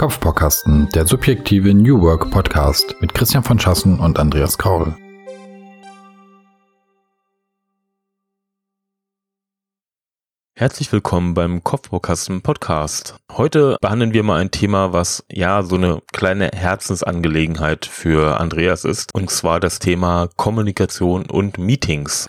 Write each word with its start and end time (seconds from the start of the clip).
Kopfbaukasten, 0.00 0.88
der 0.94 1.06
subjektive 1.06 1.74
New 1.74 2.00
Work 2.00 2.30
Podcast 2.30 2.96
mit 3.00 3.12
Christian 3.12 3.44
von 3.44 3.58
Schassen 3.58 4.00
und 4.00 4.18
Andreas 4.18 4.56
Kaul. 4.56 4.96
Herzlich 10.56 10.90
willkommen 10.90 11.34
beim 11.34 11.62
Kopfbaukasten 11.62 12.40
Podcast. 12.40 13.16
Heute 13.30 13.76
behandeln 13.82 14.14
wir 14.14 14.22
mal 14.22 14.40
ein 14.40 14.50
Thema, 14.50 14.94
was 14.94 15.22
ja 15.30 15.62
so 15.62 15.76
eine 15.76 16.00
kleine 16.14 16.48
Herzensangelegenheit 16.54 17.84
für 17.84 18.40
Andreas 18.40 18.86
ist, 18.86 19.14
und 19.14 19.28
zwar 19.28 19.60
das 19.60 19.80
Thema 19.80 20.30
Kommunikation 20.36 21.28
und 21.28 21.58
Meetings. 21.58 22.26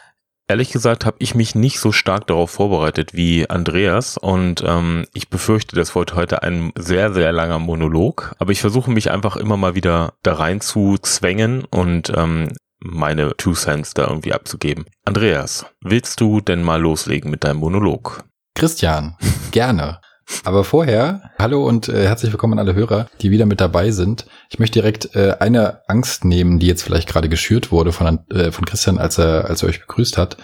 Ehrlich 0.51 0.71
gesagt 0.71 1.05
habe 1.05 1.15
ich 1.19 1.33
mich 1.33 1.55
nicht 1.55 1.79
so 1.79 1.93
stark 1.93 2.27
darauf 2.27 2.51
vorbereitet 2.51 3.13
wie 3.13 3.49
Andreas 3.49 4.17
und 4.17 4.61
ähm, 4.67 5.05
ich 5.13 5.29
befürchte, 5.29 5.77
das 5.77 5.95
wird 5.95 6.13
heute 6.13 6.43
ein 6.43 6.73
sehr, 6.77 7.13
sehr 7.13 7.31
langer 7.31 7.57
Monolog. 7.57 8.35
Aber 8.37 8.51
ich 8.51 8.59
versuche 8.59 8.91
mich 8.91 9.11
einfach 9.11 9.37
immer 9.37 9.55
mal 9.55 9.75
wieder 9.75 10.11
da 10.23 10.33
rein 10.33 10.59
zu 10.59 10.97
zwängen 11.01 11.63
und 11.63 12.11
ähm, 12.17 12.49
meine 12.79 13.37
Two 13.37 13.53
Cents 13.53 13.93
da 13.93 14.07
irgendwie 14.07 14.33
abzugeben. 14.33 14.83
Andreas, 15.05 15.67
willst 15.79 16.19
du 16.19 16.41
denn 16.41 16.63
mal 16.63 16.81
loslegen 16.81 17.31
mit 17.31 17.45
deinem 17.45 17.61
Monolog? 17.61 18.25
Christian, 18.53 19.15
gerne. 19.51 20.01
Aber 20.43 20.63
vorher, 20.63 21.31
hallo 21.37 21.67
und 21.67 21.87
äh, 21.87 22.07
herzlich 22.07 22.31
willkommen 22.31 22.53
an 22.53 22.59
alle 22.59 22.73
Hörer, 22.73 23.07
die 23.21 23.31
wieder 23.31 23.45
mit 23.45 23.61
dabei 23.61 23.91
sind. 23.91 24.25
Ich 24.49 24.59
möchte 24.59 24.79
direkt 24.79 25.15
äh, 25.15 25.35
eine 25.39 25.81
Angst 25.87 26.25
nehmen, 26.25 26.59
die 26.59 26.67
jetzt 26.67 26.83
vielleicht 26.83 27.07
gerade 27.07 27.29
geschürt 27.29 27.71
wurde 27.71 27.91
von, 27.91 28.19
äh, 28.31 28.51
von 28.51 28.65
Christian, 28.65 28.97
als 28.97 29.17
er, 29.17 29.45
als 29.45 29.61
er 29.61 29.69
euch 29.69 29.81
begrüßt 29.81 30.17
hat, 30.17 30.37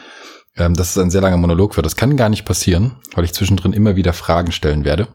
ähm, 0.55 0.73
dass 0.73 0.91
es 0.91 0.97
ein 0.97 1.09
sehr 1.09 1.21
langer 1.21 1.37
Monolog 1.37 1.75
wird. 1.75 1.85
Das 1.85 1.95
kann 1.95 2.17
gar 2.17 2.29
nicht 2.29 2.45
passieren, 2.45 2.97
weil 3.15 3.23
ich 3.23 3.33
zwischendrin 3.33 3.73
immer 3.73 3.95
wieder 3.95 4.13
Fragen 4.13 4.51
stellen 4.51 4.85
werde, 4.85 5.07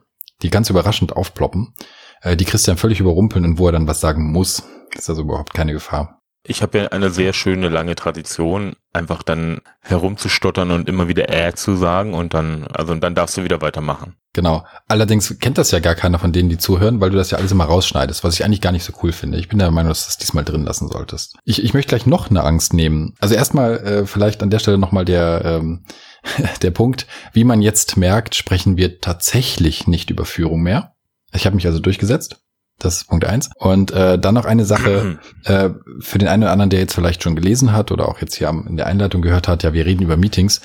die 0.43 0.51
ganz 0.51 0.71
überraschend 0.71 1.17
aufploppen, 1.17 1.75
äh, 2.23 2.37
die 2.37 2.45
Christian 2.45 2.77
völlig 2.77 3.01
überrumpeln 3.01 3.45
und 3.45 3.59
wo 3.59 3.67
er 3.67 3.73
dann 3.73 3.89
was 3.89 4.01
sagen 4.01 4.33
muss. 4.33 4.65
Ist 4.95 5.09
also 5.09 5.23
überhaupt 5.23 5.55
keine 5.55 5.73
Gefahr. 5.73 6.22
Ich 6.45 6.61
habe 6.63 6.79
ja 6.79 6.87
eine 6.89 7.11
sehr 7.11 7.33
schöne 7.33 7.69
lange 7.69 7.95
Tradition, 7.95 8.75
einfach 8.93 9.23
dann 9.23 9.61
herumzustottern 9.81 10.73
und 10.73 10.89
immer 10.89 11.07
wieder 11.07 11.29
äh 11.29 11.55
zu 11.55 11.77
sagen 11.77 12.15
und 12.15 12.35
dann, 12.35 12.67
also 12.67 12.93
und 12.93 13.01
dann 13.01 13.15
darfst 13.15 13.37
du 13.37 13.45
wieder 13.45 13.61
weitermachen. 13.61 14.17
Genau. 14.33 14.65
Allerdings 14.89 15.39
kennt 15.39 15.59
das 15.59 15.71
ja 15.71 15.79
gar 15.79 15.95
keiner 15.95 16.19
von 16.19 16.33
denen, 16.33 16.49
die 16.49 16.59
zuhören, 16.59 17.01
weil 17.01 17.11
du 17.11 17.17
das 17.17 17.31
ja 17.31 17.39
alles 17.39 17.53
immer 17.53 17.65
rausschneidest, 17.65 18.25
was 18.25 18.35
ich 18.35 18.45
eigentlich 18.45 18.61
gar 18.61 18.73
nicht 18.73 18.85
so 18.85 18.93
cool 19.03 19.13
finde. 19.13 19.39
Ich 19.39 19.49
bin 19.49 19.59
der 19.59 19.71
Meinung, 19.71 19.91
dass 19.91 20.05
du 20.05 20.09
das 20.09 20.19
diesmal 20.19 20.45
drin 20.45 20.65
lassen 20.65 20.89
solltest. 20.89 21.37
Ich, 21.45 21.63
ich 21.63 21.75
möchte 21.75 21.91
gleich 21.91 22.07
noch 22.07 22.31
eine 22.31 22.43
Angst 22.43 22.73
nehmen. 22.73 23.15
Also 23.21 23.35
erstmal 23.35 23.77
äh, 23.79 24.07
vielleicht 24.07 24.43
an 24.43 24.51
der 24.51 24.59
Stelle 24.59 24.79
nochmal 24.79 25.05
der, 25.05 25.43
ähm, 25.45 25.85
der 26.63 26.71
Punkt, 26.71 27.07
wie 27.33 27.45
man 27.45 27.63
jetzt 27.63 27.97
merkt, 27.97 28.35
sprechen 28.35 28.77
wir 28.77 29.01
tatsächlich 29.01 29.87
nicht 29.87 30.11
über 30.11 30.25
Führung 30.25 30.63
mehr. 30.63 30.95
Ich 31.35 31.47
habe 31.47 31.57
mich 31.57 31.67
also 31.67 31.79
durchgesetzt. 31.79 32.43
Das 32.83 32.97
ist 32.97 33.05
Punkt 33.09 33.25
eins. 33.25 33.49
Und 33.57 33.93
äh, 33.93 34.19
dann 34.19 34.35
noch 34.35 34.45
eine 34.45 34.65
Sache 34.65 35.19
äh, 35.45 35.71
für 36.01 36.19
den 36.19 36.29
einen 36.29 36.43
oder 36.43 36.53
anderen, 36.53 36.71
der 36.71 36.81
jetzt 36.81 36.95
vielleicht 36.95 37.23
schon 37.23 37.37
gelesen 37.37 37.73
hat 37.73 37.93
oder 37.93 38.09
auch 38.09 38.21
jetzt 38.21 38.35
hier 38.35 38.49
in 38.49 38.77
der 38.77 38.87
Einleitung 38.87 39.23
gehört 39.23 39.47
hat. 39.47 39.63
Ja, 39.63 39.73
wir 39.73 39.87
reden 39.87 40.03
über 40.03 40.17
Meetings. 40.17 40.61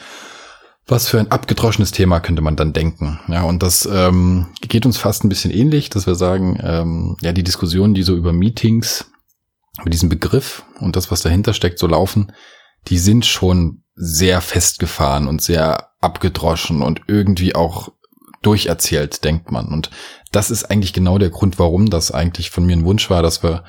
Was 0.88 1.10
für 1.10 1.20
ein 1.20 1.32
abgedroschenes 1.32 1.92
Thema 1.92 2.20
könnte 2.20 2.42
man 2.42 2.56
dann 2.56 2.74
denken? 2.74 3.20
Ja, 3.28 3.44
und 3.44 3.62
das 3.62 3.88
ähm, 3.92 4.48
geht 4.62 4.86
uns 4.86 4.98
fast 4.98 5.24
ein 5.24 5.30
bisschen 5.30 5.52
ähnlich, 5.52 5.90
dass 5.90 6.08
wir 6.08 6.16
sagen, 6.16 6.58
ähm, 6.64 7.18
ja, 7.22 7.34
die 7.34 7.44
Diskussionen, 7.44 7.94
die 7.94 8.04
so 8.04 8.16
über 8.16 8.34
Meetings, 8.34 9.06
über 9.82 9.90
diesen 9.90 10.10
Begriff 10.10 10.64
und 10.80 10.96
das, 10.96 11.12
was 11.12 11.22
dahinter 11.22 11.54
steckt, 11.54 11.78
so 11.78 11.88
laufen, 11.88 12.32
die 12.88 12.98
sind 12.98 13.26
schon 13.26 13.84
sehr 13.96 14.42
festgefahren 14.42 15.28
und 15.28 15.42
sehr 15.42 15.90
abgedroschen 16.00 16.82
und 16.82 17.02
irgendwie 17.08 17.54
auch 17.54 17.90
durcherzählt, 18.42 19.24
denkt 19.24 19.52
man. 19.52 19.68
Und 19.68 19.90
das 20.32 20.52
ist 20.52 20.66
eigentlich 20.66 20.94
genau 20.94 21.18
der 21.18 21.30
Grund, 21.30 21.60
warum 21.60 21.90
das 21.90 22.12
eigentlich 22.12 22.50
von 22.50 22.66
mir 22.66 22.76
ein 22.76 22.86
Wunsch 22.86 23.10
war, 23.10 23.22
dass 23.22 23.44
wir 23.44 23.64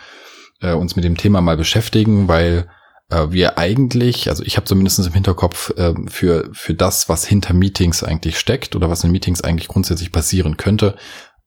äh, 0.60 0.72
uns 0.72 0.97
mit 0.97 1.05
dem 1.05 1.16
Thema 1.16 1.41
mal 1.41 1.56
beschäftigen, 1.56 2.28
weil 2.28 2.69
äh, 3.10 3.27
wir 3.30 3.58
eigentlich, 3.58 4.28
also 4.28 4.42
ich 4.42 4.56
habe 4.56 4.66
zumindest 4.66 4.98
im 4.98 5.12
Hinterkopf 5.12 5.70
äh, 5.76 5.94
für, 6.09 6.48
für 6.53 6.75
das, 6.75 7.09
was 7.09 7.26
hinter 7.26 7.54
Meetings 7.54 8.03
eigentlich 8.03 8.38
steckt 8.38 8.76
oder 8.76 8.91
was 8.91 9.04
in 9.04 9.10
Meetings 9.12 9.41
eigentlich 9.41 9.69
grundsätzlich 9.69 10.12
passieren 10.12 10.56
könnte, 10.56 10.97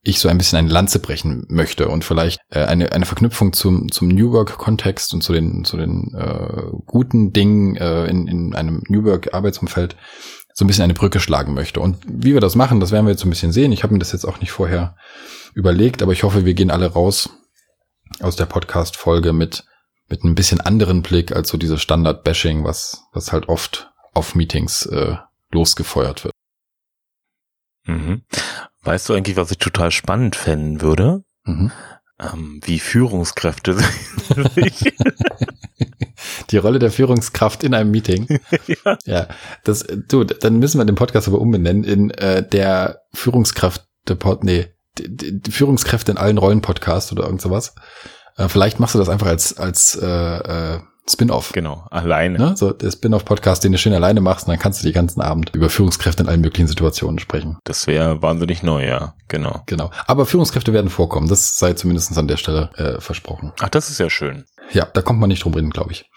ich 0.04 0.20
so 0.20 0.30
ein 0.30 0.38
bisschen 0.38 0.58
eine 0.58 0.70
Lanze 0.70 0.98
brechen 1.00 1.46
möchte 1.50 1.88
und 1.88 2.04
vielleicht 2.04 2.40
äh, 2.50 2.64
eine, 2.64 2.92
eine 2.92 3.06
Verknüpfung 3.06 3.54
zum, 3.54 3.92
zum 3.92 4.08
New 4.08 4.32
Work-Kontext 4.32 5.14
und 5.14 5.22
zu 5.22 5.32
den, 5.32 5.64
zu 5.64 5.78
den 5.78 6.14
äh, 6.16 6.72
guten 6.88 7.34
Dingen 7.34 7.76
äh, 7.76 8.06
in, 8.06 8.28
in 8.28 8.56
einem 8.56 8.82
New 8.88 9.04
Work-Arbeitsumfeld 9.04 9.96
so 10.62 10.66
ein 10.66 10.68
bisschen 10.68 10.84
eine 10.84 10.94
Brücke 10.94 11.20
schlagen 11.20 11.56
möchte. 11.56 11.80
Und 11.80 11.98
wie 12.06 12.36
wir 12.36 12.40
das 12.40 12.54
machen, 12.54 12.80
das 12.80 12.92
werden 12.92 13.08
wir 13.08 13.12
jetzt 13.12 13.22
so 13.22 13.28
ein 13.28 13.32
bisschen 13.32 13.52
sehen. 13.52 13.72
Ich 13.72 13.82
habe 13.82 13.94
mir 13.94 14.00
das 14.00 14.12
jetzt 14.12 14.26
auch 14.26 14.40
nicht 14.42 14.52
vorher 14.52 14.96
überlegt, 15.56 16.04
aber 16.04 16.12
ich 16.12 16.22
hoffe, 16.22 16.46
wir 16.46 16.54
gehen 16.54 16.70
alle 16.70 16.86
raus 16.86 17.32
aus 18.20 18.36
der 18.36 18.46
Podcast-Folge 18.46 19.34
mit, 19.34 19.66
mit 20.08 20.24
ein 20.24 20.36
bisschen 20.36 20.62
anderen 20.62 21.02
Blick 21.02 21.36
als 21.36 21.50
so 21.50 21.58
dieses 21.58 21.82
Standard-Bashing, 21.82 22.64
was, 22.64 23.02
was 23.12 23.32
halt 23.32 23.50
oft 23.50 23.92
auf 24.14 24.36
Meetings 24.36 24.86
äh, 24.86 25.16
losgefeuert 25.52 26.26
wird. 26.26 26.34
Mhm. 27.88 28.22
Weißt 28.84 29.10
du 29.10 29.16
eigentlich, 29.16 29.38
was 29.38 29.50
ich 29.50 29.58
total 29.58 29.90
spannend 29.90 30.36
fänden 30.36 30.82
würde? 30.82 31.24
Mhm. 31.44 31.72
Ähm, 32.20 32.62
wie 32.64 32.78
Führungskräfte 32.78 33.74
sich 34.54 34.94
die 36.50 36.58
Rolle 36.58 36.80
der 36.80 36.92
Führungskraft 36.92 37.64
in 37.64 37.74
einem 37.74 37.92
Meeting. 37.92 38.28
ja. 38.68 38.98
ja, 39.06 39.28
das, 39.64 39.86
du, 40.08 40.24
dann 40.24 40.58
müssen 40.58 40.80
wir 40.80 40.86
den 40.86 40.96
Podcast 40.96 41.28
aber 41.28 41.40
umbenennen 41.40 41.84
in 41.84 42.12
äh, 42.12 42.48
der 42.48 43.02
Führungskraft, 43.14 43.86
der 44.08 44.16
Pod, 44.16 44.44
nee, 44.44 44.68
die, 44.98 45.40
die 45.40 45.52
Führungskräfte 45.52 46.12
in 46.12 46.18
allen 46.18 46.38
Rollen 46.38 46.62
Podcast 46.62 47.12
oder 47.12 47.24
irgend 47.24 47.42
sowas. 47.42 47.76
Äh, 48.38 48.50
vielleicht 48.50 48.80
machst 48.80 48.96
du 48.96 49.00
das 49.00 49.10
einfach 49.10 49.28
als 49.28 49.58
als 49.58 49.96
äh, 50.02 50.08
äh, 50.08 50.80
Spin-off. 51.10 51.52
Genau, 51.54 51.86
alleine. 51.90 52.38
Ne? 52.38 52.58
So 52.58 52.72
der 52.72 52.92
Spin-off-Podcast, 52.92 53.64
den 53.64 53.72
du 53.72 53.78
schön 53.78 53.94
alleine 53.94 54.22
machst, 54.22 54.48
und 54.48 54.52
dann 54.52 54.60
kannst 54.60 54.82
du 54.82 54.88
die 54.88 54.94
ganzen 54.94 55.22
Abend 55.22 55.54
über 55.54 55.70
Führungskräfte 55.70 56.24
in 56.24 56.30
allen 56.30 56.42
möglichen 56.42 56.68
Situationen 56.68 57.20
sprechen. 57.20 57.58
Das 57.64 57.88
wäre 57.88 58.22
wahnsinnig 58.22 58.64
neu, 58.64 58.88
ja, 58.88 59.16
genau. 59.28 59.64
Genau. 59.66 59.92
Aber 60.08 60.26
Führungskräfte 60.26 60.74
werden 60.74 60.90
vorkommen. 60.90 61.28
Das 61.28 61.58
sei 61.58 61.74
zumindest 61.74 62.18
an 62.18 62.28
der 62.28 62.38
Stelle 62.38 62.70
äh, 62.76 63.02
versprochen. 63.02 63.52
Ach, 63.60 63.70
das 63.70 63.90
ist 63.90 64.00
ja 64.00 64.10
schön. 64.10 64.46
Ja, 64.72 64.86
da 64.86 65.02
kommt 65.02 65.20
man 65.20 65.30
nicht 65.30 65.44
drum 65.44 65.54
reden, 65.54 65.72
glaube 65.72 65.92
ich. 65.92 66.10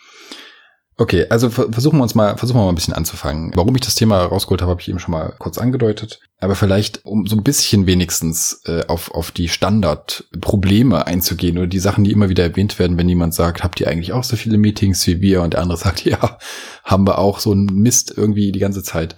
Okay, 0.97 1.27
also 1.29 1.51
versuchen 1.51 1.99
wir 1.99 2.05
uns 2.05 2.15
mal, 2.15 2.37
versuchen 2.37 2.59
wir 2.59 2.65
mal 2.65 2.69
ein 2.69 2.77
bisschen 2.77 2.95
anzufangen. 2.95 3.51
Warum 3.57 3.75
ich 3.75 3.81
das 3.81 3.97
Thema 3.97 4.23
rausgeholt 4.23 4.63
habe, 4.63 4.71
habe 4.71 4.81
ich 4.81 4.89
eben 4.89 5.01
schon 5.01 5.11
mal 5.11 5.35
kurz 5.39 5.59
angedeutet. 5.59 6.21
Aber 6.39 6.55
vielleicht, 6.55 7.05
um 7.05 7.27
so 7.27 7.35
ein 7.35 7.43
bisschen 7.43 7.87
wenigstens 7.87 8.61
äh, 8.67 8.85
auf, 8.87 9.11
auf 9.11 9.33
die 9.33 9.49
Standardprobleme 9.49 11.05
einzugehen 11.07 11.59
oder 11.59 11.67
die 11.67 11.81
Sachen, 11.81 12.05
die 12.05 12.13
immer 12.13 12.29
wieder 12.29 12.45
erwähnt 12.45 12.79
werden, 12.79 12.97
wenn 12.97 13.09
jemand 13.09 13.35
sagt, 13.35 13.65
habt 13.65 13.81
ihr 13.81 13.89
eigentlich 13.89 14.13
auch 14.13 14.23
so 14.23 14.37
viele 14.37 14.57
Meetings 14.57 15.05
wie 15.09 15.21
wir? 15.21 15.43
Und 15.43 15.55
der 15.55 15.63
andere 15.63 15.79
sagt, 15.83 16.05
ja, 16.05 16.39
haben 16.85 17.07
wir 17.07 17.19
auch 17.19 17.41
so 17.41 17.53
ein 17.53 17.67
Mist 17.67 18.15
irgendwie 18.17 18.53
die 18.53 18.61
ganze 18.61 18.85
Zeit 18.85 19.17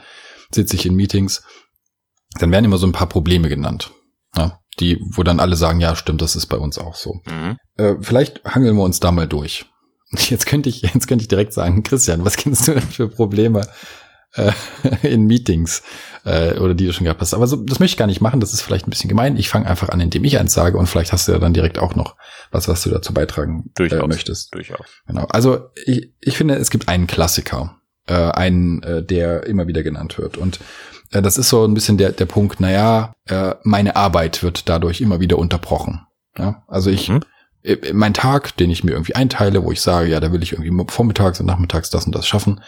sitze 0.54 0.76
ich 0.76 0.86
in 0.86 0.94
Meetings. 0.94 1.42
Dann 2.38 2.52
werden 2.52 2.64
immer 2.64 2.78
so 2.78 2.86
ein 2.86 2.92
paar 2.92 3.08
Probleme 3.08 3.48
genannt. 3.48 3.90
Ja, 4.34 4.60
die, 4.80 4.98
wo 5.12 5.22
dann 5.22 5.40
alle 5.40 5.56
sagen, 5.56 5.80
ja, 5.80 5.96
stimmt, 5.96 6.22
das 6.22 6.36
ist 6.36 6.46
bei 6.46 6.56
uns 6.56 6.78
auch 6.78 6.94
so. 6.94 7.20
Mhm. 7.26 7.56
Äh, 7.76 7.94
vielleicht 8.00 8.44
hangeln 8.44 8.76
wir 8.76 8.84
uns 8.84 9.00
da 9.00 9.10
mal 9.10 9.26
durch. 9.26 9.66
Jetzt 10.20 10.46
könnte 10.46 10.68
ich, 10.68 10.82
jetzt 10.82 11.08
könnte 11.08 11.22
ich 11.22 11.28
direkt 11.28 11.52
sagen, 11.52 11.82
Christian, 11.82 12.24
was 12.24 12.36
kennst 12.36 12.68
du 12.68 12.72
denn 12.72 12.82
für 12.82 13.08
Probleme 13.08 13.66
äh, 14.34 14.52
in 15.02 15.26
Meetings 15.26 15.82
äh, 16.24 16.58
oder 16.58 16.74
die 16.74 16.86
du 16.86 16.92
schon 16.92 17.04
gehabt 17.04 17.20
hast? 17.20 17.34
Aber 17.34 17.46
so, 17.46 17.56
das 17.56 17.78
möchte 17.78 17.94
ich 17.94 17.98
gar 17.98 18.06
nicht 18.06 18.20
machen. 18.20 18.40
Das 18.40 18.52
ist 18.52 18.62
vielleicht 18.62 18.86
ein 18.86 18.90
bisschen 18.90 19.08
gemein. 19.08 19.36
Ich 19.36 19.48
fange 19.48 19.66
einfach 19.66 19.88
an, 19.88 20.00
indem 20.00 20.24
ich 20.24 20.38
eins 20.38 20.54
sage 20.54 20.78
und 20.78 20.86
vielleicht 20.86 21.12
hast 21.12 21.28
du 21.28 21.32
ja 21.32 21.38
dann 21.38 21.54
direkt 21.54 21.78
auch 21.78 21.94
noch 21.94 22.16
was, 22.50 22.68
was 22.68 22.82
du 22.82 22.90
dazu 22.90 23.12
beitragen 23.12 23.70
durchaus, 23.74 24.02
äh, 24.02 24.06
möchtest. 24.06 24.54
Durchaus. 24.54 24.86
Genau. 25.06 25.26
Also 25.30 25.66
ich, 25.84 26.12
ich 26.20 26.36
finde, 26.36 26.54
es 26.56 26.70
gibt 26.70 26.88
einen 26.88 27.06
Klassiker, 27.06 27.76
äh, 28.06 28.14
einen, 28.14 28.82
äh, 28.82 29.02
der 29.02 29.46
immer 29.46 29.66
wieder 29.66 29.82
genannt 29.82 30.18
wird 30.18 30.36
und 30.36 30.60
äh, 31.12 31.22
das 31.22 31.38
ist 31.38 31.48
so 31.48 31.64
ein 31.64 31.74
bisschen 31.74 31.98
der, 31.98 32.12
der 32.12 32.26
Punkt, 32.26 32.60
naja, 32.60 33.14
äh, 33.26 33.54
meine 33.62 33.96
Arbeit 33.96 34.42
wird 34.42 34.68
dadurch 34.68 35.00
immer 35.00 35.20
wieder 35.20 35.38
unterbrochen. 35.38 36.06
Ja? 36.38 36.62
Also 36.68 36.90
ich, 36.90 37.08
mhm 37.08 37.16
äh, 37.16 37.35
mein 37.92 38.14
Tag, 38.14 38.56
den 38.56 38.70
ich 38.70 38.84
mir 38.84 38.92
irgendwie 38.92 39.14
einteile, 39.14 39.64
wo 39.64 39.72
ich 39.72 39.80
sage, 39.80 40.08
ja, 40.08 40.20
da 40.20 40.32
will 40.32 40.42
ich 40.42 40.52
irgendwie 40.52 40.84
vormittags 40.88 41.40
und 41.40 41.46
nachmittags 41.46 41.90
das 41.90 42.06
und 42.06 42.14
das 42.14 42.26
schaffen, 42.26 42.60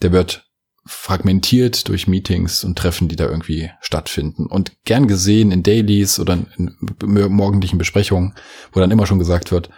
der 0.00 0.12
wird 0.12 0.46
fragmentiert 0.84 1.88
durch 1.88 2.08
Meetings 2.08 2.64
und 2.64 2.76
Treffen, 2.76 3.08
die 3.08 3.16
da 3.16 3.26
irgendwie 3.26 3.70
stattfinden. 3.80 4.46
Und 4.46 4.72
gern 4.84 5.06
gesehen 5.06 5.52
in 5.52 5.62
Dailies 5.62 6.18
oder 6.18 6.38
in 6.56 6.76
morgendlichen 7.04 7.78
Besprechungen, 7.78 8.34
wo 8.72 8.80
dann 8.80 8.90
immer 8.90 9.06
schon 9.06 9.20
gesagt 9.20 9.52
wird, 9.52 9.70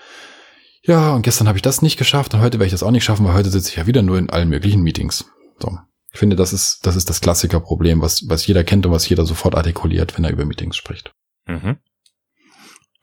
ja, 0.82 1.14
und 1.14 1.22
gestern 1.22 1.48
habe 1.48 1.58
ich 1.58 1.62
das 1.62 1.82
nicht 1.82 1.96
geschafft 1.96 2.34
und 2.34 2.40
heute 2.40 2.58
werde 2.58 2.66
ich 2.66 2.72
das 2.72 2.82
auch 2.82 2.90
nicht 2.90 3.04
schaffen, 3.04 3.26
weil 3.26 3.34
heute 3.34 3.50
sitze 3.50 3.70
ich 3.70 3.76
ja 3.76 3.86
wieder 3.86 4.02
nur 4.02 4.18
in 4.18 4.30
allen 4.30 4.48
möglichen 4.48 4.82
Meetings. 4.82 5.26
So. 5.58 5.78
Ich 6.12 6.18
finde, 6.18 6.36
das 6.36 6.52
ist, 6.52 6.80
das 6.86 6.96
ist 6.96 7.08
das 7.08 7.20
Klassikerproblem, 7.20 8.00
was, 8.00 8.28
was 8.28 8.46
jeder 8.46 8.64
kennt 8.64 8.86
und 8.86 8.92
was 8.92 9.08
jeder 9.08 9.24
sofort 9.26 9.54
artikuliert, 9.54 10.16
wenn 10.16 10.24
er 10.24 10.30
über 10.30 10.44
Meetings 10.44 10.76
spricht. 10.76 11.12
Mhm. 11.46 11.78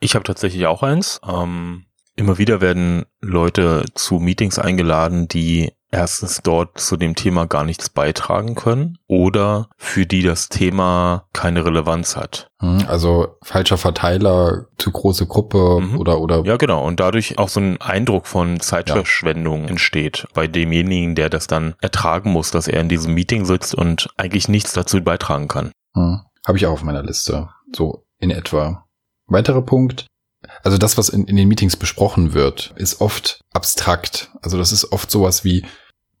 Ich 0.02 0.16
habe 0.16 0.24
tatsächlich 0.24 0.66
auch 0.66 0.82
eins. 0.82 1.20
Ähm, 1.26 1.84
immer 2.16 2.36
wieder 2.36 2.60
werden 2.60 3.04
Leute 3.20 3.84
zu 3.94 4.16
Meetings 4.16 4.58
eingeladen, 4.58 5.28
die 5.28 5.72
erstens 5.92 6.40
dort 6.42 6.80
zu 6.80 6.96
dem 6.96 7.14
Thema 7.14 7.46
gar 7.46 7.64
nichts 7.64 7.88
beitragen 7.88 8.54
können 8.56 8.98
oder 9.06 9.68
für 9.76 10.06
die 10.06 10.22
das 10.22 10.48
Thema 10.48 11.26
keine 11.32 11.64
Relevanz 11.64 12.16
hat. 12.16 12.48
Hm, 12.58 12.84
also 12.88 13.36
falscher 13.42 13.76
Verteiler, 13.76 14.66
zu 14.78 14.90
große 14.90 15.26
Gruppe 15.26 15.80
mhm. 15.80 15.98
oder 15.98 16.20
oder 16.20 16.42
ja 16.44 16.56
genau 16.56 16.84
und 16.84 16.98
dadurch 16.98 17.38
auch 17.38 17.50
so 17.50 17.60
ein 17.60 17.80
Eindruck 17.80 18.26
von 18.26 18.58
Zeitverschwendung 18.58 19.64
ja. 19.64 19.68
entsteht 19.68 20.26
bei 20.34 20.48
demjenigen, 20.48 21.14
der 21.14 21.28
das 21.28 21.46
dann 21.46 21.74
ertragen 21.80 22.32
muss, 22.32 22.50
dass 22.50 22.68
er 22.68 22.80
in 22.80 22.88
diesem 22.88 23.14
Meeting 23.14 23.44
sitzt 23.44 23.74
und 23.74 24.08
eigentlich 24.16 24.48
nichts 24.48 24.72
dazu 24.72 25.00
beitragen 25.02 25.46
kann. 25.46 25.70
Hm. 25.94 26.22
Habe 26.44 26.58
ich 26.58 26.66
auch 26.66 26.72
auf 26.72 26.82
meiner 26.82 27.02
Liste 27.02 27.50
so 27.72 28.04
in 28.18 28.30
etwa. 28.30 28.81
Weiterer 29.32 29.62
Punkt, 29.62 30.06
also 30.62 30.78
das, 30.78 30.98
was 30.98 31.08
in, 31.08 31.24
in 31.24 31.36
den 31.36 31.48
Meetings 31.48 31.76
besprochen 31.76 32.34
wird, 32.34 32.72
ist 32.76 33.00
oft 33.00 33.40
abstrakt. 33.52 34.30
Also 34.42 34.58
das 34.58 34.72
ist 34.72 34.92
oft 34.92 35.10
sowas 35.10 35.44
wie, 35.44 35.64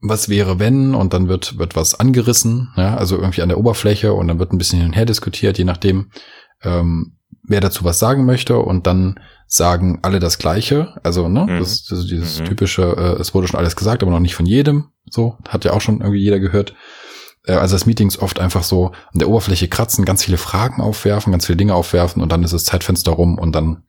was 0.00 0.28
wäre 0.28 0.58
wenn 0.58 0.94
und 0.94 1.12
dann 1.12 1.28
wird, 1.28 1.58
wird 1.58 1.76
was 1.76 1.98
angerissen, 1.98 2.72
ja, 2.76 2.96
also 2.96 3.16
irgendwie 3.16 3.42
an 3.42 3.48
der 3.48 3.58
Oberfläche 3.58 4.12
und 4.12 4.28
dann 4.28 4.38
wird 4.38 4.52
ein 4.52 4.58
bisschen 4.58 4.80
hin 4.80 4.88
und 4.88 4.96
her 4.96 5.06
diskutiert, 5.06 5.58
je 5.58 5.64
nachdem, 5.64 6.10
ähm, 6.62 7.16
wer 7.44 7.60
dazu 7.60 7.84
was 7.84 7.98
sagen 7.98 8.24
möchte 8.24 8.58
und 8.58 8.86
dann 8.86 9.18
sagen 9.46 9.98
alle 10.02 10.18
das 10.18 10.38
Gleiche. 10.38 10.98
Also, 11.02 11.28
ne, 11.28 11.44
mhm. 11.44 11.58
das, 11.58 11.84
das 11.84 12.00
ist 12.00 12.10
dieses 12.10 12.40
mhm. 12.40 12.44
typische, 12.46 12.82
äh, 12.96 13.20
es 13.20 13.34
wurde 13.34 13.46
schon 13.48 13.58
alles 13.58 13.76
gesagt, 13.76 14.02
aber 14.02 14.10
noch 14.10 14.20
nicht 14.20 14.34
von 14.34 14.46
jedem. 14.46 14.90
So, 15.10 15.36
hat 15.48 15.64
ja 15.64 15.72
auch 15.72 15.80
schon 15.80 16.00
irgendwie 16.00 16.20
jeder 16.20 16.40
gehört. 16.40 16.74
Äh, 17.44 17.54
also 17.54 17.74
das 17.74 17.86
Meetings 17.86 18.18
oft 18.18 18.40
einfach 18.40 18.62
so 18.62 18.92
an 19.12 19.18
der 19.18 19.28
Oberfläche 19.28 19.68
kratzen, 19.68 20.04
ganz 20.04 20.24
viele 20.24 20.38
Fragen 20.38 20.82
aufwerfen, 20.82 21.32
ganz 21.32 21.46
viele 21.46 21.56
Dinge 21.56 21.74
aufwerfen 21.74 22.22
und 22.22 22.30
dann 22.30 22.42
ist 22.42 22.52
das 22.52 22.64
Zeitfenster 22.64 23.12
rum 23.12 23.38
und 23.38 23.52
dann 23.52 23.84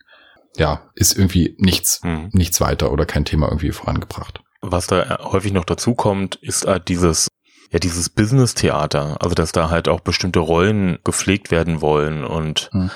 ja, 0.58 0.82
ist 0.96 1.18
irgendwie 1.18 1.56
nichts, 1.58 2.02
mhm. 2.04 2.30
nichts 2.32 2.62
weiter 2.62 2.92
oder 2.92 3.06
kein 3.06 3.26
Thema 3.26 3.48
irgendwie 3.48 3.72
vorangebracht. 3.72 4.42
Was 4.62 4.88
da 4.88 5.20
häufig 5.24 5.52
noch 5.52 5.66
dazu 5.66 5.96
kommt, 5.96 6.36
ist 6.36 6.66
halt 6.66 6.88
dieses, 6.88 7.28
ja, 7.72 7.80
dieses 7.80 8.10
Business-Theater. 8.10 9.18
Also, 9.20 9.36
dass 9.36 9.52
da 9.52 9.70
halt 9.70 9.90
auch 9.90 10.00
bestimmte 10.00 10.40
Rollen 10.40 11.00
gepflegt 11.04 11.52
werden 11.52 11.82
wollen 11.82 12.24
und 12.24 12.70
mhm. 12.72 12.92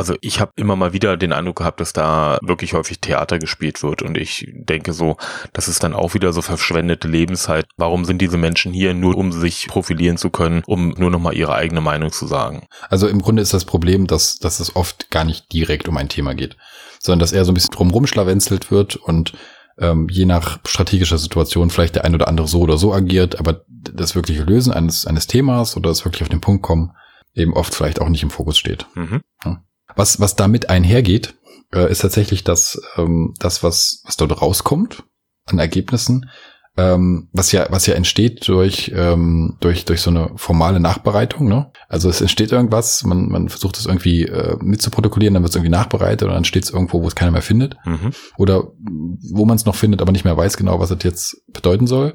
Also 0.00 0.14
ich 0.22 0.40
habe 0.40 0.52
immer 0.56 0.76
mal 0.76 0.94
wieder 0.94 1.18
den 1.18 1.34
Eindruck 1.34 1.56
gehabt, 1.56 1.80
dass 1.80 1.92
da 1.92 2.38
wirklich 2.42 2.72
häufig 2.72 3.00
Theater 3.00 3.38
gespielt 3.38 3.82
wird 3.82 4.00
und 4.00 4.16
ich 4.16 4.48
denke 4.54 4.94
so, 4.94 5.18
das 5.52 5.68
ist 5.68 5.82
dann 5.82 5.92
auch 5.92 6.14
wieder 6.14 6.32
so 6.32 6.40
verschwendete 6.40 7.06
Lebenszeit. 7.06 7.66
Warum 7.76 8.06
sind 8.06 8.22
diese 8.22 8.38
Menschen 8.38 8.72
hier 8.72 8.94
nur, 8.94 9.16
um 9.16 9.30
sich 9.30 9.68
profilieren 9.68 10.16
zu 10.16 10.30
können, 10.30 10.62
um 10.66 10.94
nur 10.96 11.10
noch 11.10 11.20
mal 11.20 11.34
ihre 11.34 11.54
eigene 11.54 11.82
Meinung 11.82 12.12
zu 12.12 12.26
sagen? 12.26 12.66
Also 12.88 13.08
im 13.08 13.20
Grunde 13.20 13.42
ist 13.42 13.52
das 13.52 13.66
Problem, 13.66 14.06
dass, 14.06 14.38
dass 14.38 14.58
es 14.58 14.74
oft 14.74 15.10
gar 15.10 15.24
nicht 15.24 15.52
direkt 15.52 15.86
um 15.86 15.98
ein 15.98 16.08
Thema 16.08 16.34
geht 16.34 16.56
sondern 17.00 17.20
dass 17.20 17.32
er 17.32 17.44
so 17.44 17.50
ein 17.50 17.54
bisschen 17.54 17.74
drumrum 17.74 18.06
schlawenzelt 18.06 18.70
wird 18.70 18.96
und 18.96 19.32
ähm, 19.78 20.08
je 20.10 20.26
nach 20.26 20.58
strategischer 20.66 21.18
Situation 21.18 21.70
vielleicht 21.70 21.96
der 21.96 22.04
ein 22.04 22.14
oder 22.14 22.28
andere 22.28 22.46
so 22.46 22.60
oder 22.60 22.76
so 22.76 22.92
agiert, 22.92 23.38
aber 23.40 23.64
das 23.68 24.14
wirkliche 24.14 24.42
Lösen 24.42 24.72
eines, 24.72 25.06
eines 25.06 25.26
Themas 25.26 25.76
oder 25.76 25.88
das 25.88 26.04
wirklich 26.04 26.22
auf 26.22 26.28
den 26.28 26.42
Punkt 26.42 26.62
kommen, 26.62 26.92
eben 27.34 27.54
oft 27.54 27.74
vielleicht 27.74 28.00
auch 28.00 28.08
nicht 28.08 28.22
im 28.22 28.30
Fokus 28.30 28.58
steht. 28.58 28.86
Mhm. 28.94 29.22
Ja. 29.44 29.62
Was, 29.96 30.20
was 30.20 30.36
damit 30.36 30.70
einhergeht, 30.70 31.34
äh, 31.72 31.90
ist 31.90 32.00
tatsächlich 32.00 32.44
das, 32.44 32.80
ähm, 32.96 33.34
das 33.38 33.62
was, 33.62 34.02
was 34.04 34.16
dort 34.16 34.40
rauskommt 34.40 35.04
an 35.46 35.58
Ergebnissen, 35.58 36.30
ähm, 36.76 37.28
was 37.32 37.52
ja, 37.52 37.66
was 37.70 37.86
ja 37.86 37.94
entsteht 37.94 38.46
durch, 38.48 38.92
ähm, 38.94 39.56
durch, 39.60 39.84
durch 39.84 40.00
so 40.00 40.10
eine 40.10 40.30
formale 40.36 40.80
Nachbereitung. 40.80 41.48
Ne? 41.48 41.70
Also 41.88 42.08
es 42.08 42.20
entsteht 42.20 42.52
irgendwas, 42.52 43.04
man, 43.04 43.28
man 43.28 43.48
versucht 43.48 43.76
es 43.76 43.86
irgendwie 43.86 44.22
äh, 44.22 44.56
mitzuprotokollieren, 44.60 45.34
dann 45.34 45.42
wird 45.42 45.50
es 45.50 45.56
irgendwie 45.56 45.70
nachbereitet 45.70 46.28
und 46.28 46.34
dann 46.34 46.44
steht 46.44 46.64
es 46.64 46.70
irgendwo, 46.70 47.02
wo 47.02 47.08
es 47.08 47.16
keiner 47.16 47.32
mehr 47.32 47.42
findet. 47.42 47.76
Mhm. 47.84 48.12
Oder 48.36 48.68
wo 49.32 49.44
man 49.44 49.56
es 49.56 49.66
noch 49.66 49.74
findet, 49.74 50.00
aber 50.00 50.12
nicht 50.12 50.24
mehr 50.24 50.36
weiß 50.36 50.56
genau, 50.56 50.78
was 50.78 50.90
es 50.90 51.02
jetzt 51.02 51.42
bedeuten 51.52 51.86
soll. 51.86 52.14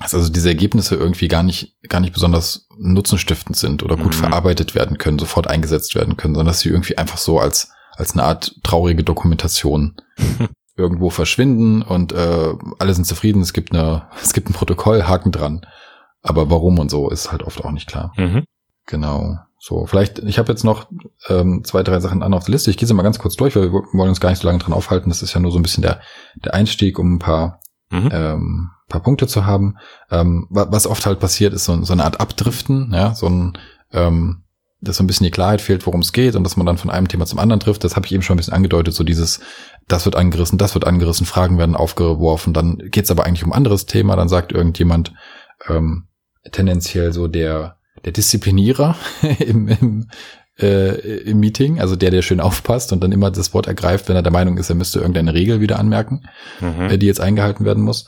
Dass 0.00 0.14
also 0.14 0.30
diese 0.30 0.48
Ergebnisse 0.48 0.94
irgendwie 0.94 1.28
gar 1.28 1.42
nicht, 1.42 1.76
gar 1.88 2.00
nicht 2.00 2.12
besonders 2.12 2.68
nutzenstiftend 2.78 3.56
sind 3.56 3.82
oder 3.82 3.96
gut 3.96 4.14
mhm. 4.14 4.20
verarbeitet 4.20 4.74
werden 4.74 4.98
können, 4.98 5.18
sofort 5.18 5.48
eingesetzt 5.48 5.94
werden 5.94 6.16
können, 6.16 6.34
sondern 6.34 6.52
dass 6.52 6.60
sie 6.60 6.68
irgendwie 6.68 6.98
einfach 6.98 7.18
so 7.18 7.40
als, 7.40 7.72
als 7.96 8.12
eine 8.12 8.22
Art 8.22 8.54
traurige 8.62 9.02
Dokumentation 9.02 9.96
irgendwo 10.76 11.10
verschwinden 11.10 11.82
und 11.82 12.12
äh, 12.12 12.54
alle 12.78 12.94
sind 12.94 13.04
zufrieden. 13.04 13.42
Es 13.42 13.52
gibt 13.52 13.72
eine, 13.72 14.06
es 14.22 14.32
gibt 14.32 14.48
ein 14.48 14.54
Protokoll, 14.54 15.04
Haken 15.04 15.32
dran. 15.32 15.66
Aber 16.22 16.50
warum 16.50 16.78
und 16.78 16.90
so 16.90 17.10
ist 17.10 17.30
halt 17.30 17.42
oft 17.42 17.64
auch 17.64 17.70
nicht 17.70 17.88
klar. 17.88 18.12
Mhm. 18.16 18.44
Genau. 18.86 19.38
So, 19.60 19.86
vielleicht, 19.86 20.20
ich 20.20 20.38
habe 20.38 20.52
jetzt 20.52 20.64
noch 20.64 20.88
ähm, 21.28 21.62
zwei, 21.64 21.82
drei 21.82 21.98
Sachen 21.98 22.22
an 22.22 22.32
auf 22.32 22.44
der 22.44 22.52
Liste. 22.52 22.70
Ich 22.70 22.76
gehe 22.76 22.86
sie 22.86 22.94
mal 22.94 23.02
ganz 23.02 23.18
kurz 23.18 23.34
durch, 23.34 23.56
weil 23.56 23.72
wir 23.72 23.82
wollen 23.92 24.08
uns 24.08 24.20
gar 24.20 24.30
nicht 24.30 24.40
so 24.40 24.46
lange 24.46 24.60
dran 24.60 24.72
aufhalten. 24.72 25.10
Das 25.10 25.22
ist 25.22 25.34
ja 25.34 25.40
nur 25.40 25.50
so 25.50 25.58
ein 25.58 25.62
bisschen 25.62 25.82
der, 25.82 26.00
der 26.44 26.54
Einstieg, 26.54 26.98
um 26.98 27.14
ein 27.14 27.18
paar, 27.18 27.60
mhm. 27.90 28.08
ähm, 28.12 28.70
paar 28.88 29.02
Punkte 29.02 29.26
zu 29.26 29.46
haben. 29.46 29.76
Ähm, 30.10 30.46
was 30.50 30.86
oft 30.86 31.06
halt 31.06 31.20
passiert, 31.20 31.52
ist 31.52 31.64
so, 31.64 31.82
so 31.84 31.92
eine 31.92 32.04
Art 32.04 32.20
Abdriften, 32.20 32.90
ja, 32.92 33.14
so 33.14 33.28
ein 33.28 33.58
ähm, 33.92 34.44
dass 34.80 34.96
so 34.96 35.02
ein 35.02 35.08
bisschen 35.08 35.24
die 35.24 35.32
Klarheit 35.32 35.60
fehlt, 35.60 35.86
worum 35.86 36.00
es 36.00 36.12
geht 36.12 36.36
und 36.36 36.44
dass 36.44 36.56
man 36.56 36.66
dann 36.66 36.78
von 36.78 36.90
einem 36.90 37.08
Thema 37.08 37.26
zum 37.26 37.38
anderen 37.38 37.58
trifft. 37.58 37.82
Das 37.82 37.96
habe 37.96 38.06
ich 38.06 38.12
eben 38.12 38.22
schon 38.22 38.34
ein 38.34 38.38
bisschen 38.38 38.54
angedeutet, 38.54 38.94
so 38.94 39.02
dieses, 39.02 39.40
das 39.88 40.04
wird 40.04 40.14
angerissen, 40.14 40.58
das 40.58 40.74
wird 40.74 40.86
angerissen, 40.86 41.26
Fragen 41.26 41.58
werden 41.58 41.74
aufgeworfen, 41.74 42.52
dann 42.52 42.78
geht 42.78 43.04
es 43.04 43.10
aber 43.10 43.24
eigentlich 43.24 43.44
um 43.44 43.52
ein 43.52 43.56
anderes 43.56 43.86
Thema, 43.86 44.14
dann 44.14 44.28
sagt 44.28 44.52
irgendjemand 44.52 45.12
ähm, 45.68 46.06
tendenziell 46.52 47.12
so 47.12 47.26
der, 47.26 47.76
der 48.04 48.12
Disziplinierer 48.12 48.94
im, 49.40 49.66
im, 49.66 50.08
äh, 50.60 50.94
im 51.22 51.40
Meeting, 51.40 51.80
also 51.80 51.96
der, 51.96 52.12
der 52.12 52.22
schön 52.22 52.40
aufpasst 52.40 52.92
und 52.92 53.02
dann 53.02 53.10
immer 53.10 53.32
das 53.32 53.52
Wort 53.54 53.66
ergreift, 53.66 54.08
wenn 54.08 54.16
er 54.16 54.22
der 54.22 54.32
Meinung 54.32 54.58
ist, 54.58 54.70
er 54.70 54.76
müsste 54.76 55.00
irgendeine 55.00 55.34
Regel 55.34 55.60
wieder 55.60 55.80
anmerken, 55.80 56.28
mhm. 56.60 56.82
äh, 56.82 56.98
die 56.98 57.06
jetzt 57.06 57.20
eingehalten 57.20 57.64
werden 57.64 57.82
muss 57.82 58.06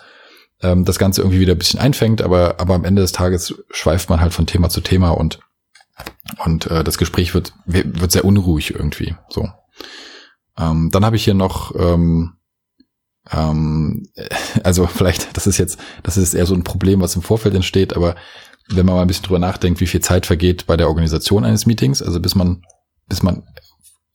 ähm, 0.63 0.85
das 0.85 0.99
Ganze 0.99 1.23
irgendwie 1.23 1.41
wieder 1.41 1.55
ein 1.55 1.59
bisschen 1.59 1.81
einfängt, 1.81 2.23
aber, 2.23 2.61
aber 2.61 2.75
am 2.75 2.85
Ende 2.85 3.03
des 3.03 3.13
Tages 3.13 3.55
schweift 3.71 4.11
man 4.11 4.21
halt 4.21 4.33
von 4.33 4.47
Thema 4.47 4.69
zu 4.69 4.81
Thema 4.81 5.11
und 5.11 5.41
und 6.45 6.67
äh, 6.71 6.85
das 6.85 6.99
Gespräch 6.99 7.35
wird, 7.35 7.53
wird 7.67 8.13
sehr 8.13 8.25
unruhig 8.25 8.75
irgendwie. 8.75 9.15
So. 9.29 9.49
Ähm, 10.59 10.91
dann 10.91 11.05
habe 11.05 11.17
ich 11.17 11.25
hier 11.25 11.35
noch, 11.35 11.75
ähm, 11.79 12.35
ähm, 13.31 14.09
also 14.65 14.87
vielleicht, 14.87 15.37
das 15.37 15.47
ist 15.47 15.59
jetzt, 15.59 15.79
das 16.03 16.17
ist 16.17 16.35
eher 16.35 16.47
so 16.47 16.55
ein 16.55 16.65
Problem, 16.65 17.01
was 17.01 17.17
im 17.17 17.23
Vorfeld 17.23 17.55
entsteht, 17.55 17.95
aber 17.97 18.17
wenn 18.69 18.87
man 18.87 18.95
mal 18.95 19.03
ein 19.03 19.09
bisschen 19.09 19.25
drüber 19.25 19.39
nachdenkt, 19.39 19.81
wie 19.81 19.87
viel 19.87 20.01
Zeit 20.01 20.27
vergeht 20.27 20.67
bei 20.67 20.77
der 20.77 20.89
Organisation 20.89 21.45
eines 21.45 21.67
Meetings, 21.67 22.03
also 22.03 22.21
bis 22.21 22.35
man, 22.35 22.63
bis 23.09 23.23
man 23.23 23.43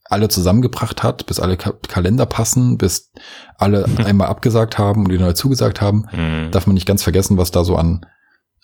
alle 0.06 0.30
zusammengebracht 0.30 1.04
hat, 1.04 1.26
bis 1.26 1.40
alle 1.40 1.58
Ka 1.58 1.74
Kalender 1.88 2.26
passen, 2.26 2.78
bis 2.78 3.12
alle 3.58 3.86
einmal 4.06 4.28
abgesagt 4.28 4.78
haben 4.78 5.04
und 5.04 5.12
die 5.12 5.18
neu 5.18 5.34
zugesagt 5.34 5.82
haben, 5.82 6.06
mhm. 6.12 6.52
darf 6.52 6.68
man 6.68 6.76
nicht 6.76 6.88
ganz 6.88 7.04
vergessen, 7.04 7.38
was 7.38 7.52
da 7.52 7.64
so 7.64 7.76
an 7.76 8.06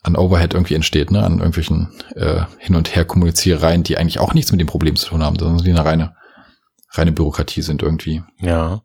an 0.04 0.16
Overhead 0.16 0.54
irgendwie 0.54 0.76
entsteht, 0.76 1.12
ne, 1.12 1.24
an 1.24 1.38
irgendwelchen 1.38 1.94
äh, 2.16 2.42
Hin- 2.58 2.76
und 2.76 2.96
Her-Kommuniziereien, 2.96 3.84
die 3.84 3.98
eigentlich 3.98 4.20
auch 4.20 4.34
nichts 4.34 4.52
mit 4.52 4.60
dem 4.60 4.68
Problem 4.68 4.96
zu 4.96 5.10
tun 5.10 5.24
haben, 5.24 5.38
sondern 5.38 5.64
die 5.64 5.70
eine 5.70 5.86
reine, 5.86 6.16
reine 6.92 7.12
Bürokratie 7.12 7.62
sind 7.62 7.84
irgendwie. 7.84 8.24
Ja. 8.40 8.82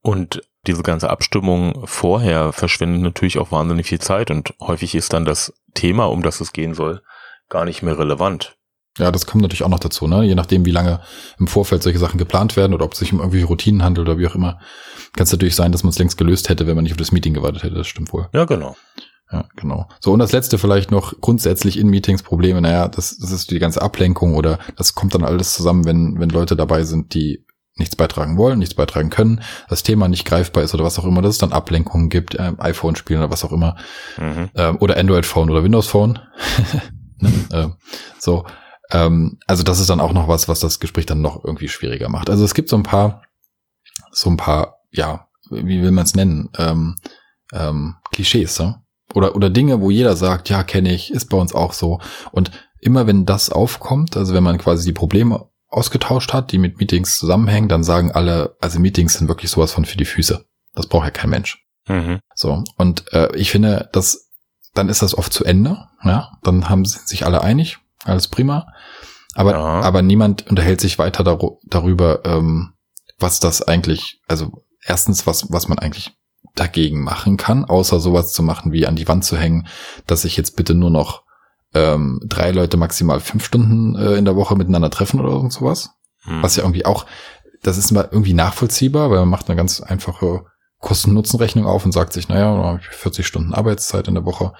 Und 0.00 0.40
diese 0.66 0.82
ganze 0.82 1.10
Abstimmung 1.10 1.86
vorher 1.86 2.52
verschwindet 2.52 3.02
natürlich 3.02 3.38
auch 3.38 3.52
wahnsinnig 3.52 3.86
viel 3.86 4.00
Zeit 4.00 4.30
und 4.30 4.54
häufig 4.60 4.94
ist 4.94 5.12
dann 5.12 5.24
das 5.24 5.52
Thema, 5.74 6.06
um 6.06 6.22
das 6.22 6.40
es 6.40 6.52
gehen 6.52 6.74
soll, 6.74 7.02
gar 7.48 7.64
nicht 7.64 7.82
mehr 7.82 7.98
relevant. 7.98 8.57
Ja, 8.98 9.10
das 9.10 9.26
kommt 9.26 9.42
natürlich 9.42 9.62
auch 9.62 9.68
noch 9.68 9.78
dazu, 9.78 10.06
ne? 10.06 10.24
Je 10.24 10.34
nachdem, 10.34 10.64
wie 10.64 10.70
lange 10.70 11.00
im 11.38 11.46
Vorfeld 11.46 11.82
solche 11.82 11.98
Sachen 11.98 12.18
geplant 12.18 12.56
werden 12.56 12.74
oder 12.74 12.84
ob 12.84 12.92
es 12.92 12.98
sich 12.98 13.12
um 13.12 13.18
irgendwelche 13.18 13.46
Routinen 13.46 13.82
handelt 13.82 14.08
oder 14.08 14.18
wie 14.18 14.26
auch 14.26 14.34
immer, 14.34 14.58
kann 15.14 15.24
es 15.24 15.32
natürlich 15.32 15.54
sein, 15.54 15.72
dass 15.72 15.84
man 15.84 15.90
es 15.90 15.98
längst 15.98 16.18
gelöst 16.18 16.48
hätte, 16.48 16.66
wenn 16.66 16.74
man 16.74 16.84
nicht 16.84 16.92
auf 16.92 16.98
das 16.98 17.12
Meeting 17.12 17.34
gewartet 17.34 17.62
hätte. 17.62 17.74
Das 17.74 17.86
stimmt 17.86 18.12
wohl. 18.12 18.28
Ja, 18.32 18.44
genau. 18.44 18.76
Ja, 19.30 19.44
genau. 19.56 19.88
So, 20.00 20.12
und 20.12 20.20
das 20.20 20.32
letzte 20.32 20.56
vielleicht 20.58 20.90
noch 20.90 21.20
grundsätzlich 21.20 21.78
in 21.78 21.88
Meetings 21.88 22.22
Probleme. 22.22 22.60
Naja, 22.62 22.88
das, 22.88 23.18
das 23.18 23.30
ist 23.30 23.50
die 23.50 23.58
ganze 23.58 23.82
Ablenkung 23.82 24.34
oder 24.34 24.58
das 24.76 24.94
kommt 24.94 25.14
dann 25.14 25.24
alles 25.24 25.54
zusammen, 25.54 25.84
wenn, 25.84 26.18
wenn 26.18 26.30
Leute 26.30 26.56
dabei 26.56 26.84
sind, 26.84 27.14
die 27.14 27.44
nichts 27.78 27.94
beitragen 27.94 28.36
wollen, 28.36 28.58
nichts 28.58 28.74
beitragen 28.74 29.10
können, 29.10 29.40
das 29.68 29.82
Thema 29.82 30.08
nicht 30.08 30.24
greifbar 30.24 30.64
ist 30.64 30.74
oder 30.74 30.84
was 30.84 30.98
auch 30.98 31.04
immer, 31.04 31.22
dass 31.22 31.34
es 31.34 31.38
dann 31.38 31.52
Ablenkungen 31.52 32.08
gibt, 32.08 32.34
äh, 32.34 32.52
iPhone 32.58 32.96
spielen 32.96 33.20
oder 33.20 33.30
was 33.30 33.44
auch 33.44 33.52
immer, 33.52 33.76
mhm. 34.18 34.50
ähm, 34.54 34.78
oder 34.80 34.96
Android 34.96 35.26
Phone 35.26 35.50
oder 35.50 35.62
Windows 35.62 35.86
Phone. 35.86 36.18
ne? 37.18 37.30
äh, 37.50 37.68
so, 38.18 38.44
ähm, 38.90 39.38
also 39.46 39.62
das 39.62 39.80
ist 39.80 39.90
dann 39.90 40.00
auch 40.00 40.12
noch 40.12 40.28
was, 40.28 40.48
was 40.48 40.60
das 40.60 40.80
Gespräch 40.80 41.06
dann 41.06 41.20
noch 41.20 41.44
irgendwie 41.44 41.68
schwieriger 41.68 42.08
macht. 42.08 42.30
Also 42.30 42.44
es 42.44 42.54
gibt 42.54 42.68
so 42.68 42.76
ein 42.76 42.82
paar, 42.82 43.22
so 44.10 44.30
ein 44.30 44.36
paar, 44.36 44.80
ja, 44.90 45.28
wie 45.50 45.82
will 45.82 45.92
man 45.92 46.04
es 46.04 46.14
nennen, 46.14 46.50
ähm, 46.58 46.96
ähm, 47.52 47.96
Klischees, 48.12 48.58
ja? 48.58 48.82
oder, 49.14 49.34
oder 49.34 49.50
Dinge, 49.50 49.80
wo 49.80 49.90
jeder 49.90 50.16
sagt, 50.16 50.48
ja, 50.48 50.62
kenne 50.62 50.92
ich, 50.92 51.10
ist 51.10 51.30
bei 51.30 51.36
uns 51.36 51.54
auch 51.54 51.72
so. 51.72 52.00
Und 52.32 52.50
immer 52.80 53.06
wenn 53.06 53.26
das 53.26 53.50
aufkommt, 53.50 54.16
also 54.16 54.34
wenn 54.34 54.42
man 54.42 54.58
quasi 54.58 54.84
die 54.84 54.92
Probleme 54.92 55.48
ausgetauscht 55.68 56.32
hat, 56.32 56.52
die 56.52 56.58
mit 56.58 56.78
Meetings 56.78 57.18
zusammenhängen, 57.18 57.68
dann 57.68 57.84
sagen 57.84 58.12
alle, 58.12 58.56
also 58.60 58.80
Meetings 58.80 59.14
sind 59.14 59.28
wirklich 59.28 59.50
sowas 59.50 59.72
von 59.72 59.84
für 59.84 59.96
die 59.96 60.04
Füße. 60.04 60.44
Das 60.74 60.86
braucht 60.86 61.04
ja 61.04 61.10
kein 61.10 61.30
Mensch. 61.30 61.64
Mhm. 61.88 62.20
So. 62.34 62.64
Und 62.76 63.12
äh, 63.12 63.34
ich 63.36 63.50
finde, 63.50 63.88
dass 63.92 64.30
dann 64.74 64.88
ist 64.88 65.02
das 65.02 65.16
oft 65.16 65.32
zu 65.32 65.44
Ende. 65.44 65.88
Ja, 66.04 66.30
dann 66.42 66.68
haben 66.68 66.84
sie 66.84 66.98
sich 67.04 67.26
alle 67.26 67.42
einig, 67.42 67.78
alles 68.04 68.28
prima. 68.28 68.66
Aber 69.38 69.52
ja. 69.52 69.58
aber 69.60 70.02
niemand 70.02 70.48
unterhält 70.48 70.80
sich 70.80 70.98
weiter 70.98 71.22
dar 71.22 71.38
darüber, 71.62 72.24
ähm, 72.24 72.72
was 73.20 73.38
das 73.38 73.62
eigentlich, 73.62 74.20
also 74.26 74.64
erstens 74.84 75.28
was 75.28 75.52
was 75.52 75.68
man 75.68 75.78
eigentlich 75.78 76.16
dagegen 76.56 77.04
machen 77.04 77.36
kann, 77.36 77.64
außer 77.64 78.00
sowas 78.00 78.32
zu 78.32 78.42
machen 78.42 78.72
wie 78.72 78.88
an 78.88 78.96
die 78.96 79.06
Wand 79.06 79.24
zu 79.24 79.36
hängen, 79.36 79.68
dass 80.08 80.24
ich 80.24 80.36
jetzt 80.36 80.56
bitte 80.56 80.74
nur 80.74 80.90
noch 80.90 81.22
ähm, 81.72 82.20
drei 82.26 82.50
Leute 82.50 82.76
maximal 82.76 83.20
fünf 83.20 83.44
Stunden 83.44 83.94
äh, 83.94 84.14
in 84.16 84.24
der 84.24 84.34
Woche 84.34 84.56
miteinander 84.56 84.90
treffen 84.90 85.20
oder 85.20 85.30
irgend 85.30 85.52
sowas. 85.52 85.90
Hm. 86.22 86.42
Was 86.42 86.56
ja 86.56 86.64
irgendwie 86.64 86.84
auch, 86.84 87.06
das 87.62 87.78
ist 87.78 87.92
mal 87.92 88.08
irgendwie 88.10 88.34
nachvollziehbar, 88.34 89.08
weil 89.08 89.20
man 89.20 89.28
macht 89.28 89.48
eine 89.48 89.56
ganz 89.56 89.80
einfache 89.80 90.46
Kosten-Nutzen-Rechnung 90.80 91.64
auf 91.64 91.84
und 91.84 91.92
sagt 91.92 92.12
sich, 92.12 92.28
naja, 92.28 92.80
40 92.90 93.24
Stunden 93.24 93.54
Arbeitszeit 93.54 94.08
in 94.08 94.14
der 94.14 94.24
Woche. 94.24 94.52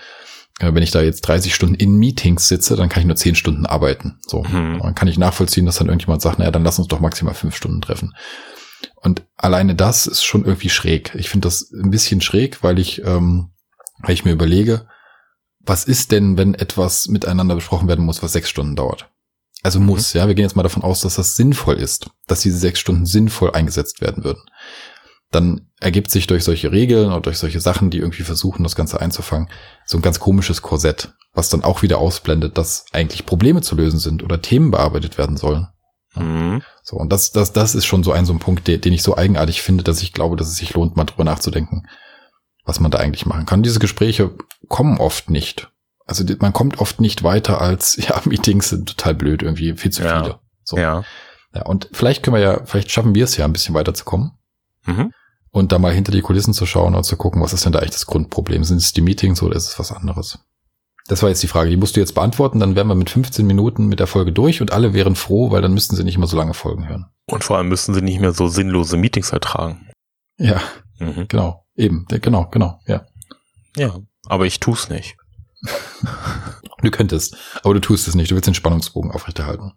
Wenn 0.61 0.83
ich 0.83 0.91
da 0.91 1.00
jetzt 1.03 1.21
30 1.23 1.55
Stunden 1.55 1.77
in 1.77 1.97
Meetings 1.97 2.49
sitze, 2.49 2.75
dann 2.75 2.88
kann 2.88 3.00
ich 3.00 3.07
nur 3.07 3.17
10 3.17 3.37
Stunden 3.37 3.65
arbeiten. 3.65 4.19
So. 4.27 4.45
Hm. 4.45 4.81
Dann 4.83 4.95
kann 4.95 5.07
ich 5.07 5.17
nachvollziehen, 5.17 5.67
dass 5.67 5.79
dann 5.79 5.87
irgendjemand 5.87 6.21
sagt, 6.21 6.41
naja, 6.41 6.50
dann 6.50 6.65
lass 6.65 6.79
uns 6.79 6.88
doch 6.88 7.00
maximal 7.00 7.35
fünf 7.35 7.55
Stunden 7.55 7.81
treffen. 7.81 8.15
Und 8.97 9.25
alleine 9.37 9.75
das 9.75 10.07
ist 10.07 10.25
schon 10.25 10.45
irgendwie 10.45 10.69
schräg. 10.71 11.15
Ich 11.15 11.29
finde 11.29 11.47
das 11.47 11.71
ein 11.73 11.91
bisschen 11.91 12.21
schräg, 12.21 12.62
weil 12.62 12.79
ich, 12.79 13.05
ähm, 13.05 13.50
weil 14.00 14.15
ich 14.15 14.25
mir 14.25 14.33
überlege, 14.33 14.88
was 15.61 15.85
ist 15.85 16.12
denn, 16.12 16.37
wenn 16.37 16.55
etwas 16.55 17.09
miteinander 17.09 17.55
besprochen 17.55 17.88
werden 17.88 18.05
muss, 18.05 18.23
was 18.23 18.33
sechs 18.33 18.49
Stunden 18.49 18.75
dauert? 18.75 19.09
Also 19.62 19.81
mhm. 19.81 19.87
muss, 19.87 20.12
ja. 20.12 20.27
Wir 20.27 20.35
gehen 20.35 20.45
jetzt 20.45 20.57
mal 20.57 20.62
davon 20.62 20.83
aus, 20.83 21.00
dass 21.00 21.17
das 21.17 21.37
sinnvoll 21.37 21.77
ist, 21.77 22.11
dass 22.27 22.41
diese 22.41 22.59
sechs 22.59 22.81
Stunden 22.81 23.07
sinnvoll 23.07 23.53
eingesetzt 23.53 24.00
werden 24.00 24.25
würden. 24.25 24.43
Dann 25.30 25.68
ergibt 25.80 26.11
sich 26.11 26.26
durch 26.26 26.44
solche 26.44 26.73
Regeln 26.73 27.08
oder 27.08 27.20
durch 27.20 27.38
solche 27.38 27.61
Sachen, 27.61 27.90
die 27.90 27.99
irgendwie 27.99 28.23
versuchen, 28.23 28.62
das 28.62 28.76
Ganze 28.76 29.00
einzufangen, 29.00 29.49
so 29.85 29.99
ein 29.99 30.02
ganz 30.02 30.20
komisches 30.20 30.62
Korsett, 30.62 31.12
was 31.35 31.50
dann 31.50 31.64
auch 31.64 31.82
wieder 31.82 31.99
ausblendet, 31.99 32.56
dass 32.56 32.87
eigentlich 32.92 33.26
Probleme 33.26 33.61
zu 33.61 33.76
lösen 33.76 33.99
sind 33.99 34.23
oder 34.23 34.40
Themen 34.40 34.70
bearbeitet 34.70 35.18
werden 35.18 35.37
sollen. 35.37 35.68
Mhm. 36.14 36.62
So, 36.82 36.97
und 36.97 37.12
das, 37.12 37.30
das, 37.30 37.52
das 37.52 37.75
ist 37.75 37.87
schon 37.87 38.02
so 38.02 38.12
ein, 38.12 38.26
so 38.26 38.32
ein 38.32 38.38
Punkt, 38.38 38.66
den, 38.66 38.80
den 38.80 38.92
ich 38.92 39.02
so 39.02 39.16
eigenartig 39.16 39.62
finde, 39.62 39.85
dass 39.85 40.02
ich 40.02 40.12
glaube, 40.12 40.37
dass 40.37 40.49
es 40.49 40.56
sich 40.56 40.75
lohnt, 40.75 40.97
mal 40.97 41.04
drüber 41.04 41.25
nachzudenken, 41.25 41.87
was 42.64 42.80
man 42.80 42.90
da 42.90 42.99
eigentlich 42.99 43.26
machen 43.26 43.47
kann. 43.47 43.62
Diese 43.62 43.78
Gespräche 43.78 44.35
kommen 44.68 44.99
oft 44.99 45.30
nicht. 45.30 45.70
Also 46.06 46.25
man 46.38 46.54
kommt 46.54 46.80
oft 46.80 47.00
nicht 47.00 47.23
weiter 47.23 47.61
als, 47.61 47.97
ja, 48.08 48.20
Meetings 48.25 48.70
sind 48.70 48.88
total 48.88 49.14
blöd, 49.14 49.42
irgendwie 49.42 49.76
viel 49.76 49.92
zu 49.92 50.02
ja. 50.02 50.23
viele. 50.23 50.38
So. 50.64 50.78
Ja. 50.78 51.04
ja. 51.54 51.62
Und 51.62 51.88
vielleicht 51.92 52.23
können 52.23 52.37
wir 52.37 52.42
ja, 52.42 52.64
vielleicht 52.64 52.90
schaffen 52.90 53.14
wir 53.14 53.25
es 53.25 53.37
ja 53.37 53.44
ein 53.44 53.52
bisschen 53.52 53.75
weiterzukommen. 53.75 54.32
Mhm. 54.87 55.12
Und 55.50 55.73
da 55.73 55.78
mal 55.78 55.93
hinter 55.93 56.12
die 56.12 56.21
Kulissen 56.21 56.52
zu 56.52 56.67
schauen 56.67 56.95
und 56.95 57.05
zu 57.05 57.17
gucken, 57.17 57.40
was 57.43 57.52
ist 57.52 57.64
denn 57.64 57.73
da 57.73 57.78
eigentlich 57.78 57.93
das 57.93 58.07
Grundproblem? 58.07 58.64
Sind 58.64 58.78
es 58.78 58.93
die 58.93 59.00
Meetings 59.00 59.43
oder 59.43 59.57
ist 59.57 59.69
es 59.69 59.78
was 59.78 59.93
anderes? 59.93 60.38
Das 61.09 61.23
war 61.23 61.31
jetzt 61.31 61.43
die 61.43 61.49
Frage, 61.49 61.71
die 61.71 61.76
musst 61.76 61.97
du 61.97 62.00
jetzt 62.00 62.14
beantworten, 62.14 62.61
dann 62.61 62.76
wären 62.76 62.87
wir 62.87 62.95
mit 62.95 63.09
15 63.09 63.47
Minuten 63.47 63.87
mit 63.87 63.99
der 63.99 64.07
Folge 64.07 64.31
durch 64.31 64.61
und 64.61 64.73
alle 64.73 64.93
wären 64.93 65.17
froh, 65.17 65.50
weil 65.50 65.62
dann 65.62 65.73
müssten 65.73 65.97
sie 65.97 66.05
nicht 66.05 66.17
immer 66.17 66.26
so 66.26 66.37
lange 66.37 66.52
Folgen 66.52 66.87
hören. 66.87 67.07
Und 67.26 67.45
vor 67.45 67.57
allem 67.57 67.69
müssten 67.69 67.95
sie 67.95 68.02
nicht 68.02 68.21
mehr 68.21 68.33
so 68.33 68.49
sinnlose 68.49 68.99
Meetings 68.99 69.31
ertragen. 69.31 69.88
Ja, 70.37 70.61
mhm. 70.99 71.26
genau, 71.26 71.64
eben, 71.76 72.05
genau, 72.09 72.47
genau, 72.50 72.78
ja. 72.87 73.07
Ja, 73.76 73.99
aber 74.26 74.45
ich 74.45 74.61
tu's 74.61 74.90
nicht. 74.90 75.17
du 76.83 76.90
könntest, 76.90 77.37
aber 77.62 77.73
du 77.73 77.81
tust 77.81 78.07
es 78.07 78.14
nicht, 78.14 78.31
du 78.31 78.35
willst 78.35 78.47
den 78.47 78.55
Spannungsbogen 78.55 79.11
aufrechterhalten. 79.11 79.73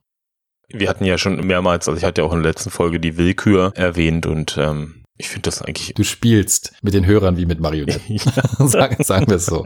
Wir 0.67 0.89
hatten 0.89 1.05
ja 1.05 1.17
schon 1.17 1.35
mehrmals, 1.47 1.87
also 1.87 1.97
ich 1.97 2.03
hatte 2.03 2.21
ja 2.21 2.27
auch 2.27 2.33
in 2.33 2.43
der 2.43 2.51
letzten 2.51 2.71
Folge 2.71 2.99
die 2.99 3.17
Willkür 3.17 3.71
erwähnt 3.75 4.25
und 4.25 4.57
ähm, 4.57 5.00
ich 5.17 5.29
finde 5.29 5.43
das 5.43 5.61
eigentlich. 5.61 5.93
Du 5.93 6.03
spielst 6.03 6.73
mit 6.81 6.93
den 6.93 7.05
Hörern 7.05 7.37
wie 7.37 7.45
mit 7.45 7.59
Marionetten. 7.59 8.17
sagen, 8.67 9.03
sagen 9.03 9.27
wir 9.27 9.37
es 9.37 9.45
so. 9.45 9.65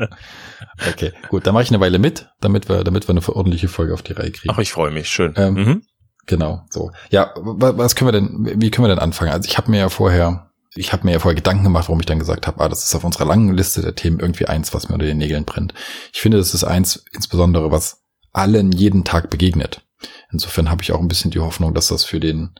Okay, 0.92 1.14
gut, 1.30 1.48
dann 1.48 1.54
mache 1.54 1.64
ich 1.64 1.70
eine 1.70 1.80
Weile 1.80 2.00
mit, 2.00 2.30
damit 2.42 2.70
wir, 2.70 2.84
damit 2.84 3.08
wir 3.08 3.12
eine 3.12 3.28
ordentliche 3.28 3.68
Folge 3.68 3.94
auf 3.94 4.02
die 4.02 4.14
Reihe 4.14 4.32
kriegen. 4.32 4.54
Ach, 4.54 4.60
ich 4.60 4.72
freue 4.72 4.92
mich, 4.92 5.10
schön. 5.10 5.34
Ähm, 5.38 5.54
mhm. 5.54 5.84
Genau, 6.26 6.66
so. 6.70 6.92
Ja, 7.10 7.34
was 7.36 7.96
können 7.96 8.08
wir 8.08 8.12
denn, 8.12 8.62
wie 8.62 8.72
können 8.72 8.86
wir 8.86 8.94
denn 8.94 9.00
anfangen? 9.00 9.32
Also 9.32 9.48
ich 9.48 9.58
habe 9.58 9.70
mir 9.70 9.78
ja 9.78 9.90
vorher, 9.90 10.52
ich 10.76 10.92
habe 10.92 11.06
mir 11.06 11.14
ja 11.14 11.20
vorher 11.20 11.36
Gedanken 11.36 11.64
gemacht, 11.64 11.88
warum 11.88 12.00
ich 12.00 12.08
dann 12.08 12.20
gesagt 12.20 12.48
habe, 12.48 12.62
ah, 12.62 12.68
das 12.68 12.84
ist 12.84 12.96
auf 12.96 13.04
unserer 13.04 13.26
langen 13.26 13.54
Liste 13.54 13.82
der 13.82 13.96
Themen 13.96 14.20
irgendwie 14.20 14.48
eins, 14.48 14.74
was 14.74 14.90
mir 14.90 14.96
unter 14.96 15.06
den 15.06 15.20
Nägeln 15.20 15.46
brennt. 15.46 15.74
Ich 16.14 16.22
finde, 16.22 16.38
das 16.38 16.54
ist 16.54 16.64
eins, 16.64 17.06
insbesondere 17.14 17.72
was 17.72 18.02
allen 18.34 18.72
jeden 18.72 19.04
Tag 19.04 19.30
begegnet. 19.30 19.84
Insofern 20.32 20.70
habe 20.70 20.82
ich 20.82 20.92
auch 20.92 21.00
ein 21.00 21.08
bisschen 21.08 21.32
die 21.32 21.40
Hoffnung, 21.40 21.74
dass 21.74 21.88
das 21.88 22.04
für 22.04 22.20
den 22.20 22.56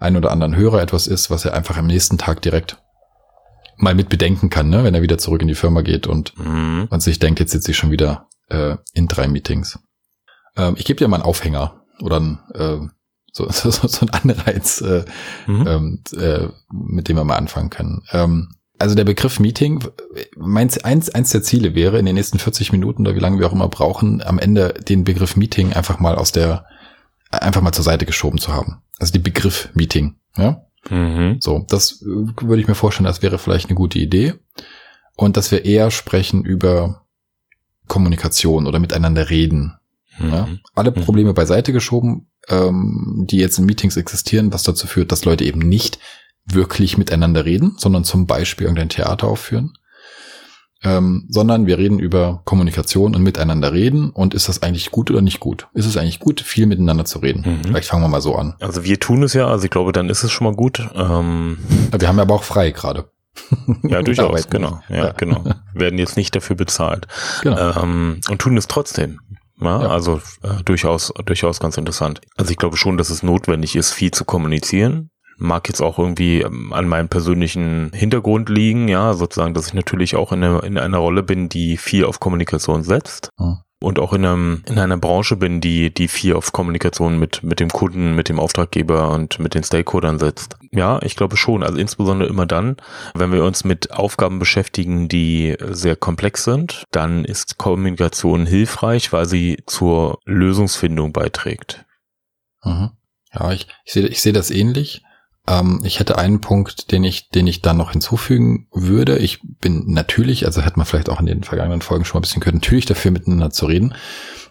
ein 0.00 0.16
oder 0.16 0.32
anderen 0.32 0.56
Hörer 0.56 0.82
etwas 0.82 1.06
ist, 1.06 1.30
was 1.30 1.44
er 1.44 1.54
einfach 1.54 1.76
am 1.76 1.86
nächsten 1.86 2.18
Tag 2.18 2.42
direkt 2.42 2.78
mal 3.76 3.94
mit 3.94 4.08
bedenken 4.08 4.50
kann, 4.50 4.68
ne? 4.68 4.84
wenn 4.84 4.94
er 4.94 5.02
wieder 5.02 5.18
zurück 5.18 5.42
in 5.42 5.48
die 5.48 5.54
Firma 5.54 5.82
geht 5.82 6.06
und, 6.06 6.36
mhm. 6.38 6.88
und 6.90 7.02
sich 7.02 7.18
denkt, 7.18 7.40
jetzt 7.40 7.52
sitze 7.52 7.70
ich 7.70 7.76
schon 7.76 7.90
wieder 7.90 8.28
äh, 8.48 8.76
in 8.92 9.08
drei 9.08 9.28
Meetings. 9.28 9.78
Ähm, 10.56 10.74
ich 10.76 10.84
gebe 10.84 10.98
dir 10.98 11.08
mal 11.08 11.16
einen 11.16 11.24
Aufhänger 11.24 11.82
oder 12.00 12.20
ein, 12.20 12.38
äh, 12.54 12.78
so, 13.32 13.48
so, 13.48 13.70
so 13.70 14.06
ein 14.06 14.10
Anreiz, 14.10 14.80
äh, 14.80 15.04
mhm. 15.46 15.66
ähm, 15.66 16.02
äh, 16.18 16.48
mit 16.72 17.08
dem 17.08 17.16
wir 17.16 17.24
mal 17.24 17.36
anfangen 17.36 17.70
können. 17.70 18.02
Ähm, 18.10 18.48
also 18.78 18.94
der 18.94 19.04
Begriff 19.04 19.38
Meeting, 19.38 19.84
meins, 20.36 20.78
eins, 20.78 21.10
eins 21.10 21.30
der 21.30 21.42
Ziele 21.42 21.74
wäre, 21.74 21.98
in 21.98 22.06
den 22.06 22.14
nächsten 22.14 22.38
40 22.38 22.72
Minuten 22.72 23.02
oder 23.02 23.14
wie 23.14 23.20
lange 23.20 23.38
wir 23.38 23.46
auch 23.46 23.52
immer 23.52 23.68
brauchen, 23.68 24.22
am 24.22 24.38
Ende 24.38 24.72
den 24.88 25.04
Begriff 25.04 25.36
Meeting 25.36 25.74
einfach 25.74 26.00
mal 26.00 26.16
aus 26.16 26.32
der, 26.32 26.64
einfach 27.30 27.62
mal 27.62 27.72
zur 27.72 27.84
Seite 27.84 28.06
geschoben 28.06 28.38
zu 28.38 28.52
haben. 28.52 28.82
Also 28.98 29.12
die 29.12 29.18
Begriff 29.18 29.70
Meeting. 29.74 30.16
Ja? 30.36 30.64
Mhm. 30.88 31.38
So, 31.40 31.64
das 31.68 32.02
äh, 32.02 32.06
würde 32.06 32.60
ich 32.60 32.68
mir 32.68 32.74
vorstellen, 32.74 33.06
das 33.06 33.22
wäre 33.22 33.38
vielleicht 33.38 33.66
eine 33.66 33.76
gute 33.76 33.98
Idee. 33.98 34.34
Und 35.16 35.36
dass 35.36 35.50
wir 35.50 35.64
eher 35.64 35.90
sprechen 35.90 36.44
über 36.44 37.06
Kommunikation 37.86 38.66
oder 38.66 38.78
miteinander 38.78 39.30
reden. 39.30 39.74
Mhm. 40.18 40.28
Ja? 40.30 40.48
Alle 40.74 40.90
mhm. 40.90 41.02
Probleme 41.02 41.34
beiseite 41.34 41.72
geschoben, 41.72 42.28
ähm, 42.48 43.26
die 43.30 43.38
jetzt 43.38 43.58
in 43.58 43.66
Meetings 43.66 43.96
existieren, 43.96 44.52
was 44.52 44.62
dazu 44.62 44.86
führt, 44.86 45.12
dass 45.12 45.24
Leute 45.24 45.44
eben 45.44 45.60
nicht 45.60 45.98
wirklich 46.46 46.98
miteinander 46.98 47.44
reden, 47.44 47.74
sondern 47.76 48.04
zum 48.04 48.26
Beispiel 48.26 48.66
irgendein 48.66 48.88
Theater 48.88 49.28
aufführen 49.28 49.74
ähm, 50.82 51.26
sondern 51.28 51.66
wir 51.66 51.78
reden 51.78 51.98
über 51.98 52.42
Kommunikation 52.44 53.14
und 53.14 53.22
miteinander 53.22 53.72
reden. 53.72 54.10
Und 54.10 54.34
ist 54.34 54.48
das 54.48 54.62
eigentlich 54.62 54.90
gut 54.90 55.10
oder 55.10 55.20
nicht 55.20 55.40
gut? 55.40 55.68
Ist 55.74 55.86
es 55.86 55.96
eigentlich 55.96 56.20
gut, 56.20 56.40
viel 56.40 56.66
miteinander 56.66 57.04
zu 57.04 57.18
reden? 57.18 57.44
Mhm. 57.46 57.64
Vielleicht 57.64 57.88
fangen 57.88 58.02
wir 58.02 58.08
mal 58.08 58.20
so 58.20 58.34
an. 58.34 58.54
Also 58.60 58.84
wir 58.84 58.98
tun 58.98 59.22
es 59.22 59.34
ja, 59.34 59.46
also 59.46 59.64
ich 59.64 59.70
glaube, 59.70 59.92
dann 59.92 60.08
ist 60.08 60.24
es 60.24 60.32
schon 60.32 60.46
mal 60.46 60.54
gut. 60.54 60.88
Ähm 60.94 61.58
wir 61.96 62.08
haben 62.08 62.18
aber 62.18 62.34
auch 62.34 62.44
frei 62.44 62.70
gerade. 62.70 63.10
Ja, 63.82 64.02
durchaus, 64.02 64.48
genau. 64.48 64.80
Ja, 64.88 64.96
ja, 64.96 65.12
genau. 65.12 65.44
Werden 65.74 65.98
jetzt 65.98 66.16
nicht 66.16 66.34
dafür 66.34 66.56
bezahlt. 66.56 67.06
Genau. 67.42 67.82
Ähm, 67.82 68.20
und 68.28 68.40
tun 68.40 68.56
es 68.56 68.66
trotzdem. 68.66 69.20
Ja, 69.60 69.82
ja. 69.82 69.88
Also 69.88 70.20
äh, 70.42 70.62
durchaus, 70.64 71.12
durchaus 71.26 71.60
ganz 71.60 71.76
interessant. 71.76 72.22
Also 72.36 72.50
ich 72.50 72.56
glaube 72.56 72.78
schon, 72.78 72.96
dass 72.96 73.10
es 73.10 73.22
notwendig 73.22 73.76
ist, 73.76 73.92
viel 73.92 74.10
zu 74.10 74.24
kommunizieren 74.24 75.10
mag 75.40 75.68
jetzt 75.68 75.80
auch 75.80 75.98
irgendwie 75.98 76.42
ähm, 76.42 76.72
an 76.72 76.86
meinem 76.86 77.08
persönlichen 77.08 77.90
Hintergrund 77.92 78.48
liegen, 78.48 78.88
ja, 78.88 79.14
sozusagen, 79.14 79.54
dass 79.54 79.68
ich 79.68 79.74
natürlich 79.74 80.14
auch 80.14 80.32
in, 80.32 80.44
eine, 80.44 80.58
in 80.60 80.78
einer 80.78 80.98
Rolle 80.98 81.22
bin, 81.22 81.48
die 81.48 81.76
viel 81.76 82.04
auf 82.04 82.20
Kommunikation 82.20 82.82
setzt. 82.82 83.30
Mhm. 83.38 83.58
Und 83.82 83.98
auch 83.98 84.12
in, 84.12 84.26
einem, 84.26 84.62
in 84.68 84.78
einer 84.78 84.98
Branche 84.98 85.36
bin, 85.36 85.62
die, 85.62 85.92
die 85.92 86.08
viel 86.08 86.34
auf 86.34 86.52
Kommunikation 86.52 87.18
mit, 87.18 87.42
mit 87.42 87.60
dem 87.60 87.70
Kunden, 87.70 88.14
mit 88.14 88.28
dem 88.28 88.38
Auftraggeber 88.38 89.10
und 89.10 89.38
mit 89.38 89.54
den 89.54 89.64
Stakeholdern 89.64 90.18
setzt. 90.18 90.56
Ja, 90.70 91.00
ich 91.00 91.16
glaube 91.16 91.38
schon. 91.38 91.62
Also 91.62 91.78
insbesondere 91.78 92.28
immer 92.28 92.44
dann, 92.44 92.76
wenn 93.14 93.32
wir 93.32 93.42
uns 93.42 93.64
mit 93.64 93.90
Aufgaben 93.92 94.38
beschäftigen, 94.38 95.08
die 95.08 95.56
sehr 95.70 95.96
komplex 95.96 96.44
sind, 96.44 96.84
dann 96.90 97.24
ist 97.24 97.56
Kommunikation 97.56 98.44
hilfreich, 98.44 99.14
weil 99.14 99.24
sie 99.24 99.62
zur 99.64 100.18
Lösungsfindung 100.26 101.14
beiträgt. 101.14 101.86
Mhm. 102.62 102.90
Ja, 103.32 103.50
ich, 103.52 103.66
ich 103.86 103.92
sehe 103.94 104.06
ich 104.08 104.20
sehe 104.20 104.34
das 104.34 104.50
ähnlich. 104.50 105.02
Ähm, 105.50 105.80
ich 105.82 105.98
hätte 105.98 106.16
einen 106.16 106.40
Punkt, 106.40 106.92
den 106.92 107.02
ich, 107.02 107.28
den 107.30 107.46
ich 107.46 107.60
dann 107.60 107.76
noch 107.76 107.90
hinzufügen 107.90 108.68
würde. 108.72 109.18
Ich 109.18 109.40
bin 109.42 109.84
natürlich, 109.92 110.46
also 110.46 110.62
hätte 110.62 110.78
man 110.78 110.86
vielleicht 110.86 111.10
auch 111.10 111.20
in 111.20 111.26
den 111.26 111.42
vergangenen 111.42 111.82
Folgen 111.82 112.04
schon 112.04 112.16
mal 112.16 112.20
ein 112.20 112.22
bisschen 112.22 112.40
gehört, 112.40 112.54
natürlich 112.54 112.86
dafür 112.86 113.10
miteinander 113.10 113.50
zu 113.50 113.66
reden. 113.66 113.94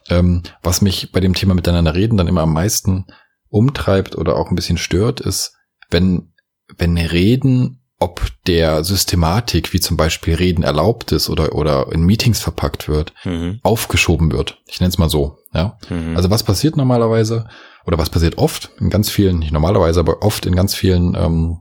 Ähm, 0.10 0.44
was 0.62 0.82
mich 0.82 1.12
bei 1.12 1.22
dem 1.22 1.34
Thema 1.34 1.54
miteinander 1.54 1.96
reden 1.96 2.18
dann 2.18 2.28
immer 2.28 2.42
am 2.42 2.54
meisten 2.54 3.06
umtreibt 3.48 4.16
oder 4.16 4.36
auch 4.36 4.50
ein 4.50 4.56
bisschen 4.56 4.78
stört, 4.78 5.22
ist, 5.22 5.56
wenn, 5.90 6.34
wenn 6.78 6.98
Reden 6.98 7.79
ob 8.00 8.22
der 8.48 8.84
Systematik, 8.84 9.74
wie 9.74 9.80
zum 9.80 9.98
Beispiel 9.98 10.36
Reden 10.36 10.64
erlaubt 10.64 11.12
ist 11.12 11.30
oder, 11.30 11.54
oder 11.54 11.92
in 11.92 12.04
Meetings 12.04 12.40
verpackt 12.40 12.88
wird, 12.88 13.14
mhm. 13.26 13.60
aufgeschoben 13.62 14.32
wird. 14.32 14.62
Ich 14.68 14.80
nenne 14.80 14.90
es 14.90 14.98
mal 14.98 15.10
so. 15.10 15.38
Ja. 15.54 15.78
Mhm. 15.90 16.16
Also 16.16 16.30
was 16.30 16.44
passiert 16.44 16.78
normalerweise? 16.78 17.48
oder 17.90 17.98
was 17.98 18.12
passiert 18.12 18.38
oft 18.38 18.70
in 18.80 18.92
ganz 18.92 19.10
vielen, 19.10 19.40
nicht 19.40 19.52
normalerweise, 19.52 20.00
aber 20.00 20.22
oft 20.22 20.46
in 20.46 20.56
ganz 20.56 20.76
vielen 20.76 21.16
ähm, 21.16 21.60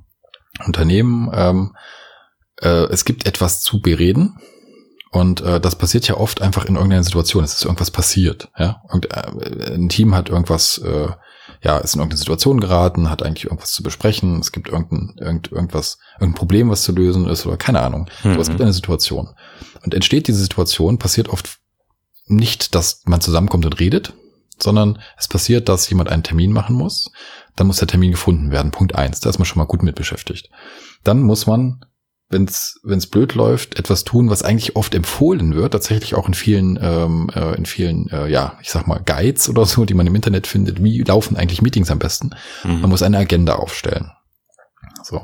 Unternehmen, 0.67 1.31
ähm, 1.33 1.75
äh, 2.61 2.85
es 2.91 3.07
gibt 3.07 3.27
etwas 3.27 3.63
zu 3.63 3.81
bereden. 3.81 4.37
Und 5.11 5.41
äh, 5.41 5.59
das 5.59 5.77
passiert 5.77 6.07
ja 6.07 6.19
oft 6.19 6.43
einfach 6.43 6.67
in 6.67 6.75
irgendeiner 6.75 7.03
Situation. 7.03 7.43
Es 7.45 7.55
ist 7.55 7.65
irgendwas 7.65 7.91
passiert. 7.91 8.51
Ja? 8.59 8.83
Irgend, 8.91 9.11
äh, 9.11 9.75
ein 9.75 9.89
Team 9.89 10.15
hat 10.15 10.29
irgendwas, 10.29 10.77
äh, 10.79 11.09
ja, 11.63 11.79
ist 11.79 11.95
in 11.95 12.01
irgendeine 12.01 12.19
Situation 12.19 12.61
geraten, 12.61 13.11
hat 13.11 13.23
eigentlich 13.23 13.45
irgendwas 13.45 13.73
zu 13.73 13.83
besprechen. 13.83 14.39
Es 14.41 14.53
gibt 14.53 14.69
irgendein, 14.69 15.15
irgend, 15.19 15.51
irgendwas, 15.51 15.99
irgendein 16.15 16.39
Problem, 16.39 16.71
was 16.71 16.83
zu 16.83 16.93
lösen 16.93 17.27
ist 17.27 17.47
oder 17.47 17.57
keine 17.57 17.81
Ahnung. 17.81 18.09
Mhm. 18.23 18.33
Aber 18.33 18.41
es 18.41 18.49
gibt 18.49 18.61
eine 18.61 18.73
Situation. 18.73 19.31
Und 19.83 19.95
entsteht 19.95 20.29
diese 20.29 20.41
Situation, 20.41 20.99
passiert 20.99 21.29
oft 21.29 21.59
nicht, 22.27 22.75
dass 22.75 23.03
man 23.07 23.21
zusammenkommt 23.21 23.65
und 23.65 23.81
redet, 23.81 24.13
sondern 24.59 24.99
es 25.17 25.29
passiert, 25.29 25.69
dass 25.69 25.89
jemand 25.89 26.09
einen 26.09 26.23
Termin 26.23 26.53
machen 26.53 26.77
muss. 26.77 27.11
Dann 27.57 27.67
muss 27.67 27.79
der 27.79 27.89
Termin 27.89 28.11
gefunden 28.13 28.51
werden. 28.51 28.71
Punkt 28.71 28.95
eins. 28.95 29.21
Da 29.21 29.31
ist 29.31 29.39
man 29.39 29.47
schon 29.47 29.59
mal 29.59 29.67
gut 29.67 29.83
mit 29.83 29.97
beschäftigt. 29.97 30.51
Dann 31.05 31.23
muss 31.23 31.47
man 31.47 31.85
wenn 32.31 32.45
es 32.45 33.07
blöd 33.07 33.35
läuft, 33.35 33.79
etwas 33.79 34.05
tun, 34.05 34.29
was 34.29 34.43
eigentlich 34.43 34.77
oft 34.77 34.95
empfohlen 34.95 35.55
wird, 35.55 35.73
tatsächlich 35.73 36.15
auch 36.15 36.29
in 36.29 36.35
vielen, 36.35 36.79
ähm, 36.81 37.31
äh, 37.35 37.55
in 37.57 37.65
vielen, 37.65 38.09
äh, 38.09 38.29
ja, 38.29 38.59
ich 38.61 38.71
sag 38.71 38.87
mal, 38.87 39.01
Guides 39.05 39.49
oder 39.49 39.65
so, 39.65 39.87
die 39.87 39.95
man 39.95 40.07
im 40.07 40.15
Internet 40.15 40.47
findet, 40.47 40.83
wie 40.83 41.03
laufen 41.03 41.37
eigentlich 41.37 41.63
Meetings 41.63 41.91
am 41.91 41.99
besten. 41.99 42.31
Mhm. 42.65 42.81
Man 42.83 42.91
muss 42.91 43.03
eine 43.03 43.19
Agenda 43.19 43.55
aufstellen. 43.55 44.11
So. 45.03 45.23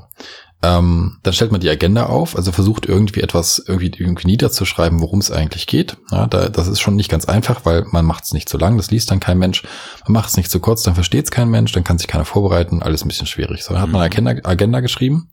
Ähm, 0.62 1.18
dann 1.23 1.34
stellt 1.34 1.52
man 1.52 1.61
die 1.61 1.68
Agenda 1.68 2.06
auf, 2.06 2.37
also 2.37 2.50
versucht 2.50 2.87
irgendwie 2.87 3.20
etwas 3.20 3.62
irgendwie, 3.66 3.92
irgendwie 3.99 4.26
niederzuschreiben, 4.26 5.00
worum 5.00 5.18
es 5.18 5.30
eigentlich 5.30 5.66
geht. 5.66 5.99
Ja, 6.11 6.26
da, 6.26 6.49
das 6.49 6.68
ist 6.68 6.80
schon 6.80 6.96
nicht 6.96 7.11
ganz 7.11 7.26
einfach, 7.26 7.66
weil 7.66 7.84
man 7.90 8.06
macht 8.06 8.25
es 8.25 8.32
nicht 8.32 8.49
zu 8.49 8.56
lang, 8.56 8.78
das 8.78 8.90
liest 8.90 9.11
dann 9.11 9.20
kein 9.20 9.37
Mensch. 9.37 9.62
Man 10.04 10.14
macht 10.14 10.30
es 10.30 10.38
nicht 10.38 10.50
zu 10.50 10.61
kurz, 10.61 10.82
dann 10.82 10.94
versteht 10.94 11.26
es 11.26 11.30
kein 11.30 11.50
Mensch, 11.50 11.73
dann 11.73 11.84
kann 11.84 11.99
sich 11.99 12.06
keiner 12.06 12.25
vorbereiten, 12.25 12.82
alles 12.82 13.04
ein 13.04 13.08
bisschen 13.08 13.26
schwierig. 13.26 13.62
So, 13.62 13.75
dann 13.75 13.82
hat 13.82 13.90
man 13.90 14.00
eine. 14.00 14.11
Agenda, 14.11 14.49
Agenda 14.49 14.80
geschrieben, 14.80 15.28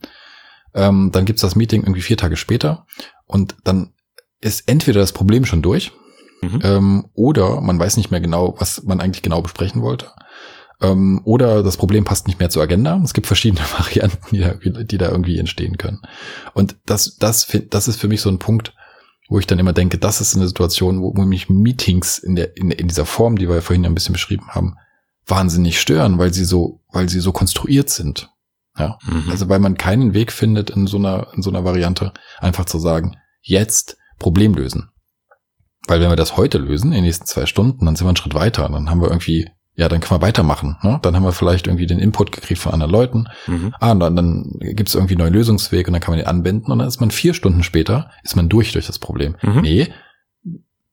ähm, 0.73 1.09
dann 1.11 1.25
gibt's 1.25 1.41
das 1.41 1.55
Meeting 1.55 1.81
irgendwie 1.81 2.01
vier 2.01 2.17
Tage 2.17 2.37
später 2.37 2.85
und 3.25 3.55
dann 3.63 3.93
ist 4.39 4.67
entweder 4.67 4.99
das 4.99 5.11
Problem 5.11 5.45
schon 5.45 5.61
durch 5.61 5.91
mhm. 6.41 6.59
ähm, 6.63 7.05
oder 7.13 7.61
man 7.61 7.79
weiß 7.79 7.97
nicht 7.97 8.11
mehr 8.11 8.21
genau, 8.21 8.55
was 8.57 8.83
man 8.83 8.99
eigentlich 8.99 9.21
genau 9.21 9.41
besprechen 9.41 9.81
wollte. 9.81 10.07
Ähm, 10.81 11.21
oder 11.23 11.61
das 11.61 11.77
Problem 11.77 12.03
passt 12.03 12.27
nicht 12.27 12.39
mehr 12.39 12.49
zur 12.49 12.63
Agenda. 12.63 12.99
Es 13.03 13.13
gibt 13.13 13.27
verschiedene 13.27 13.61
Varianten, 13.77 14.35
die 14.35 14.39
da, 14.39 14.53
die 14.53 14.97
da 14.97 15.09
irgendwie 15.09 15.37
entstehen 15.37 15.77
können. 15.77 16.01
Und 16.53 16.77
das, 16.85 17.17
das, 17.17 17.47
das 17.69 17.87
ist 17.87 17.99
für 17.99 18.07
mich 18.07 18.21
so 18.21 18.29
ein 18.29 18.39
Punkt, 18.39 18.73
wo 19.29 19.39
ich 19.39 19.47
dann 19.47 19.59
immer 19.59 19.73
denke, 19.73 19.97
das 19.97 20.19
ist 20.19 20.35
eine 20.35 20.47
Situation, 20.47 21.01
wo, 21.01 21.15
wo 21.15 21.21
mich 21.21 21.49
Meetings 21.49 22.17
in, 22.17 22.35
der, 22.35 22.57
in, 22.57 22.71
in 22.71 22.87
dieser 22.87 23.05
Form, 23.05 23.37
die 23.37 23.47
wir 23.47 23.61
vorhin 23.61 23.85
ein 23.85 23.93
bisschen 23.93 24.13
beschrieben 24.13 24.47
haben, 24.49 24.75
wahnsinnig 25.25 25.79
stören, 25.79 26.17
weil 26.17 26.33
sie 26.33 26.43
so, 26.43 26.81
weil 26.91 27.07
sie 27.07 27.19
so 27.19 27.31
konstruiert 27.31 27.89
sind. 27.89 28.30
Ja. 28.77 28.97
Mhm. 29.05 29.29
Also 29.29 29.49
weil 29.49 29.59
man 29.59 29.77
keinen 29.77 30.13
Weg 30.13 30.31
findet 30.31 30.69
in 30.69 30.87
so 30.87 30.97
einer, 30.97 31.27
in 31.35 31.41
so 31.41 31.49
einer 31.49 31.63
Variante, 31.63 32.13
einfach 32.39 32.65
zu 32.65 32.79
sagen, 32.79 33.17
jetzt 33.41 33.97
Problem 34.19 34.53
lösen. 34.53 34.89
Weil 35.87 35.99
wenn 35.99 36.09
wir 36.09 36.15
das 36.15 36.37
heute 36.37 36.57
lösen, 36.57 36.87
in 36.87 36.97
den 36.97 37.03
nächsten 37.03 37.25
zwei 37.25 37.45
Stunden, 37.45 37.85
dann 37.85 37.95
sind 37.95 38.05
wir 38.05 38.09
einen 38.09 38.17
Schritt 38.17 38.35
weiter. 38.35 38.69
Dann 38.69 38.89
haben 38.89 39.01
wir 39.01 39.09
irgendwie 39.09 39.49
ja, 39.75 39.87
dann 39.87 40.01
können 40.01 40.21
wir 40.21 40.27
weitermachen. 40.27 40.77
Ne? 40.83 40.99
Dann 41.01 41.15
haben 41.15 41.23
wir 41.23 41.31
vielleicht 41.31 41.67
irgendwie 41.67 41.87
den 41.87 41.99
Input 41.99 42.31
gekriegt 42.31 42.59
von 42.59 42.73
anderen 42.73 42.91
Leuten. 42.91 43.27
Mhm. 43.47 43.73
Ah, 43.79 43.91
und 43.91 43.99
dann, 44.01 44.15
dann 44.15 44.57
gibt 44.59 44.89
es 44.89 44.95
irgendwie 44.95 45.13
einen 45.13 45.23
neuen 45.23 45.33
Lösungsweg 45.33 45.87
und 45.87 45.93
dann 45.93 46.01
kann 46.01 46.11
man 46.11 46.19
den 46.19 46.27
anwenden 46.27 46.71
und 46.71 46.79
dann 46.79 46.87
ist 46.87 46.99
man 46.99 47.09
vier 47.09 47.33
Stunden 47.33 47.63
später, 47.63 48.11
ist 48.21 48.35
man 48.35 48.49
durch 48.49 48.73
durch 48.73 48.85
das 48.85 48.99
Problem. 48.99 49.37
Mhm. 49.41 49.61
Nee, 49.61 49.87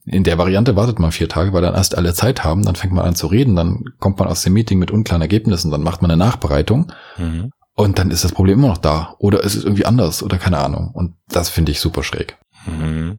in 0.04 0.24
der 0.24 0.38
Variante 0.38 0.74
wartet 0.74 1.00
man 1.00 1.12
vier 1.12 1.28
Tage, 1.28 1.52
weil 1.52 1.60
dann 1.60 1.74
erst 1.74 1.98
alle 1.98 2.14
Zeit 2.14 2.44
haben, 2.44 2.64
dann 2.64 2.76
fängt 2.76 2.94
man 2.94 3.04
an 3.04 3.14
zu 3.14 3.26
reden, 3.26 3.56
dann 3.56 3.84
kommt 3.98 4.18
man 4.18 4.28
aus 4.28 4.42
dem 4.42 4.54
Meeting 4.54 4.78
mit 4.78 4.90
unklaren 4.90 5.20
Ergebnissen, 5.20 5.70
dann 5.70 5.82
macht 5.82 6.00
man 6.00 6.10
eine 6.10 6.18
Nachbereitung 6.18 6.90
mhm. 7.18 7.50
Und 7.78 7.98
dann 7.98 8.10
ist 8.10 8.24
das 8.24 8.32
Problem 8.32 8.58
immer 8.58 8.68
noch 8.68 8.78
da. 8.78 9.16
Oder 9.18 9.44
es 9.44 9.54
ist 9.54 9.64
irgendwie 9.64 9.86
anders 9.86 10.22
oder 10.22 10.38
keine 10.38 10.58
Ahnung. 10.58 10.90
Und 10.92 11.16
das 11.28 11.48
finde 11.48 11.72
ich 11.72 11.80
super 11.80 12.02
schräg. 12.02 12.36
Mhm 12.66 13.18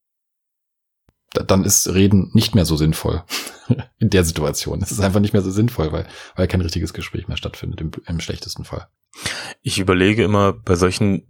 dann 1.32 1.64
ist 1.64 1.88
Reden 1.94 2.32
nicht 2.34 2.56
mehr 2.56 2.66
so 2.66 2.76
sinnvoll 2.76 3.24
in 4.00 4.10
der 4.10 4.24
Situation. 4.24 4.82
Es 4.82 4.92
ist 4.92 5.00
einfach 5.00 5.20
nicht 5.20 5.34
mehr 5.34 5.42
so 5.42 5.52
sinnvoll, 5.52 5.92
weil, 5.92 6.08
weil 6.36 6.48
kein 6.48 6.62
richtiges 6.62 6.94
Gespräch 6.94 7.28
mehr 7.28 7.38
stattfindet, 7.38 7.82
im, 7.82 7.92
im 8.08 8.20
schlechtesten 8.20 8.66
Fall. 8.66 8.88
Ich 9.62 9.80
überlege 9.80 10.24
immer 10.24 10.54
bei 10.54 10.76
solchen, 10.76 11.28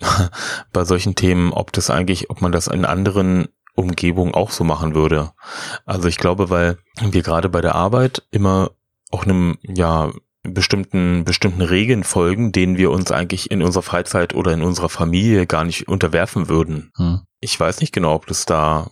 bei 0.72 0.84
solchen 0.84 1.14
Themen, 1.14 1.52
ob 1.52 1.72
das 1.72 1.90
eigentlich, 1.90 2.30
ob 2.30 2.40
man 2.40 2.52
das 2.52 2.66
in 2.66 2.84
anderen 2.84 3.48
Umgebungen 3.74 4.34
auch 4.34 4.50
so 4.50 4.64
machen 4.64 4.94
würde. 4.94 5.32
Also 5.86 6.08
ich 6.08 6.16
glaube, 6.16 6.50
weil 6.50 6.78
wir 7.00 7.22
gerade 7.22 7.48
bei 7.48 7.60
der 7.60 7.76
Arbeit 7.76 8.26
immer 8.30 8.72
auch 9.10 9.24
einem, 9.24 9.58
ja, 9.62 10.12
bestimmten, 10.42 11.24
bestimmten 11.24 11.62
Regeln 11.62 12.04
folgen, 12.04 12.52
denen 12.52 12.78
wir 12.78 12.90
uns 12.90 13.12
eigentlich 13.12 13.50
in 13.50 13.62
unserer 13.62 13.82
Freizeit 13.82 14.34
oder 14.34 14.52
in 14.52 14.62
unserer 14.62 14.88
Familie 14.88 15.46
gar 15.46 15.64
nicht 15.64 15.88
unterwerfen 15.88 16.48
würden. 16.48 16.92
Hm. 16.96 17.20
Ich 17.40 17.58
weiß 17.58 17.80
nicht 17.80 17.92
genau, 17.92 18.14
ob 18.14 18.26
das 18.26 18.46
da 18.46 18.90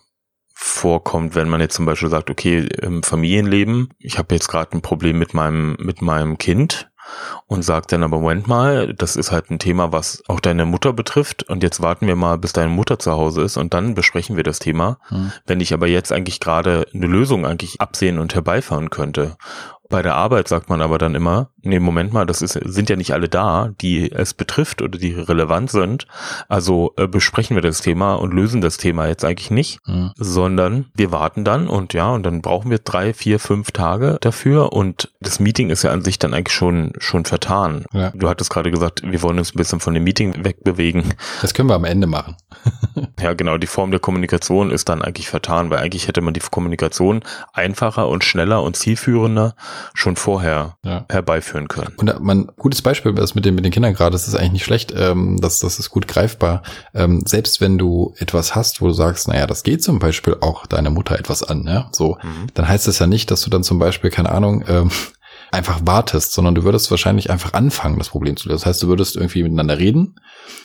vorkommt, 0.55 1.35
wenn 1.35 1.49
man 1.49 1.61
jetzt 1.61 1.76
zum 1.76 1.87
Beispiel 1.87 2.11
sagt, 2.11 2.31
okay, 2.31 2.69
im 2.83 3.02
Familienleben, 3.02 3.90
ich 3.99 4.19
habe 4.19 4.35
jetzt 4.35 4.49
gerade 4.49 4.76
ein 4.76 4.83
Problem 4.83 5.19
mit 5.19 5.33
meinem, 5.33 5.76
mit 5.78 6.02
meinem 6.02 6.37
Kind 6.37 6.90
und 7.47 7.62
sagt 7.62 7.93
dann 7.93 8.02
aber 8.02 8.19
Moment 8.19 8.49
mal, 8.49 8.93
das 8.93 9.17
ist 9.17 9.31
halt 9.31 9.50
ein 9.50 9.59
Thema, 9.59 9.93
was 9.93 10.23
auch 10.28 10.40
deine 10.40 10.64
Mutter 10.64 10.93
betrifft 10.93 11.49
und 11.49 11.62
jetzt 11.62 11.80
warten 11.80 12.06
wir 12.06 12.17
mal, 12.17 12.39
bis 12.39 12.52
deine 12.52 12.71
Mutter 12.71 12.99
zu 12.99 13.13
Hause 13.13 13.43
ist 13.43 13.56
und 13.56 13.73
dann 13.73 13.95
besprechen 13.95 14.37
wir 14.37 14.43
das 14.43 14.58
Thema. 14.58 14.99
Hm. 15.08 15.32
Wenn 15.47 15.61
ich 15.61 15.73
aber 15.73 15.87
jetzt 15.87 16.13
eigentlich 16.13 16.41
gerade 16.41 16.87
eine 16.93 17.06
Lösung 17.06 17.47
eigentlich 17.47 17.80
absehen 17.80 18.19
und 18.19 18.34
herbeifahren 18.34 18.91
könnte 18.91 19.37
bei 19.88 20.02
der 20.02 20.16
Arbeit 20.16 20.48
sagt 20.48 20.68
man 20.68 20.82
aber 20.82 20.98
dann 20.98 21.14
immer, 21.14 21.50
nee, 21.62 21.78
Moment 21.78 22.12
mal, 22.12 22.26
das 22.26 22.42
ist, 22.42 22.52
sind 22.52 22.90
ja 22.90 22.96
nicht 22.96 23.12
alle 23.12 23.28
da, 23.28 23.70
die 23.80 24.12
es 24.12 24.34
betrifft 24.34 24.82
oder 24.82 24.98
die 24.98 25.14
relevant 25.14 25.70
sind. 25.70 26.06
Also 26.48 26.92
äh, 26.96 27.06
besprechen 27.06 27.56
wir 27.56 27.62
das 27.62 27.80
Thema 27.80 28.14
und 28.14 28.34
lösen 28.34 28.60
das 28.60 28.76
Thema 28.76 29.06
jetzt 29.06 29.24
eigentlich 29.24 29.50
nicht, 29.50 29.80
mhm. 29.86 30.12
sondern 30.16 30.86
wir 30.94 31.10
warten 31.10 31.44
dann 31.44 31.68
und 31.68 31.94
ja, 31.94 32.10
und 32.10 32.24
dann 32.24 32.42
brauchen 32.42 32.70
wir 32.70 32.78
drei, 32.78 33.14
vier, 33.14 33.38
fünf 33.38 33.70
Tage 33.70 34.18
dafür 34.20 34.72
und 34.72 35.10
das 35.20 35.40
Meeting 35.40 35.70
ist 35.70 35.84
ja 35.84 35.90
an 35.90 36.02
sich 36.02 36.18
dann 36.18 36.34
eigentlich 36.34 36.54
schon, 36.54 36.92
schon 36.98 37.24
vertan. 37.24 37.86
Ja. 37.92 38.10
Du 38.14 38.28
hattest 38.28 38.50
gerade 38.50 38.70
gesagt, 38.70 39.02
wir 39.04 39.22
wollen 39.22 39.38
uns 39.38 39.54
ein 39.54 39.58
bisschen 39.58 39.80
von 39.80 39.94
dem 39.94 40.04
Meeting 40.04 40.44
wegbewegen. 40.44 41.14
Das 41.40 41.54
können 41.54 41.68
wir 41.68 41.76
am 41.76 41.84
Ende 41.84 42.06
machen. 42.06 42.36
ja, 43.20 43.32
genau, 43.32 43.56
die 43.56 43.66
Form 43.66 43.90
der 43.90 44.00
Kommunikation 44.00 44.70
ist 44.70 44.88
dann 44.88 45.02
eigentlich 45.02 45.30
vertan, 45.30 45.70
weil 45.70 45.78
eigentlich 45.78 46.08
hätte 46.08 46.20
man 46.20 46.34
die 46.34 46.40
Kommunikation 46.40 47.22
einfacher 47.52 48.08
und 48.08 48.24
schneller 48.24 48.62
und 48.62 48.76
zielführender 48.76 49.54
schon 49.95 50.17
vorher 50.17 50.76
ja. 50.84 51.06
herbeiführen 51.08 51.69
können. 51.69 51.93
Und 51.97 52.21
man, 52.21 52.50
gutes 52.56 52.82
Beispiel, 52.82 53.12
das 53.14 53.34
mit 53.34 53.45
den, 53.45 53.54
mit 53.54 53.64
den 53.64 53.73
Kindern 53.73 53.95
gerade, 53.95 54.12
das 54.12 54.28
ist 54.28 54.34
eigentlich 54.34 54.52
nicht 54.52 54.64
schlecht, 54.64 54.93
ähm, 54.97 55.38
das, 55.41 55.60
das 55.60 55.78
ist 55.78 55.91
gut 55.91 56.08
greifbar. 56.08 56.62
Ähm, 56.95 57.23
selbst 57.26 57.60
wenn 57.60 57.78
du 57.78 58.14
etwas 58.19 58.54
hast, 58.54 58.80
wo 58.80 58.86
du 58.86 58.93
sagst, 58.93 59.28
naja, 59.28 59.47
das 59.47 59.62
geht 59.62 59.82
zum 59.82 59.99
Beispiel 59.99 60.36
auch 60.41 60.67
deiner 60.67 60.91
Mutter 60.91 61.19
etwas 61.19 61.43
an, 61.43 61.64
ja, 61.67 61.88
so, 61.93 62.19
mhm. 62.23 62.49
dann 62.54 62.69
heißt 62.69 62.86
das 62.86 62.99
ja 62.99 63.06
nicht, 63.06 63.30
dass 63.30 63.43
du 63.43 63.50
dann 63.50 63.62
zum 63.62 63.78
Beispiel, 63.78 64.10
keine 64.10 64.30
Ahnung, 64.30 64.64
ähm, 64.69 64.91
einfach 65.50 65.80
wartest, 65.84 66.32
sondern 66.32 66.54
du 66.54 66.64
würdest 66.64 66.91
wahrscheinlich 66.91 67.30
einfach 67.30 67.54
anfangen, 67.54 67.99
das 67.99 68.10
Problem 68.10 68.36
zu 68.36 68.49
lösen. 68.49 68.58
Das 68.58 68.67
heißt, 68.67 68.82
du 68.82 68.88
würdest 68.88 69.17
irgendwie 69.17 69.43
miteinander 69.43 69.78
reden 69.78 70.17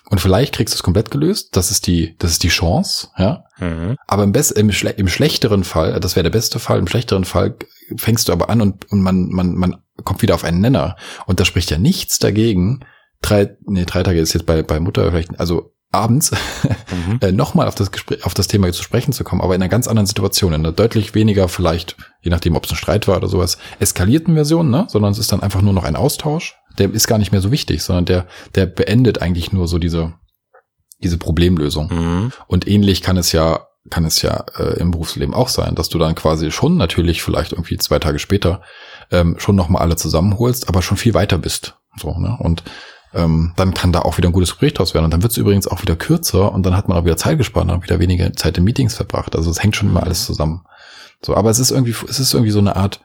und 0.09 0.19
vielleicht 0.19 0.53
kriegst 0.53 0.73
du 0.73 0.77
es 0.77 0.83
komplett 0.83 1.11
gelöst. 1.11 1.55
Das 1.55 1.71
ist 1.71 1.87
die, 1.87 2.15
das 2.19 2.31
ist 2.31 2.43
die 2.43 2.49
Chance, 2.49 3.07
ja. 3.17 3.45
Mhm. 3.59 3.95
Aber 4.07 4.23
im, 4.23 4.31
best, 4.31 4.51
im, 4.51 4.71
schle 4.71 4.91
im 4.91 5.07
schlechteren 5.07 5.63
Fall, 5.63 5.99
das 5.99 6.15
wäre 6.15 6.23
der 6.23 6.31
beste 6.31 6.59
Fall, 6.59 6.79
im 6.79 6.87
schlechteren 6.87 7.23
Fall 7.23 7.55
fängst 7.97 8.27
du 8.27 8.33
aber 8.33 8.49
an 8.49 8.61
und, 8.61 8.91
und 8.91 9.01
man, 9.01 9.29
man, 9.29 9.55
man 9.55 9.75
kommt 10.03 10.21
wieder 10.21 10.35
auf 10.35 10.43
einen 10.43 10.61
Nenner. 10.61 10.95
Und 11.25 11.39
da 11.39 11.45
spricht 11.45 11.71
ja 11.71 11.77
nichts 11.77 12.19
dagegen, 12.19 12.81
drei, 13.21 13.55
nee, 13.65 13.85
drei 13.85 14.03
Tage 14.03 14.19
ist 14.19 14.33
jetzt 14.33 14.45
bei, 14.45 14.63
bei 14.63 14.79
Mutter 14.79 15.09
vielleicht, 15.11 15.39
also 15.39 15.73
abends 15.93 16.31
mhm. 16.31 17.19
äh, 17.21 17.31
nochmal 17.31 17.67
auf 17.67 17.75
das 17.75 17.91
Gespräch, 17.91 18.25
auf 18.25 18.33
das 18.33 18.47
Thema 18.47 18.71
zu 18.71 18.83
sprechen 18.83 19.13
zu 19.13 19.23
kommen, 19.23 19.41
aber 19.41 19.55
in 19.55 19.61
einer 19.61 19.69
ganz 19.69 19.87
anderen 19.87 20.07
Situation, 20.07 20.53
in 20.53 20.61
einer 20.61 20.71
deutlich 20.71 21.13
weniger 21.15 21.47
vielleicht, 21.47 21.95
je 22.21 22.31
nachdem, 22.31 22.55
ob 22.55 22.65
es 22.65 22.71
ein 22.71 22.77
Streit 22.77 23.07
war 23.07 23.17
oder 23.17 23.27
sowas, 23.27 23.57
eskalierten 23.79 24.33
Version, 24.33 24.69
ne? 24.69 24.87
Sondern 24.89 25.11
es 25.11 25.19
ist 25.19 25.31
dann 25.31 25.41
einfach 25.41 25.61
nur 25.61 25.73
noch 25.73 25.83
ein 25.83 25.95
Austausch. 25.95 26.55
Der 26.79 26.91
ist 26.91 27.07
gar 27.07 27.19
nicht 27.19 27.31
mehr 27.31 27.41
so 27.41 27.51
wichtig, 27.51 27.83
sondern 27.83 28.05
der, 28.05 28.27
der 28.55 28.65
beendet 28.65 29.21
eigentlich 29.21 29.53
nur 29.53 29.67
so 29.67 29.77
diese, 29.77 30.13
diese 31.03 31.17
Problemlösung. 31.17 31.89
Mhm. 31.93 32.31
Und 32.47 32.67
ähnlich 32.67 33.01
kann 33.01 33.17
es 33.17 33.31
ja, 33.31 33.67
kann 33.89 34.05
es 34.05 34.21
ja 34.21 34.45
äh, 34.57 34.79
im 34.79 34.91
Berufsleben 34.91 35.33
auch 35.33 35.49
sein, 35.49 35.75
dass 35.75 35.89
du 35.89 35.99
dann 35.99 36.15
quasi 36.15 36.51
schon 36.51 36.77
natürlich 36.77 37.21
vielleicht 37.21 37.51
irgendwie 37.51 37.77
zwei 37.77 37.99
Tage 37.99 38.19
später 38.19 38.61
ähm, 39.11 39.35
schon 39.39 39.55
nochmal 39.55 39.81
alle 39.81 39.95
zusammenholst, 39.95 40.69
aber 40.69 40.81
schon 40.81 40.97
viel 40.97 41.13
weiter 41.13 41.37
bist. 41.37 41.75
So, 41.97 42.17
ne? 42.17 42.37
Und 42.39 42.63
ähm, 43.13 43.53
dann 43.55 43.73
kann 43.73 43.91
da 43.91 43.99
auch 43.99 44.17
wieder 44.17 44.29
ein 44.29 44.33
gutes 44.33 44.51
Gespräch 44.51 44.73
draus 44.73 44.93
werden. 44.93 45.05
Und 45.05 45.11
dann 45.11 45.21
wird 45.21 45.33
es 45.33 45.37
übrigens 45.37 45.67
auch 45.67 45.81
wieder 45.81 45.95
kürzer 45.95 46.51
und 46.51 46.65
dann 46.65 46.75
hat 46.75 46.87
man 46.87 46.97
auch 46.97 47.05
wieder 47.05 47.17
Zeit 47.17 47.37
gespart 47.37 47.69
und 47.69 47.83
wieder 47.83 47.99
weniger 47.99 48.33
Zeit 48.33 48.57
in 48.57 48.63
Meetings 48.63 48.95
verbracht. 48.95 49.35
Also 49.35 49.51
es 49.51 49.61
hängt 49.61 49.75
schon 49.75 49.89
immer 49.89 49.99
mhm. 49.99 50.05
alles 50.05 50.25
zusammen. 50.25 50.65
So, 51.21 51.35
aber 51.35 51.49
es 51.49 51.59
ist 51.59 51.71
irgendwie, 51.71 51.95
es 52.09 52.19
ist 52.19 52.33
irgendwie 52.33 52.51
so 52.51 52.59
eine 52.59 52.75
Art, 52.75 53.01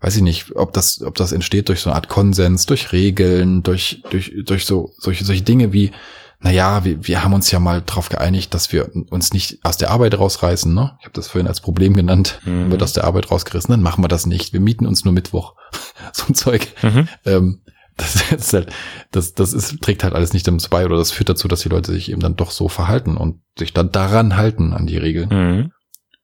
weiß 0.00 0.16
ich 0.16 0.22
nicht, 0.22 0.54
ob 0.54 0.72
das, 0.72 1.02
ob 1.02 1.16
das 1.16 1.32
entsteht 1.32 1.68
durch 1.68 1.80
so 1.80 1.90
eine 1.90 1.96
Art 1.96 2.08
Konsens, 2.08 2.66
durch 2.66 2.92
Regeln, 2.92 3.62
durch, 3.62 4.02
durch, 4.10 4.32
durch 4.44 4.64
so, 4.64 4.92
solche, 4.98 5.24
solche 5.24 5.42
Dinge 5.42 5.72
wie, 5.72 5.90
naja, 6.40 6.84
wir, 6.84 7.06
wir 7.06 7.24
haben 7.24 7.34
uns 7.34 7.50
ja 7.50 7.58
mal 7.58 7.82
darauf 7.82 8.08
geeinigt, 8.08 8.54
dass 8.54 8.72
wir 8.72 8.90
uns 9.10 9.32
nicht 9.32 9.58
aus 9.64 9.76
der 9.76 9.90
Arbeit 9.90 10.16
rausreißen. 10.16 10.72
Ne? 10.72 10.96
Ich 11.00 11.06
habe 11.06 11.14
das 11.14 11.28
vorhin 11.28 11.48
als 11.48 11.60
Problem 11.60 11.94
genannt. 11.94 12.40
Mhm. 12.44 12.70
Wird 12.70 12.82
aus 12.82 12.92
der 12.92 13.04
Arbeit 13.04 13.30
rausgerissen, 13.30 13.72
dann 13.72 13.82
machen 13.82 14.04
wir 14.04 14.08
das 14.08 14.26
nicht. 14.26 14.52
Wir 14.52 14.60
mieten 14.60 14.86
uns 14.86 15.04
nur 15.04 15.12
Mittwoch. 15.12 15.54
so 16.12 16.26
ein 16.28 16.34
Zeug. 16.34 16.68
Mhm. 16.82 17.08
Ähm, 17.24 17.62
das, 17.96 18.30
ist 18.32 18.52
halt, 18.52 18.72
das, 19.10 19.34
das 19.34 19.52
ist, 19.52 19.82
trägt 19.82 20.04
halt 20.04 20.14
alles 20.14 20.32
nicht 20.32 20.46
dazu 20.46 20.70
bei 20.70 20.84
oder 20.84 20.96
das 20.96 21.10
führt 21.10 21.28
dazu, 21.28 21.48
dass 21.48 21.60
die 21.60 21.68
Leute 21.68 21.90
sich 21.90 22.10
eben 22.10 22.20
dann 22.20 22.36
doch 22.36 22.52
so 22.52 22.68
verhalten 22.68 23.16
und 23.16 23.42
sich 23.58 23.74
dann 23.74 23.90
daran 23.90 24.36
halten 24.36 24.72
an 24.72 24.86
die 24.86 24.98
Regeln. 24.98 25.28
Mhm. 25.30 25.72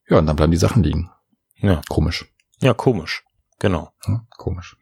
Ja, 0.09 0.19
und 0.19 0.27
dann 0.27 0.37
bleiben 0.37 0.53
die 0.53 0.59
Sachen 0.59 0.85
liegen. 0.85 1.11
Ja. 1.57 1.81
Komisch. 1.89 2.27
Ja, 2.61 2.73
komisch. 2.73 3.25
Genau. 3.59 3.91
Ja, 4.07 4.23
komisch. 4.37 4.77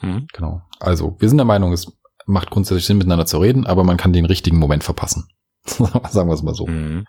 Mhm. 0.00 0.26
Genau. 0.32 0.62
Also, 0.80 1.16
wir 1.20 1.28
sind 1.28 1.38
der 1.38 1.44
Meinung, 1.44 1.72
es 1.72 1.92
macht 2.26 2.50
grundsätzlich 2.50 2.86
Sinn, 2.86 2.98
miteinander 2.98 3.26
zu 3.26 3.38
reden, 3.38 3.66
aber 3.66 3.84
man 3.84 3.96
kann 3.96 4.12
den 4.12 4.24
richtigen 4.24 4.58
Moment 4.58 4.84
verpassen. 4.84 5.28
Sagen 5.64 6.28
wir 6.28 6.34
es 6.34 6.42
mal 6.42 6.54
so. 6.54 6.66
Mhm. 6.66 7.06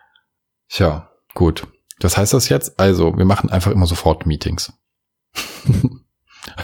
Tja, 0.69 1.09
gut. 1.33 1.67
Was 1.99 2.17
heißt 2.17 2.33
das 2.33 2.49
jetzt? 2.49 2.79
Also, 2.79 3.17
wir 3.17 3.25
machen 3.25 3.49
einfach 3.49 3.71
immer 3.71 3.85
sofort 3.85 4.25
Meetings. 4.25 4.73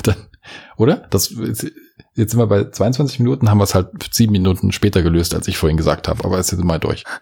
dann, 0.03 0.29
Oder? 0.77 1.07
Das, 1.09 1.29
jetzt 1.29 2.31
sind 2.31 2.37
wir 2.37 2.47
bei 2.47 2.69
22 2.69 3.19
Minuten, 3.19 3.49
haben 3.49 3.57
wir 3.57 3.63
es 3.63 3.75
halt 3.75 3.89
sieben 4.11 4.31
Minuten 4.31 4.71
später 4.71 5.01
gelöst, 5.01 5.33
als 5.33 5.47
ich 5.47 5.57
vorhin 5.57 5.77
gesagt 5.77 6.07
habe, 6.07 6.23
aber 6.23 6.39
es 6.39 6.51
ist 6.51 6.63
mal 6.63 6.79
durch. 6.79 7.03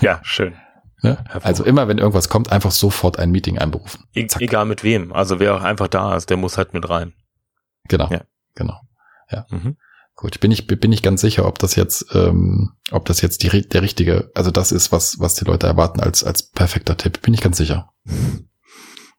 Ja, 0.00 0.20
schön. 0.22 0.56
Ne? 1.02 1.22
Also 1.42 1.62
immer, 1.62 1.86
wenn 1.86 1.98
irgendwas 1.98 2.30
kommt, 2.30 2.50
einfach 2.50 2.70
sofort 2.70 3.18
ein 3.18 3.30
Meeting 3.30 3.58
einberufen. 3.58 4.04
E 4.14 4.26
egal 4.38 4.64
mit 4.64 4.82
wem. 4.82 5.12
Also 5.12 5.38
wer 5.38 5.54
auch 5.54 5.62
einfach 5.62 5.88
da 5.88 6.16
ist, 6.16 6.30
der 6.30 6.38
muss 6.38 6.56
halt 6.56 6.72
mit 6.72 6.88
rein. 6.88 7.12
Genau. 7.88 8.08
Ja. 8.10 8.22
Genau. 8.54 8.80
Ja. 9.30 9.44
Mhm. 9.50 9.76
Gut, 10.16 10.40
bin 10.40 10.50
ich 10.50 10.66
bin 10.66 10.92
ich 10.92 11.02
ganz 11.02 11.20
sicher, 11.20 11.46
ob 11.46 11.58
das 11.58 11.76
jetzt 11.76 12.06
ähm, 12.14 12.72
ob 12.90 13.04
das 13.04 13.20
jetzt 13.20 13.42
die 13.42 13.68
der 13.68 13.82
richtige, 13.82 14.30
also 14.34 14.50
das 14.50 14.72
ist 14.72 14.90
was 14.90 15.20
was 15.20 15.34
die 15.34 15.44
Leute 15.44 15.66
erwarten 15.66 16.00
als 16.00 16.24
als 16.24 16.50
perfekter 16.50 16.96
Tipp. 16.96 17.20
Bin 17.20 17.34
ich 17.34 17.42
ganz 17.42 17.58
sicher. 17.58 17.90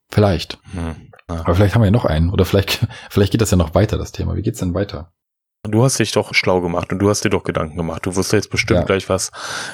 Vielleicht. 0.09 0.57
Hm. 0.71 1.11
Ah. 1.27 1.41
Aber 1.41 1.53
vielleicht 1.53 1.75
haben 1.75 1.81
wir 1.81 1.87
ja 1.87 1.91
noch 1.91 2.05
einen 2.05 2.31
oder 2.31 2.45
vielleicht 2.45 2.87
vielleicht 3.11 3.31
geht 3.31 3.41
das 3.41 3.51
ja 3.51 3.57
noch 3.57 3.75
weiter 3.75 3.99
das 3.99 4.11
Thema. 4.11 4.35
Wie 4.35 4.41
geht's 4.41 4.57
denn 4.57 4.73
weiter? 4.73 5.13
Du 5.61 5.83
hast 5.83 5.99
dich 5.99 6.13
doch 6.13 6.33
schlau 6.33 6.61
gemacht 6.61 6.91
und 6.91 6.97
du 6.99 7.09
hast 7.09 7.23
dir 7.23 7.29
doch 7.29 7.43
Gedanken 7.43 7.77
gemacht. 7.77 8.05
Du 8.07 8.15
wirst 8.15 8.33
jetzt 8.33 8.49
bestimmt 8.49 8.79
ja. 8.79 8.85
gleich 8.85 9.07
was 9.07 9.31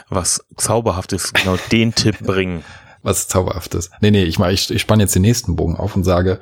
was 0.10 0.46
zauberhaftes 0.58 1.32
genau 1.32 1.58
den 1.72 1.96
Tipp 1.96 2.20
bringen. 2.26 2.66
Was 3.02 3.30
zauberhaftes. 3.30 3.92
Nee, 4.02 4.12
nee, 4.12 4.24
ich 4.24 4.40
mach, 4.40 4.50
ich, 4.50 4.70
ich 4.72 4.82
spanne 4.82 5.04
jetzt 5.04 5.16
den 5.16 5.22
nächsten 5.22 5.56
Bogen 5.56 5.78
auf 5.78 5.96
und 5.96 6.04
sage, 6.04 6.42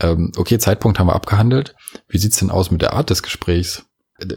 ähm, 0.00 0.32
okay, 0.36 0.58
Zeitpunkt 0.58 0.98
haben 0.98 1.08
wir 1.08 1.14
abgehandelt. 1.14 1.74
Wie 2.08 2.18
sieht's 2.18 2.38
denn 2.38 2.50
aus 2.50 2.70
mit 2.70 2.82
der 2.82 2.92
Art 2.92 3.10
des 3.10 3.22
Gesprächs? 3.22 3.86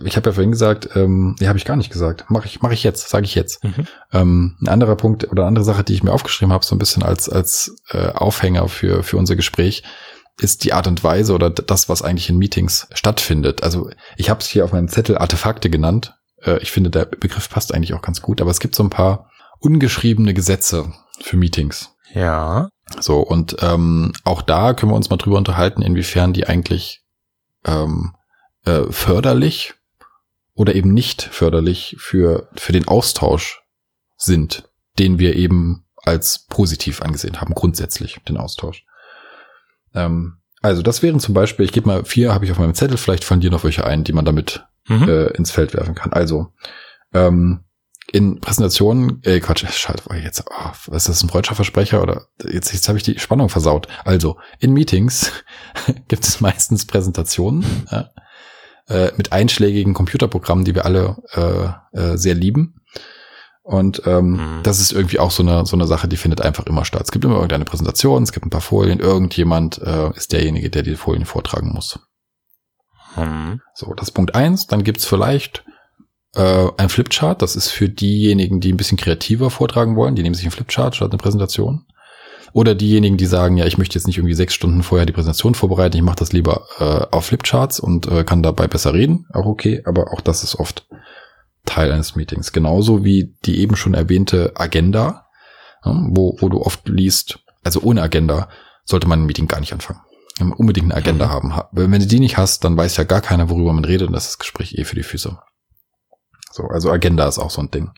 Ich 0.03 0.17
habe 0.17 0.29
ja 0.29 0.33
vorhin 0.33 0.51
gesagt, 0.51 0.89
ähm, 0.95 1.35
nee, 1.39 1.47
habe 1.47 1.57
ich 1.57 1.65
gar 1.65 1.77
nicht 1.77 1.91
gesagt. 1.91 2.25
Mache 2.29 2.47
ich, 2.47 2.61
mach 2.61 2.71
ich 2.71 2.83
jetzt, 2.83 3.09
sage 3.09 3.25
ich 3.25 3.35
jetzt. 3.35 3.63
Mhm. 3.63 3.87
Ähm, 4.11 4.57
ein 4.61 4.67
anderer 4.67 4.95
Punkt 4.95 5.29
oder 5.31 5.43
eine 5.43 5.47
andere 5.47 5.65
Sache, 5.65 5.83
die 5.83 5.93
ich 5.93 6.03
mir 6.03 6.11
aufgeschrieben 6.11 6.51
habe, 6.53 6.65
so 6.65 6.75
ein 6.75 6.79
bisschen 6.79 7.03
als 7.03 7.29
als 7.29 7.75
äh, 7.89 8.09
Aufhänger 8.09 8.67
für 8.67 9.03
für 9.03 9.17
unser 9.17 9.35
Gespräch, 9.35 9.83
ist 10.37 10.63
die 10.63 10.73
Art 10.73 10.87
und 10.87 11.03
Weise 11.03 11.33
oder 11.33 11.49
das, 11.49 11.89
was 11.89 12.01
eigentlich 12.01 12.29
in 12.29 12.37
Meetings 12.37 12.87
stattfindet. 12.93 13.63
Also 13.63 13.89
ich 14.17 14.29
habe 14.29 14.41
es 14.41 14.47
hier 14.47 14.65
auf 14.65 14.73
meinem 14.73 14.87
Zettel 14.87 15.17
Artefakte 15.17 15.69
genannt. 15.69 16.15
Äh, 16.41 16.59
ich 16.59 16.71
finde, 16.71 16.89
der 16.89 17.05
Begriff 17.05 17.49
passt 17.49 17.73
eigentlich 17.73 17.93
auch 17.93 18.01
ganz 18.01 18.21
gut, 18.21 18.41
aber 18.41 18.51
es 18.51 18.59
gibt 18.59 18.75
so 18.75 18.83
ein 18.83 18.89
paar 18.89 19.29
ungeschriebene 19.59 20.33
Gesetze 20.33 20.93
für 21.21 21.37
Meetings. 21.37 21.91
Ja. 22.13 22.69
So, 22.99 23.19
und 23.19 23.57
ähm, 23.61 24.13
auch 24.23 24.41
da 24.41 24.73
können 24.73 24.91
wir 24.91 24.95
uns 24.95 25.09
mal 25.09 25.17
drüber 25.17 25.37
unterhalten, 25.37 25.81
inwiefern 25.81 26.33
die 26.33 26.47
eigentlich 26.47 27.03
ähm, 27.65 28.13
äh, 28.69 28.91
förderlich 28.91 29.73
oder 30.53 30.75
eben 30.75 30.93
nicht 30.93 31.23
förderlich 31.23 31.95
für, 31.99 32.49
für 32.55 32.71
den 32.71 32.87
Austausch 32.87 33.63
sind, 34.17 34.69
den 34.99 35.17
wir 35.17 35.35
eben 35.35 35.85
als 36.03 36.45
positiv 36.47 37.01
angesehen 37.01 37.41
haben, 37.41 37.55
grundsätzlich, 37.55 38.19
den 38.27 38.37
Austausch. 38.37 38.85
Ähm, 39.93 40.37
also 40.61 40.81
das 40.81 41.01
wären 41.01 41.19
zum 41.19 41.33
Beispiel, 41.33 41.65
ich 41.65 41.71
gebe 41.71 41.87
mal 41.87 42.05
vier, 42.05 42.33
habe 42.33 42.45
ich 42.45 42.51
auf 42.51 42.59
meinem 42.59 42.75
Zettel, 42.75 42.97
vielleicht 42.97 43.23
fallen 43.23 43.41
dir 43.41 43.49
noch 43.49 43.63
welche 43.63 43.85
ein, 43.85 44.03
die 44.03 44.13
man 44.13 44.25
damit 44.25 44.65
mhm. 44.87 45.07
äh, 45.07 45.27
ins 45.27 45.51
Feld 45.51 45.73
werfen 45.73 45.95
kann. 45.95 46.13
Also 46.13 46.53
ähm, 47.13 47.63
in 48.11 48.39
Präsentationen, 48.39 49.21
äh, 49.23 49.39
Quatsch, 49.39 49.65
scheiße, 49.65 50.03
jetzt, 50.23 50.43
oh, 50.49 50.71
was 50.87 51.03
ist 51.03 51.09
das, 51.09 51.23
ein 51.23 51.29
freudscher 51.29 51.55
Versprecher 51.55 52.01
oder 52.01 52.27
jetzt, 52.43 52.73
jetzt 52.73 52.87
habe 52.87 52.97
ich 52.97 53.03
die 53.03 53.19
Spannung 53.19 53.49
versaut. 53.49 53.87
Also, 54.03 54.37
in 54.59 54.73
Meetings 54.73 55.31
gibt 56.07 56.27
es 56.27 56.41
meistens 56.41 56.85
Präsentationen 56.85 57.65
ja, 57.91 58.09
äh, 58.89 59.11
mit 59.17 59.31
einschlägigen 59.31 59.93
Computerprogrammen, 59.93 60.65
die 60.65 60.75
wir 60.75 60.85
alle 60.85 61.17
äh, 61.31 61.97
äh, 61.97 62.17
sehr 62.17 62.35
lieben. 62.35 62.81
Und 63.61 64.01
ähm, 64.05 64.31
mhm. 64.31 64.63
das 64.63 64.79
ist 64.79 64.91
irgendwie 64.91 65.19
auch 65.19 65.29
so 65.29 65.43
eine, 65.43 65.65
so 65.65 65.75
eine 65.75 65.85
Sache, 65.85 66.07
die 66.07 66.17
findet 66.17 66.41
einfach 66.41 66.65
immer 66.65 66.85
statt. 66.85 67.03
Es 67.03 67.11
gibt 67.11 67.23
immer 67.23 67.35
irgendeine 67.35 67.65
Präsentation, 67.65 68.23
es 68.23 68.31
gibt 68.31 68.45
ein 68.47 68.49
paar 68.49 68.61
Folien, 68.61 68.99
irgendjemand 68.99 69.79
äh, 69.79 70.09
ist 70.15 70.33
derjenige, 70.33 70.71
der 70.71 70.81
die 70.81 70.95
Folien 70.95 71.25
vortragen 71.25 71.71
muss. 71.71 71.99
Mhm. 73.15 73.61
So, 73.75 73.93
das 73.93 74.09
ist 74.09 74.13
Punkt 74.13 74.33
eins. 74.33 74.65
Dann 74.65 74.83
gibt's 74.83 75.05
vielleicht 75.05 75.63
äh, 76.33 76.67
ein 76.77 76.89
Flipchart. 76.89 77.41
Das 77.41 77.55
ist 77.55 77.69
für 77.69 77.89
diejenigen, 77.89 78.59
die 78.59 78.73
ein 78.73 78.77
bisschen 78.77 78.97
kreativer 78.97 79.49
vortragen 79.51 79.95
wollen. 79.95 80.15
Die 80.15 80.23
nehmen 80.23 80.35
sich 80.35 80.45
ein 80.45 80.51
Flipchart 80.51 80.95
statt 80.95 81.11
eine 81.11 81.17
Präsentation. 81.17 81.85
Oder 82.53 82.75
diejenigen, 82.75 83.17
die 83.17 83.25
sagen, 83.25 83.57
ja, 83.57 83.65
ich 83.65 83.77
möchte 83.77 83.95
jetzt 83.95 84.07
nicht 84.07 84.17
irgendwie 84.17 84.35
sechs 84.35 84.53
Stunden 84.53 84.83
vorher 84.83 85.05
die 85.05 85.13
Präsentation 85.13 85.55
vorbereiten, 85.55 85.97
ich 85.97 86.03
mache 86.03 86.17
das 86.17 86.31
lieber 86.31 86.65
äh, 86.79 87.15
auf 87.15 87.25
Flipcharts 87.25 87.79
und 87.79 88.07
äh, 88.07 88.23
kann 88.23 88.43
dabei 88.43 88.67
besser 88.67 88.93
reden. 88.93 89.27
Auch 89.33 89.45
okay, 89.45 89.81
aber 89.85 90.13
auch 90.13 90.21
das 90.21 90.43
ist 90.43 90.55
oft 90.55 90.87
Teil 91.65 91.91
eines 91.91 92.15
Meetings. 92.15 92.51
Genauso 92.51 93.03
wie 93.03 93.35
die 93.45 93.59
eben 93.59 93.75
schon 93.75 93.93
erwähnte 93.93 94.53
Agenda, 94.55 95.27
ja, 95.85 95.93
wo, 96.09 96.37
wo 96.39 96.49
du 96.49 96.61
oft 96.61 96.87
liest, 96.89 97.39
also 97.63 97.81
ohne 97.81 98.01
Agenda 98.01 98.49
sollte 98.85 99.07
man 99.07 99.21
ein 99.21 99.25
Meeting 99.25 99.47
gar 99.47 99.59
nicht 99.59 99.73
anfangen. 99.73 100.01
Unbedingt 100.57 100.91
eine 100.91 100.95
Agenda 100.95 101.27
mhm. 101.27 101.55
haben. 101.55 101.67
Wenn 101.71 101.99
du 101.99 102.07
die 102.07 102.19
nicht 102.19 102.37
hast, 102.37 102.63
dann 102.63 102.77
weiß 102.77 102.95
ja 102.97 103.03
gar 103.03 103.21
keiner, 103.21 103.49
worüber 103.49 103.73
man 103.73 103.85
redet 103.85 104.07
und 104.07 104.13
das 104.13 104.23
ist 104.23 104.31
das 104.31 104.39
Gespräch 104.39 104.75
eh 104.77 104.85
für 104.85 104.95
die 104.95 105.03
Füße. 105.03 105.37
So, 106.51 106.63
also 106.63 106.89
Agenda 106.89 107.27
ist 107.27 107.39
auch 107.39 107.51
so 107.51 107.61
ein 107.61 107.71
Ding. 107.71 107.91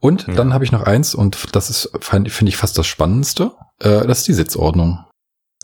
Und 0.00 0.26
ja. 0.26 0.34
dann 0.34 0.52
habe 0.52 0.64
ich 0.64 0.72
noch 0.72 0.82
eins 0.82 1.14
und 1.14 1.54
das 1.54 1.70
ist, 1.70 1.90
finde 2.00 2.30
ich, 2.48 2.56
fast 2.56 2.76
das 2.78 2.86
Spannendste. 2.86 3.52
Äh, 3.78 4.06
das 4.06 4.18
ist 4.18 4.28
die 4.28 4.34
Sitzordnung. 4.34 5.04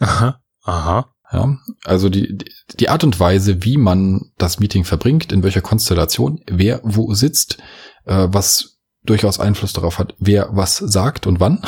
Aha, 0.00 0.40
aha. 0.64 1.08
Ja, 1.32 1.56
also 1.84 2.10
die, 2.10 2.36
die 2.78 2.88
Art 2.90 3.04
und 3.04 3.18
Weise, 3.18 3.64
wie 3.64 3.78
man 3.78 4.32
das 4.36 4.60
Meeting 4.60 4.84
verbringt, 4.84 5.32
in 5.32 5.42
welcher 5.42 5.62
Konstellation, 5.62 6.40
wer 6.46 6.80
wo 6.84 7.14
sitzt, 7.14 7.56
äh, 8.04 8.28
was 8.30 8.80
durchaus 9.04 9.40
Einfluss 9.40 9.72
darauf 9.72 9.98
hat, 9.98 10.14
wer 10.18 10.50
was 10.52 10.76
sagt 10.76 11.26
und 11.26 11.40
wann, 11.40 11.62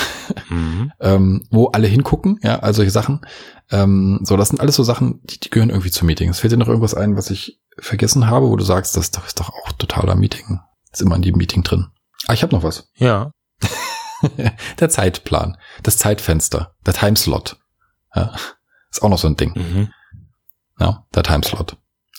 mhm. 0.51 0.93
ähm, 1.01 1.47
wo 1.51 1.69
alle 1.69 1.87
hingucken, 1.87 2.39
ja, 2.43 2.59
all 2.61 2.75
solche 2.75 2.91
Sachen. 2.91 3.23
Ähm, 3.71 4.21
so, 4.23 4.37
das 4.37 4.51
sind 4.51 4.61
alles 4.61 4.77
so 4.77 4.83
Sachen, 4.83 5.21
die, 5.25 5.41
die 5.41 5.51
gehören 5.51 5.71
irgendwie 5.71 5.91
zu 5.91 6.05
Meetings. 6.05 6.41
Fällt 6.41 6.53
dir 6.53 6.59
noch 6.59 6.69
irgendwas 6.69 6.95
ein, 6.95 7.17
was 7.17 7.31
ich 7.31 7.59
vergessen 7.79 8.29
habe, 8.29 8.49
wo 8.49 8.57
du 8.57 8.65
sagst, 8.65 8.97
das 8.97 9.09
ist 9.09 9.41
doch 9.41 9.49
auch 9.49 9.73
totaler 9.73 10.15
Meeting. 10.15 10.61
Ist 10.93 11.03
immer 11.03 11.17
in 11.17 11.23
dem 11.23 11.37
Meeting 11.37 11.63
drin. 11.63 11.87
Ah, 12.27 12.33
ich 12.33 12.43
habe 12.43 12.55
noch 12.55 12.63
was. 12.63 12.91
Ja. 12.97 13.33
der 14.81 14.89
Zeitplan, 14.89 15.59
das 15.83 15.99
Zeitfenster, 15.99 16.75
der 16.87 16.95
Timeslot. 16.95 17.59
Ja, 18.15 18.35
ist 18.91 19.03
auch 19.03 19.09
noch 19.09 19.19
so 19.19 19.29
ein 19.29 19.37
Ding. 19.37 19.53
Mhm. 19.55 19.93
Ja, 20.79 21.07
der 21.15 21.23
Timeslot. 21.23 21.77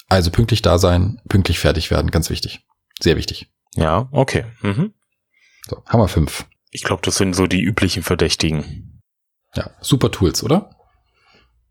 Also 0.07 0.29
pünktlich 0.29 0.61
da 0.61 0.77
sein, 0.77 1.21
pünktlich 1.29 1.59
fertig 1.59 1.89
werden, 1.89 2.11
ganz 2.11 2.29
wichtig. 2.29 2.65
Sehr 2.99 3.17
wichtig. 3.17 3.51
Ja, 3.75 4.07
okay. 4.11 4.45
Mhm. 4.61 4.93
So, 5.67 5.83
haben 5.85 5.99
wir 5.99 6.07
fünf. 6.07 6.45
Ich 6.69 6.83
glaube, 6.83 7.01
das 7.03 7.17
sind 7.17 7.35
so 7.35 7.47
die 7.47 7.61
üblichen 7.61 8.03
Verdächtigen. 8.03 9.01
Ja, 9.55 9.71
super 9.81 10.11
Tools, 10.11 10.43
oder? 10.43 10.75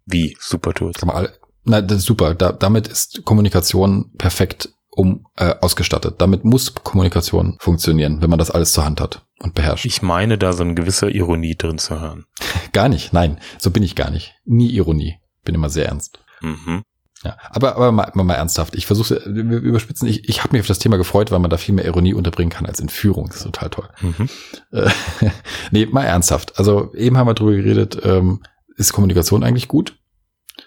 Wie 0.06 0.36
super 0.40 0.74
Tools? 0.74 0.98
Kann 0.98 1.08
man 1.08 1.16
alle, 1.16 1.38
na, 1.64 1.80
das 1.80 1.98
ist 1.98 2.04
super. 2.04 2.34
Da, 2.34 2.52
damit 2.52 2.88
ist 2.88 3.24
Kommunikation 3.24 4.12
perfekt 4.16 4.70
um 4.94 5.26
äh, 5.36 5.54
ausgestattet. 5.60 6.16
Damit 6.18 6.44
muss 6.44 6.74
Kommunikation 6.74 7.56
funktionieren, 7.58 8.22
wenn 8.22 8.30
man 8.30 8.38
das 8.38 8.50
alles 8.50 8.72
zur 8.72 8.84
Hand 8.84 9.00
hat 9.00 9.26
und 9.40 9.54
beherrscht. 9.54 9.84
Ich 9.84 10.02
meine, 10.02 10.38
da 10.38 10.52
so 10.52 10.62
eine 10.62 10.74
gewisse 10.74 11.10
Ironie 11.10 11.56
drin 11.56 11.78
zu 11.78 12.00
hören. 12.00 12.24
gar 12.72 12.88
nicht, 12.88 13.12
nein, 13.12 13.38
so 13.58 13.70
bin 13.70 13.82
ich 13.82 13.96
gar 13.96 14.10
nicht. 14.10 14.34
Nie 14.44 14.70
Ironie. 14.70 15.18
Bin 15.44 15.54
immer 15.54 15.68
sehr 15.68 15.86
ernst. 15.86 16.20
Mhm. 16.40 16.82
Ja, 17.24 17.38
aber, 17.50 17.76
aber 17.76 17.90
mal, 17.90 18.10
mal 18.14 18.34
ernsthaft. 18.34 18.74
Ich 18.74 18.86
versuche, 18.86 19.22
wir 19.24 19.58
überspitzen. 19.58 20.06
Ich, 20.06 20.28
ich 20.28 20.42
habe 20.42 20.52
mich 20.52 20.60
auf 20.60 20.66
das 20.66 20.78
Thema 20.78 20.98
gefreut, 20.98 21.30
weil 21.30 21.38
man 21.38 21.50
da 21.50 21.56
viel 21.56 21.74
mehr 21.74 21.86
Ironie 21.86 22.12
unterbringen 22.12 22.50
kann 22.50 22.66
als 22.66 22.80
in 22.80 22.90
Führung. 22.90 23.28
Das 23.28 23.38
ist 23.38 23.44
total 23.44 23.70
toll. 23.70 23.88
Mhm. 24.00 24.28
Äh, 24.72 24.90
nee, 25.70 25.86
mal 25.86 26.04
ernsthaft. 26.04 26.58
Also 26.58 26.92
eben 26.94 27.16
haben 27.16 27.26
wir 27.26 27.34
drüber 27.34 27.52
geredet, 27.52 27.98
ähm, 28.04 28.42
ist 28.76 28.92
Kommunikation 28.92 29.42
eigentlich 29.42 29.68
gut? 29.68 29.96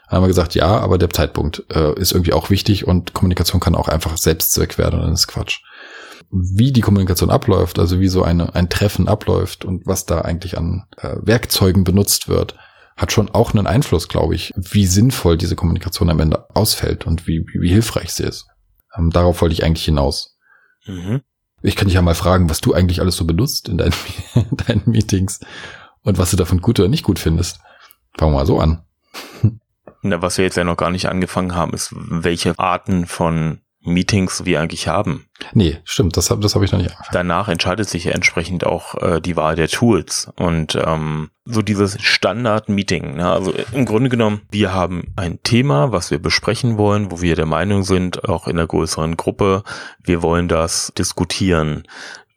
Haben 0.07 0.23
wir 0.23 0.27
gesagt, 0.27 0.55
ja, 0.55 0.79
aber 0.79 0.97
der 0.97 1.09
Zeitpunkt 1.09 1.63
äh, 1.69 1.93
ist 1.99 2.13
irgendwie 2.13 2.33
auch 2.33 2.49
wichtig 2.49 2.87
und 2.87 3.13
Kommunikation 3.13 3.59
kann 3.59 3.75
auch 3.75 3.89
einfach 3.89 4.17
Selbstzweck 4.17 4.77
werden 4.77 4.99
und 4.99 5.05
dann 5.05 5.13
ist 5.13 5.27
Quatsch. 5.27 5.59
Wie 6.31 6.71
die 6.71 6.81
Kommunikation 6.81 7.29
abläuft, 7.29 7.79
also 7.79 7.99
wie 7.99 8.07
so 8.07 8.23
eine, 8.23 8.55
ein 8.55 8.69
Treffen 8.69 9.07
abläuft 9.07 9.65
und 9.65 9.85
was 9.85 10.05
da 10.05 10.21
eigentlich 10.21 10.57
an 10.57 10.85
äh, 10.97 11.15
Werkzeugen 11.21 11.83
benutzt 11.83 12.29
wird, 12.29 12.55
hat 12.95 13.11
schon 13.11 13.29
auch 13.29 13.53
einen 13.53 13.67
Einfluss, 13.67 14.07
glaube 14.07 14.33
ich, 14.35 14.53
wie 14.55 14.87
sinnvoll 14.87 15.37
diese 15.37 15.55
Kommunikation 15.55 16.09
am 16.09 16.19
Ende 16.19 16.49
ausfällt 16.55 17.05
und 17.05 17.27
wie, 17.27 17.45
wie, 17.47 17.61
wie 17.61 17.69
hilfreich 17.69 18.11
sie 18.13 18.23
ist. 18.23 18.47
Ähm, 18.97 19.11
darauf 19.11 19.41
wollte 19.41 19.53
ich 19.53 19.63
eigentlich 19.63 19.85
hinaus. 19.85 20.37
Mhm. 20.85 21.21
Ich 21.61 21.75
kann 21.75 21.87
dich 21.87 21.95
ja 21.95 22.01
mal 22.01 22.15
fragen, 22.15 22.49
was 22.49 22.61
du 22.61 22.73
eigentlich 22.73 23.01
alles 23.01 23.15
so 23.15 23.25
benutzt 23.25 23.69
in 23.69 23.77
deinen, 23.77 23.93
deinen 24.51 24.83
Meetings 24.85 25.39
und 26.03 26.17
was 26.17 26.31
du 26.31 26.37
davon 26.37 26.61
gut 26.61 26.79
oder 26.79 26.89
nicht 26.89 27.03
gut 27.03 27.19
findest. 27.19 27.59
Fangen 28.17 28.31
wir 28.31 28.39
mal 28.39 28.45
so 28.45 28.59
an. 28.59 28.83
Na, 30.09 30.21
was 30.21 30.37
wir 30.37 30.45
jetzt 30.45 30.57
ja 30.57 30.63
noch 30.63 30.77
gar 30.77 30.91
nicht 30.91 31.07
angefangen 31.09 31.55
haben, 31.55 31.73
ist, 31.73 31.93
welche 31.95 32.57
Arten 32.57 33.05
von 33.05 33.59
Meetings 33.87 34.45
wir 34.45 34.59
eigentlich 34.59 34.87
haben. 34.87 35.27
Nee, 35.53 35.77
stimmt, 35.85 36.17
das 36.17 36.29
habe 36.29 36.41
das 36.41 36.55
hab 36.55 36.61
ich 36.61 36.71
noch 36.71 36.79
nicht 36.79 36.91
angefangen. 36.91 37.09
Danach 37.13 37.47
entscheidet 37.47 37.87
sich 37.87 38.05
ja 38.05 38.11
entsprechend 38.11 38.65
auch 38.65 38.95
äh, 39.01 39.21
die 39.21 39.35
Wahl 39.35 39.55
der 39.55 39.69
Tools 39.69 40.29
und 40.35 40.75
ähm, 40.75 41.29
so 41.45 41.61
dieses 41.61 41.97
Standard-Meeting. 42.01 43.15
Ne? 43.15 43.31
Also 43.31 43.53
im 43.71 43.85
Grunde 43.85 44.09
genommen, 44.09 44.41
wir 44.51 44.73
haben 44.73 45.13
ein 45.15 45.39
Thema, 45.43 45.91
was 45.91 46.11
wir 46.11 46.19
besprechen 46.19 46.77
wollen, 46.77 47.11
wo 47.11 47.21
wir 47.21 47.35
der 47.35 47.45
Meinung 47.45 47.83
sind, 47.83 48.27
auch 48.27 48.47
in 48.47 48.57
der 48.57 48.67
größeren 48.67 49.15
Gruppe, 49.15 49.63
wir 50.03 50.21
wollen 50.21 50.47
das 50.47 50.91
diskutieren. 50.97 51.83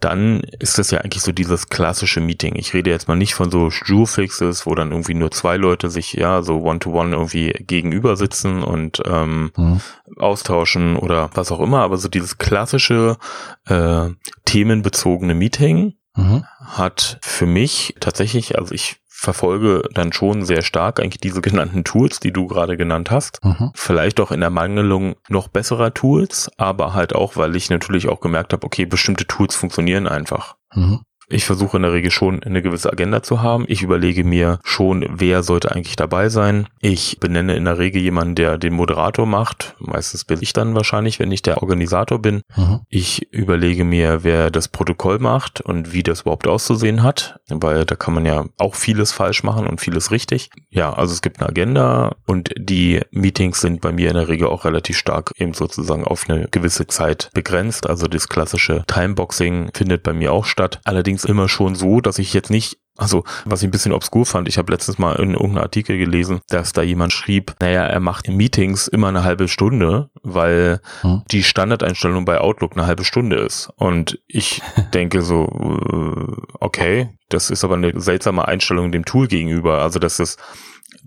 Dann 0.01 0.41
ist 0.59 0.79
das 0.79 0.91
ja 0.91 1.01
eigentlich 1.01 1.23
so 1.23 1.33
dieses 1.33 1.69
klassische 1.69 2.21
Meeting. 2.21 2.57
Ich 2.57 2.73
rede 2.73 2.91
jetzt 2.91 3.07
mal 3.07 3.17
nicht 3.17 3.35
von 3.35 3.51
so 3.51 3.69
Jewfixes, 3.69 4.67
wo 4.67 4.75
dann 4.75 4.91
irgendwie 4.91 5.15
nur 5.15 5.31
zwei 5.31 5.57
Leute 5.57 5.91
sich 5.91 6.15
ja 6.15 6.43
so 6.43 6.63
one-to-one 6.63 7.11
-one 7.11 7.13
irgendwie 7.13 7.53
gegenüber 7.61 8.17
sitzen 8.17 8.63
und 8.63 9.03
ähm, 9.07 9.53
mhm. 9.57 9.81
austauschen 10.17 10.97
oder 10.97 11.31
was 11.35 11.53
auch 11.53 11.61
immer, 11.61 11.83
aber 11.83 11.99
so 11.99 12.09
dieses 12.09 12.39
klassische 12.39 13.19
äh, 13.67 14.09
themenbezogene 14.47 15.35
Meeting 15.35 15.95
mhm. 16.17 16.45
hat 16.65 17.19
für 17.21 17.47
mich 17.47 17.95
tatsächlich, 18.01 18.59
also 18.59 18.75
ich 18.75 19.01
verfolge 19.20 19.83
dann 19.92 20.14
schon 20.14 20.46
sehr 20.46 20.62
stark 20.62 20.98
eigentlich 20.98 21.20
diese 21.20 21.42
genannten 21.42 21.85
Tools, 21.85 22.20
die 22.20 22.33
du 22.33 22.46
gerade 22.46 22.78
genannt 22.78 23.11
hast. 23.11 23.44
Mhm. 23.44 23.70
Vielleicht 23.74 24.18
auch 24.18 24.30
in 24.30 24.40
der 24.40 24.50
Mangelung 24.50 25.16
noch 25.28 25.48
besserer 25.48 25.92
Tools, 25.92 26.50
aber 26.56 26.94
halt 26.94 27.14
auch, 27.14 27.37
weil 27.37 27.54
ich 27.54 27.68
natürlich 27.68 28.09
auch 28.09 28.20
gemerkt 28.20 28.54
habe, 28.54 28.64
okay, 28.64 28.87
bestimmte 28.87 29.26
Tools 29.26 29.54
funktionieren 29.54 30.09
einfach. 30.09 30.56
Mhm. 30.74 31.00
Ich 31.31 31.45
versuche 31.45 31.77
in 31.77 31.85
der 31.85 31.93
Regel 31.93 32.11
schon 32.11 32.43
eine 32.43 32.61
gewisse 32.61 32.93
Agenda 32.93 33.23
zu 33.23 33.40
haben. 33.40 33.64
Ich 33.69 33.83
überlege 33.83 34.25
mir 34.25 34.59
schon, 34.64 35.07
wer 35.09 35.43
sollte 35.43 35.73
eigentlich 35.73 35.97
dabei 35.97 36.29
sein. 36.29 36.66
Ich 36.81 37.19
benenne 37.21 37.55
in 37.55 37.64
der 37.64 37.79
Regel 37.79 38.03
jemanden, 38.03 38.35
der 38.35 38.59
den 38.59 38.75
Moderator 38.75 39.27
macht. 39.27 39.77
Meistens 39.79 40.25
bin 40.25 40.38
ich 40.43 40.53
dann 40.53 40.75
wahrscheinlich, 40.75 41.21
wenn 41.21 41.31
ich 41.31 41.43
der 41.43 41.62
Organisator 41.62 42.21
bin. 42.21 42.43
Mhm. 42.57 42.81
Ich 42.88 43.33
überlege 43.33 43.85
mir, 43.85 44.25
wer 44.25 44.51
das 44.51 44.69
Protokoll 44.69 45.21
macht 45.21 45.61
und 45.61 45.93
wie 45.93 46.03
das 46.03 46.23
überhaupt 46.23 46.49
auszusehen 46.49 47.05
hat, 47.05 47.38
weil 47.49 47.85
da 47.85 47.95
kann 47.95 48.14
man 48.14 48.27
ja 48.27 48.47
auch 48.59 48.75
vieles 48.75 49.12
falsch 49.12 49.45
machen 49.45 49.69
und 49.69 49.81
vieles 49.81 50.11
richtig. 50.11 50.51
Ja, 50.69 50.93
also 50.93 51.12
es 51.12 51.23
gibt 51.23 51.38
eine 51.38 51.49
Agenda 51.49 52.16
und 52.27 52.51
die 52.59 53.01
Meetings 53.12 53.61
sind 53.61 53.81
bei 53.81 53.93
mir 53.93 54.09
in 54.09 54.16
der 54.16 54.29
Regel 54.29 54.49
auch 54.49 54.64
relativ 54.64 54.99
stark 54.99 55.33
eben 55.37 55.55
sozusagen 55.55 56.05
auf 56.05 56.29
eine 56.29 56.49
gewisse 56.51 56.88
Zeit 56.88 57.31
begrenzt. 57.35 57.88
Also 57.88 58.09
das 58.09 58.29
klassische 58.29 58.85
Timeboxing 58.88 59.71
findet 59.75 60.03
bei 60.03 60.12
mir 60.12 60.33
auch 60.33 60.45
statt. 60.45 60.81
Allerdings 60.85 61.19
allerdings 61.20 61.24
immer 61.24 61.48
schon 61.48 61.74
so, 61.74 62.00
dass 62.00 62.18
ich 62.18 62.33
jetzt 62.33 62.50
nicht 62.50 62.78
also, 62.96 63.24
was 63.46 63.62
ich 63.62 63.68
ein 63.68 63.70
bisschen 63.70 63.94
obskur 63.94 64.26
fand, 64.26 64.46
ich 64.46 64.59
habe 64.59 64.70
letztens 64.70 64.98
mal 64.98 65.14
in 65.14 65.30
irgendeinem 65.30 65.62
Artikel 65.62 65.96
gelesen, 65.96 66.40
dass 66.50 66.74
da 66.74 66.83
jemand 66.83 67.14
schrieb, 67.14 67.54
naja, 67.59 67.83
er 67.85 68.00
macht 68.00 68.28
in 68.28 68.37
Meetings 68.37 68.88
immer 68.88 69.09
eine 69.09 69.24
halbe 69.24 69.48
Stunde, 69.48 70.11
weil 70.22 70.80
hm. 71.00 71.22
die 71.30 71.42
Standardeinstellung 71.42 72.26
bei 72.26 72.38
Outlook 72.38 72.72
eine 72.72 72.87
halbe 72.87 73.04
Stunde 73.04 73.37
ist. 73.37 73.70
Und 73.76 74.20
ich 74.26 74.61
denke 74.92 75.22
so, 75.22 75.46
äh, 75.46 76.42
okay, 76.61 77.09
das 77.30 77.48
ist 77.48 77.64
aber 77.64 77.76
eine 77.76 77.98
seltsame 77.98 78.46
Einstellung 78.46 78.92
dem 78.92 79.06
Tool 79.06 79.28
gegenüber. 79.28 79.80
Also, 79.80 79.98
dass 79.98 80.18
es 80.18 80.37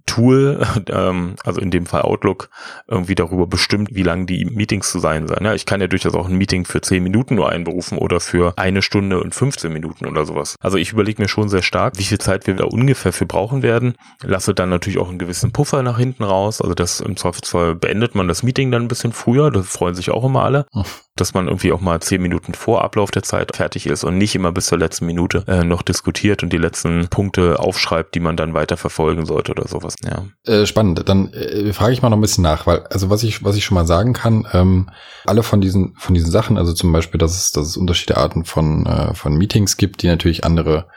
Tool, 0.05 0.65
ähm, 0.89 1.35
also 1.43 1.61
in 1.61 1.71
dem 1.71 1.85
Fall 1.85 2.01
Outlook, 2.01 2.49
irgendwie 2.87 3.15
darüber 3.15 3.47
bestimmt, 3.47 3.89
wie 3.93 4.03
lang 4.03 4.25
die 4.25 4.45
Meetings 4.45 4.91
zu 4.91 4.99
sein 4.99 5.27
sollen. 5.27 5.45
Ja, 5.45 5.53
ich 5.53 5.65
kann 5.65 5.81
ja 5.81 5.87
durchaus 5.87 6.13
auch 6.13 6.27
ein 6.27 6.37
Meeting 6.37 6.65
für 6.65 6.81
10 6.81 7.01
Minuten 7.01 7.35
nur 7.35 7.49
einberufen 7.49 7.97
oder 7.97 8.19
für 8.19 8.53
eine 8.57 8.81
Stunde 8.81 9.21
und 9.21 9.33
15 9.33 9.71
Minuten 9.71 10.05
oder 10.05 10.25
sowas. 10.25 10.55
Also 10.61 10.77
ich 10.77 10.91
überlege 10.91 11.21
mir 11.21 11.27
schon 11.27 11.49
sehr 11.49 11.61
stark, 11.61 11.97
wie 11.97 12.03
viel 12.03 12.19
Zeit 12.19 12.47
wir 12.47 12.55
da 12.55 12.65
ungefähr 12.65 13.13
für 13.13 13.25
brauchen 13.25 13.63
werden. 13.63 13.95
Lasse 14.21 14.53
dann 14.53 14.69
natürlich 14.69 14.99
auch 14.99 15.09
einen 15.09 15.19
gewissen 15.19 15.51
Puffer 15.51 15.83
nach 15.83 15.97
hinten 15.97 16.23
raus. 16.23 16.61
Also 16.61 16.73
das 16.73 16.99
im 16.99 17.17
Zweifelsfall 17.17 17.75
beendet 17.75 18.15
man 18.15 18.27
das 18.27 18.43
Meeting 18.43 18.71
dann 18.71 18.83
ein 18.83 18.87
bisschen 18.87 19.13
früher. 19.13 19.51
Da 19.51 19.63
freuen 19.63 19.95
sich 19.95 20.11
auch 20.11 20.23
immer 20.23 20.43
alle. 20.43 20.65
Dass 21.15 21.35
man 21.35 21.47
irgendwie 21.47 21.71
auch 21.71 21.81
mal 21.81 21.99
10 22.01 22.21
Minuten 22.21 22.55
vor 22.55 22.83
Ablauf 22.83 23.11
der 23.11 23.21
Zeit 23.21 23.55
fertig 23.55 23.85
ist 23.85 24.03
und 24.03 24.17
nicht 24.17 24.33
immer 24.33 24.51
bis 24.51 24.65
zur 24.65 24.79
letzten 24.79 25.05
Minute 25.05 25.43
äh, 25.47 25.63
noch 25.63 25.83
diskutiert 25.83 26.41
und 26.41 26.51
die 26.51 26.57
letzten 26.57 27.07
Punkte 27.09 27.59
aufschreibt, 27.59 28.15
die 28.15 28.19
man 28.19 28.35
dann 28.35 28.55
weiter 28.55 28.77
verfolgen 28.77 29.25
sollte 29.27 29.51
oder 29.51 29.67
sowas 29.67 29.83
sowas, 29.83 29.95
ja. 30.03 30.25
Äh, 30.51 30.65
spannend. 30.65 31.07
Dann 31.07 31.31
äh, 31.33 31.73
frage 31.73 31.93
ich 31.93 32.01
mal 32.01 32.09
noch 32.09 32.17
ein 32.17 32.21
bisschen 32.21 32.43
nach, 32.43 32.65
weil, 32.65 32.85
also 32.87 33.09
was 33.09 33.23
ich, 33.23 33.43
was 33.43 33.55
ich 33.55 33.65
schon 33.65 33.75
mal 33.75 33.85
sagen 33.85 34.13
kann, 34.13 34.47
ähm, 34.53 34.89
alle 35.25 35.43
von 35.43 35.61
diesen, 35.61 35.95
von 35.97 36.15
diesen 36.15 36.31
Sachen, 36.31 36.57
also 36.57 36.73
zum 36.73 36.91
Beispiel, 36.91 37.17
dass 37.17 37.37
es, 37.37 37.51
dass 37.51 37.67
es 37.67 37.77
unterschiedliche 37.77 38.19
Arten 38.19 38.45
von, 38.45 38.85
äh, 38.85 39.13
von 39.13 39.37
Meetings 39.37 39.77
gibt, 39.77 40.01
die 40.01 40.07
natürlich 40.07 40.43
andere 40.43 40.87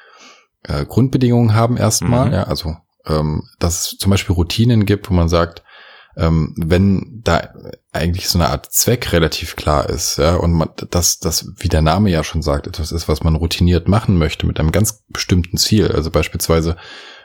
äh, 0.62 0.85
Grundbedingungen 0.85 1.55
haben 1.55 1.76
erstmal, 1.76 2.29
mhm. 2.29 2.33
ja, 2.33 2.42
also 2.44 2.76
ähm, 3.07 3.42
dass 3.59 3.92
es 3.92 3.98
zum 3.98 4.11
Beispiel 4.11 4.35
Routinen 4.35 4.87
gibt, 4.87 5.11
wo 5.11 5.14
man 5.14 5.29
sagt, 5.29 5.62
ähm, 6.16 6.55
wenn 6.57 7.20
da 7.22 7.50
eigentlich 7.92 8.29
so 8.29 8.38
eine 8.38 8.48
Art 8.48 8.72
Zweck 8.72 9.12
relativ 9.12 9.57
klar 9.57 9.88
ist, 9.88 10.18
ja, 10.18 10.37
und 10.37 10.52
man, 10.52 10.70
das, 10.90 11.18
das, 11.18 11.52
wie 11.57 11.68
der 11.68 11.83
Name 11.83 12.11
ja 12.11 12.24
schon 12.24 12.42
sagt, 12.42 12.66
etwas 12.66 12.92
ist, 12.92 13.09
was 13.09 13.22
man 13.22 13.37
routiniert 13.37 13.88
machen 13.88 14.16
möchte 14.16 14.46
mit 14.46 14.59
einem 14.59 14.72
ganz 14.72 15.05
bestimmten 15.09 15.59
Ziel. 15.59 15.92
Also 15.92 16.11
beispielsweise 16.11 16.76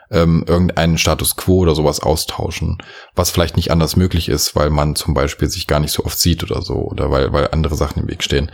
ähm, 0.09 0.43
irgendeinen 0.45 0.97
Status 0.97 1.37
quo 1.37 1.59
oder 1.59 1.73
sowas 1.73 2.01
austauschen, 2.01 2.79
was 3.15 3.31
vielleicht 3.31 3.55
nicht 3.55 3.71
anders 3.71 3.95
möglich 3.95 4.27
ist, 4.27 4.55
weil 4.55 4.69
man 4.69 4.95
zum 4.95 5.13
Beispiel 5.13 5.49
sich 5.49 5.67
gar 5.67 5.79
nicht 5.79 5.93
so 5.93 6.03
oft 6.03 6.19
sieht 6.19 6.43
oder 6.43 6.61
so, 6.61 6.75
oder 6.75 7.09
weil, 7.11 7.31
weil 7.31 7.49
andere 7.51 7.75
Sachen 7.75 8.03
im 8.03 8.09
Weg 8.09 8.23
stehen. 8.23 8.51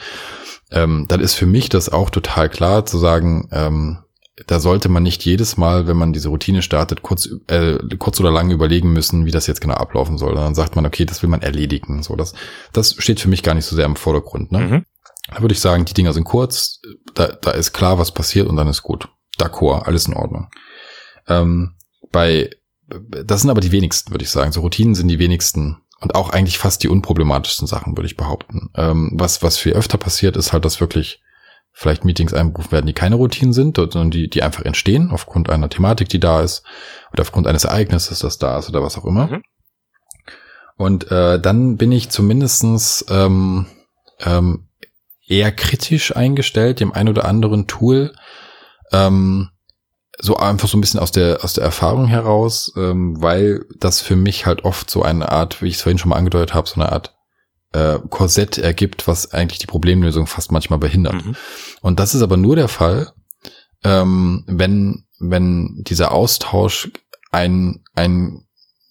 Ähm, 0.69 1.05
dann 1.07 1.19
ist 1.19 1.33
für 1.33 1.45
mich 1.47 1.69
das 1.69 1.89
auch 1.89 2.09
total 2.11 2.49
klar 2.49 2.85
zu 2.85 2.97
sagen, 2.99 3.49
ähm, 3.51 3.99
da 4.45 4.59
sollte 4.59 4.87
man 4.87 5.01
nicht 5.01 5.25
jedes 5.25 5.57
Mal, 5.57 5.87
wenn 5.87 5.97
man 5.97 6.13
diese 6.13 6.29
Routine 6.29 6.61
startet, 6.61 7.01
kurz, 7.01 7.27
äh, 7.47 7.79
kurz 7.97 8.19
oder 8.19 8.31
lang 8.31 8.51
überlegen 8.51 8.93
müssen, 8.93 9.25
wie 9.25 9.31
das 9.31 9.47
jetzt 9.47 9.61
genau 9.61 9.73
ablaufen 9.73 10.19
soll. 10.19 10.33
Und 10.33 10.37
dann 10.37 10.55
sagt 10.55 10.75
man, 10.75 10.85
okay, 10.85 11.05
das 11.05 11.23
will 11.23 11.29
man 11.29 11.41
erledigen. 11.41 12.03
So, 12.03 12.15
das, 12.15 12.33
das 12.71 12.95
steht 12.99 13.19
für 13.19 13.29
mich 13.29 13.41
gar 13.41 13.55
nicht 13.55 13.65
so 13.65 13.75
sehr 13.75 13.85
im 13.85 13.95
Vordergrund. 13.95 14.51
Ne? 14.51 14.59
Mhm. 14.59 14.85
Da 15.29 15.41
würde 15.41 15.53
ich 15.53 15.59
sagen, 15.59 15.85
die 15.85 15.93
Dinger 15.93 16.13
sind 16.13 16.23
kurz, 16.23 16.81
da, 17.15 17.27
da 17.27 17.51
ist 17.51 17.73
klar, 17.73 17.97
was 17.97 18.11
passiert 18.11 18.47
und 18.47 18.55
dann 18.57 18.67
ist 18.67 18.83
gut. 18.83 19.09
D'accord, 19.39 19.83
alles 19.83 20.07
in 20.07 20.13
Ordnung. 20.13 20.49
Ähm, 21.27 21.73
bei, 22.11 22.51
das 22.87 23.41
sind 23.41 23.49
aber 23.49 23.61
die 23.61 23.71
wenigsten, 23.71 24.11
würde 24.11 24.23
ich 24.23 24.29
sagen. 24.29 24.51
So 24.51 24.61
Routinen 24.61 24.93
sind 24.93 25.07
die 25.07 25.19
wenigsten 25.19 25.77
und 25.99 26.13
auch 26.13 26.29
eigentlich 26.29 26.59
fast 26.59 26.83
die 26.83 26.89
unproblematischsten 26.89 27.67
Sachen, 27.67 27.97
würde 27.97 28.05
ich 28.07 28.17
behaupten. 28.17 28.69
Ähm, 28.75 29.11
was, 29.13 29.41
was 29.41 29.57
viel 29.57 29.73
öfter 29.73 29.97
passiert, 29.97 30.37
ist 30.37 30.53
halt, 30.53 30.63
dass 30.63 30.79
wirklich 30.79 31.21
vielleicht 31.79 32.05
Meetings 32.05 32.33
einberufen 32.33 32.71
werden, 32.71 32.87
die 32.87 32.93
keine 32.93 33.17
Routinen 33.17 33.53
sind, 33.53 33.77
sondern 33.77 34.09
die, 34.09 34.31
die 34.31 34.41
einfach 34.41 34.65
entstehen 34.65 35.11
aufgrund 35.11 35.47
einer 35.47 35.69
Thematik, 35.69 36.09
die 36.09 36.19
da 36.19 36.41
ist 36.41 36.63
oder 37.13 37.21
aufgrund 37.21 37.45
eines 37.45 37.65
Ereignisses, 37.65 38.17
das 38.17 38.39
da 38.39 38.57
ist 38.57 38.67
oder 38.67 38.81
was 38.81 38.97
auch 38.97 39.05
immer. 39.05 39.27
Mhm. 39.27 39.43
Und 40.75 41.11
äh, 41.11 41.39
dann 41.39 41.77
bin 41.77 41.91
ich 41.91 42.09
zumindestens 42.09 43.05
ähm, 43.11 43.67
ähm, 44.21 44.69
eher 45.27 45.51
kritisch 45.51 46.15
eingestellt 46.15 46.79
dem 46.79 46.93
ein 46.93 47.09
oder 47.09 47.25
anderen 47.25 47.67
Tool, 47.67 48.11
ähm, 48.91 49.49
so 50.17 50.35
einfach 50.35 50.67
so 50.67 50.79
ein 50.79 50.81
bisschen 50.81 50.99
aus 50.99 51.11
der 51.11 51.43
aus 51.43 51.53
der 51.53 51.63
Erfahrung 51.63 52.07
heraus, 52.07 52.73
ähm, 52.75 53.21
weil 53.21 53.65
das 53.79 54.01
für 54.01 54.15
mich 54.15 54.47
halt 54.47 54.65
oft 54.65 54.89
so 54.89 55.03
eine 55.03 55.31
Art, 55.31 55.61
wie 55.61 55.67
ich 55.67 55.75
es 55.75 55.83
vorhin 55.83 55.99
schon 55.99 56.09
mal 56.09 56.15
angedeutet 56.15 56.55
habe, 56.55 56.67
so 56.67 56.81
eine 56.81 56.91
Art 56.91 57.16
äh, 57.73 57.99
Korsett 58.09 58.57
ergibt, 58.57 59.07
was 59.07 59.31
eigentlich 59.33 59.59
die 59.59 59.67
Problemlösung 59.67 60.27
fast 60.27 60.51
manchmal 60.51 60.79
behindert. 60.79 61.25
Mhm. 61.25 61.35
Und 61.81 61.99
das 61.99 62.15
ist 62.15 62.21
aber 62.21 62.37
nur 62.37 62.55
der 62.55 62.67
Fall, 62.67 63.11
ähm, 63.83 64.43
wenn 64.47 65.05
wenn 65.19 65.83
dieser 65.87 66.11
Austausch 66.11 66.91
ein 67.31 67.83
ein 67.95 68.47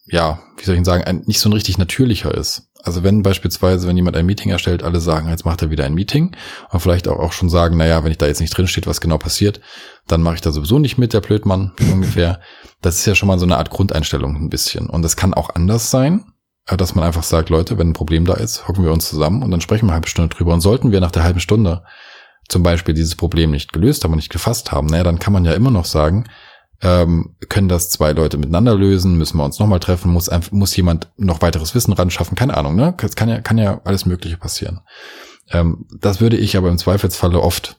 ja, 0.08 0.40
wie 0.56 0.64
soll 0.64 0.76
ich 0.76 0.84
sagen, 0.84 1.04
ein, 1.04 1.24
nicht 1.26 1.40
so 1.40 1.48
ein 1.48 1.52
richtig 1.52 1.78
natürlicher 1.78 2.32
ist. 2.32 2.68
Also 2.84 3.02
wenn 3.02 3.24
beispielsweise, 3.24 3.88
wenn 3.88 3.96
jemand 3.96 4.16
ein 4.16 4.26
Meeting 4.26 4.52
erstellt, 4.52 4.84
alle 4.84 5.00
sagen, 5.00 5.28
jetzt 5.28 5.44
macht 5.44 5.60
er 5.62 5.70
wieder 5.70 5.84
ein 5.84 5.94
Meeting 5.94 6.36
und 6.70 6.78
vielleicht 6.78 7.08
auch, 7.08 7.18
auch 7.18 7.32
schon 7.32 7.48
sagen, 7.48 7.76
naja, 7.76 8.04
wenn 8.04 8.12
ich 8.12 8.18
da 8.18 8.28
jetzt 8.28 8.40
nicht 8.40 8.56
drin 8.56 8.68
steht, 8.68 8.86
was 8.86 9.00
genau 9.00 9.18
passiert, 9.18 9.60
dann 10.06 10.22
mache 10.22 10.36
ich 10.36 10.40
da 10.40 10.52
sowieso 10.52 10.78
nicht 10.78 10.96
mit, 10.96 11.12
der 11.12 11.20
Blödmann 11.20 11.72
ungefähr. 11.92 12.40
Das 12.82 12.96
ist 12.96 13.06
ja 13.06 13.16
schon 13.16 13.26
mal 13.26 13.40
so 13.40 13.46
eine 13.46 13.56
Art 13.56 13.70
Grundeinstellung 13.70 14.36
ein 14.36 14.50
bisschen. 14.50 14.88
Und 14.88 15.02
das 15.02 15.16
kann 15.16 15.34
auch 15.34 15.50
anders 15.50 15.90
sein, 15.90 16.26
dass 16.66 16.94
man 16.94 17.04
einfach 17.04 17.22
sagt, 17.22 17.48
Leute, 17.48 17.78
wenn 17.78 17.90
ein 17.90 17.94
Problem 17.94 18.24
da 18.24 18.34
ist, 18.34 18.66
hocken 18.66 18.84
wir 18.84 18.92
uns 18.92 19.08
zusammen 19.08 19.42
und 19.42 19.50
dann 19.50 19.60
sprechen 19.60 19.82
wir 19.86 19.90
eine 19.90 19.94
halbe 19.94 20.08
Stunde 20.08 20.34
drüber. 20.34 20.52
Und 20.52 20.60
sollten 20.60 20.90
wir 20.90 21.00
nach 21.00 21.12
der 21.12 21.22
halben 21.22 21.40
Stunde 21.40 21.84
zum 22.48 22.62
Beispiel 22.62 22.94
dieses 22.94 23.14
Problem 23.14 23.50
nicht 23.50 23.72
gelöst 23.72 24.02
haben 24.02 24.12
und 24.12 24.18
nicht 24.18 24.32
gefasst 24.32 24.72
haben, 24.72 24.88
naja, 24.88 25.04
dann 25.04 25.18
kann 25.18 25.32
man 25.32 25.44
ja 25.44 25.52
immer 25.52 25.70
noch 25.70 25.84
sagen, 25.84 26.26
ähm, 26.82 27.36
können 27.48 27.68
das 27.68 27.90
zwei 27.90 28.12
Leute 28.12 28.36
miteinander 28.36 28.74
lösen, 28.74 29.16
müssen 29.16 29.38
wir 29.38 29.44
uns 29.44 29.58
nochmal 29.58 29.80
treffen, 29.80 30.12
muss 30.12 30.30
muss 30.50 30.76
jemand 30.76 31.08
noch 31.16 31.40
weiteres 31.40 31.74
Wissen 31.74 31.92
ran 31.92 32.10
schaffen, 32.10 32.34
keine 32.34 32.56
Ahnung, 32.56 32.76
ne? 32.76 32.94
Das 32.98 33.16
kann 33.16 33.28
ja, 33.28 33.40
kann 33.40 33.58
ja 33.58 33.80
alles 33.84 34.04
Mögliche 34.04 34.36
passieren. 34.36 34.80
Ähm, 35.50 35.86
das 36.00 36.20
würde 36.20 36.36
ich 36.36 36.56
aber 36.56 36.68
im 36.68 36.78
Zweifelsfalle 36.78 37.40
oft 37.40 37.78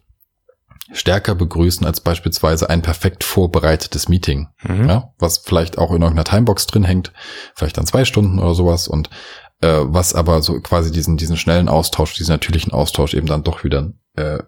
stärker 0.91 1.35
begrüßen 1.35 1.85
als 1.85 2.01
beispielsweise 2.01 2.69
ein 2.69 2.81
perfekt 2.81 3.23
vorbereitetes 3.23 4.09
Meeting, 4.09 4.47
mhm. 4.63 4.87
ja, 4.87 5.13
was 5.19 5.39
vielleicht 5.39 5.77
auch 5.77 5.91
in 5.91 6.01
irgendeiner 6.01 6.23
Timebox 6.23 6.67
drin 6.67 6.83
hängt, 6.83 7.11
vielleicht 7.55 7.77
dann 7.77 7.85
zwei 7.85 8.05
Stunden 8.05 8.39
oder 8.39 8.55
sowas 8.55 8.87
und 8.87 9.09
äh, 9.61 9.79
was 9.81 10.15
aber 10.15 10.41
so 10.41 10.59
quasi 10.61 10.91
diesen 10.91 11.17
diesen 11.17 11.37
schnellen 11.37 11.69
Austausch, 11.69 12.13
diesen 12.13 12.31
natürlichen 12.31 12.73
Austausch 12.73 13.13
eben 13.13 13.27
dann 13.27 13.43
doch 13.43 13.63
wieder 13.63 13.91
äh, 14.15 14.39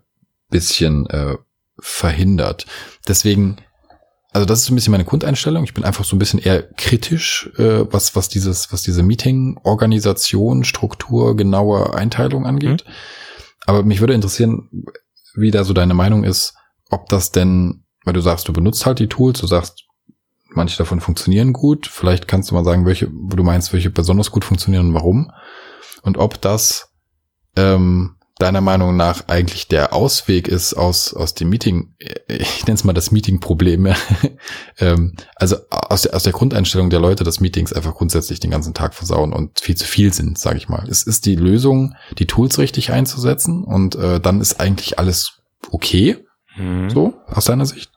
bisschen 0.50 1.08
äh, 1.10 1.36
verhindert. 1.80 2.66
Deswegen 3.08 3.58
also 4.32 4.46
das 4.46 4.60
ist 4.60 4.66
so 4.66 4.74
ein 4.74 4.76
bisschen 4.76 4.92
meine 4.92 5.06
Grundeinstellung. 5.06 5.64
Ich 5.64 5.74
bin 5.74 5.84
einfach 5.84 6.06
so 6.06 6.16
ein 6.16 6.20
bisschen 6.20 6.40
eher 6.40 6.62
kritisch, 6.62 7.50
äh, 7.58 7.92
was, 7.92 8.16
was 8.16 8.30
dieses, 8.30 8.72
was 8.72 8.84
diese 8.84 9.02
Meeting-Organisation, 9.02 10.64
Struktur, 10.66 11.36
genaue 11.36 11.96
Einteilung 11.96 12.46
angeht. 12.46 12.86
Mhm. 12.86 12.92
Aber 13.66 13.84
mich 13.84 14.02
würde 14.02 14.14
interessieren, 14.14 14.70
wie 15.36 15.52
da 15.52 15.64
so 15.64 15.74
deine 15.74 15.94
Meinung 15.94 16.24
ist, 16.24 16.54
ob 16.90 17.08
das 17.10 17.32
denn, 17.32 17.84
weil 18.04 18.14
du 18.14 18.22
sagst, 18.22 18.48
du 18.48 18.54
benutzt 18.54 18.86
halt 18.86 19.00
die 19.00 19.08
Tools, 19.08 19.40
du 19.40 19.48
sagst, 19.48 19.86
manche 20.50 20.78
davon 20.78 21.00
funktionieren 21.00 21.54
gut. 21.54 21.88
Vielleicht 21.88 22.28
kannst 22.28 22.50
du 22.50 22.56
mal 22.56 22.64
sagen, 22.64 22.86
welche, 22.86 23.10
wo 23.12 23.36
du 23.36 23.44
meinst, 23.44 23.74
welche 23.74 23.90
besonders 23.90 24.32
gut 24.32 24.46
funktionieren 24.46 24.88
und 24.88 24.94
warum. 24.94 25.32
Und 26.02 26.18
ob 26.18 26.42
das 26.42 26.94
ähm, 27.56 28.16
deiner 28.40 28.62
Meinung 28.62 28.96
nach 28.96 29.28
eigentlich 29.28 29.68
der 29.68 29.94
Ausweg 29.94 30.48
ist 30.48 30.74
aus, 30.74 31.14
aus 31.14 31.36
dem 31.36 31.50
Meeting, 31.50 31.94
ich 32.28 32.66
nenne 32.66 32.76
es 32.76 32.86
mal 32.86 32.94
das 32.94 33.12
Meeting-Problem, 33.12 33.94
ähm, 34.80 35.14
also 35.36 35.58
aus 35.70 36.04
der, 36.04 36.16
aus 36.16 36.24
der 36.24 36.34
Grundeinstellung 36.34 36.90
der 36.90 37.02
Leute, 37.02 37.26
dass 37.26 37.42
Meetings 37.42 37.74
einfach 37.74 37.94
grundsätzlich 37.94 38.40
den 38.40 38.52
ganzen 38.52 38.74
Tag 38.74 38.96
versauen 38.96 39.34
und 39.34 39.60
viel 39.60 39.76
zu 39.76 39.86
viel 39.86 40.14
sind, 40.14 40.40
sage 40.40 40.58
ich 40.58 40.70
mal. 40.70 40.88
Es 40.90 41.04
ist 41.04 41.26
die 41.26 41.36
Lösung, 41.36 41.96
die 42.18 42.28
Tools 42.28 42.58
richtig 42.58 42.92
einzusetzen 42.92 43.66
und 43.66 43.96
äh, 43.96 44.22
dann 44.22 44.40
ist 44.40 44.62
eigentlich 44.62 44.98
alles 44.98 45.42
okay, 45.70 46.18
mhm. 46.56 46.90
so 46.90 47.14
aus 47.28 47.46
deiner 47.46 47.66
Sicht. 47.66 47.92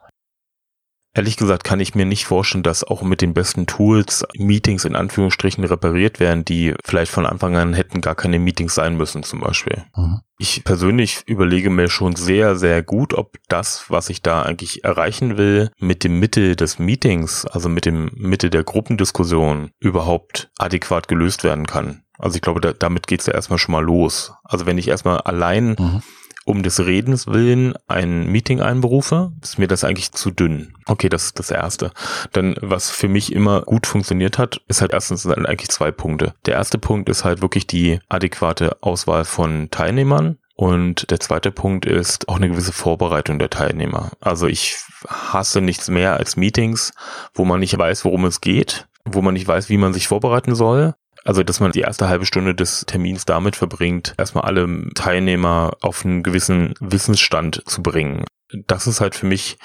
Ehrlich 1.14 1.37
gesagt 1.37 1.64
kann 1.64 1.79
ich 1.79 1.94
mir 1.94 2.07
nicht 2.07 2.25
vorstellen, 2.25 2.62
dass 2.62 2.85
auch 2.85 3.03
mit 3.03 3.20
den 3.20 3.35
besten 3.35 3.66
Tools 3.66 4.25
Meetings 4.35 4.87
in 4.87 4.96
Anführungsstrichen 4.96 5.62
repariert 5.62 6.20
werden, 6.20 6.44
die 6.44 6.75
vielleicht 6.85 7.12
von 7.12 7.27
Anfang 7.27 7.55
an 7.55 7.75
hätten 7.75 8.01
gar 8.01 8.14
keine 8.14 8.38
Meetings 8.38 8.75
sein 8.75 8.96
müssen 8.96 9.22
zum 9.22 9.40
Beispiel. 9.40 9.85
Mhm. 9.94 10.20
Ich 10.38 10.64
persönlich 10.64 11.22
überlege 11.27 11.68
mir 11.68 11.90
schon 11.90 12.16
sehr, 12.16 12.57
sehr 12.57 12.83
gut, 12.83 13.12
ob 13.12 13.37
das, 13.48 13.85
was 13.88 14.09
ich 14.09 14.22
da 14.22 14.42
eigentlich 14.42 14.85
erreichen 14.85 15.37
will, 15.37 15.70
mit 15.79 16.03
dem 16.03 16.18
Mitte 16.18 16.57
des 16.57 16.79
Meetings, 16.79 17.44
also 17.44 17.68
mit 17.68 17.85
dem 17.85 18.11
Mitte 18.14 18.48
der 18.48 18.64
Gruppendiskussion 18.64 19.70
überhaupt 19.81 20.51
adäquat 20.57 21.09
gelöst 21.09 21.44
werden 21.44 21.66
kann. 21.66 22.05
Also 22.18 22.37
ich 22.37 22.42
glaube, 22.42 22.62
da, 22.62 22.72
damit 22.72 23.07
geht's 23.07 23.27
ja 23.27 23.35
erstmal 23.35 23.59
schon 23.59 23.72
mal 23.72 23.85
los. 23.85 24.33
Also 24.44 24.64
wenn 24.64 24.79
ich 24.79 24.88
erstmal 24.88 25.18
allein 25.18 25.77
mhm 25.79 26.03
um 26.44 26.62
des 26.62 26.85
Redens 26.85 27.26
willen 27.26 27.74
ein 27.87 28.26
Meeting 28.26 28.61
einberufe, 28.61 29.33
ist 29.42 29.59
mir 29.59 29.68
das 29.68 29.85
eigentlich 29.85 30.12
zu 30.12 30.31
dünn. 30.31 30.74
Okay, 30.87 31.09
das 31.09 31.26
ist 31.26 31.38
das 31.38 31.50
Erste. 31.50 31.92
Dann, 32.33 32.57
was 32.61 32.90
für 32.90 33.09
mich 33.09 33.33
immer 33.33 33.62
gut 33.62 33.87
funktioniert 33.87 34.38
hat, 34.38 34.61
ist 34.68 34.81
halt 34.81 34.92
erstens 34.92 35.26
eigentlich 35.26 35.70
zwei 35.70 35.90
Punkte. 35.92 36.35
Der 36.46 36.55
erste 36.55 36.78
Punkt 36.78 37.09
ist 37.09 37.24
halt 37.24 37.42
wirklich 37.42 37.66
die 37.66 38.00
adäquate 38.09 38.76
Auswahl 38.81 39.24
von 39.24 39.70
Teilnehmern. 39.70 40.38
Und 40.55 41.11
der 41.11 41.18
zweite 41.18 41.50
Punkt 41.50 41.87
ist 41.87 42.28
auch 42.28 42.37
eine 42.37 42.48
gewisse 42.48 42.72
Vorbereitung 42.72 43.38
der 43.38 43.50
Teilnehmer. 43.50 44.11
Also 44.20 44.46
ich 44.46 44.76
hasse 45.09 45.61
nichts 45.61 45.88
mehr 45.88 46.16
als 46.16 46.37
Meetings, 46.37 46.92
wo 47.35 47.44
man 47.44 47.61
nicht 47.61 47.76
weiß, 47.76 48.05
worum 48.05 48.26
es 48.26 48.40
geht, 48.40 48.87
wo 49.05 49.22
man 49.22 49.35
nicht 49.35 49.48
weiß, 49.48 49.68
wie 49.70 49.78
man 49.78 49.92
sich 49.92 50.09
vorbereiten 50.09 50.55
soll 50.55 50.94
also, 51.24 51.42
dass 51.42 51.61
man 51.61 51.72
die 51.72 51.80
erste 51.80 52.08
halbe 52.08 52.26
Stunde 52.26 52.54
des 52.54 52.85
Termins 52.87 53.24
damit 53.24 53.56
verbringt, 53.56 54.14
erstmal 54.18 54.44
alle 54.44 54.90
Teilnehmer 54.94 55.72
auf 55.80 56.04
einen 56.04 56.22
gewissen 56.22 56.74
Wissensstand 56.80 57.62
zu 57.66 57.82
bringen. 57.82 58.24
Das 58.66 58.87
ist 58.87 59.00
halt 59.00 59.14
für 59.14 59.26
mich 59.26 59.56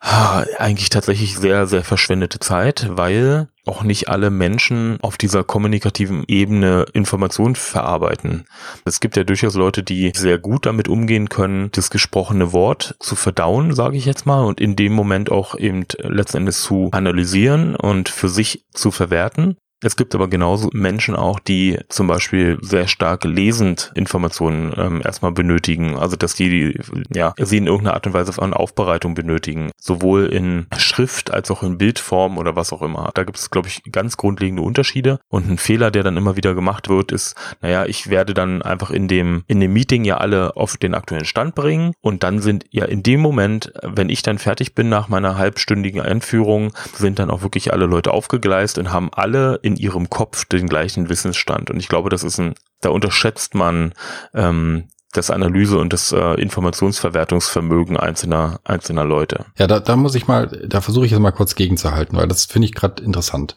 ah, 0.00 0.44
eigentlich 0.58 0.88
tatsächlich 0.88 1.36
sehr, 1.36 1.66
sehr 1.66 1.84
verschwendete 1.84 2.38
Zeit, 2.38 2.88
weil 2.90 3.48
auch 3.66 3.82
nicht 3.82 4.08
alle 4.08 4.30
Menschen 4.30 4.98
auf 5.02 5.18
dieser 5.18 5.44
kommunikativen 5.44 6.24
Ebene 6.26 6.86
Informationen 6.94 7.54
verarbeiten. 7.54 8.46
Es 8.86 9.00
gibt 9.00 9.16
ja 9.16 9.24
durchaus 9.24 9.54
Leute, 9.54 9.82
die 9.82 10.10
sehr 10.16 10.38
gut 10.38 10.64
damit 10.64 10.88
umgehen 10.88 11.28
können, 11.28 11.70
das 11.72 11.90
gesprochene 11.90 12.52
Wort 12.52 12.96
zu 13.00 13.14
verdauen, 13.14 13.74
sage 13.74 13.98
ich 13.98 14.06
jetzt 14.06 14.24
mal, 14.24 14.44
und 14.44 14.60
in 14.60 14.74
dem 14.74 14.94
Moment 14.94 15.30
auch 15.30 15.54
eben 15.54 15.84
letzten 15.98 16.38
Endes 16.38 16.62
zu 16.62 16.88
analysieren 16.92 17.76
und 17.76 18.08
für 18.08 18.30
sich 18.30 18.64
zu 18.72 18.90
verwerten. 18.90 19.58
Es 19.80 19.96
gibt 19.96 20.14
aber 20.14 20.28
genauso 20.28 20.70
Menschen 20.72 21.14
auch, 21.14 21.38
die 21.38 21.78
zum 21.88 22.08
Beispiel 22.08 22.58
sehr 22.62 22.88
stark 22.88 23.24
lesend 23.24 23.92
Informationen 23.94 24.74
ähm, 24.76 25.02
erstmal 25.04 25.32
benötigen. 25.32 25.96
Also 25.96 26.16
dass 26.16 26.34
die, 26.34 26.78
ja, 27.14 27.34
sie 27.38 27.58
in 27.58 27.66
irgendeiner 27.66 27.94
Art 27.94 28.06
und 28.06 28.12
Weise 28.12 28.42
an 28.42 28.54
Aufbereitung 28.54 29.14
benötigen. 29.14 29.70
Sowohl 29.76 30.26
in 30.26 30.66
Schrift 30.76 31.32
als 31.32 31.50
auch 31.50 31.62
in 31.62 31.78
Bildform 31.78 32.38
oder 32.38 32.56
was 32.56 32.72
auch 32.72 32.82
immer. 32.82 33.10
Da 33.14 33.22
gibt 33.22 33.38
es, 33.38 33.50
glaube 33.50 33.68
ich, 33.68 33.82
ganz 33.92 34.16
grundlegende 34.16 34.62
Unterschiede. 34.62 35.20
Und 35.28 35.48
ein 35.48 35.58
Fehler, 35.58 35.90
der 35.90 36.02
dann 36.02 36.16
immer 36.16 36.36
wieder 36.36 36.54
gemacht 36.54 36.88
wird, 36.88 37.12
ist, 37.12 37.36
naja, 37.60 37.86
ich 37.86 38.10
werde 38.10 38.34
dann 38.34 38.62
einfach 38.62 38.90
in 38.90 39.06
dem, 39.06 39.44
in 39.46 39.60
dem 39.60 39.72
Meeting 39.72 40.04
ja 40.04 40.16
alle 40.16 40.56
auf 40.56 40.76
den 40.76 40.94
aktuellen 40.94 41.24
Stand 41.24 41.54
bringen. 41.54 41.92
Und 42.00 42.24
dann 42.24 42.40
sind 42.40 42.64
ja 42.70 42.84
in 42.84 43.04
dem 43.04 43.20
Moment, 43.20 43.72
wenn 43.82 44.10
ich 44.10 44.22
dann 44.22 44.38
fertig 44.38 44.74
bin 44.74 44.88
nach 44.88 45.08
meiner 45.08 45.38
halbstündigen 45.38 46.00
Einführung, 46.00 46.72
sind 46.94 47.20
dann 47.20 47.30
auch 47.30 47.42
wirklich 47.42 47.72
alle 47.72 47.86
Leute 47.86 48.12
aufgegleist 48.12 48.78
und 48.78 48.92
haben 48.92 49.10
alle 49.12 49.60
in 49.68 49.76
ihrem 49.76 50.10
Kopf 50.10 50.44
den 50.46 50.68
gleichen 50.68 51.08
Wissensstand. 51.08 51.70
Und 51.70 51.78
ich 51.78 51.88
glaube, 51.88 52.10
das 52.10 52.24
ist 52.24 52.38
ein, 52.38 52.54
da 52.80 52.88
unterschätzt 52.88 53.54
man 53.54 53.92
ähm, 54.34 54.88
das 55.12 55.30
Analyse 55.30 55.78
und 55.78 55.92
das 55.92 56.12
äh, 56.12 56.34
Informationsverwertungsvermögen 56.34 57.96
einzelner 57.96 58.60
einzelner 58.64 59.04
Leute. 59.04 59.46
Ja, 59.56 59.66
da, 59.66 59.80
da 59.80 59.96
muss 59.96 60.14
ich 60.14 60.26
mal, 60.26 60.46
da 60.46 60.80
versuche 60.80 61.06
ich 61.06 61.12
jetzt 61.12 61.20
mal 61.20 61.32
kurz 61.32 61.54
gegenzuhalten, 61.54 62.16
weil 62.16 62.28
das 62.28 62.46
finde 62.46 62.66
ich 62.66 62.74
gerade 62.74 63.02
interessant. 63.02 63.56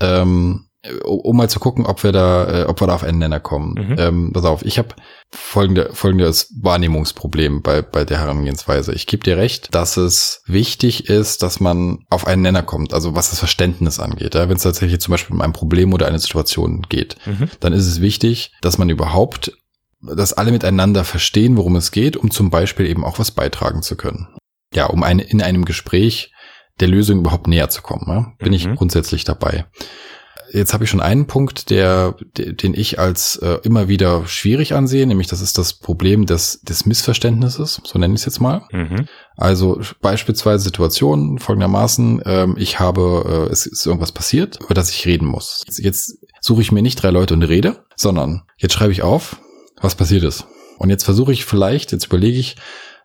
Ähm, 0.00 0.65
um 1.04 1.36
mal 1.36 1.48
zu 1.48 1.60
gucken, 1.60 1.86
ob 1.86 2.02
wir 2.02 2.12
da, 2.12 2.62
äh, 2.62 2.64
ob 2.64 2.80
wir 2.80 2.86
da 2.86 2.94
auf 2.94 3.02
einen 3.02 3.18
Nenner 3.18 3.40
kommen. 3.40 3.74
Mhm. 3.74 3.96
Ähm, 3.98 4.30
pass 4.32 4.44
auf, 4.44 4.64
ich 4.64 4.78
habe 4.78 4.88
folgende, 5.30 5.90
folgendes 5.92 6.52
Wahrnehmungsproblem 6.60 7.62
bei, 7.62 7.82
bei 7.82 8.04
der 8.04 8.20
Herangehensweise. 8.20 8.92
Ich 8.92 9.06
gebe 9.06 9.22
dir 9.22 9.36
recht, 9.36 9.74
dass 9.74 9.96
es 9.96 10.42
wichtig 10.46 11.08
ist, 11.08 11.42
dass 11.42 11.60
man 11.60 12.04
auf 12.10 12.26
einen 12.26 12.42
Nenner 12.42 12.62
kommt, 12.62 12.94
also 12.94 13.14
was 13.14 13.30
das 13.30 13.38
Verständnis 13.38 13.98
angeht. 13.98 14.34
Ja? 14.34 14.48
Wenn 14.48 14.56
es 14.56 14.62
tatsächlich 14.62 15.00
zum 15.00 15.12
Beispiel 15.12 15.34
um 15.34 15.42
ein 15.42 15.52
Problem 15.52 15.92
oder 15.92 16.06
eine 16.06 16.18
Situation 16.18 16.82
geht, 16.88 17.16
mhm. 17.26 17.48
dann 17.60 17.72
ist 17.72 17.86
es 17.86 18.00
wichtig, 18.00 18.52
dass 18.60 18.78
man 18.78 18.88
überhaupt, 18.88 19.52
dass 20.00 20.32
alle 20.32 20.52
miteinander 20.52 21.04
verstehen, 21.04 21.56
worum 21.56 21.76
es 21.76 21.90
geht, 21.90 22.16
um 22.16 22.30
zum 22.30 22.50
Beispiel 22.50 22.86
eben 22.86 23.04
auch 23.04 23.18
was 23.18 23.30
beitragen 23.30 23.82
zu 23.82 23.96
können. 23.96 24.28
Ja, 24.74 24.86
um 24.86 25.02
eine, 25.02 25.22
in 25.22 25.42
einem 25.42 25.64
Gespräch 25.64 26.32
der 26.80 26.88
Lösung 26.88 27.20
überhaupt 27.20 27.46
näher 27.46 27.70
zu 27.70 27.82
kommen. 27.82 28.04
Ja? 28.08 28.32
Bin 28.38 28.48
mhm. 28.48 28.54
ich 28.54 28.74
grundsätzlich 28.74 29.24
dabei 29.24 29.66
jetzt 30.52 30.72
habe 30.72 30.84
ich 30.84 30.90
schon 30.90 31.00
einen 31.00 31.26
Punkt, 31.26 31.70
der, 31.70 32.14
den 32.36 32.74
ich 32.74 32.98
als 32.98 33.36
äh, 33.36 33.58
immer 33.62 33.88
wieder 33.88 34.26
schwierig 34.26 34.74
ansehe, 34.74 35.06
nämlich 35.06 35.26
das 35.26 35.40
ist 35.40 35.58
das 35.58 35.74
Problem 35.74 36.26
des, 36.26 36.60
des 36.62 36.86
Missverständnisses, 36.86 37.80
so 37.84 37.98
nenne 37.98 38.14
ich 38.14 38.20
es 38.20 38.26
jetzt 38.26 38.40
mal. 38.40 38.62
Mhm. 38.72 39.06
Also 39.36 39.80
beispielsweise 40.00 40.64
Situationen 40.64 41.38
folgendermaßen, 41.38 42.22
ähm, 42.24 42.56
ich 42.58 42.80
habe, 42.80 43.46
äh, 43.48 43.52
es 43.52 43.66
ist 43.66 43.86
irgendwas 43.86 44.12
passiert, 44.12 44.58
über 44.62 44.74
das 44.74 44.90
ich 44.90 45.06
reden 45.06 45.26
muss. 45.26 45.62
Jetzt, 45.66 45.78
jetzt 45.78 46.18
suche 46.40 46.62
ich 46.62 46.72
mir 46.72 46.82
nicht 46.82 47.02
drei 47.02 47.10
Leute 47.10 47.34
und 47.34 47.42
rede, 47.42 47.84
sondern 47.96 48.42
jetzt 48.56 48.74
schreibe 48.74 48.92
ich 48.92 49.02
auf, 49.02 49.40
was 49.80 49.94
passiert 49.94 50.24
ist. 50.24 50.46
Und 50.78 50.90
jetzt 50.90 51.04
versuche 51.04 51.32
ich 51.32 51.44
vielleicht, 51.44 51.92
jetzt 51.92 52.06
überlege 52.06 52.38
ich, 52.38 52.56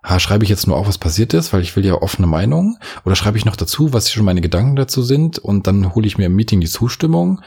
ha, 0.04 0.20
schreibe 0.20 0.44
ich 0.44 0.50
jetzt 0.50 0.68
nur 0.68 0.78
auf, 0.78 0.88
was 0.88 0.98
passiert 0.98 1.34
ist, 1.34 1.54
weil 1.54 1.62
ich 1.62 1.76
will 1.76 1.86
ja 1.86 1.96
offene 1.96 2.28
Meinung, 2.28 2.78
oder 3.06 3.16
schreibe 3.16 3.38
ich 3.38 3.46
noch 3.46 3.56
dazu, 3.56 3.94
was 3.94 4.12
schon 4.12 4.26
meine 4.26 4.42
Gedanken 4.42 4.76
dazu 4.76 5.04
sind, 5.04 5.40
und 5.40 5.68
dann 5.68 5.94
hole 5.94 6.08
ich 6.08 6.18
mir 6.18 6.26
im 6.26 6.36
Meeting 6.36 6.60
die 6.60 6.68
Zustimmung, 6.68 7.42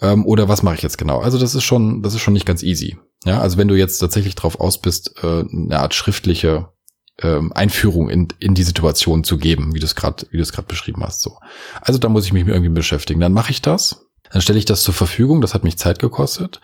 ähm, 0.00 0.26
oder 0.26 0.48
was 0.48 0.62
mache 0.62 0.76
ich 0.76 0.82
jetzt 0.82 0.98
genau? 0.98 1.20
Also 1.20 1.38
das 1.38 1.54
ist 1.54 1.64
schon, 1.64 2.02
das 2.02 2.14
ist 2.14 2.20
schon 2.20 2.34
nicht 2.34 2.46
ganz 2.46 2.62
easy. 2.62 2.96
Ja, 3.24 3.40
also 3.40 3.58
wenn 3.58 3.68
du 3.68 3.74
jetzt 3.74 3.98
tatsächlich 3.98 4.34
drauf 4.34 4.58
aus 4.60 4.80
bist, 4.80 5.14
äh, 5.22 5.40
eine 5.40 5.78
Art 5.78 5.94
schriftliche 5.94 6.68
ähm, 7.22 7.52
Einführung 7.52 8.08
in, 8.08 8.28
in 8.38 8.54
die 8.54 8.62
Situation 8.62 9.24
zu 9.24 9.36
geben, 9.36 9.74
wie 9.74 9.78
du 9.78 9.84
es 9.84 9.94
gerade, 9.94 10.26
wie 10.30 10.38
du 10.38 10.42
es 10.42 10.52
gerade 10.52 10.68
beschrieben 10.68 11.02
hast. 11.04 11.20
So, 11.20 11.36
also 11.82 11.98
da 11.98 12.08
muss 12.08 12.24
ich 12.24 12.32
mich 12.32 12.46
irgendwie 12.46 12.70
beschäftigen. 12.70 13.20
Dann 13.20 13.34
mache 13.34 13.50
ich 13.50 13.60
das, 13.60 14.06
dann 14.32 14.40
stelle 14.40 14.58
ich 14.58 14.64
das 14.64 14.82
zur 14.82 14.94
Verfügung. 14.94 15.42
Das 15.42 15.52
hat 15.52 15.64
mich 15.64 15.76
Zeit 15.76 15.98
gekostet. 15.98 16.60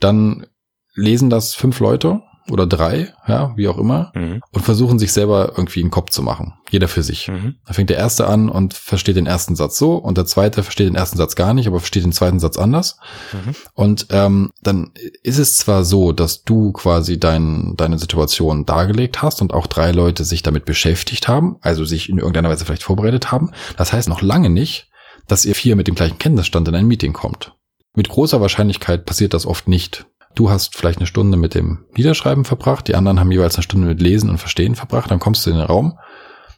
Dann 0.00 0.46
lesen 0.94 1.30
das 1.30 1.54
fünf 1.54 1.78
Leute 1.78 2.22
oder 2.50 2.66
drei, 2.66 3.12
ja, 3.26 3.52
wie 3.56 3.68
auch 3.68 3.78
immer, 3.78 4.12
mhm. 4.14 4.40
und 4.50 4.62
versuchen 4.62 4.98
sich 4.98 5.12
selber 5.12 5.52
irgendwie 5.56 5.80
einen 5.80 5.90
Kopf 5.90 6.10
zu 6.10 6.22
machen. 6.22 6.54
Jeder 6.70 6.88
für 6.88 7.02
sich. 7.02 7.28
Mhm. 7.28 7.56
Da 7.66 7.72
fängt 7.72 7.90
der 7.90 7.96
erste 7.96 8.26
an 8.26 8.48
und 8.48 8.74
versteht 8.74 9.16
den 9.16 9.26
ersten 9.26 9.56
Satz 9.56 9.78
so 9.78 9.96
und 9.96 10.16
der 10.16 10.26
zweite 10.26 10.62
versteht 10.62 10.88
den 10.88 10.94
ersten 10.94 11.16
Satz 11.16 11.34
gar 11.36 11.54
nicht, 11.54 11.66
aber 11.66 11.80
versteht 11.80 12.04
den 12.04 12.12
zweiten 12.12 12.38
Satz 12.38 12.56
anders. 12.58 12.98
Mhm. 13.32 13.54
Und 13.74 14.06
ähm, 14.10 14.50
dann 14.62 14.92
ist 15.22 15.38
es 15.38 15.56
zwar 15.56 15.84
so, 15.84 16.12
dass 16.12 16.42
du 16.42 16.72
quasi 16.72 17.18
dein, 17.18 17.74
deine 17.76 17.98
Situation 17.98 18.66
dargelegt 18.66 19.22
hast 19.22 19.42
und 19.42 19.52
auch 19.52 19.66
drei 19.66 19.92
Leute 19.92 20.24
sich 20.24 20.42
damit 20.42 20.64
beschäftigt 20.64 21.28
haben, 21.28 21.56
also 21.60 21.84
sich 21.84 22.08
in 22.08 22.18
irgendeiner 22.18 22.50
Weise 22.50 22.64
vielleicht 22.64 22.82
vorbereitet 22.82 23.32
haben. 23.32 23.50
Das 23.76 23.92
heißt 23.92 24.08
noch 24.08 24.22
lange 24.22 24.50
nicht, 24.50 24.90
dass 25.28 25.44
ihr 25.44 25.54
vier 25.54 25.76
mit 25.76 25.86
dem 25.86 25.94
gleichen 25.94 26.18
Kenntnisstand 26.18 26.68
in 26.68 26.74
ein 26.74 26.86
Meeting 26.86 27.12
kommt. 27.12 27.54
Mit 27.94 28.08
großer 28.08 28.40
Wahrscheinlichkeit 28.40 29.04
passiert 29.04 29.34
das 29.34 29.46
oft 29.46 29.68
nicht. 29.68 30.06
Du 30.34 30.50
hast 30.50 30.76
vielleicht 30.76 30.98
eine 30.98 31.06
Stunde 31.06 31.36
mit 31.36 31.54
dem 31.54 31.84
Niederschreiben 31.96 32.44
verbracht, 32.44 32.88
die 32.88 32.94
anderen 32.94 33.18
haben 33.18 33.32
jeweils 33.32 33.56
eine 33.56 33.62
Stunde 33.62 33.88
mit 33.88 34.00
Lesen 34.00 34.30
und 34.30 34.38
Verstehen 34.38 34.74
verbracht, 34.74 35.10
dann 35.10 35.18
kommst 35.18 35.44
du 35.44 35.50
in 35.50 35.56
den 35.56 35.66
Raum, 35.66 35.98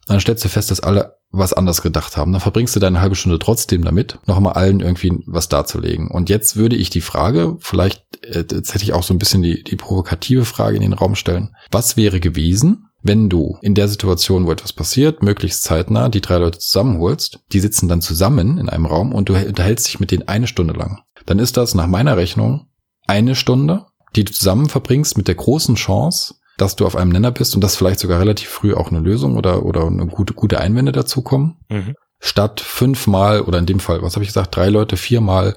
dann 0.07 0.21
stellst 0.21 0.45
du 0.45 0.49
fest, 0.49 0.71
dass 0.71 0.81
alle 0.81 1.17
was 1.33 1.55
anders 1.55 1.81
gedacht 1.81 2.17
haben. 2.17 2.33
Dann 2.33 2.41
verbringst 2.41 2.77
du 2.77 2.81
deine 2.81 3.01
halbe 3.01 3.15
Stunde 3.15 3.39
trotzdem 3.39 3.83
damit, 3.85 4.19
noch 4.27 4.37
einmal 4.37 4.53
allen 4.53 4.81
irgendwie 4.81 5.23
was 5.27 5.49
darzulegen. 5.49 6.09
Und 6.09 6.29
jetzt 6.29 6.57
würde 6.57 6.77
ich 6.77 6.91
die 6.91 7.01
Frage, 7.01 7.57
vielleicht, 7.61 8.05
äh, 8.23 8.45
jetzt 8.51 8.75
hätte 8.75 8.85
ich 8.85 8.93
auch 8.93 9.03
so 9.03 9.15
ein 9.15 9.19
bisschen 9.19 9.43
die, 9.43 9.65
die 9.65 9.77
provokative 9.77 10.45
Frage 10.45 10.77
in 10.77 10.83
den 10.83 10.93
Raum 10.93 11.15
stellen. 11.15 11.57
Was 11.71 11.97
wäre 11.97 12.21
gewesen, 12.21 12.89
wenn 13.03 13.29
du 13.29 13.59
in 13.63 13.75
der 13.75 13.89
Situation, 13.89 14.47
wo 14.47 14.53
etwas 14.53 14.73
passiert, 14.73 15.23
möglichst 15.23 15.65
zeitnah 15.65 16.09
die 16.09 16.21
drei 16.21 16.37
Leute 16.37 16.59
zusammenholst, 16.59 17.41
die 17.53 17.61
sitzen 17.61 17.89
dann 17.89 18.03
zusammen 18.03 18.59
in 18.59 18.69
einem 18.69 18.87
Raum 18.87 19.13
und 19.13 19.29
du 19.29 19.35
unterhältst 19.35 19.89
dich 19.89 19.99
mit 19.99 20.11
denen 20.11 20.29
eine 20.29 20.47
Stunde 20.47 20.75
lang. 20.75 21.01
Dann 21.27 21.39
ist 21.39 21.57
das 21.57 21.75
nach 21.75 21.87
meiner 21.87 22.17
Rechnung 22.17 22.67
eine 23.07 23.35
Stunde, 23.35 23.87
die 24.17 24.25
du 24.25 24.33
zusammen 24.33 24.69
verbringst 24.69 25.17
mit 25.17 25.29
der 25.29 25.35
großen 25.35 25.75
Chance, 25.75 26.35
dass 26.59 26.77
du 26.77 26.87
auf 26.87 26.97
einem 26.97 27.11
Nenner 27.11 27.31
bist 27.31 27.55
und 27.55 27.63
dass 27.63 27.77
vielleicht 27.77 28.01
sogar 28.01 28.21
relativ 28.21 28.49
früh 28.49 28.75
auch 28.75 28.91
eine 28.91 29.01
Lösung 29.01 29.37
oder, 29.37 29.65
oder 29.65 29.87
eine 29.87 30.07
gute, 30.07 30.35
gute 30.35 30.61
Einwände 30.61 30.93
dazukommen. 30.93 31.57
Mhm. 31.69 31.95
Statt 32.21 32.61
fünfmal 32.61 33.41
oder 33.41 33.59
in 33.59 33.67
dem 33.67 33.81
Fall, 33.81 34.03
was 34.03 34.15
habe 34.15 34.23
ich 34.23 34.29
gesagt, 34.29 34.55
drei 34.55 34.69
Leute 34.69 34.97
viermal 34.97 35.57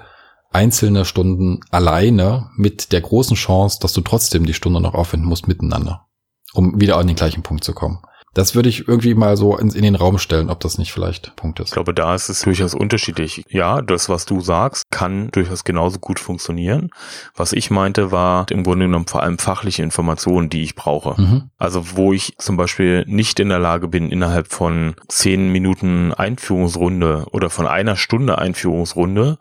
einzelne 0.51 1.05
Stunden 1.05 1.59
alleine 1.69 2.49
mit 2.55 2.91
der 2.91 3.01
großen 3.01 3.35
Chance, 3.35 3.79
dass 3.81 3.93
du 3.93 4.01
trotzdem 4.01 4.45
die 4.45 4.53
Stunde 4.53 4.79
noch 4.79 4.93
aufwenden 4.93 5.27
musst 5.27 5.47
miteinander, 5.47 6.07
um 6.53 6.79
wieder 6.79 6.97
an 6.97 7.07
den 7.07 7.17
gleichen 7.17 7.43
Punkt 7.43 7.63
zu 7.63 7.73
kommen. 7.73 7.99
Das 8.35 8.53
würde 8.53 8.67
ich 8.67 8.87
irgendwie 8.87 9.15
mal 9.15 9.37
so 9.37 9.57
in, 9.57 9.69
in, 9.69 9.81
den 9.81 9.95
Raum 9.95 10.19
stellen, 10.19 10.49
ob 10.49 10.59
das 10.59 10.77
nicht 10.77 10.91
vielleicht 10.91 11.35
Punkt 11.37 11.59
ist. 11.61 11.69
Ich 11.69 11.73
glaube, 11.73 11.93
da 11.93 12.13
ist 12.13 12.27
es 12.27 12.41
durchaus 12.41 12.75
unterschiedlich. 12.75 13.45
Ja, 13.49 13.81
das, 13.81 14.09
was 14.09 14.25
du 14.25 14.41
sagst, 14.41 14.83
kann 14.91 15.29
durchaus 15.31 15.63
genauso 15.63 15.99
gut 15.99 16.19
funktionieren. 16.19 16.89
Was 17.33 17.53
ich 17.53 17.71
meinte, 17.71 18.11
war 18.11 18.45
im 18.51 18.63
Grunde 18.63 18.85
genommen 18.85 19.07
vor 19.07 19.23
allem 19.23 19.39
fachliche 19.39 19.83
Informationen, 19.83 20.49
die 20.49 20.63
ich 20.63 20.75
brauche. 20.75 21.19
Mhm. 21.19 21.49
Also 21.57 21.95
wo 21.95 22.11
ich 22.11 22.35
zum 22.37 22.57
Beispiel 22.57 23.05
nicht 23.07 23.39
in 23.39 23.47
der 23.47 23.59
Lage 23.59 23.87
bin, 23.87 24.11
innerhalb 24.11 24.51
von 24.51 24.95
zehn 25.07 25.49
Minuten 25.53 26.13
Einführungsrunde 26.13 27.27
oder 27.31 27.49
von 27.49 27.67
einer 27.67 27.95
Stunde 27.95 28.37
Einführungsrunde 28.37 29.37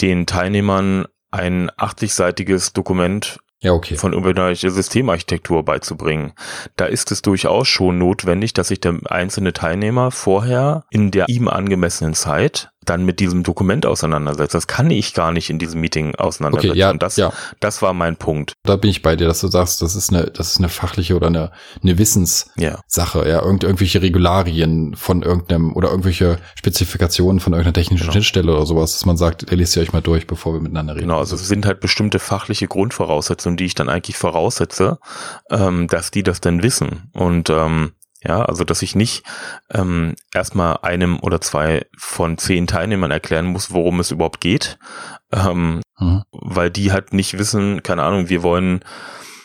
den 0.00 0.24
Teilnehmern 0.24 1.06
ein 1.32 1.70
80-seitiges 1.70 2.72
Dokument 2.72 3.40
ja, 3.60 3.72
okay. 3.72 3.96
von 3.96 4.12
irgendwelcher 4.12 4.70
Systemarchitektur 4.70 5.64
beizubringen. 5.64 6.32
Da 6.76 6.86
ist 6.86 7.10
es 7.10 7.22
durchaus 7.22 7.68
schon 7.68 7.98
notwendig, 7.98 8.52
dass 8.52 8.68
sich 8.68 8.80
der 8.80 8.98
einzelne 9.06 9.52
Teilnehmer 9.52 10.10
vorher 10.10 10.84
in 10.90 11.10
der 11.10 11.28
ihm 11.28 11.48
angemessenen 11.48 12.14
Zeit 12.14 12.70
dann 12.86 13.04
mit 13.04 13.20
diesem 13.20 13.42
Dokument 13.42 13.86
auseinandersetzt. 13.86 14.54
Das 14.54 14.66
kann 14.66 14.90
ich 14.90 15.14
gar 15.14 15.32
nicht 15.32 15.50
in 15.50 15.58
diesem 15.58 15.80
Meeting 15.80 16.14
auseinandersetzen. 16.14 16.70
Okay, 16.70 16.78
ja, 16.78 16.90
Und 16.90 17.02
das, 17.02 17.16
ja. 17.16 17.32
das 17.60 17.82
war 17.82 17.92
mein 17.92 18.16
Punkt. 18.16 18.54
Da 18.64 18.76
bin 18.76 18.90
ich 18.90 19.02
bei 19.02 19.16
dir, 19.16 19.26
dass 19.26 19.40
du 19.40 19.48
sagst, 19.48 19.82
das 19.82 19.94
ist 19.94 20.10
eine, 20.10 20.24
das 20.24 20.52
ist 20.52 20.58
eine 20.58 20.68
fachliche 20.68 21.16
oder 21.16 21.26
eine, 21.26 21.50
eine 21.82 21.98
Wissenssache, 21.98 23.18
ja, 23.20 23.24
ja 23.26 23.42
Irgend, 23.42 23.64
irgendwelche 23.64 24.02
Regularien 24.02 24.94
von 24.96 25.22
irgendeinem 25.22 25.74
oder 25.74 25.90
irgendwelche 25.90 26.38
Spezifikationen 26.56 27.40
von 27.40 27.52
irgendeiner 27.52 27.74
technischen 27.74 28.04
genau. 28.04 28.12
Schnittstelle 28.12 28.52
oder 28.52 28.66
sowas, 28.66 28.92
dass 28.92 29.06
man 29.06 29.16
sagt, 29.16 29.50
ihr 29.50 29.56
lest 29.56 29.76
ihr 29.76 29.82
euch 29.82 29.92
mal 29.92 30.00
durch, 30.00 30.26
bevor 30.26 30.54
wir 30.54 30.60
miteinander 30.60 30.94
reden. 30.94 31.06
Genau, 31.06 31.18
also 31.18 31.36
es 31.36 31.46
sind 31.46 31.66
halt 31.66 31.80
bestimmte 31.80 32.18
fachliche 32.18 32.68
Grundvoraussetzungen, 32.68 33.56
die 33.56 33.64
ich 33.64 33.74
dann 33.74 33.88
eigentlich 33.88 34.16
voraussetze, 34.16 34.98
ähm, 35.50 35.86
dass 35.88 36.10
die 36.10 36.22
das 36.22 36.40
denn 36.40 36.62
wissen. 36.62 37.10
Und 37.12 37.50
ähm, 37.50 37.92
ja, 38.26 38.42
also 38.42 38.64
dass 38.64 38.82
ich 38.82 38.94
nicht 38.94 39.24
ähm, 39.72 40.14
erstmal 40.34 40.78
einem 40.82 41.20
oder 41.20 41.40
zwei 41.40 41.86
von 41.96 42.38
zehn 42.38 42.66
Teilnehmern 42.66 43.10
erklären 43.10 43.46
muss, 43.46 43.72
worum 43.72 44.00
es 44.00 44.10
überhaupt 44.10 44.40
geht, 44.40 44.78
ähm, 45.32 45.80
mhm. 45.98 46.22
weil 46.32 46.70
die 46.70 46.92
halt 46.92 47.12
nicht 47.12 47.38
wissen, 47.38 47.82
keine 47.82 48.02
Ahnung, 48.02 48.28
wir 48.28 48.42
wollen 48.42 48.80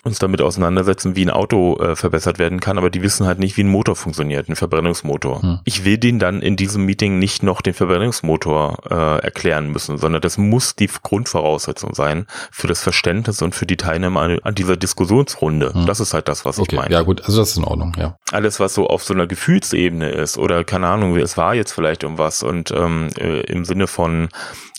uns 0.04 0.20
damit 0.20 0.42
auseinandersetzen, 0.42 1.16
wie 1.16 1.26
ein 1.26 1.30
Auto 1.30 1.78
äh, 1.78 1.96
verbessert 1.96 2.40
werden 2.40 2.60
kann, 2.60 2.78
aber 2.78 2.90
die 2.90 3.04
wissen 3.04 3.28
halt 3.28 3.40
nicht, 3.40 3.58
wie 3.58 3.64
ein 3.64 3.68
Motor 3.68 3.96
funktioniert, 3.96 4.50
ein 4.50 4.56
Verbrennungsmotor. 4.56 5.42
Hm. 5.42 5.60
Ich 5.64 5.86
will 5.86 5.98
denen 5.98 6.18
dann 6.18 6.42
in 6.42 6.56
diesem 6.56 6.86
Meeting 6.86 7.20
nicht 7.20 7.44
noch 7.44 7.62
den 7.62 7.74
Verbrennungsmotor 7.74 8.80
äh, 8.90 9.24
erklären 9.24 9.72
müssen, 9.72 9.98
sondern 9.98 10.22
das 10.22 10.38
muss 10.38 10.76
die 10.76 10.90
Grundvoraussetzung 11.02 11.94
sein 11.94 12.26
für 12.52 12.68
das 12.68 12.82
Verständnis 12.82 13.42
und 13.42 13.54
für 13.54 13.66
die 13.66 13.78
Teilnehmer 13.78 14.22
an, 14.22 14.40
an 14.42 14.56
dieser 14.56 14.76
Diskussionsrunde. 14.76 15.74
Hm. 15.74 15.86
Das 15.86 16.00
ist 16.00 16.14
halt 16.14 16.28
das, 16.28 16.46
was 16.46 16.58
okay. 16.58 16.70
ich 16.72 16.82
meine. 16.82 16.94
Ja 16.94 17.04
gut, 17.04 17.22
also 17.26 17.40
das 17.40 17.52
ist 17.52 17.58
in 17.58 17.64
Ordnung, 17.64 17.96
ja. 17.98 18.18
Alles, 18.32 18.60
was 18.60 18.74
so 18.74 18.88
auf 18.88 19.04
so 19.04 19.14
einer 19.14 19.28
Gefühlsebene 19.28 20.10
ist 20.10 20.38
oder 20.38 20.64
keine 20.64 20.88
Ahnung, 20.88 21.16
es 21.18 21.38
war 21.38 21.54
jetzt 21.54 21.74
vielleicht 21.74 22.04
um 22.04 22.18
was 22.18 22.42
und 22.42 22.72
ähm, 22.72 23.10
äh, 23.18 23.42
im 23.42 23.66
Sinne 23.66 23.86
von 23.86 24.30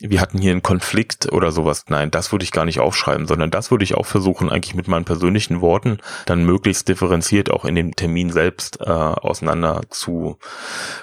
wir 0.01 0.20
hatten 0.20 0.39
hier 0.39 0.51
einen 0.51 0.62
Konflikt 0.62 1.33
oder 1.33 1.53
sowas. 1.53 1.85
Nein, 1.89 2.11
das 2.11 2.33
würde 2.33 2.45
ich 2.45 2.51
gar 2.51 2.64
nicht 2.64 2.81
aufschreiben, 2.81 3.27
sondern 3.27 3.51
das 3.51 3.70
würde 3.70 3.85
ich 3.85 3.95
auch 3.95 4.07
versuchen, 4.07 4.51
eigentlich 4.51 4.75
mit 4.75 4.89
meinen 4.89 5.05
persönlichen 5.13 5.61
Worten 5.61 5.99
dann 6.25 6.47
möglichst 6.47 6.89
differenziert 6.89 7.51
auch 7.51 7.67
in 7.67 7.75
dem 7.75 7.95
Termin 7.95 8.31
selbst 8.31 8.81
äh, 8.81 8.85
auseinander 8.85 9.83
zu 9.91 10.39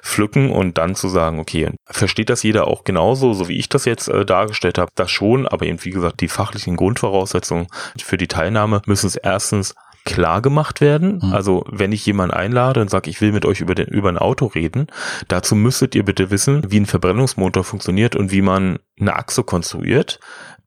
pflücken 0.01 0.49
und 0.49 0.79
dann 0.79 0.95
zu 0.95 1.09
sagen, 1.09 1.39
okay, 1.39 1.69
versteht 1.85 2.31
das 2.31 2.41
jeder 2.41 2.65
auch 2.67 2.83
genauso, 2.83 3.33
so 3.33 3.47
wie 3.47 3.57
ich 3.59 3.69
das 3.69 3.85
jetzt 3.85 4.07
äh, 4.07 4.25
dargestellt 4.25 4.79
habe, 4.79 4.91
das 4.95 5.11
schon, 5.11 5.47
aber 5.47 5.67
eben 5.67 5.83
wie 5.85 5.91
gesagt, 5.91 6.21
die 6.21 6.27
fachlichen 6.27 6.75
Grundvoraussetzungen 6.75 7.67
für 7.99 8.17
die 8.17 8.27
Teilnahme 8.27 8.81
müssen 8.87 9.05
es 9.05 9.15
erstens 9.15 9.75
klar 10.05 10.41
gemacht 10.41 10.81
werden. 10.81 11.19
Mhm. 11.21 11.33
Also 11.33 11.63
wenn 11.69 11.91
ich 11.91 12.03
jemanden 12.07 12.33
einlade 12.33 12.81
und 12.81 12.89
sage, 12.89 13.11
ich 13.11 13.21
will 13.21 13.31
mit 13.31 13.45
euch 13.45 13.61
über, 13.61 13.75
den, 13.75 13.89
über 13.89 14.09
ein 14.09 14.17
Auto 14.17 14.47
reden, 14.47 14.87
dazu 15.27 15.53
müsstet 15.55 15.93
ihr 15.93 16.03
bitte 16.03 16.31
wissen, 16.31 16.63
wie 16.71 16.79
ein 16.79 16.87
Verbrennungsmotor 16.87 17.63
funktioniert 17.63 18.15
und 18.15 18.31
wie 18.31 18.41
man 18.41 18.79
eine 18.99 19.15
Achse 19.15 19.43
konstruiert 19.43 20.19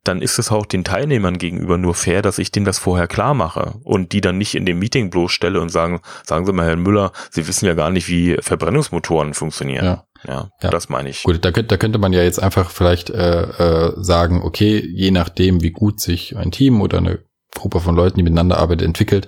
dann 0.05 0.21
ist 0.21 0.39
es 0.39 0.51
auch 0.51 0.67
den 0.67 0.85
Teilnehmern 0.85 1.39
gegenüber 1.39 1.79
nur 1.79 1.95
fair, 1.95 2.23
dass 2.23 2.39
ich 2.39 2.51
denen 2.51 2.67
das 2.67 2.79
vorher 2.79 3.07
klar 3.07 3.35
mache 3.35 3.75
und 3.85 4.13
die 4.13 4.21
dann 4.21 4.39
nicht 4.39 4.55
in 4.55 4.67
dem 4.67 4.79
Meeting 4.79 5.11
bloßstelle 5.11 5.61
und 5.61 5.69
sagen, 5.69 6.01
sagen 6.25 6.45
Sie 6.45 6.53
mal, 6.53 6.67
Herr 6.67 6.77
Müller, 6.77 7.13
Sie 7.31 7.47
wissen 7.47 7.67
ja 7.67 7.75
gar 7.75 7.91
nicht, 7.91 8.09
wie 8.09 8.37
Verbrennungsmotoren 8.41 9.35
funktionieren. 9.35 9.85
Ja. 9.85 10.05
Ja, 10.25 10.51
ja, 10.63 10.71
das 10.71 10.89
meine 10.89 11.09
ich. 11.09 11.25
Gut, 11.25 11.45
da, 11.45 11.51
da 11.51 11.77
könnte 11.77 11.99
man 11.99 12.13
ja 12.13 12.23
jetzt 12.23 12.41
einfach 12.41 12.71
vielleicht 12.71 13.11
äh, 13.11 13.43
äh, 13.43 13.93
sagen, 13.97 14.41
okay, 14.43 14.79
je 14.79 15.11
nachdem, 15.11 15.63
wie 15.63 15.73
gut 15.73 16.01
sich 16.01 16.37
ein 16.37 16.53
Team 16.53 16.81
oder 16.81 16.99
eine 16.99 17.25
Gruppe 17.55 17.81
von 17.81 17.97
Leuten, 17.97 18.19
die 18.19 18.23
miteinander 18.23 18.59
arbeitet, 18.59 18.87
entwickelt, 18.87 19.27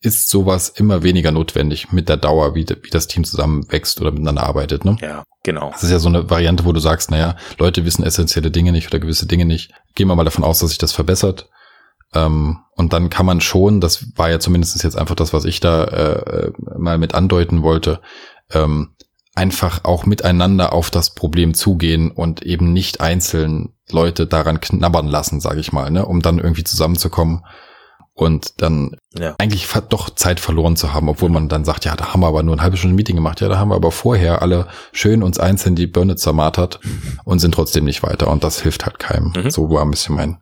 ist 0.00 0.28
sowas 0.28 0.68
immer 0.68 1.02
weniger 1.02 1.32
notwendig 1.32 1.92
mit 1.92 2.08
der 2.08 2.16
Dauer, 2.16 2.54
wie, 2.54 2.66
wie 2.68 2.90
das 2.90 3.06
Team 3.06 3.24
zusammen 3.24 3.70
wächst 3.70 4.00
oder 4.00 4.12
miteinander 4.12 4.42
arbeitet. 4.42 4.84
Ne? 4.84 4.96
Ja, 5.00 5.24
genau. 5.42 5.70
Das 5.70 5.82
ist 5.82 5.90
ja 5.90 5.98
so 5.98 6.08
eine 6.08 6.28
Variante, 6.28 6.64
wo 6.64 6.72
du 6.72 6.80
sagst, 6.80 7.10
naja, 7.10 7.36
Leute 7.58 7.84
wissen 7.84 8.04
essentielle 8.04 8.50
Dinge 8.50 8.72
nicht 8.72 8.88
oder 8.88 8.98
gewisse 8.98 9.26
Dinge 9.26 9.46
nicht. 9.46 9.72
Gehen 9.94 10.08
wir 10.08 10.14
mal 10.14 10.24
davon 10.24 10.44
aus, 10.44 10.58
dass 10.58 10.70
sich 10.70 10.78
das 10.78 10.92
verbessert. 10.92 11.48
Ähm, 12.14 12.58
und 12.76 12.92
dann 12.92 13.10
kann 13.10 13.26
man 13.26 13.40
schon, 13.40 13.80
das 13.80 14.06
war 14.16 14.30
ja 14.30 14.38
zumindest 14.38 14.82
jetzt 14.84 14.96
einfach 14.96 15.14
das, 15.14 15.32
was 15.32 15.44
ich 15.44 15.60
da 15.60 15.84
äh, 15.84 16.52
mal 16.78 16.98
mit 16.98 17.14
andeuten 17.14 17.62
wollte, 17.62 18.00
ähm, 18.52 18.90
einfach 19.34 19.84
auch 19.84 20.06
miteinander 20.06 20.72
auf 20.72 20.90
das 20.90 21.14
Problem 21.14 21.54
zugehen 21.54 22.10
und 22.10 22.42
eben 22.42 22.72
nicht 22.72 23.00
einzeln 23.00 23.74
Leute 23.90 24.26
daran 24.26 24.60
knabbern 24.60 25.06
lassen, 25.06 25.40
sage 25.40 25.60
ich 25.60 25.72
mal, 25.72 25.90
ne, 25.90 26.06
um 26.06 26.22
dann 26.22 26.38
irgendwie 26.38 26.64
zusammenzukommen 26.64 27.44
und 28.16 28.62
dann 28.62 28.96
ja. 29.18 29.34
eigentlich 29.38 29.68
doch 29.90 30.10
Zeit 30.10 30.40
verloren 30.40 30.74
zu 30.74 30.94
haben, 30.94 31.08
obwohl 31.08 31.28
man 31.28 31.48
dann 31.48 31.64
sagt, 31.64 31.84
ja, 31.84 31.94
da 31.94 32.12
haben 32.12 32.20
wir 32.20 32.28
aber 32.28 32.42
nur 32.42 32.56
ein 32.56 32.62
halbe 32.62 32.78
Stunde 32.78 32.96
Meeting 32.96 33.14
gemacht, 33.14 33.42
ja, 33.42 33.48
da 33.48 33.58
haben 33.58 33.68
wir 33.68 33.76
aber 33.76 33.92
vorher 33.92 34.40
alle 34.40 34.66
schön 34.92 35.22
uns 35.22 35.38
einzeln 35.38 35.76
die 35.76 35.86
Birne 35.86 36.16
zermartert 36.16 36.80
und 37.24 37.40
sind 37.40 37.52
trotzdem 37.52 37.84
nicht 37.84 38.02
weiter 38.02 38.28
und 38.28 38.42
das 38.42 38.62
hilft 38.62 38.86
halt 38.86 38.98
keinem. 38.98 39.32
Mhm. 39.36 39.50
So 39.50 39.70
war 39.70 39.82
ein 39.82 39.90
bisschen 39.90 40.16
mein 40.16 40.38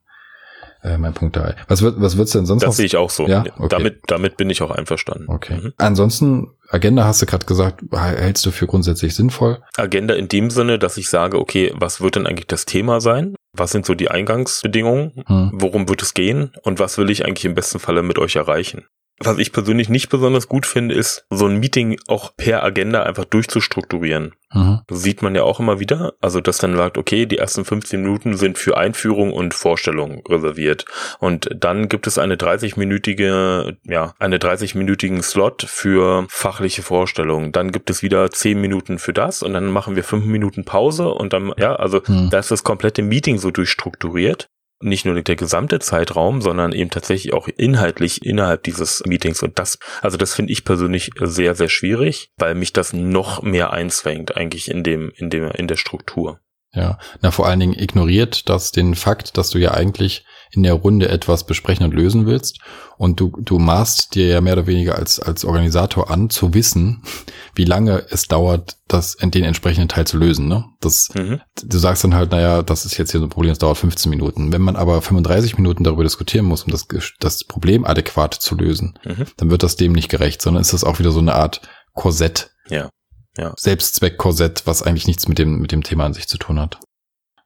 äh, 0.85 0.99
mein 0.99 1.15
Punkt 1.15 1.35
dabei. 1.37 1.57
Was 1.67 1.83
wird 1.83 2.01
was 2.01 2.17
wird's 2.17 2.31
denn 2.31 2.47
sonst 2.47 2.63
das 2.63 2.69
noch? 2.69 2.73
Das 2.73 2.77
sehe 2.77 2.87
ich 2.87 2.97
auch 2.97 3.11
so. 3.11 3.27
Ja? 3.27 3.41
Okay. 3.41 3.69
Damit 3.71 4.03
damit 4.07 4.37
bin 4.37 4.51
ich 4.51 4.63
auch 4.63 4.71
einverstanden. 4.71 5.27
Okay. 5.29 5.57
Mhm. 5.57 5.73
Ansonsten 5.77 6.53
Agenda 6.69 7.05
hast 7.05 7.23
du 7.23 7.27
gerade 7.27 7.47
gesagt, 7.47 7.83
hältst 7.93 8.47
du 8.47 8.53
für 8.53 8.69
grundsätzlich 8.69 9.17
sinnvoll? 9.17 9.63
Agenda 9.77 10.15
in 10.15 10.29
dem 10.29 10.51
Sinne, 10.51 10.79
dass 10.79 10.97
ich 10.97 11.09
sage, 11.09 11.41
okay, 11.41 11.73
was 11.75 12.01
wird 12.01 12.17
denn 12.17 12.27
eigentlich 12.27 12.47
das 12.47 12.67
Thema 12.67 13.01
sein? 13.01 13.35
Was 13.57 13.71
sind 13.71 13.87
so 13.87 13.95
die 13.95 14.11
Eingangsbedingungen? 14.11 15.25
Hm. 15.27 15.51
Worum 15.55 15.89
wird 15.89 16.03
es 16.03 16.15
gehen? 16.15 16.53
Und 16.63 16.81
was 16.81 16.99
will 16.99 17.11
ich 17.11 17.25
eigentlich 17.25 17.45
im 17.45 17.55
besten 17.55 17.79
Falle 17.79 18.03
mit 18.03 18.19
euch 18.19 18.37
erreichen? 18.37 18.87
Was 19.21 19.39
ich 19.39 19.53
persönlich 19.53 19.89
nicht 19.89 20.09
besonders 20.09 20.49
gut 20.49 20.67
finde, 20.67 20.95
ist, 20.95 21.25
so 21.31 21.47
ein 21.47 21.61
Meeting 21.61 22.01
auch 22.09 22.37
per 22.37 22.65
Agenda 22.65 23.05
einfach 23.05 23.25
durchzustrukturieren. 23.25 24.35
Mhm. 24.53 24.81
Das 24.89 25.03
sieht 25.03 25.23
man 25.23 25.37
ja 25.37 25.45
auch 25.45 25.61
immer 25.61 25.79
wieder. 25.79 26.15
Also, 26.21 26.41
dass 26.41 26.59
dann 26.59 26.77
sagt, 26.77 26.99
okay, 26.99 27.25
die 27.25 27.39
ersten 27.39 27.65
15 27.65 28.03
Minuten 28.03 28.37
sind 28.37 28.59
für 28.59 28.77
Einführung 28.77 29.33
und 29.33 29.55
Vorstellung 29.55 30.25
reserviert. 30.29 30.85
Und 31.21 31.49
dann 31.55 31.89
gibt 31.89 32.09
es 32.09 32.19
eine 32.19 32.35
30-minütige, 32.35 33.77
ja, 33.85 34.15
eine 34.19 34.39
30-minütigen 34.39 35.23
Slot 35.23 35.63
für 35.63 36.27
fachliche 36.29 36.83
Vorstellungen. 36.83 37.53
Dann 37.53 37.71
gibt 37.71 37.91
es 37.91 38.03
wieder 38.03 38.31
10 38.31 38.61
Minuten 38.61 38.99
für 38.99 39.13
das 39.13 39.45
und 39.45 39.53
dann 39.53 39.71
machen 39.71 39.95
wir 39.95 40.03
5 40.03 40.25
Minuten 40.25 40.65
Pause 40.65 41.09
und 41.11 41.33
dann, 41.33 41.53
ja, 41.57 41.77
also, 41.77 42.01
mhm. 42.07 42.31
da 42.31 42.41
ist 42.41 42.51
das 42.51 42.65
komplette 42.65 43.03
Meeting 43.03 43.39
so 43.39 43.53
durchstrukturiert 43.53 44.49
nicht 44.85 45.05
nur 45.05 45.21
der 45.21 45.37
gesamte 45.37 45.79
Zeitraum, 45.79 46.41
sondern 46.41 46.73
eben 46.73 46.91
tatsächlich 46.91 47.33
auch 47.33 47.49
inhaltlich 47.49 48.25
innerhalb 48.25 48.63
dieses 48.63 49.03
Meetings. 49.07 49.43
Und 49.43 49.59
das, 49.59 49.79
also 50.03 50.17
das 50.17 50.35
finde 50.35 50.53
ich 50.53 50.65
persönlich 50.65 51.11
sehr, 51.21 51.55
sehr 51.55 51.69
schwierig, 51.69 52.31
weil 52.37 52.55
mich 52.55 52.73
das 52.73 52.93
noch 52.93 53.43
mehr 53.43 53.73
einzwängt 53.73 54.37
eigentlich 54.37 54.71
in 54.71 54.83
dem, 54.83 55.13
in 55.17 55.31
dem, 55.31 55.51
in 55.51 55.69
der 55.69 55.77
Struktur. 55.77 56.41
Ja, 56.73 56.99
na 57.23 57.31
vor 57.31 57.47
allen 57.47 57.61
Dingen 57.61 57.79
ignoriert 57.79 58.49
das 58.49 58.73
den 58.73 58.95
Fakt, 58.95 59.39
dass 59.39 59.51
du 59.51 59.59
ja 59.59 59.73
eigentlich 59.73 60.25
in 60.57 60.63
der 60.63 60.75
Runde 60.75 61.09
etwas 61.09 61.45
besprechen 61.45 61.85
und 61.85 61.95
lösen 61.95 62.27
willst 62.27 62.61
und 62.97 63.21
du 63.21 63.33
du 63.41 63.59
maßt 63.59 64.15
dir 64.15 64.29
ja 64.29 64.41
mehr 64.41 64.55
oder 64.55 64.67
weniger 64.67 64.97
als 64.97 65.21
als 65.21 65.45
Organisator 65.45 66.11
an 66.11 66.31
zu 66.31 66.55
wissen, 66.55 67.03
wie 67.55 67.65
lange 67.65 68.05
es 68.11 68.29
dauert, 68.29 68.77
das 68.89 69.17
den 69.17 69.45
entsprechenden 69.45 69.89
Teil 69.89 70.07
zu 70.07 70.17
lösen. 70.17 70.49
Ne? 70.49 70.65
Das 70.81 71.09
mhm. 71.15 71.41
du 71.63 71.79
sagst 71.79 72.05
dann 72.05 72.15
halt, 72.15 72.31
naja, 72.31 72.63
das 72.63 72.85
ist 72.85 72.97
jetzt 72.97 73.13
hier 73.13 73.21
so 73.21 73.27
ein 73.27 73.31
Problem, 73.31 73.51
das 73.51 73.59
dauert 73.59 73.79
15 73.79 74.11
Minuten. 74.11 74.53
Wenn 74.53 74.63
man 74.63 74.77
aber 74.77 75.03
35 75.03 75.57
Minuten 75.57 75.85
darüber 75.85 76.03
diskutieren 76.03 76.47
muss, 76.47 76.65
um 76.65 76.71
das 76.71 76.87
das 77.21 77.45
Problem 77.45 77.85
adäquat 77.85 78.35
zu 78.35 78.55
lösen, 78.55 78.99
mhm. 79.05 79.27
dann 79.37 79.51
wird 79.51 79.63
das 79.63 79.77
dem 79.77 79.93
nicht 79.93 80.09
gerecht, 80.09 80.43
sondern 80.43 80.61
ist 80.61 80.73
das 80.73 80.85
auch 80.85 80.99
wieder 80.99 81.13
so 81.13 81.21
eine 81.21 81.35
Art 81.35 81.63
Korsett. 81.95 82.51
Ja 82.69 82.91
ja. 83.37 83.55
Selbstzweck-Korsett, 83.57 84.67
was 84.67 84.83
eigentlich 84.83 85.07
nichts 85.07 85.29
mit 85.29 85.39
dem, 85.39 85.61
mit 85.61 85.73
dem 85.73 85.83
Thema 85.83 86.07
an 86.07 86.15
sich 86.15 86.29
zu 86.29 86.39
tun 86.39 86.61
hat. 86.61 86.79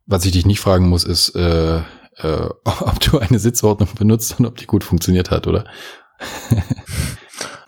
Was 0.06 0.24
ich 0.24 0.32
dich 0.32 0.46
nicht 0.46 0.60
fragen 0.60 0.88
muss, 0.88 1.04
ist, 1.04 1.34
äh, 1.34 1.82
äh, 2.18 2.48
ob 2.64 3.00
du 3.00 3.18
eine 3.18 3.38
Sitzordnung 3.38 3.88
benutzt 3.98 4.38
und 4.38 4.46
ob 4.46 4.56
die 4.56 4.66
gut 4.66 4.84
funktioniert 4.84 5.30
hat, 5.30 5.46
oder? 5.46 5.64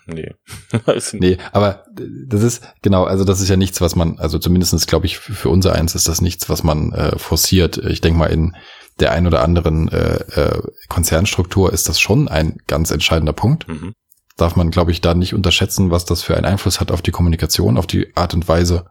nee. 0.07 0.35
nee, 1.13 1.39
aber 1.53 1.85
das 2.27 2.43
ist, 2.43 2.63
genau, 2.83 3.05
also 3.05 3.25
das 3.25 3.41
ist 3.41 3.49
ja 3.49 3.57
nichts, 3.57 3.81
was 3.81 3.97
man, 3.97 4.19
also 4.19 4.39
zumindestens 4.39 4.87
glaube 4.87 5.07
ich, 5.07 5.19
für 5.19 5.49
unser 5.49 5.75
eins 5.75 5.95
ist 5.95 6.09
das 6.09 6.21
nichts, 6.21 6.49
was 6.49 6.63
man 6.63 6.93
äh, 6.93 7.19
forciert. 7.19 7.79
Ich 7.79 8.01
denke 8.01 8.19
mal, 8.19 8.27
in 8.27 8.57
der 8.99 9.13
ein 9.13 9.27
oder 9.27 9.43
anderen 9.43 9.89
äh, 9.89 10.17
äh, 10.17 10.63
Konzernstruktur 10.89 11.73
ist 11.73 11.89
das 11.89 11.99
schon 12.01 12.29
ein 12.29 12.59
ganz 12.67 12.91
entscheidender 12.91 13.33
Punkt. 13.33 13.67
Mhm. 13.69 13.95
Darf 14.37 14.57
man, 14.57 14.71
glaube 14.71 14.91
ich, 14.91 15.01
da 15.01 15.15
nicht 15.15 15.35
unterschätzen, 15.35 15.91
was 15.91 16.05
das 16.05 16.23
für 16.23 16.37
einen 16.37 16.47
Einfluss 16.47 16.81
hat 16.81 16.91
auf 16.91 17.03
die 17.03 17.11
Kommunikation, 17.11 17.77
auf 17.77 17.87
die 17.87 18.15
Art 18.17 18.35
und 18.35 18.49
Weise, 18.49 18.87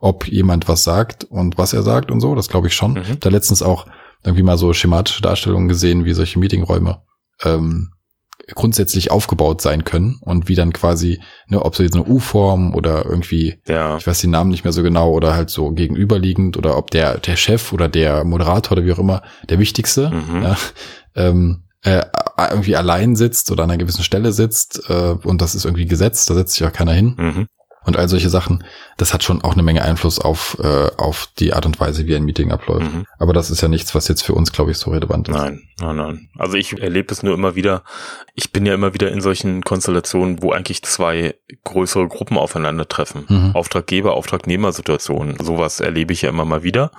ob 0.00 0.26
jemand 0.26 0.68
was 0.68 0.84
sagt 0.84 1.24
und 1.24 1.58
was 1.58 1.72
er 1.72 1.82
sagt 1.82 2.10
und 2.10 2.20
so. 2.20 2.34
Das 2.34 2.48
glaube 2.48 2.68
ich 2.68 2.74
schon. 2.74 2.94
Mhm. 2.94 3.20
Da 3.20 3.28
letztens 3.28 3.62
auch 3.62 3.86
irgendwie 4.24 4.42
mal 4.42 4.58
so 4.58 4.72
schematische 4.72 5.22
Darstellungen 5.22 5.68
gesehen, 5.68 6.04
wie 6.04 6.14
solche 6.14 6.38
Meetingräume 6.38 7.02
ähm, 7.42 7.90
grundsätzlich 8.54 9.10
aufgebaut 9.10 9.60
sein 9.62 9.84
können 9.84 10.18
und 10.20 10.48
wie 10.48 10.54
dann 10.54 10.72
quasi, 10.72 11.20
ne, 11.48 11.62
ob 11.62 11.74
so 11.74 11.82
jetzt 11.82 11.94
eine 11.94 12.04
U-Form 12.04 12.74
oder 12.74 13.04
irgendwie, 13.04 13.58
ja. 13.66 13.96
ich 13.96 14.06
weiß 14.06 14.20
den 14.20 14.30
Namen 14.30 14.50
nicht 14.50 14.64
mehr 14.64 14.72
so 14.72 14.82
genau 14.82 15.12
oder 15.12 15.34
halt 15.34 15.50
so 15.50 15.70
gegenüberliegend 15.70 16.56
oder 16.56 16.76
ob 16.76 16.90
der 16.90 17.18
der 17.18 17.36
Chef 17.36 17.72
oder 17.72 17.88
der 17.88 18.24
Moderator 18.24 18.72
oder 18.76 18.86
wie 18.86 18.92
auch 18.92 18.98
immer 18.98 19.22
der 19.48 19.58
wichtigste 19.58 20.10
mhm. 20.10 20.42
ja, 20.42 20.56
ähm, 21.14 21.64
äh, 21.82 22.02
irgendwie 22.50 22.76
allein 22.76 23.16
sitzt 23.16 23.50
oder 23.50 23.64
an 23.64 23.70
einer 23.70 23.78
gewissen 23.78 24.04
Stelle 24.04 24.32
sitzt 24.32 24.90
äh, 24.90 25.16
und 25.22 25.40
das 25.40 25.54
ist 25.54 25.64
irgendwie 25.64 25.86
gesetzt, 25.86 26.28
da 26.28 26.34
setzt 26.34 26.54
sich 26.54 26.66
auch 26.66 26.72
keiner 26.72 26.92
hin. 26.92 27.14
Mhm 27.16 27.46
und 27.84 27.96
all 27.96 28.08
solche 28.08 28.30
Sachen, 28.30 28.64
das 28.96 29.12
hat 29.12 29.22
schon 29.22 29.42
auch 29.42 29.54
eine 29.54 29.62
Menge 29.62 29.82
Einfluss 29.82 30.18
auf, 30.18 30.56
äh, 30.60 30.90
auf 30.96 31.28
die 31.38 31.52
Art 31.52 31.66
und 31.66 31.78
Weise, 31.80 32.06
wie 32.06 32.14
ein 32.16 32.24
Meeting 32.24 32.52
abläuft. 32.52 32.92
Mhm. 32.92 33.06
Aber 33.18 33.32
das 33.32 33.50
ist 33.50 33.60
ja 33.60 33.68
nichts, 33.68 33.94
was 33.94 34.08
jetzt 34.08 34.22
für 34.22 34.34
uns, 34.34 34.52
glaube 34.52 34.70
ich, 34.70 34.78
so 34.78 34.90
relevant 34.90 35.28
ist. 35.28 35.34
Nein, 35.34 35.62
nein, 35.80 35.96
nein. 35.96 36.28
Also 36.38 36.56
ich 36.56 36.80
erlebe 36.80 37.12
es 37.12 37.22
nur 37.22 37.34
immer 37.34 37.54
wieder. 37.54 37.82
Ich 38.34 38.52
bin 38.52 38.66
ja 38.66 38.74
immer 38.74 38.94
wieder 38.94 39.10
in 39.10 39.20
solchen 39.20 39.62
Konstellationen, 39.62 40.42
wo 40.42 40.52
eigentlich 40.52 40.82
zwei 40.82 41.34
größere 41.64 42.08
Gruppen 42.08 42.38
aufeinandertreffen. 42.38 43.26
Mhm. 43.28 43.50
Auftraggeber, 43.54 44.14
Auftragnehmer-Situationen. 44.14 45.36
Sowas 45.42 45.80
erlebe 45.80 46.12
ich 46.12 46.22
ja 46.22 46.30
immer 46.30 46.44
mal 46.44 46.62
wieder. 46.62 46.90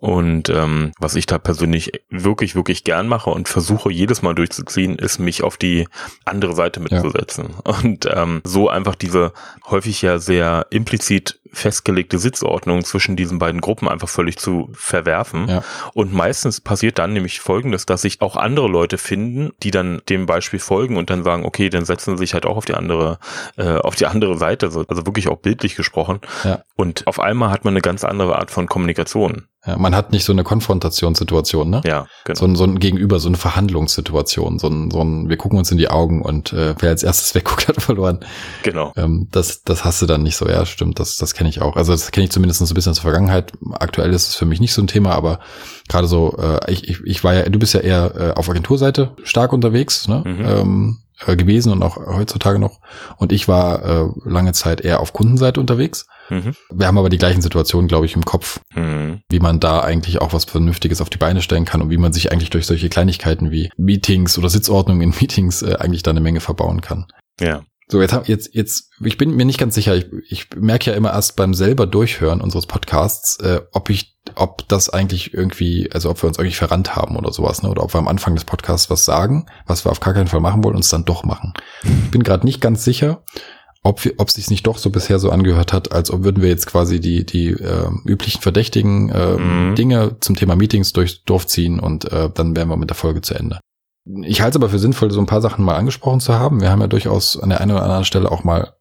Und 0.00 0.48
ähm, 0.48 0.92
was 0.98 1.14
ich 1.14 1.26
da 1.26 1.38
persönlich 1.38 1.92
wirklich, 2.08 2.54
wirklich 2.54 2.84
gern 2.84 3.06
mache 3.06 3.28
und 3.30 3.48
versuche 3.48 3.92
jedes 3.92 4.22
Mal 4.22 4.34
durchzuziehen, 4.34 4.96
ist 4.96 5.18
mich 5.18 5.42
auf 5.42 5.58
die 5.58 5.86
andere 6.24 6.54
Seite 6.54 6.80
mitzusetzen. 6.80 7.50
Ja. 7.66 7.78
Und 7.78 8.08
ähm, 8.10 8.40
so 8.42 8.70
einfach 8.70 8.94
diese 8.94 9.32
häufig 9.68 10.00
ja 10.00 10.18
sehr 10.18 10.66
implizit 10.70 11.39
festgelegte 11.52 12.18
Sitzordnung 12.18 12.84
zwischen 12.84 13.16
diesen 13.16 13.38
beiden 13.38 13.60
Gruppen 13.60 13.88
einfach 13.88 14.08
völlig 14.08 14.38
zu 14.38 14.70
verwerfen. 14.72 15.48
Ja. 15.48 15.62
Und 15.94 16.12
meistens 16.12 16.60
passiert 16.60 16.98
dann 16.98 17.12
nämlich 17.12 17.40
Folgendes, 17.40 17.86
dass 17.86 18.02
sich 18.02 18.20
auch 18.20 18.36
andere 18.36 18.68
Leute 18.68 18.98
finden, 18.98 19.50
die 19.62 19.70
dann 19.70 20.02
dem 20.08 20.26
Beispiel 20.26 20.58
folgen 20.58 20.96
und 20.96 21.10
dann 21.10 21.24
sagen, 21.24 21.44
okay, 21.44 21.70
dann 21.70 21.84
setzen 21.84 22.16
sie 22.16 22.22
sich 22.22 22.34
halt 22.34 22.46
auch 22.46 22.56
auf 22.56 22.64
die 22.64 22.74
andere, 22.74 23.18
äh, 23.56 23.76
auf 23.76 23.94
die 23.94 24.06
andere 24.06 24.38
Seite, 24.38 24.66
also 24.66 25.06
wirklich 25.06 25.28
auch 25.28 25.38
bildlich 25.38 25.76
gesprochen. 25.76 26.20
Ja. 26.44 26.64
Und 26.76 27.06
auf 27.06 27.20
einmal 27.20 27.50
hat 27.50 27.64
man 27.64 27.74
eine 27.74 27.82
ganz 27.82 28.04
andere 28.04 28.38
Art 28.38 28.50
von 28.50 28.66
Kommunikation. 28.66 29.46
Ja, 29.66 29.76
man 29.76 29.94
hat 29.94 30.10
nicht 30.10 30.24
so 30.24 30.32
eine 30.32 30.42
Konfrontationssituation, 30.42 31.68
ne? 31.68 31.82
Ja, 31.84 32.06
genau. 32.24 32.38
So 32.38 32.46
ein, 32.46 32.56
so 32.56 32.64
ein 32.64 32.78
Gegenüber, 32.78 33.18
so 33.18 33.28
eine 33.28 33.36
Verhandlungssituation, 33.36 34.58
so 34.58 34.68
ein, 34.68 34.90
so 34.90 35.02
ein, 35.02 35.28
wir 35.28 35.36
gucken 35.36 35.58
uns 35.58 35.70
in 35.70 35.76
die 35.76 35.88
Augen 35.88 36.22
und 36.22 36.54
äh, 36.54 36.74
wer 36.78 36.88
als 36.88 37.02
erstes 37.02 37.34
wegguckt, 37.34 37.68
hat 37.68 37.82
verloren. 37.82 38.20
Genau. 38.62 38.94
Ähm, 38.96 39.28
das, 39.30 39.62
das 39.62 39.84
hast 39.84 40.00
du 40.00 40.06
dann 40.06 40.22
nicht 40.22 40.36
so, 40.36 40.48
ja, 40.48 40.64
stimmt, 40.64 40.98
das, 40.98 41.16
das 41.16 41.34
kenne 41.40 41.48
ich 41.48 41.62
auch. 41.62 41.74
Also 41.76 41.92
das 41.92 42.10
kenne 42.10 42.24
ich 42.24 42.30
zumindest 42.30 42.58
so 42.58 42.66
ein 42.66 42.74
bisschen 42.74 42.90
aus 42.90 42.98
der 42.98 43.10
Vergangenheit. 43.10 43.52
Aktuell 43.72 44.12
ist 44.12 44.28
es 44.28 44.34
für 44.34 44.44
mich 44.44 44.60
nicht 44.60 44.74
so 44.74 44.82
ein 44.82 44.86
Thema, 44.86 45.12
aber 45.12 45.40
gerade 45.88 46.06
so, 46.06 46.36
äh, 46.36 46.70
ich, 46.70 46.86
ich, 46.86 47.00
ich 47.02 47.24
war 47.24 47.32
ja, 47.32 47.48
du 47.48 47.58
bist 47.58 47.72
ja 47.72 47.80
eher 47.80 48.14
äh, 48.14 48.38
auf 48.38 48.50
Agenturseite 48.50 49.12
stark 49.22 49.54
unterwegs, 49.54 50.06
ne? 50.06 50.22
Mhm. 50.26 50.44
Ähm, 50.44 50.98
äh, 51.26 51.36
gewesen 51.36 51.72
und 51.72 51.82
auch 51.82 51.96
heutzutage 51.96 52.58
noch. 52.58 52.80
Und 53.16 53.32
ich 53.32 53.48
war 53.48 53.82
äh, 53.82 54.08
lange 54.26 54.52
Zeit 54.52 54.82
eher 54.82 55.00
auf 55.00 55.14
Kundenseite 55.14 55.60
unterwegs. 55.60 56.04
Mhm. 56.28 56.52
Wir 56.70 56.86
haben 56.86 56.98
aber 56.98 57.08
die 57.08 57.16
gleichen 57.16 57.40
Situationen, 57.40 57.88
glaube 57.88 58.04
ich, 58.04 58.14
im 58.14 58.26
Kopf, 58.26 58.60
mhm. 58.74 59.22
wie 59.30 59.40
man 59.40 59.60
da 59.60 59.80
eigentlich 59.80 60.20
auch 60.20 60.34
was 60.34 60.44
Vernünftiges 60.44 61.00
auf 61.00 61.08
die 61.08 61.16
Beine 61.16 61.40
stellen 61.40 61.64
kann 61.64 61.80
und 61.80 61.88
wie 61.88 61.96
man 61.96 62.12
sich 62.12 62.32
eigentlich 62.32 62.50
durch 62.50 62.66
solche 62.66 62.90
Kleinigkeiten 62.90 63.50
wie 63.50 63.70
Meetings 63.78 64.36
oder 64.36 64.50
Sitzordnung 64.50 65.00
in 65.00 65.14
Meetings 65.18 65.62
äh, 65.62 65.76
eigentlich 65.78 66.02
da 66.02 66.10
eine 66.10 66.20
Menge 66.20 66.40
verbauen 66.40 66.82
kann. 66.82 67.06
Ja. 67.40 67.62
So, 67.90 68.00
jetzt, 68.00 68.28
jetzt, 68.28 68.54
jetzt, 68.54 68.90
ich 69.04 69.18
bin 69.18 69.34
mir 69.34 69.44
nicht 69.44 69.58
ganz 69.58 69.74
sicher. 69.74 69.96
Ich, 69.96 70.06
ich 70.28 70.46
merke 70.56 70.90
ja 70.90 70.96
immer 70.96 71.12
erst 71.12 71.34
beim 71.36 71.54
selber 71.54 71.86
Durchhören 71.86 72.40
unseres 72.40 72.66
Podcasts, 72.66 73.38
äh, 73.40 73.60
ob 73.72 73.90
ich, 73.90 74.16
ob 74.36 74.68
das 74.68 74.90
eigentlich 74.90 75.34
irgendwie, 75.34 75.90
also 75.92 76.08
ob 76.10 76.22
wir 76.22 76.28
uns 76.28 76.38
irgendwie 76.38 76.56
verrannt 76.56 76.94
haben 76.94 77.16
oder 77.16 77.32
sowas, 77.32 77.62
ne? 77.62 77.68
Oder 77.68 77.82
ob 77.82 77.92
wir 77.92 77.98
am 77.98 78.08
Anfang 78.08 78.34
des 78.34 78.44
Podcasts 78.44 78.90
was 78.90 79.04
sagen, 79.04 79.46
was 79.66 79.84
wir 79.84 79.90
auf 79.90 80.00
gar 80.00 80.14
keinen 80.14 80.28
Fall 80.28 80.40
machen 80.40 80.62
wollen, 80.62 80.76
und 80.76 80.84
es 80.84 80.90
dann 80.90 81.04
doch 81.04 81.24
machen. 81.24 81.52
Ich 81.82 82.10
bin 82.12 82.22
gerade 82.22 82.46
nicht 82.46 82.60
ganz 82.60 82.84
sicher 82.84 83.24
ob 83.82 84.04
wir, 84.04 84.12
ob 84.18 84.28
es 84.28 84.34
sich 84.34 84.50
nicht 84.50 84.66
doch 84.66 84.78
so 84.78 84.90
bisher 84.90 85.18
so 85.18 85.30
angehört 85.30 85.72
hat, 85.72 85.92
als 85.92 86.10
ob 86.10 86.22
würden 86.22 86.42
wir 86.42 86.50
jetzt 86.50 86.66
quasi 86.66 87.00
die 87.00 87.24
die 87.24 87.48
äh, 87.48 87.88
üblichen 88.04 88.42
verdächtigen 88.42 89.08
äh, 89.08 89.36
mhm. 89.36 89.74
Dinge 89.74 90.16
zum 90.20 90.36
Thema 90.36 90.54
Meetings 90.54 90.92
durch 90.92 91.24
Dorf 91.24 91.46
ziehen 91.46 91.80
und 91.80 92.10
äh, 92.12 92.28
dann 92.32 92.54
wären 92.54 92.68
wir 92.68 92.76
mit 92.76 92.90
der 92.90 92.96
Folge 92.96 93.22
zu 93.22 93.34
Ende. 93.34 93.58
Ich 94.22 94.40
halte 94.40 94.56
es 94.56 94.62
aber 94.62 94.70
für 94.70 94.78
sinnvoll, 94.78 95.10
so 95.10 95.20
ein 95.20 95.26
paar 95.26 95.42
Sachen 95.42 95.64
mal 95.64 95.76
angesprochen 95.76 96.20
zu 96.20 96.34
haben. 96.34 96.60
Wir 96.60 96.70
haben 96.70 96.80
ja 96.80 96.86
durchaus 96.86 97.38
an 97.38 97.50
der 97.50 97.60
einen 97.60 97.72
oder 97.72 97.82
anderen 97.82 98.04
Stelle 98.04 98.30
auch 98.30 98.44
mal 98.44 98.74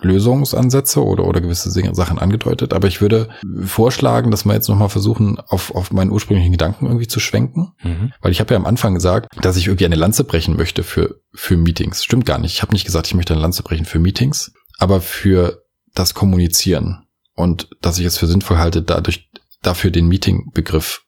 Lösungsansätze 0.00 1.04
oder, 1.04 1.24
oder 1.24 1.40
gewisse 1.40 1.70
Sachen 1.70 2.18
angedeutet. 2.18 2.72
Aber 2.72 2.86
ich 2.86 3.00
würde 3.00 3.28
vorschlagen, 3.64 4.30
dass 4.30 4.44
wir 4.44 4.54
jetzt 4.54 4.68
nochmal 4.68 4.88
versuchen, 4.88 5.40
auf, 5.40 5.74
auf 5.74 5.90
meinen 5.90 6.12
ursprünglichen 6.12 6.52
Gedanken 6.52 6.86
irgendwie 6.86 7.08
zu 7.08 7.18
schwenken. 7.18 7.72
Mhm. 7.82 8.12
Weil 8.20 8.30
ich 8.30 8.40
habe 8.40 8.54
ja 8.54 8.60
am 8.60 8.66
Anfang 8.66 8.94
gesagt, 8.94 9.28
dass 9.42 9.56
ich 9.56 9.66
irgendwie 9.66 9.86
eine 9.86 9.96
Lanze 9.96 10.22
brechen 10.22 10.56
möchte 10.56 10.84
für, 10.84 11.20
für 11.34 11.56
Meetings. 11.56 12.04
Stimmt 12.04 12.26
gar 12.26 12.38
nicht. 12.38 12.52
Ich 12.52 12.62
habe 12.62 12.72
nicht 12.72 12.84
gesagt, 12.84 13.08
ich 13.08 13.14
möchte 13.14 13.32
eine 13.32 13.42
Lanze 13.42 13.64
brechen 13.64 13.86
für 13.86 13.98
Meetings, 13.98 14.52
aber 14.78 15.00
für 15.00 15.64
das 15.94 16.14
Kommunizieren. 16.14 17.06
Und 17.34 17.68
dass 17.80 17.98
ich 17.98 18.06
es 18.06 18.18
für 18.18 18.26
sinnvoll 18.26 18.58
halte, 18.58 18.82
dadurch 18.82 19.28
dafür 19.62 19.90
den 19.90 20.06
Meeting-Begriff 20.06 21.02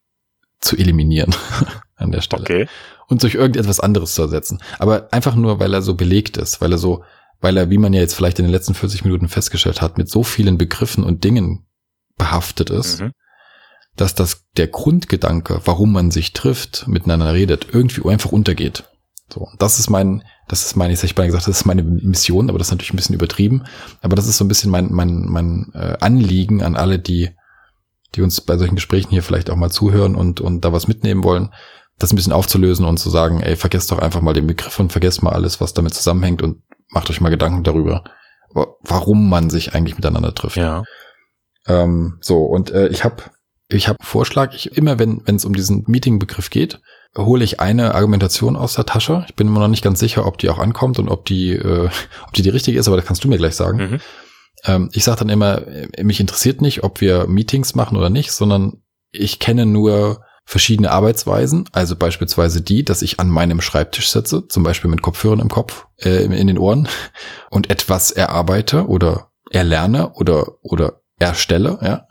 zu 0.61 0.77
eliminieren 0.77 1.35
an 1.97 2.11
der 2.11 2.23
Stelle. 2.23 2.43
Okay. 2.43 2.69
Und 3.11 3.23
durch 3.23 3.35
irgendetwas 3.35 3.81
anderes 3.81 4.15
zu 4.15 4.23
ersetzen. 4.23 4.63
Aber 4.79 5.13
einfach 5.13 5.35
nur, 5.35 5.61
weil 5.61 5.75
er 5.75 5.83
so 5.83 5.95
belegt 5.95 6.39
ist, 6.39 6.61
weil 6.63 6.73
er 6.73 6.79
so 6.79 7.03
weil 7.41 7.57
er, 7.57 7.71
wie 7.71 7.79
man 7.79 7.93
ja 7.93 8.01
jetzt 8.01 8.15
vielleicht 8.15 8.39
in 8.39 8.45
den 8.45 8.53
letzten 8.53 8.75
40 8.75 9.05
Minuten 9.05 9.29
festgestellt 9.29 9.81
hat, 9.81 9.99
mit 9.99 10.11
so 10.11 10.23
vielen 10.23 10.59
Begriffen 10.59 11.05
und 11.05 11.25
Dingen 11.25 11.67
behaftet 12.19 12.71
ist, 12.71 13.01
mhm. 13.01 13.13
dass 13.97 14.15
das 14.15 14.45
der 14.57 14.67
Grundgedanke, 14.67 15.63
warum 15.65 15.93
man 15.93 16.11
sich 16.11 16.33
trifft, 16.33 16.87
miteinander 16.87 17.33
redet, 17.33 17.69
irgendwie 17.73 18.07
einfach 18.09 18.33
untergeht. 18.33 18.85
So, 19.33 19.49
das 19.59 19.79
ist 19.79 19.89
mein, 19.89 20.25
das 20.49 20.67
ist 20.67 20.77
meine, 20.77 20.93
ich 20.93 21.03
hätte 21.03 21.15
gesagt, 21.15 21.47
das 21.47 21.61
ist 21.61 21.65
meine 21.65 21.83
Mission, 21.83 22.51
aber 22.51 22.59
das 22.59 22.69
ist 22.69 22.73
natürlich 22.73 22.93
ein 22.93 22.97
bisschen 22.97 23.15
übertrieben. 23.15 23.65
Aber 24.03 24.17
das 24.17 24.27
ist 24.27 24.37
so 24.37 24.45
ein 24.45 24.49
bisschen 24.49 24.71
mein, 24.71 24.93
mein, 24.93 25.27
mein 25.27 25.71
äh, 25.75 25.97
Anliegen 26.01 26.63
an 26.63 26.77
alle, 26.77 26.99
die, 26.99 27.31
die 28.17 28.23
uns 28.23 28.41
bei 28.41 28.59
solchen 28.59 28.75
Gesprächen 28.75 29.11
hier 29.11 29.23
vielleicht 29.23 29.49
auch 29.49 29.57
mal 29.57 29.71
zuhören 29.71 30.17
und, 30.17 30.41
und 30.41 30.65
da 30.65 30.73
was 30.73 30.89
mitnehmen 30.89 31.23
wollen, 31.23 31.51
das 32.01 32.13
ein 32.13 32.17
bisschen 32.17 32.33
aufzulösen 32.33 32.85
und 32.85 32.97
zu 32.97 33.11
sagen, 33.11 33.41
ey, 33.41 33.57
vergesst 33.57 33.93
doch 33.93 33.99
einfach 33.99 34.23
mal 34.23 34.35
den 34.35 34.47
Begriff 34.47 34.79
und 34.81 34.91
vergesst 34.91 35.23
mal 35.23 35.33
alles, 35.33 35.61
was 35.61 35.75
damit 35.75 35.95
zusammenhängt 35.95 36.43
und 36.43 36.63
macht 36.89 37.11
euch 37.11 37.21
mal 37.21 37.29
Gedanken 37.29 37.63
darüber, 37.63 38.05
warum 38.81 39.29
man 39.29 39.51
sich 39.51 39.75
eigentlich 39.75 39.97
miteinander 39.97 40.35
trifft. 40.35 40.57
Ja. 40.57 40.83
Ähm, 41.67 42.19
so, 42.21 42.43
und 42.43 42.71
äh, 42.71 42.89
ich 42.89 43.05
habe 43.05 43.23
ich 43.69 43.87
hab 43.87 44.01
einen 44.01 44.07
Vorschlag, 44.07 44.55
ich 44.55 44.77
immer, 44.77 44.99
wenn 44.99 45.23
es 45.27 45.45
um 45.45 45.55
diesen 45.55 45.85
Meeting-Begriff 45.87 46.51
geht, 46.51 46.81
hole 47.17 47.45
ich 47.45 47.61
eine 47.61 47.95
Argumentation 47.95 48.57
aus 48.57 48.75
der 48.75 48.87
Tasche. 48.87 49.25
Ich 49.29 49.35
bin 49.35 49.47
immer 49.47 49.61
noch 49.61 49.69
nicht 49.69 49.85
ganz 49.85 50.01
sicher, 50.01 50.27
ob 50.27 50.39
die 50.39 50.49
auch 50.49 50.59
ankommt 50.59 50.99
und 50.99 51.09
ob 51.09 51.25
die, 51.27 51.53
äh, 51.53 51.89
ob 52.27 52.33
die 52.33 52.43
die 52.43 52.49
richtige 52.49 52.79
ist, 52.79 52.89
aber 52.89 52.97
das 52.97 53.07
kannst 53.07 53.23
du 53.23 53.29
mir 53.29 53.39
gleich 53.39 53.57
sagen. 53.57 53.79
Mhm. 53.79 54.01
Ähm, 54.65 54.89
ich 54.93 55.05
sage 55.05 55.21
dann 55.21 55.29
immer, 55.29 55.67
äh, 55.67 56.03
mich 56.03 56.19
interessiert 56.19 56.63
nicht, 56.63 56.83
ob 56.83 57.01
wir 57.01 57.27
Meetings 57.27 57.75
machen 57.75 57.97
oder 57.97 58.11
nicht, 58.11 58.33
sondern 58.33 58.83
ich 59.13 59.39
kenne 59.39 59.67
nur 59.67 60.25
verschiedene 60.51 60.91
Arbeitsweisen, 60.91 61.69
also 61.71 61.95
beispielsweise 61.95 62.61
die, 62.61 62.85
dass 62.85 63.03
ich 63.03 63.21
an 63.21 63.31
meinem 63.31 63.61
Schreibtisch 63.61 64.11
sitze, 64.11 64.49
zum 64.49 64.65
Beispiel 64.65 64.91
mit 64.91 65.01
Kopfhörern 65.01 65.39
im 65.39 65.49
Kopf, 65.49 65.87
äh, 65.99 66.25
in 66.25 66.49
den 66.49 66.59
Ohren 66.59 66.89
und 67.51 67.71
etwas 67.71 68.11
erarbeite 68.11 68.89
oder 68.89 69.31
erlerne 69.53 70.11
oder 70.15 70.55
oder 70.63 71.03
erstelle, 71.21 71.79
ja. 71.83 72.09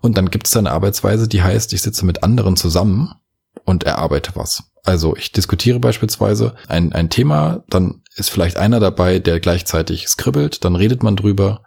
Und 0.00 0.16
dann 0.16 0.30
gibt 0.30 0.46
es 0.46 0.56
eine 0.56 0.70
Arbeitsweise, 0.70 1.26
die 1.26 1.42
heißt, 1.42 1.72
ich 1.72 1.82
sitze 1.82 2.06
mit 2.06 2.22
anderen 2.22 2.56
zusammen 2.56 3.14
und 3.64 3.82
erarbeite 3.82 4.30
was. 4.34 4.62
Also 4.84 5.16
ich 5.16 5.32
diskutiere 5.32 5.80
beispielsweise 5.80 6.54
ein, 6.68 6.92
ein 6.92 7.10
Thema, 7.10 7.64
dann 7.68 8.02
ist 8.14 8.30
vielleicht 8.30 8.58
einer 8.58 8.78
dabei, 8.78 9.18
der 9.18 9.40
gleichzeitig 9.40 10.06
skribbelt, 10.06 10.64
dann 10.64 10.76
redet 10.76 11.02
man 11.02 11.16
drüber, 11.16 11.64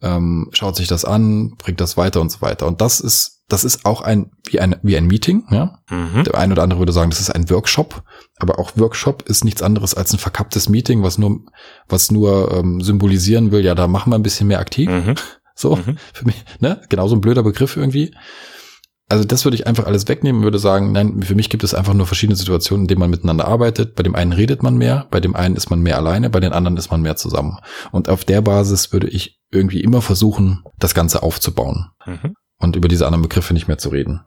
ähm, 0.00 0.48
schaut 0.52 0.76
sich 0.76 0.88
das 0.88 1.04
an, 1.04 1.56
bringt 1.58 1.80
das 1.80 1.98
weiter 1.98 2.22
und 2.22 2.32
so 2.32 2.40
weiter. 2.40 2.66
Und 2.66 2.80
das 2.80 3.00
ist 3.00 3.41
das 3.52 3.64
ist 3.64 3.84
auch 3.84 4.00
ein 4.00 4.30
wie 4.46 4.60
ein 4.60 4.76
wie 4.82 4.96
ein 4.96 5.06
Meeting. 5.06 5.44
Ja? 5.50 5.78
Mhm. 5.90 6.24
Der 6.24 6.38
eine 6.38 6.54
oder 6.54 6.62
andere 6.62 6.80
würde 6.80 6.92
sagen, 6.92 7.10
das 7.10 7.20
ist 7.20 7.30
ein 7.30 7.50
Workshop, 7.50 8.02
aber 8.38 8.58
auch 8.58 8.76
Workshop 8.76 9.28
ist 9.28 9.44
nichts 9.44 9.62
anderes 9.62 9.94
als 9.94 10.12
ein 10.12 10.18
verkapptes 10.18 10.70
Meeting, 10.70 11.02
was 11.02 11.18
nur 11.18 11.40
was 11.86 12.10
nur 12.10 12.50
ähm, 12.52 12.80
symbolisieren 12.80 13.52
will. 13.52 13.62
Ja, 13.62 13.74
da 13.74 13.88
machen 13.88 14.10
wir 14.10 14.16
ein 14.16 14.22
bisschen 14.22 14.48
mehr 14.48 14.60
aktiv. 14.60 14.88
Mhm. 14.88 15.16
So 15.54 15.76
mhm. 15.76 15.98
für 16.14 16.24
mich, 16.24 16.42
ne? 16.60 16.80
Genau 16.88 17.08
so 17.08 17.14
ein 17.14 17.20
blöder 17.20 17.42
Begriff 17.42 17.76
irgendwie. 17.76 18.14
also 19.10 19.24
das 19.24 19.44
würde 19.44 19.56
ich 19.56 19.66
einfach 19.66 19.84
alles 19.84 20.08
wegnehmen 20.08 20.38
und 20.40 20.44
würde 20.44 20.58
sagen, 20.58 20.92
nein, 20.92 21.22
für 21.22 21.34
mich 21.34 21.50
gibt 21.50 21.62
es 21.62 21.74
einfach 21.74 21.92
nur 21.92 22.06
verschiedene 22.06 22.36
Situationen, 22.36 22.84
in 22.84 22.88
denen 22.88 23.00
man 23.00 23.10
miteinander 23.10 23.46
arbeitet. 23.46 23.96
Bei 23.96 24.02
dem 24.02 24.14
einen 24.14 24.32
redet 24.32 24.62
man 24.62 24.78
mehr, 24.78 25.08
bei 25.10 25.20
dem 25.20 25.36
einen 25.36 25.56
ist 25.56 25.68
man 25.68 25.80
mehr 25.82 25.98
alleine, 25.98 26.30
bei 26.30 26.40
den 26.40 26.54
anderen 26.54 26.78
ist 26.78 26.90
man 26.90 27.02
mehr 27.02 27.16
zusammen. 27.16 27.58
Und 27.90 28.08
auf 28.08 28.24
der 28.24 28.40
Basis 28.40 28.94
würde 28.94 29.08
ich 29.08 29.42
irgendwie 29.50 29.82
immer 29.82 30.00
versuchen, 30.00 30.64
das 30.78 30.94
Ganze 30.94 31.22
aufzubauen. 31.22 31.90
Mhm. 32.06 32.34
Und 32.62 32.76
über 32.76 32.88
diese 32.88 33.06
anderen 33.06 33.22
Begriffe 33.22 33.52
nicht 33.52 33.68
mehr 33.68 33.78
zu 33.78 33.90
reden. 33.90 34.22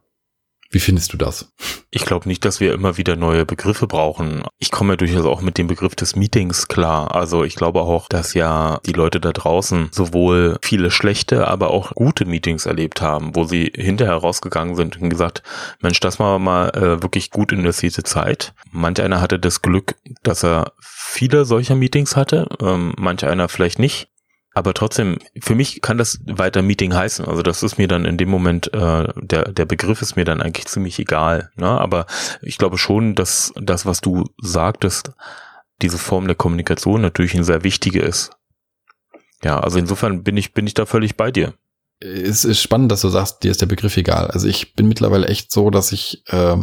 Wie 0.72 0.80
findest 0.80 1.14
du 1.14 1.18
das? 1.18 1.54
Ich 1.90 2.06
glaube 2.06 2.28
nicht, 2.28 2.44
dass 2.44 2.60
wir 2.60 2.74
immer 2.74 2.98
wieder 2.98 3.16
neue 3.16 3.46
Begriffe 3.46 3.88
brauchen. 3.88 4.44
Ich 4.58 4.72
komme 4.72 4.94
ja 4.94 4.98
durchaus 4.98 5.24
auch 5.24 5.42
mit 5.42 5.58
dem 5.58 5.68
Begriff 5.68 5.96
des 5.96 6.18
Meetings 6.18 6.68
klar. 6.68 7.16
Also 7.16 7.46
ich 7.46 7.56
glaube 7.56 7.80
auch, 7.82 8.10
dass 8.10 8.34
ja 8.34 8.82
die 8.86 8.92
Leute 8.92 9.22
da 9.22 9.32
draußen 9.32 9.88
sowohl 9.94 10.58
viele 10.62 10.92
schlechte, 10.92 11.48
aber 11.48 11.70
auch 11.70 11.94
gute 11.94 12.26
Meetings 12.26 12.66
erlebt 12.66 13.02
haben, 13.02 13.38
wo 13.38 13.46
sie 13.46 13.72
hinterher 13.74 14.16
rausgegangen 14.16 14.76
sind 14.76 15.02
und 15.02 15.10
gesagt, 15.10 15.44
Mensch, 15.80 16.02
das 16.02 16.20
war 16.20 16.40
mal 16.40 16.70
äh, 16.72 17.02
wirklich 17.02 17.32
gut 17.32 17.54
investierte 17.54 18.04
Zeit. 18.04 18.54
Manch 18.72 19.02
einer 19.02 19.22
hatte 19.22 19.40
das 19.40 19.62
Glück, 19.62 19.96
dass 20.24 20.44
er 20.44 20.74
viele 20.82 21.46
solcher 21.46 21.76
Meetings 21.76 22.18
hatte, 22.18 22.50
ähm, 22.60 22.94
manch 22.98 23.24
einer 23.26 23.48
vielleicht 23.48 23.80
nicht. 23.80 24.10
Aber 24.56 24.74
trotzdem, 24.74 25.20
für 25.38 25.53
mich 25.53 25.82
kann 25.82 25.97
das 25.97 26.22
weiter 26.26 26.62
Meeting 26.62 26.93
heißen. 26.93 27.26
Also 27.26 27.43
das 27.43 27.62
ist 27.62 27.78
mir 27.78 27.89
dann 27.89 28.06
in 28.06 28.16
dem 28.18 28.30
Moment, 28.30 28.74
äh, 28.74 29.06
der, 29.18 29.51
der 29.51 29.66
Begriff 29.66 30.01
ist 30.01 30.16
mir 30.16 30.24
dann 30.24 30.41
eigentlich 30.41 30.68
ziemlich 30.68 30.97
egal. 30.97 31.51
Ne? 31.58 31.68
Aber 31.68 32.06
ich 32.41 32.58
glaube 32.58 32.78
schon, 32.78 33.16
dass 33.16 33.51
das, 33.58 33.86
was 33.86 33.99
du 33.99 34.24
sagtest, 34.38 35.12
diese 35.82 35.97
Form 35.97 36.28
der 36.28 36.38
Kommunikation 36.38 37.01
natürlich 37.01 37.36
eine 37.36 37.43
sehr 37.43 37.66
wichtige 37.66 37.99
ist. 38.01 38.32
Ja, 39.43 39.60
also 39.60 39.78
insofern 39.78 40.24
bin 40.24 40.38
ich, 40.38 40.53
bin 40.53 40.66
ich 40.66 40.74
da 40.74 40.86
völlig 40.86 41.18
bei 41.18 41.32
dir. 41.32 41.53
Es 41.99 42.45
ist 42.45 42.62
spannend, 42.62 42.93
dass 42.93 43.01
du 43.01 43.10
sagst, 43.10 43.43
dir 43.43 43.51
ist 43.51 43.60
der 43.60 43.66
Begriff 43.66 43.97
egal. 43.97 44.28
Also 44.28 44.47
ich 44.47 44.74
bin 44.74 44.88
mittlerweile 44.88 45.28
echt 45.28 45.51
so, 45.51 45.70
dass 45.70 45.91
ich, 45.91 46.24
äh, 46.28 46.56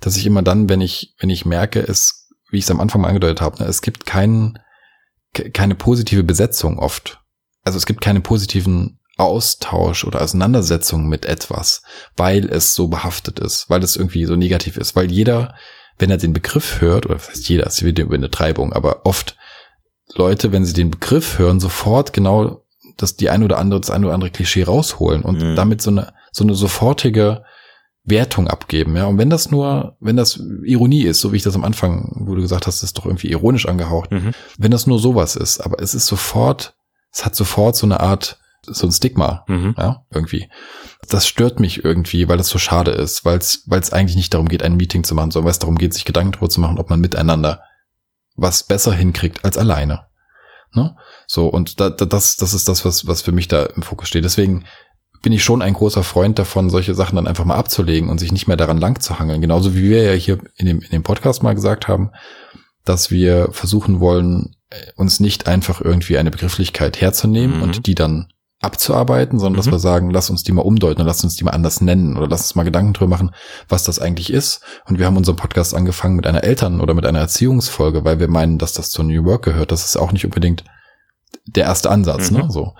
dass 0.00 0.16
ich 0.16 0.24
immer 0.24 0.40
dann, 0.40 0.70
wenn 0.70 0.80
ich, 0.80 1.14
wenn 1.18 1.28
ich 1.28 1.44
merke, 1.44 1.80
es, 1.80 2.30
wie 2.50 2.56
ich 2.56 2.64
es 2.64 2.70
am 2.70 2.80
Anfang 2.80 3.02
mal 3.02 3.08
angedeutet 3.08 3.42
habe, 3.42 3.62
ne, 3.62 3.68
es 3.68 3.82
gibt 3.82 4.06
keinen, 4.06 4.58
keine 5.52 5.74
positive 5.74 6.24
Besetzung 6.24 6.78
oft 6.78 7.20
also 7.66 7.78
es 7.78 7.86
gibt 7.86 8.00
keine 8.00 8.20
positiven 8.20 9.00
Austausch 9.16 10.04
oder 10.04 10.22
Auseinandersetzung 10.22 11.08
mit 11.08 11.26
etwas, 11.26 11.82
weil 12.16 12.48
es 12.48 12.74
so 12.74 12.88
behaftet 12.88 13.40
ist, 13.40 13.68
weil 13.68 13.82
es 13.82 13.96
irgendwie 13.96 14.24
so 14.24 14.36
negativ 14.36 14.76
ist, 14.76 14.94
weil 14.94 15.10
jeder, 15.10 15.54
wenn 15.98 16.10
er 16.10 16.16
den 16.18 16.32
Begriff 16.32 16.80
hört, 16.80 17.06
oder 17.06 17.16
was 17.16 17.28
heißt 17.28 17.48
jeder, 17.48 17.66
ist 17.66 17.84
wieder 17.84 18.04
über 18.04 18.14
eine 18.14 18.30
Treibung, 18.30 18.72
aber 18.72 19.04
oft 19.04 19.36
Leute, 20.14 20.52
wenn 20.52 20.64
sie 20.64 20.74
den 20.74 20.92
Begriff 20.92 21.38
hören, 21.38 21.58
sofort 21.58 22.12
genau 22.12 22.62
das 22.98 23.16
die 23.16 23.30
ein 23.30 23.42
oder 23.42 23.58
andere, 23.58 23.80
das 23.80 23.90
ein 23.90 24.04
oder 24.04 24.14
andere 24.14 24.30
Klischee 24.30 24.62
rausholen 24.62 25.22
und 25.22 25.40
mhm. 25.42 25.56
damit 25.56 25.82
so 25.82 25.90
eine, 25.90 26.12
so 26.30 26.44
eine 26.44 26.54
sofortige 26.54 27.42
Wertung 28.04 28.46
abgeben, 28.46 28.96
ja. 28.96 29.06
Und 29.06 29.18
wenn 29.18 29.30
das 29.30 29.50
nur, 29.50 29.96
wenn 29.98 30.16
das 30.16 30.40
Ironie 30.62 31.02
ist, 31.02 31.20
so 31.20 31.32
wie 31.32 31.36
ich 31.36 31.42
das 31.42 31.56
am 31.56 31.64
Anfang, 31.64 32.22
wo 32.26 32.36
du 32.36 32.42
gesagt 32.42 32.68
hast, 32.68 32.76
das 32.76 32.90
ist 32.90 32.98
doch 32.98 33.06
irgendwie 33.06 33.30
ironisch 33.30 33.66
angehaucht, 33.66 34.12
mhm. 34.12 34.30
wenn 34.56 34.70
das 34.70 34.86
nur 34.86 35.00
sowas 35.00 35.34
ist, 35.34 35.60
aber 35.60 35.82
es 35.82 35.94
ist 35.94 36.06
sofort 36.06 36.75
es 37.16 37.24
hat 37.24 37.34
sofort 37.34 37.76
so 37.76 37.86
eine 37.86 38.00
Art, 38.00 38.38
so 38.62 38.86
ein 38.86 38.92
Stigma, 38.92 39.44
mhm. 39.48 39.74
ja, 39.78 40.04
irgendwie. 40.10 40.50
Das 41.08 41.26
stört 41.26 41.60
mich 41.60 41.82
irgendwie, 41.82 42.28
weil 42.28 42.36
das 42.36 42.48
so 42.48 42.58
schade 42.58 42.90
ist, 42.90 43.24
weil 43.24 43.38
es 43.38 43.62
weil 43.66 43.80
es 43.80 43.90
eigentlich 43.90 44.16
nicht 44.16 44.34
darum 44.34 44.48
geht, 44.48 44.62
ein 44.62 44.76
Meeting 44.76 45.02
zu 45.02 45.14
machen, 45.14 45.30
sondern 45.30 45.46
weil 45.46 45.52
es 45.52 45.58
darum 45.58 45.78
geht, 45.78 45.94
sich 45.94 46.04
Gedanken 46.04 46.32
darüber 46.32 46.50
zu 46.50 46.60
machen, 46.60 46.78
ob 46.78 46.90
man 46.90 47.00
miteinander 47.00 47.62
was 48.34 48.64
besser 48.64 48.92
hinkriegt 48.92 49.46
als 49.46 49.56
alleine. 49.56 50.06
Ne? 50.74 50.94
So, 51.26 51.48
und 51.48 51.80
da, 51.80 51.88
da, 51.88 52.04
das, 52.04 52.36
das 52.36 52.52
ist 52.52 52.68
das, 52.68 52.84
was, 52.84 53.06
was 53.06 53.22
für 53.22 53.32
mich 53.32 53.48
da 53.48 53.64
im 53.64 53.82
Fokus 53.82 54.08
steht. 54.08 54.24
Deswegen 54.24 54.66
bin 55.22 55.32
ich 55.32 55.42
schon 55.42 55.62
ein 55.62 55.72
großer 55.72 56.02
Freund 56.02 56.38
davon, 56.38 56.68
solche 56.68 56.94
Sachen 56.94 57.16
dann 57.16 57.26
einfach 57.26 57.46
mal 57.46 57.56
abzulegen 57.56 58.10
und 58.10 58.18
sich 58.18 58.30
nicht 58.30 58.46
mehr 58.46 58.58
daran 58.58 58.76
lang 58.76 59.00
zu 59.00 59.18
hangeln. 59.18 59.40
Genauso 59.40 59.74
wie 59.74 59.84
wir 59.84 60.02
ja 60.02 60.12
hier 60.12 60.38
in 60.56 60.66
dem, 60.66 60.82
in 60.82 60.90
dem 60.90 61.02
Podcast 61.02 61.42
mal 61.42 61.54
gesagt 61.54 61.88
haben, 61.88 62.10
dass 62.84 63.10
wir 63.10 63.48
versuchen 63.52 64.00
wollen, 64.00 64.55
uns 64.96 65.20
nicht 65.20 65.46
einfach 65.46 65.80
irgendwie 65.80 66.18
eine 66.18 66.30
Begrifflichkeit 66.30 67.00
herzunehmen 67.00 67.58
mhm. 67.58 67.62
und 67.62 67.86
die 67.86 67.94
dann 67.94 68.28
abzuarbeiten, 68.60 69.38
sondern 69.38 69.54
mhm. 69.54 69.56
dass 69.56 69.70
wir 69.70 69.78
sagen, 69.78 70.10
lass 70.10 70.30
uns 70.30 70.42
die 70.42 70.52
mal 70.52 70.62
umdeuten 70.62 71.02
und 71.02 71.06
lass 71.06 71.22
uns 71.22 71.36
die 71.36 71.44
mal 71.44 71.50
anders 71.50 71.80
nennen 71.80 72.16
oder 72.16 72.26
lass 72.26 72.42
uns 72.42 72.54
mal 72.54 72.64
Gedanken 72.64 72.94
drüber 72.94 73.10
machen, 73.10 73.30
was 73.68 73.84
das 73.84 73.98
eigentlich 73.98 74.32
ist. 74.32 74.62
Und 74.86 74.98
wir 74.98 75.06
haben 75.06 75.16
unseren 75.16 75.36
Podcast 75.36 75.74
angefangen 75.74 76.16
mit 76.16 76.26
einer 76.26 76.42
Eltern- 76.42 76.80
oder 76.80 76.94
mit 76.94 77.06
einer 77.06 77.20
Erziehungsfolge, 77.20 78.04
weil 78.04 78.18
wir 78.18 78.28
meinen, 78.28 78.58
dass 78.58 78.72
das 78.72 78.90
zur 78.90 79.04
New 79.04 79.24
Work 79.24 79.44
gehört. 79.44 79.72
Das 79.72 79.84
ist 79.84 79.96
auch 79.96 80.12
nicht 80.12 80.24
unbedingt 80.24 80.64
der 81.44 81.64
erste 81.64 81.90
Ansatz, 81.90 82.30
ne? 82.30 82.38
mhm. 82.38 82.46
ne? 82.46 82.52
So. 82.52 82.74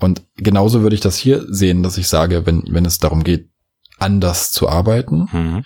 Und 0.00 0.22
genauso 0.36 0.82
würde 0.82 0.94
ich 0.94 1.02
das 1.02 1.16
hier 1.16 1.44
sehen, 1.48 1.82
dass 1.82 1.98
ich 1.98 2.08
sage, 2.08 2.46
wenn, 2.46 2.64
wenn 2.68 2.84
es 2.84 2.98
darum 2.98 3.22
geht, 3.22 3.50
anders 3.98 4.50
zu 4.50 4.68
arbeiten, 4.68 5.28
mhm 5.32 5.64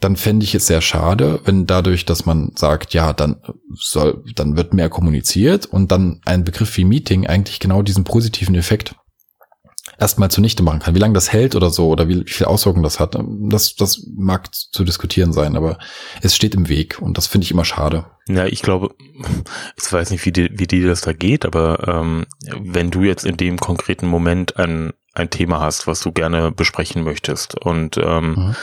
dann 0.00 0.16
fände 0.16 0.44
ich 0.44 0.54
es 0.54 0.66
sehr 0.66 0.82
schade, 0.82 1.40
wenn 1.44 1.66
dadurch, 1.66 2.04
dass 2.04 2.26
man 2.26 2.52
sagt, 2.54 2.92
ja, 2.92 3.12
dann 3.12 3.36
soll, 3.74 4.22
dann 4.34 4.56
wird 4.56 4.74
mehr 4.74 4.90
kommuniziert 4.90 5.66
und 5.66 5.90
dann 5.90 6.20
ein 6.26 6.44
Begriff 6.44 6.76
wie 6.76 6.84
Meeting 6.84 7.26
eigentlich 7.26 7.60
genau 7.60 7.82
diesen 7.82 8.04
positiven 8.04 8.54
Effekt 8.54 8.94
erstmal 9.98 10.30
zunichte 10.30 10.62
machen 10.62 10.80
kann. 10.80 10.94
Wie 10.94 10.98
lange 10.98 11.14
das 11.14 11.32
hält 11.32 11.54
oder 11.54 11.70
so 11.70 11.88
oder 11.88 12.08
wie, 12.08 12.26
wie 12.26 12.30
viel 12.30 12.46
Auswirkungen 12.46 12.82
das 12.82 13.00
hat, 13.00 13.16
das, 13.48 13.74
das 13.76 14.06
mag 14.14 14.54
zu 14.54 14.84
diskutieren 14.84 15.32
sein, 15.32 15.56
aber 15.56 15.78
es 16.20 16.36
steht 16.36 16.54
im 16.54 16.68
Weg 16.68 17.00
und 17.00 17.16
das 17.16 17.26
finde 17.26 17.46
ich 17.46 17.50
immer 17.50 17.64
schade. 17.64 18.04
Ja, 18.28 18.44
ich 18.44 18.60
glaube, 18.60 18.94
ich 19.82 19.90
weiß 19.90 20.10
nicht, 20.10 20.26
wie, 20.26 20.32
die, 20.32 20.50
wie 20.52 20.66
dir 20.66 20.86
das 20.88 21.00
da 21.00 21.14
geht, 21.14 21.46
aber 21.46 21.88
ähm, 21.88 22.26
wenn 22.60 22.90
du 22.90 23.02
jetzt 23.02 23.24
in 23.24 23.38
dem 23.38 23.58
konkreten 23.58 24.06
Moment 24.06 24.58
ein, 24.58 24.92
ein 25.14 25.30
Thema 25.30 25.60
hast, 25.60 25.86
was 25.86 26.00
du 26.00 26.12
gerne 26.12 26.52
besprechen 26.52 27.02
möchtest 27.02 27.58
und 27.58 27.96
ähm, 27.96 28.34
mhm 28.34 28.56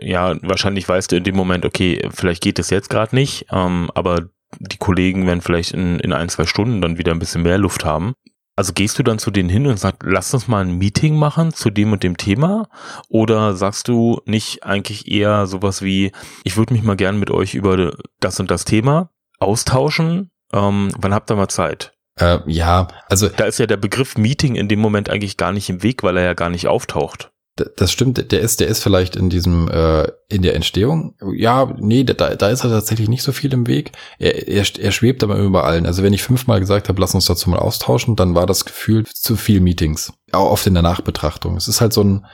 ja, 0.00 0.36
wahrscheinlich 0.42 0.88
weißt 0.88 1.12
du 1.12 1.16
in 1.16 1.24
dem 1.24 1.36
Moment, 1.36 1.64
okay, 1.64 2.08
vielleicht 2.10 2.42
geht 2.42 2.58
es 2.58 2.70
jetzt 2.70 2.90
gerade 2.90 3.14
nicht, 3.14 3.46
ähm, 3.50 3.90
aber 3.94 4.28
die 4.58 4.78
Kollegen 4.78 5.26
werden 5.26 5.40
vielleicht 5.40 5.72
in, 5.72 6.00
in 6.00 6.12
ein, 6.12 6.28
zwei 6.28 6.46
Stunden 6.46 6.80
dann 6.80 6.98
wieder 6.98 7.12
ein 7.12 7.18
bisschen 7.18 7.42
mehr 7.42 7.58
Luft 7.58 7.84
haben. 7.84 8.14
Also 8.56 8.72
gehst 8.72 8.98
du 8.98 9.02
dann 9.02 9.18
zu 9.18 9.30
denen 9.30 9.48
hin 9.48 9.66
und 9.66 9.78
sagst, 9.78 10.02
lass 10.04 10.34
uns 10.34 10.48
mal 10.48 10.62
ein 10.62 10.76
Meeting 10.76 11.16
machen 11.16 11.54
zu 11.54 11.70
dem 11.70 11.92
und 11.92 12.02
dem 12.02 12.16
Thema? 12.16 12.68
Oder 13.08 13.54
sagst 13.54 13.88
du 13.88 14.20
nicht 14.26 14.64
eigentlich 14.64 15.10
eher 15.10 15.46
sowas 15.46 15.82
wie, 15.82 16.12
ich 16.44 16.56
würde 16.56 16.74
mich 16.74 16.82
mal 16.82 16.96
gern 16.96 17.18
mit 17.18 17.30
euch 17.30 17.54
über 17.54 17.92
das 18.18 18.38
und 18.38 18.50
das 18.50 18.64
Thema 18.64 19.10
austauschen? 19.38 20.30
Ähm, 20.52 20.90
wann 20.98 21.14
habt 21.14 21.30
ihr 21.30 21.36
mal 21.36 21.48
Zeit? 21.48 21.94
Äh, 22.18 22.40
ja, 22.46 22.88
also. 23.08 23.28
Da 23.28 23.44
ist 23.44 23.60
ja 23.60 23.66
der 23.66 23.78
Begriff 23.78 24.18
Meeting 24.18 24.56
in 24.56 24.68
dem 24.68 24.80
Moment 24.80 25.08
eigentlich 25.08 25.36
gar 25.36 25.52
nicht 25.52 25.70
im 25.70 25.82
Weg, 25.82 26.02
weil 26.02 26.18
er 26.18 26.24
ja 26.24 26.34
gar 26.34 26.50
nicht 26.50 26.66
auftaucht 26.66 27.30
das 27.56 27.92
stimmt, 27.92 28.32
der 28.32 28.40
ist, 28.40 28.60
der 28.60 28.68
ist 28.68 28.82
vielleicht 28.82 29.16
in 29.16 29.28
diesem, 29.28 29.68
äh, 29.68 30.06
in 30.28 30.42
der 30.42 30.54
Entstehung. 30.54 31.14
Ja, 31.34 31.74
nee, 31.78 32.04
da, 32.04 32.34
da 32.34 32.48
ist 32.48 32.64
er 32.64 32.70
tatsächlich 32.70 33.08
nicht 33.08 33.22
so 33.22 33.32
viel 33.32 33.52
im 33.52 33.66
Weg. 33.66 33.92
Er, 34.18 34.48
er, 34.48 34.64
er 34.78 34.92
schwebt 34.92 35.22
aber 35.22 35.36
über 35.36 35.64
allen. 35.64 35.86
Also 35.86 36.02
wenn 36.02 36.12
ich 36.12 36.22
fünfmal 36.22 36.60
gesagt 36.60 36.88
habe, 36.88 37.00
lass 37.00 37.14
uns 37.14 37.26
dazu 37.26 37.50
mal 37.50 37.58
austauschen, 37.58 38.16
dann 38.16 38.34
war 38.34 38.46
das 38.46 38.64
Gefühl 38.64 39.04
zu 39.06 39.36
viel 39.36 39.60
Meetings. 39.60 40.12
Auch 40.32 40.50
oft 40.50 40.66
in 40.66 40.74
der 40.74 40.82
Nachbetrachtung. 40.82 41.56
Es 41.56 41.68
ist 41.68 41.80
halt 41.80 41.92
so 41.92 42.02
ein, 42.02 42.26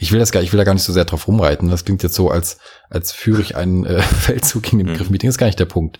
ich 0.00 0.12
will 0.12 0.18
das 0.18 0.32
gar, 0.32 0.42
ich 0.42 0.52
will 0.52 0.58
da 0.58 0.64
gar 0.64 0.74
nicht 0.74 0.82
so 0.82 0.92
sehr 0.92 1.04
drauf 1.04 1.28
rumreiten. 1.28 1.70
Das 1.70 1.84
klingt 1.84 2.02
jetzt 2.02 2.14
so, 2.14 2.30
als, 2.30 2.58
als 2.90 3.12
führe 3.12 3.40
ich 3.40 3.56
einen 3.56 3.86
äh, 3.86 4.02
Feldzug 4.02 4.64
gegen 4.64 4.78
den 4.78 4.88
Begriff 4.88 5.08
mhm. 5.08 5.12
Meeting. 5.12 5.28
Das 5.28 5.34
ist 5.34 5.40
gar 5.40 5.46
nicht 5.46 5.60
der 5.60 5.66
Punkt. 5.66 5.98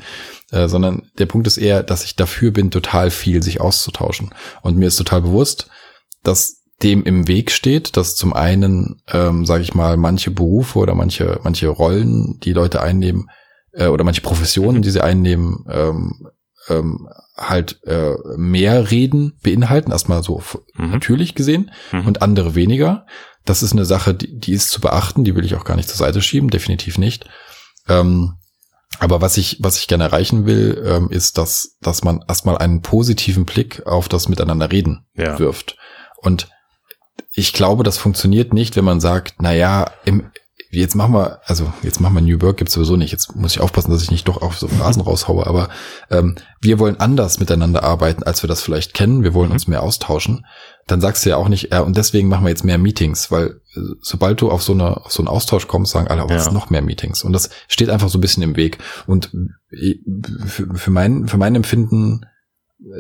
Äh, 0.51 0.69
sondern 0.69 1.11
der 1.19 1.27
Punkt 1.27 1.47
ist 1.47 1.57
eher, 1.57 1.83
dass 1.83 2.05
ich 2.05 2.17
dafür 2.17 2.51
bin, 2.51 2.71
total 2.71 3.11
viel 3.11 3.43
sich 3.43 3.61
auszutauschen. 3.61 4.35
Und 4.63 4.77
mir 4.77 4.89
ist 4.89 4.97
total 4.97 5.23
bewusst, 5.23 5.69
dass 6.23 6.56
dem 6.83 7.05
im 7.05 7.27
Weg 7.27 7.51
steht, 7.51 7.97
dass 7.97 8.17
zum 8.17 8.33
einen, 8.33 9.01
ähm, 9.11 9.47
sage 9.47 9.63
ich 9.63 9.75
mal, 9.75 9.97
manche 9.97 10.31
Berufe 10.31 10.79
oder 10.79 10.95
manche 10.95 11.41
manche 11.43 11.69
Rollen, 11.69 12.39
die 12.41 12.53
Leute 12.53 12.83
einnehmen 12.83 13.31
äh, 13.73 13.87
oder 13.87 14.05
manche 14.05 14.21
Professionen, 14.21 14.83
die 14.83 14.91
sie 14.91 15.03
einnehmen, 15.03 15.65
ähm, 15.71 16.29
ähm, 16.69 17.09
halt 17.37 17.81
äh, 17.85 18.15
mehr 18.37 18.91
Reden 18.91 19.39
beinhalten, 19.43 19.93
erstmal 19.93 20.23
so 20.23 20.43
mhm. 20.75 20.91
natürlich 20.91 21.35
gesehen 21.35 21.71
mhm. 21.93 22.07
und 22.07 22.23
andere 22.23 22.55
weniger. 22.55 23.07
Das 23.45 23.63
ist 23.63 23.73
eine 23.73 23.85
Sache, 23.85 24.15
die, 24.15 24.39
die 24.39 24.53
ist 24.53 24.71
zu 24.71 24.81
beachten, 24.81 25.25
die 25.25 25.35
will 25.35 25.45
ich 25.45 25.55
auch 25.55 25.65
gar 25.65 25.77
nicht 25.77 25.89
zur 25.89 25.99
Seite 25.99 26.21
schieben, 26.21 26.51
definitiv 26.51 26.99
nicht. 26.99 27.27
Ähm, 27.89 28.35
aber 28.99 29.21
was 29.21 29.37
ich, 29.37 29.59
was 29.61 29.79
ich 29.79 29.87
gerne 29.87 30.05
erreichen 30.05 30.47
will, 30.47 30.83
ähm, 30.87 31.11
ist, 31.11 31.39
dass, 31.39 31.77
dass 31.81 32.03
man 32.03 32.25
erstmal 32.27 32.59
einen 32.59 32.83
positiven 32.83 33.45
Blick 33.45 33.87
auf 33.87 34.09
das 34.09 34.29
Miteinander 34.29 34.73
reden 34.73 35.07
ja. 35.15 35.39
wirft. 35.39 35.77
Und 36.17 36.49
ich 37.33 37.53
glaube, 37.53 37.85
das 37.85 37.99
funktioniert 37.99 38.53
nicht, 38.55 38.77
wenn 38.77 38.85
man 38.85 39.01
sagt, 39.01 39.37
na 39.39 39.53
ja, 39.53 39.91
im, 40.05 40.31
jetzt 40.71 40.95
machen 40.95 41.15
wir, 41.15 41.41
also 41.45 41.73
jetzt 41.83 42.01
machen 42.01 42.15
wir 42.15 42.21
New 42.21 42.41
Work 42.43 42.59
gibt's 42.59 42.75
sowieso 42.75 42.97
nicht. 42.97 43.13
Jetzt 43.13 43.35
muss 43.37 43.53
ich 43.53 43.61
aufpassen, 43.61 43.91
dass 43.91 44.03
ich 44.03 44.11
nicht 44.11 44.29
doch 44.29 44.43
auf 44.43 44.59
so 44.59 44.69
Phrasen 44.69 45.03
raushaue, 45.03 45.47
aber 45.47 45.69
ähm, 46.11 46.37
wir 46.61 46.79
wollen 46.79 46.99
anders 46.99 47.39
miteinander 47.39 47.83
arbeiten, 47.83 48.23
als 48.23 48.43
wir 48.43 48.49
das 48.49 48.63
vielleicht 48.63 48.95
kennen. 48.95 49.23
Wir 49.23 49.35
wollen 49.35 49.49
mhm. 49.49 49.55
uns 49.55 49.69
mehr 49.69 49.83
austauschen. 49.83 50.47
Dann 50.87 51.01
sagst 51.01 51.25
du 51.25 51.31
ja 51.31 51.37
auch 51.37 51.49
nicht, 51.49 51.73
äh, 51.73 51.81
und 51.81 51.97
deswegen 51.97 52.29
machen 52.29 52.45
wir 52.45 52.51
jetzt 52.51 52.65
mehr 52.65 52.79
Meetings, 52.79 53.31
weil 53.31 53.61
äh, 53.75 53.81
sobald 54.01 54.41
du 54.41 54.51
auf 54.51 54.63
so 54.63 54.73
eine 54.73 55.05
auf 55.05 55.13
so 55.13 55.23
einen 55.23 55.29
Austausch 55.29 55.69
kommst, 55.69 55.93
sagen 55.93 56.09
alle, 56.09 56.25
oh, 56.25 56.31
ja. 56.31 56.51
noch 56.53 56.71
mehr 56.71 56.83
Meetings. 56.83 57.23
Und 57.23 57.33
das 57.33 57.51
steht 57.69 57.91
einfach 57.91 58.09
so 58.09 58.19
ein 58.19 58.23
bisschen 58.23 58.43
im 58.43 58.57
Weg. 58.57 58.79
Und 59.07 59.33
äh, 59.73 59.99
für, 60.47 60.67
für 60.75 60.91
mein 60.91 61.29
für 61.29 61.39
mein 61.39 61.55
Empfinden 61.55 62.27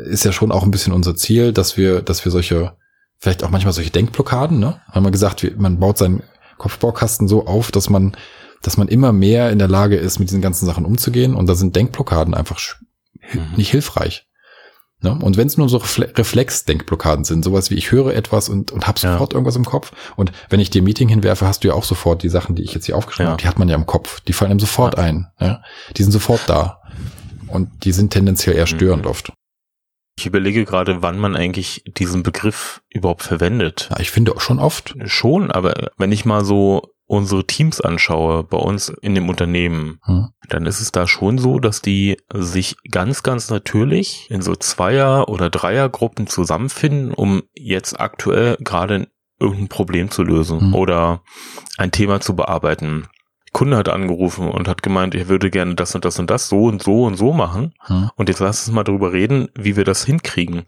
ist 0.07 0.25
ja 0.25 0.33
schon 0.33 0.53
auch 0.53 0.63
ein 0.63 0.71
bisschen 0.71 0.93
unser 0.93 1.17
Ziel, 1.17 1.53
dass 1.53 1.77
wir 1.77 2.03
dass 2.03 2.25
wir 2.25 2.33
solche 2.33 2.77
vielleicht 3.19 3.45
auch 3.45 3.51
manchmal 3.51 3.73
solche 3.73 3.91
Denkblockaden, 3.91 4.59
ne? 4.59 4.81
Haben 4.91 5.05
wir 5.05 5.11
gesagt, 5.11 5.47
man 5.59 5.79
baut 5.79 5.99
sein, 5.99 6.23
Kopfbaukasten 6.59 7.29
so 7.29 7.47
auf, 7.47 7.71
dass 7.71 7.91
man, 7.91 8.17
dass 8.63 8.77
man 8.77 8.89
immer 8.89 9.13
mehr 9.13 9.51
in 9.51 9.59
der 9.59 9.69
Lage 9.69 9.97
ist, 9.97 10.19
mit 10.19 10.29
diesen 10.29 10.43
ganzen 10.43 10.67
Sachen 10.67 10.85
umzugehen. 10.85 11.35
Und 11.35 11.49
da 11.49 11.55
sind 11.55 11.77
Denkblockaden 11.77 12.35
einfach 12.35 12.59
mhm. 13.33 13.57
nicht 13.57 13.71
hilfreich. 13.71 14.27
Ne? 15.03 15.19
Und 15.21 15.37
wenn 15.37 15.47
es 15.47 15.59
nur 15.59 15.69
so 15.69 15.77
Reflex-Denkblockaden 15.77 17.25
sind, 17.25 17.45
sowas 17.45 17.71
wie 17.71 17.75
ich 17.75 17.93
höre 17.93 18.15
etwas 18.15 18.49
und, 18.49 18.73
und 18.73 18.87
habe 18.87 18.99
sofort 18.99 19.33
ja. 19.33 19.37
irgendwas 19.37 19.57
im 19.57 19.67
Kopf. 19.67 19.93
Und 20.17 20.33
wenn 20.49 20.61
ich 20.61 20.71
dir 20.71 20.83
Meeting 20.83 21.09
hinwerfe, 21.09 21.47
hast 21.47 21.65
du 21.65 21.69
ja 21.69 21.75
auch 21.75 21.85
sofort 21.85 22.23
die 22.23 22.31
Sachen, 22.31 22.57
die 22.57 22.63
ich 22.63 22.73
jetzt 22.73 22.87
hier 22.87 22.97
aufgeschrieben 22.97 23.27
ja. 23.27 23.33
habe, 23.33 23.43
die 23.43 23.49
hat 23.49 23.59
man 23.59 23.69
ja 23.69 23.77
im 23.77 23.87
Kopf. 23.87 24.21
Die 24.21 24.33
fallen 24.33 24.53
einem 24.53 24.61
sofort 24.61 24.97
ja. 24.97 25.05
ein. 25.05 25.27
Ja? 25.39 25.63
Die 25.97 26.03
sind 26.03 26.13
sofort 26.13 26.41
da. 26.47 26.81
Und 27.49 27.85
die 27.85 27.93
sind 27.93 28.13
tendenziell 28.13 28.57
eher 28.57 28.67
störend 28.67 29.05
mhm. 29.05 29.11
oft. 29.11 29.33
Ich 30.19 30.27
überlege 30.27 30.65
gerade, 30.65 31.03
wann 31.03 31.19
man 31.19 31.37
eigentlich 31.37 31.85
diesen 31.87 32.23
Begriff 32.23 32.83
überhaupt 32.89 33.23
verwendet. 33.23 33.89
Ja, 33.91 34.01
ich 34.01 34.11
finde 34.11 34.35
auch 34.35 34.41
schon 34.41 34.59
oft. 34.59 34.95
Schon, 35.05 35.51
aber 35.51 35.91
wenn 35.99 36.13
ich 36.13 36.25
mal 36.25 36.45
so 36.45 36.83
unsere 37.07 37.47
Teams 37.47 37.81
anschaue 37.81 38.43
bei 38.43 38.57
uns 38.57 38.89
in 38.89 39.15
dem 39.15 39.29
Unternehmen, 39.29 40.01
hm. 40.05 40.29
dann 40.49 40.67
ist 40.67 40.81
es 40.81 40.91
da 40.91 41.07
schon 41.07 41.39
so, 41.39 41.59
dass 41.59 41.83
die 41.83 42.17
sich 42.33 42.77
ganz, 42.91 43.23
ganz 43.23 43.49
natürlich 43.49 44.29
in 44.31 44.43
so 44.43 44.57
Zweier- 44.57 45.29
oder 45.29 45.51
Dreiergruppen 45.51 46.27
zusammenfinden, 46.27 47.13
um 47.13 47.43
jetzt 47.55 48.01
aktuell 48.01 48.57
gerade 48.61 49.09
irgendein 49.39 49.69
Problem 49.69 50.11
zu 50.11 50.23
lösen 50.23 50.61
hm. 50.61 50.75
oder 50.75 51.23
ein 51.77 51.93
Thema 51.93 52.21
zu 52.21 52.35
bearbeiten. 52.35 53.07
Kunde 53.57 53.79
hat 53.79 53.89
angerufen 53.89 54.51
und 54.51 54.69
hat 54.69 54.83
gemeint, 54.83 55.15
er 55.15 55.29
würde 55.29 55.49
gerne 55.49 55.77
das 55.77 55.95
und 55.95 56.05
das 56.05 56.19
und 56.19 56.29
das 56.29 56.51
so 56.51 56.65
und 56.65 56.83
so 56.83 57.05
und 57.05 57.17
so 57.17 57.33
machen. 57.33 57.73
Hm. 57.87 58.11
Und 58.15 58.29
jetzt 58.29 58.41
lass 58.41 58.69
uns 58.69 58.75
mal 58.75 58.85
darüber 58.85 59.15
reden, 59.15 59.49
wie 59.55 59.77
wir 59.77 59.85
das 59.85 60.05
hinkriegen. 60.05 60.65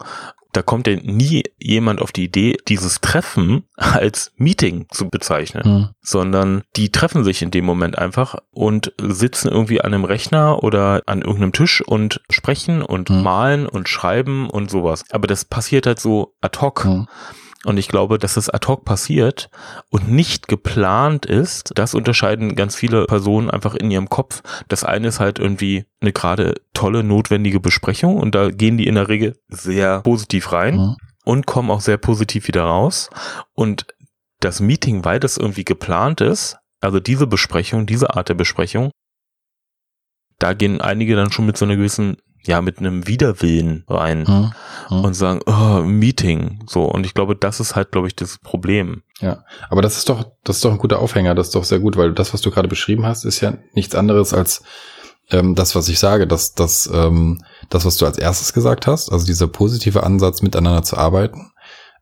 Da 0.55 0.63
kommt 0.63 0.87
ja 0.87 0.97
nie 0.97 1.43
jemand 1.59 2.01
auf 2.01 2.13
die 2.13 2.25
Idee, 2.25 2.57
dieses 2.67 3.03
Treffen 3.03 3.65
als 3.77 4.33
Meeting 4.39 4.87
zu 4.91 5.11
bezeichnen, 5.11 5.65
hm. 5.65 5.89
sondern 6.01 6.63
die 6.77 6.91
treffen 6.91 7.25
sich 7.25 7.43
in 7.43 7.51
dem 7.51 7.67
Moment 7.67 7.99
einfach 7.99 8.37
und 8.53 8.95
sitzen 8.97 9.49
irgendwie 9.49 9.83
an 9.83 9.93
einem 9.93 10.07
Rechner 10.07 10.65
oder 10.65 11.03
an 11.05 11.21
irgendeinem 11.21 11.53
Tisch 11.53 11.83
und 11.87 12.23
sprechen 12.31 12.81
und 12.81 13.11
hm. 13.11 13.23
malen 13.23 13.67
und 13.67 13.91
schreiben 13.91 14.49
und 14.49 14.71
sowas. 14.71 15.05
Aber 15.11 15.27
das 15.27 15.45
passiert 15.45 15.87
halt 15.87 16.01
so 16.01 16.33
ad 16.41 16.59
hoc. 16.63 16.87
Und 17.65 17.77
ich 17.77 17.89
glaube, 17.89 18.19
dass 18.19 18.37
es 18.37 18.49
ad 18.49 18.67
hoc 18.69 18.85
passiert 18.85 19.51
und 19.91 20.11
nicht 20.11 20.47
geplant 20.47 21.27
ist, 21.27 21.73
das 21.75 21.95
unterscheiden 21.95 22.55
ganz 22.55 22.77
viele 22.77 23.07
Personen 23.07 23.51
einfach 23.51 23.75
in 23.75 23.91
ihrem 23.91 24.09
Kopf. 24.09 24.43
Das 24.69 24.85
eine 24.85 25.09
ist 25.09 25.19
halt 25.19 25.41
irgendwie 25.41 25.85
eine 26.01 26.13
gerade 26.13 26.55
tolle, 26.73 27.03
notwendige 27.03 27.59
Besprechung 27.59 28.17
und 28.17 28.35
da 28.35 28.51
gehen 28.51 28.77
die 28.77 28.87
in 28.87 28.95
der 28.95 29.09
Regel 29.09 29.37
sehr 29.49 30.03
positiv 30.03 30.53
rein 30.53 30.77
mhm. 30.77 30.97
und 31.25 31.47
kommen 31.47 31.71
auch 31.71 31.81
sehr 31.81 31.97
positiv 31.97 32.47
wieder 32.47 32.63
raus. 32.63 33.11
Und 33.55 33.87
das 34.39 34.61
Meeting, 34.61 35.05
weil 35.05 35.19
das 35.19 35.37
irgendwie 35.37 35.65
geplant 35.65 36.21
ist, 36.21 36.59
also 36.81 37.01
diese 37.01 37.27
Besprechung, 37.27 37.87
diese 37.87 38.15
Art 38.15 38.29
der 38.29 38.35
Besprechung, 38.35 38.93
da 40.39 40.53
gehen 40.53 40.81
einige 40.81 41.17
dann 41.17 41.33
schon 41.33 41.47
mit 41.47 41.57
so 41.57 41.65
einer 41.65 41.75
gewissen 41.75 42.19
ja 42.45 42.61
mit 42.61 42.79
einem 42.79 43.07
Widerwillen 43.07 43.85
rein 43.89 44.27
hm, 44.27 44.53
hm. 44.89 45.05
und 45.05 45.15
sagen, 45.15 45.41
oh, 45.47 45.83
Meeting, 45.83 46.65
so. 46.67 46.85
Und 46.85 47.07
ich 47.07 47.15
glaube, 47.15 47.37
das 47.37 47.61
ist 47.61 47.77
halt, 47.77 47.93
glaube 47.93 48.09
ich, 48.09 48.17
das 48.17 48.39
Problem. 48.39 49.03
Ja, 49.21 49.45
aber 49.69 49.83
das 49.83 49.97
ist 49.97 50.09
doch, 50.09 50.25
das 50.45 50.57
ist 50.57 50.65
doch 50.65 50.73
ein 50.73 50.79
guter 50.79 50.99
Aufhänger, 50.99 51.35
das 51.35 51.49
ist 51.49 51.55
doch 51.55 51.65
sehr 51.65 51.81
gut, 51.81 51.97
weil 51.97 52.13
das, 52.13 52.33
was 52.33 52.41
du 52.41 52.51
gerade 52.51 52.69
beschrieben 52.69 53.07
hast, 53.07 53.25
ist 53.25 53.41
ja 53.41 53.55
nichts 53.75 53.95
anderes 53.95 54.33
als 54.33 54.63
ähm, 55.31 55.55
das, 55.55 55.75
was 55.75 55.89
ich 55.89 55.99
sage, 55.99 56.27
dass 56.27 56.55
das, 56.55 56.89
ähm, 56.93 57.43
das, 57.69 57.85
was 57.85 57.97
du 57.97 58.07
als 58.07 58.19
erstes 58.19 58.53
gesagt 58.53 58.87
hast, 58.87 59.13
also 59.13 59.27
dieser 59.27 59.47
positive 59.47 60.03
Ansatz, 60.05 60.43
miteinander 60.43 60.83
zu 60.83 60.97
arbeiten, 60.97 61.53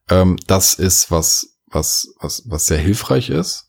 ähm, 0.08 0.36
das 0.46 0.74
ist 0.74 1.10
was, 1.10 1.58
was, 1.66 2.14
was, 2.20 2.44
was 2.46 2.66
sehr 2.66 2.78
hilfreich 2.78 3.30
ist. 3.30 3.64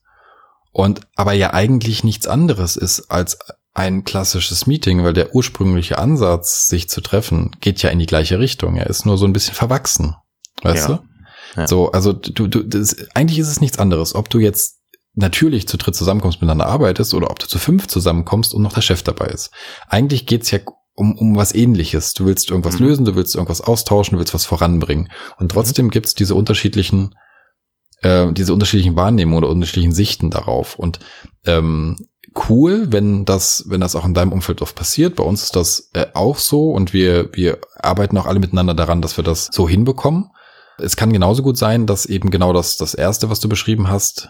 Und 0.71 1.01
aber 1.15 1.33
ja 1.33 1.53
eigentlich 1.53 2.03
nichts 2.03 2.27
anderes 2.27 2.75
ist 2.75 3.09
als 3.09 3.39
ein 3.77 4.03
klassisches 4.03 4.65
Meeting, 4.65 5.03
weil 5.03 5.13
der 5.13 5.35
ursprüngliche 5.35 5.99
Ansatz, 5.99 6.67
sich 6.67 6.89
zu 6.89 6.99
treffen, 6.99 7.51
geht 7.61 7.83
ja 7.83 7.91
in 7.91 7.99
die 7.99 8.07
gleiche 8.07 8.39
Richtung. 8.39 8.75
Er 8.75 8.87
ist 8.87 9.05
nur 9.05 9.19
so 9.19 9.25
ein 9.25 9.33
bisschen 9.33 9.53
verwachsen. 9.53 10.15
Weißt 10.63 10.89
ja. 10.89 10.95
du? 10.95 11.61
Ja. 11.61 11.67
So, 11.67 11.91
also 11.91 12.11
du, 12.11 12.47
du, 12.47 12.63
das, 12.63 12.95
eigentlich 13.13 13.37
ist 13.37 13.49
es 13.49 13.61
nichts 13.61 13.77
anderes, 13.77 14.15
ob 14.15 14.31
du 14.31 14.39
jetzt 14.39 14.79
natürlich 15.13 15.67
zu 15.67 15.77
dritt 15.77 15.95
zusammenkommst, 15.95 16.41
miteinander 16.41 16.65
arbeitest 16.65 17.13
oder 17.13 17.29
ob 17.29 17.37
du 17.37 17.47
zu 17.47 17.59
fünf 17.59 17.87
zusammenkommst 17.87 18.55
und 18.55 18.63
noch 18.63 18.73
der 18.73 18.81
Chef 18.81 19.03
dabei 19.03 19.27
ist. 19.27 19.51
Eigentlich 19.87 20.25
geht's 20.25 20.49
ja 20.49 20.59
um, 20.95 21.15
um 21.15 21.35
was 21.35 21.53
ähnliches. 21.53 22.13
Du 22.13 22.25
willst 22.25 22.49
irgendwas 22.49 22.79
mhm. 22.79 22.87
lösen, 22.87 23.05
du 23.05 23.15
willst 23.15 23.35
irgendwas 23.35 23.61
austauschen, 23.61 24.13
du 24.13 24.19
willst 24.19 24.33
was 24.33 24.45
voranbringen. 24.45 25.09
Und 25.37 25.51
trotzdem 25.51 25.91
gibt's 25.91 26.15
diese 26.15 26.33
unterschiedlichen, 26.33 27.13
äh, 28.01 28.33
diese 28.33 28.53
unterschiedlichen 28.53 28.95
Wahrnehmungen 28.95 29.43
oder 29.43 29.51
unterschiedlichen 29.51 29.93
Sichten 29.93 30.31
darauf. 30.31 30.79
Und 30.79 30.99
ähm, 31.45 31.97
cool, 32.49 32.87
wenn 32.91 33.25
das, 33.25 33.65
wenn 33.67 33.81
das 33.81 33.95
auch 33.95 34.05
in 34.05 34.13
deinem 34.13 34.31
Umfeld 34.31 34.61
oft 34.61 34.75
passiert. 34.75 35.15
Bei 35.15 35.23
uns 35.23 35.43
ist 35.43 35.55
das 35.55 35.89
äh, 35.93 36.07
auch 36.13 36.37
so 36.37 36.71
und 36.71 36.93
wir, 36.93 37.29
wir 37.33 37.59
arbeiten 37.75 38.17
auch 38.17 38.25
alle 38.25 38.39
miteinander 38.39 38.73
daran, 38.73 39.01
dass 39.01 39.17
wir 39.17 39.23
das 39.23 39.49
so 39.51 39.67
hinbekommen. 39.67 40.31
Es 40.77 40.95
kann 40.95 41.13
genauso 41.13 41.41
gut 41.43 41.57
sein, 41.57 41.87
dass 41.87 42.05
eben 42.05 42.29
genau 42.29 42.53
das, 42.53 42.77
das 42.77 42.93
erste, 42.93 43.29
was 43.29 43.39
du 43.39 43.49
beschrieben 43.49 43.89
hast, 43.89 44.29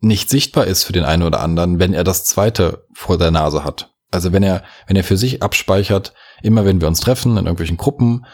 nicht 0.00 0.30
sichtbar 0.30 0.66
ist 0.66 0.84
für 0.84 0.92
den 0.92 1.04
einen 1.04 1.22
oder 1.22 1.40
anderen, 1.40 1.78
wenn 1.78 1.94
er 1.94 2.04
das 2.04 2.24
zweite 2.24 2.84
vor 2.92 3.18
der 3.18 3.30
Nase 3.30 3.64
hat. 3.64 3.94
Also 4.10 4.32
wenn 4.32 4.42
er, 4.42 4.62
wenn 4.86 4.96
er 4.96 5.04
für 5.04 5.16
sich 5.16 5.42
abspeichert, 5.42 6.14
immer 6.42 6.64
wenn 6.64 6.80
wir 6.80 6.88
uns 6.88 7.00
treffen 7.00 7.32
in 7.32 7.44
irgendwelchen 7.44 7.76
Gruppen, 7.76 8.24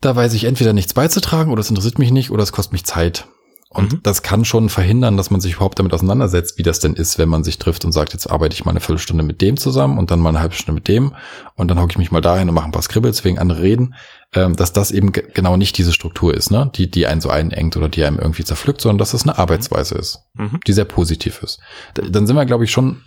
da 0.00 0.16
weiß 0.16 0.34
ich 0.34 0.44
entweder 0.44 0.72
nichts 0.72 0.94
beizutragen 0.94 1.52
oder 1.52 1.60
es 1.60 1.70
interessiert 1.70 1.98
mich 1.98 2.10
nicht 2.10 2.30
oder 2.30 2.42
es 2.42 2.52
kostet 2.52 2.72
mich 2.72 2.84
Zeit. 2.84 3.26
Und 3.72 3.92
mhm. 3.92 4.00
das 4.02 4.22
kann 4.22 4.44
schon 4.44 4.68
verhindern, 4.68 5.16
dass 5.16 5.30
man 5.30 5.40
sich 5.40 5.54
überhaupt 5.54 5.78
damit 5.78 5.94
auseinandersetzt, 5.94 6.58
wie 6.58 6.62
das 6.62 6.78
denn 6.78 6.92
ist, 6.92 7.18
wenn 7.18 7.30
man 7.30 7.42
sich 7.42 7.58
trifft 7.58 7.86
und 7.86 7.92
sagt, 7.92 8.12
jetzt 8.12 8.30
arbeite 8.30 8.54
ich 8.54 8.66
mal 8.66 8.72
eine 8.72 8.80
Viertelstunde 8.80 9.22
mit 9.22 9.40
dem 9.40 9.56
zusammen 9.56 9.98
und 9.98 10.10
dann 10.10 10.20
mal 10.20 10.28
eine 10.28 10.40
halbe 10.40 10.54
Stunde 10.54 10.72
mit 10.72 10.88
dem 10.88 11.14
und 11.54 11.68
dann 11.68 11.80
hocke 11.80 11.92
ich 11.92 11.98
mich 11.98 12.12
mal 12.12 12.20
dahin 12.20 12.48
und 12.50 12.54
mache 12.54 12.66
ein 12.66 12.72
paar 12.72 12.82
Scribbles 12.82 13.24
wegen 13.24 13.38
andere 13.38 13.62
reden, 13.62 13.94
ähm, 14.34 14.56
dass 14.56 14.74
das 14.74 14.90
eben 14.90 15.12
genau 15.12 15.56
nicht 15.56 15.78
diese 15.78 15.92
Struktur 15.92 16.34
ist, 16.34 16.50
ne, 16.50 16.70
die, 16.74 16.90
die 16.90 17.06
einen 17.06 17.22
so 17.22 17.30
einengt 17.30 17.74
oder 17.76 17.88
die 17.88 18.04
einem 18.04 18.18
irgendwie 18.18 18.44
zerpflückt, 18.44 18.82
sondern 18.82 18.98
dass 18.98 19.12
das 19.12 19.22
eine 19.22 19.38
Arbeitsweise 19.38 19.94
ist, 19.94 20.20
mhm. 20.34 20.60
die 20.66 20.74
sehr 20.74 20.84
positiv 20.84 21.42
ist. 21.42 21.58
Dann 21.94 22.26
sind 22.26 22.36
wir, 22.36 22.44
glaube 22.44 22.64
ich, 22.64 22.70
schon, 22.70 23.00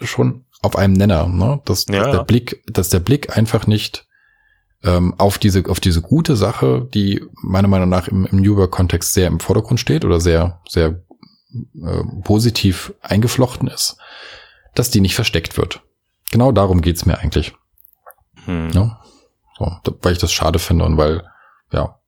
schon 0.00 0.46
auf 0.62 0.74
einem 0.74 0.94
Nenner, 0.94 1.28
ne, 1.28 1.60
dass, 1.64 1.86
ja. 1.88 2.02
dass 2.02 2.16
der 2.16 2.24
Blick, 2.24 2.64
dass 2.66 2.88
der 2.88 3.00
Blick 3.00 3.36
einfach 3.36 3.68
nicht 3.68 4.07
ähm, 4.84 5.14
auf 5.18 5.38
diese 5.38 5.68
auf 5.68 5.80
diese 5.80 6.02
gute 6.02 6.36
Sache, 6.36 6.88
die 6.94 7.24
meiner 7.42 7.68
Meinung 7.68 7.88
nach 7.88 8.08
im, 8.08 8.26
im 8.26 8.40
New 8.40 8.56
Work-Kontext 8.56 9.12
sehr 9.12 9.26
im 9.26 9.40
Vordergrund 9.40 9.80
steht 9.80 10.04
oder 10.04 10.20
sehr 10.20 10.60
sehr 10.68 11.02
äh, 11.82 12.02
positiv 12.22 12.94
eingeflochten 13.00 13.68
ist, 13.68 13.96
dass 14.74 14.90
die 14.90 15.00
nicht 15.00 15.14
versteckt 15.14 15.56
wird. 15.56 15.82
Genau 16.30 16.52
darum 16.52 16.80
geht's 16.80 17.06
mir 17.06 17.18
eigentlich. 17.18 17.54
Hm. 18.44 18.70
Ja? 18.70 19.00
So, 19.58 19.72
weil 20.02 20.12
ich 20.12 20.18
das 20.18 20.32
schade 20.32 20.58
finde 20.58 20.84
und 20.84 20.96
weil 20.96 21.24
ja 21.72 21.98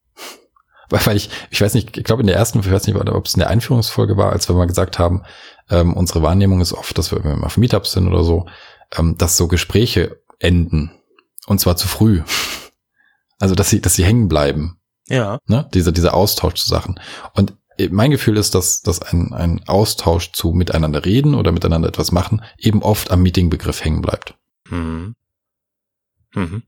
weil, 0.91 1.07
weil 1.07 1.17
ich, 1.17 1.31
ich 1.51 1.61
weiß 1.61 1.75
nicht, 1.75 1.97
ich 1.97 2.05
glaube 2.05 2.23
in 2.23 2.29
der 2.29 2.37
ersten, 2.37 2.61
ich 2.61 2.71
weiß 2.71 2.87
nicht, 2.87 2.97
ob 2.97 3.27
es 3.27 3.35
in 3.35 3.41
der 3.41 3.51
Einführungsfolge 3.51 4.17
war, 4.17 4.33
als 4.33 4.49
wir 4.49 4.55
mal 4.55 4.67
gesagt 4.67 4.99
haben, 4.99 5.23
ähm, 5.71 5.95
unsere 5.95 6.23
Wahrnehmung 6.23 6.61
ist 6.61 6.73
oft, 6.73 6.97
dass 6.99 7.11
wir, 7.11 7.25
wenn 7.25 7.41
wir 7.41 7.47
auf 7.47 7.57
Meetups 7.57 7.93
sind 7.93 8.09
oder 8.09 8.23
so, 8.23 8.47
ähm, 8.97 9.17
dass 9.19 9.37
so 9.37 9.49
Gespräche 9.49 10.21
enden. 10.39 10.93
Und 11.47 11.61
zwar 11.61 11.77
zu 11.77 11.89
früh. 11.89 12.23
Also, 13.39 13.55
dass 13.55 13.71
sie, 13.71 13.81
dass 13.81 13.95
sie 13.95 14.05
hängen 14.05 14.29
bleiben. 14.29 14.79
Ja. 15.09 15.39
Ne? 15.47 15.69
Dieser, 15.75 15.93
dieser 15.93 16.15
Austausch 16.15 16.55
zu 16.55 16.69
Sachen. 16.69 17.01
Und 17.35 17.55
äh, 17.79 17.89
mein 17.91 18.11
Gefühl 18.11 18.37
ist, 18.37 18.55
dass, 18.55 18.83
dass 18.83 19.01
ein, 19.03 19.33
ein 19.33 19.63
Austausch 19.67 20.33
zu 20.33 20.53
miteinander 20.53 21.05
reden 21.05 21.35
oder 21.35 21.53
miteinander 21.53 21.89
etwas 21.89 22.13
machen 22.13 22.43
eben 22.59 22.83
oft 22.83 23.11
am 23.11 23.23
Meetingbegriff 23.23 23.85
hängen 23.85 24.03
bleibt. 24.03 24.35
Mhm. 24.69 25.15
Mhm. 26.35 26.63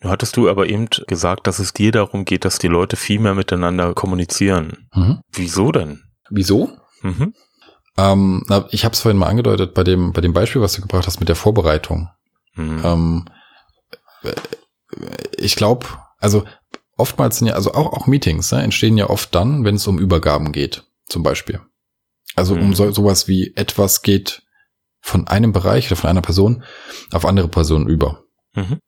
Du 0.00 0.08
hattest 0.08 0.36
du 0.36 0.48
aber 0.48 0.68
eben 0.68 0.88
gesagt, 1.08 1.46
dass 1.46 1.58
es 1.58 1.72
dir 1.72 1.90
darum 1.90 2.24
geht, 2.24 2.44
dass 2.44 2.58
die 2.58 2.68
Leute 2.68 2.96
viel 2.96 3.18
mehr 3.18 3.34
miteinander 3.34 3.92
kommunizieren. 3.92 4.88
Mhm. 4.94 5.20
Wieso 5.32 5.72
denn? 5.72 6.04
Wieso? 6.30 6.70
Mhm. 7.02 7.34
Ähm, 7.96 8.44
na, 8.48 8.66
ich 8.70 8.84
habe 8.84 8.92
es 8.92 9.00
vorhin 9.00 9.18
mal 9.18 9.26
angedeutet 9.26 9.74
bei 9.74 9.82
dem, 9.82 10.12
bei 10.12 10.20
dem 10.20 10.32
Beispiel, 10.32 10.62
was 10.62 10.74
du 10.74 10.82
gebracht 10.82 11.06
hast 11.06 11.18
mit 11.18 11.28
der 11.28 11.36
Vorbereitung. 11.36 12.08
Mhm. 12.54 12.80
Ähm, 12.84 13.24
ich 15.36 15.56
glaube, 15.56 15.86
also 16.18 16.44
oftmals 16.96 17.38
sind 17.38 17.48
ja, 17.48 17.54
also 17.54 17.72
auch, 17.72 17.92
auch 17.92 18.06
Meetings 18.06 18.50
ne, 18.52 18.62
entstehen 18.62 18.98
ja 18.98 19.08
oft 19.08 19.34
dann, 19.34 19.64
wenn 19.64 19.76
es 19.76 19.86
um 19.86 19.98
Übergaben 19.98 20.52
geht, 20.52 20.84
zum 21.06 21.22
Beispiel. 21.22 21.60
Also 22.34 22.54
mhm. 22.54 22.62
um 22.62 22.74
so, 22.74 22.90
sowas 22.90 23.28
wie 23.28 23.52
etwas 23.56 24.02
geht 24.02 24.42
von 25.00 25.26
einem 25.28 25.52
Bereich 25.52 25.86
oder 25.86 25.96
von 25.96 26.10
einer 26.10 26.22
Person 26.22 26.64
auf 27.12 27.24
andere 27.24 27.48
Personen 27.48 27.88
über. 27.88 28.24
Mhm. 28.54 28.80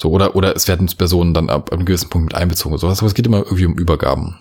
So, 0.00 0.10
oder, 0.10 0.36
oder 0.36 0.54
es 0.54 0.68
werden 0.68 0.86
Personen 0.96 1.34
dann 1.34 1.50
ab 1.50 1.72
einem 1.72 1.84
gewissen 1.84 2.08
Punkt 2.08 2.32
mit 2.32 2.34
einbezogen. 2.34 2.78
So, 2.78 2.86
aber 2.86 3.06
es 3.06 3.14
geht 3.14 3.26
immer 3.26 3.38
irgendwie 3.38 3.66
um 3.66 3.76
Übergaben. 3.76 4.38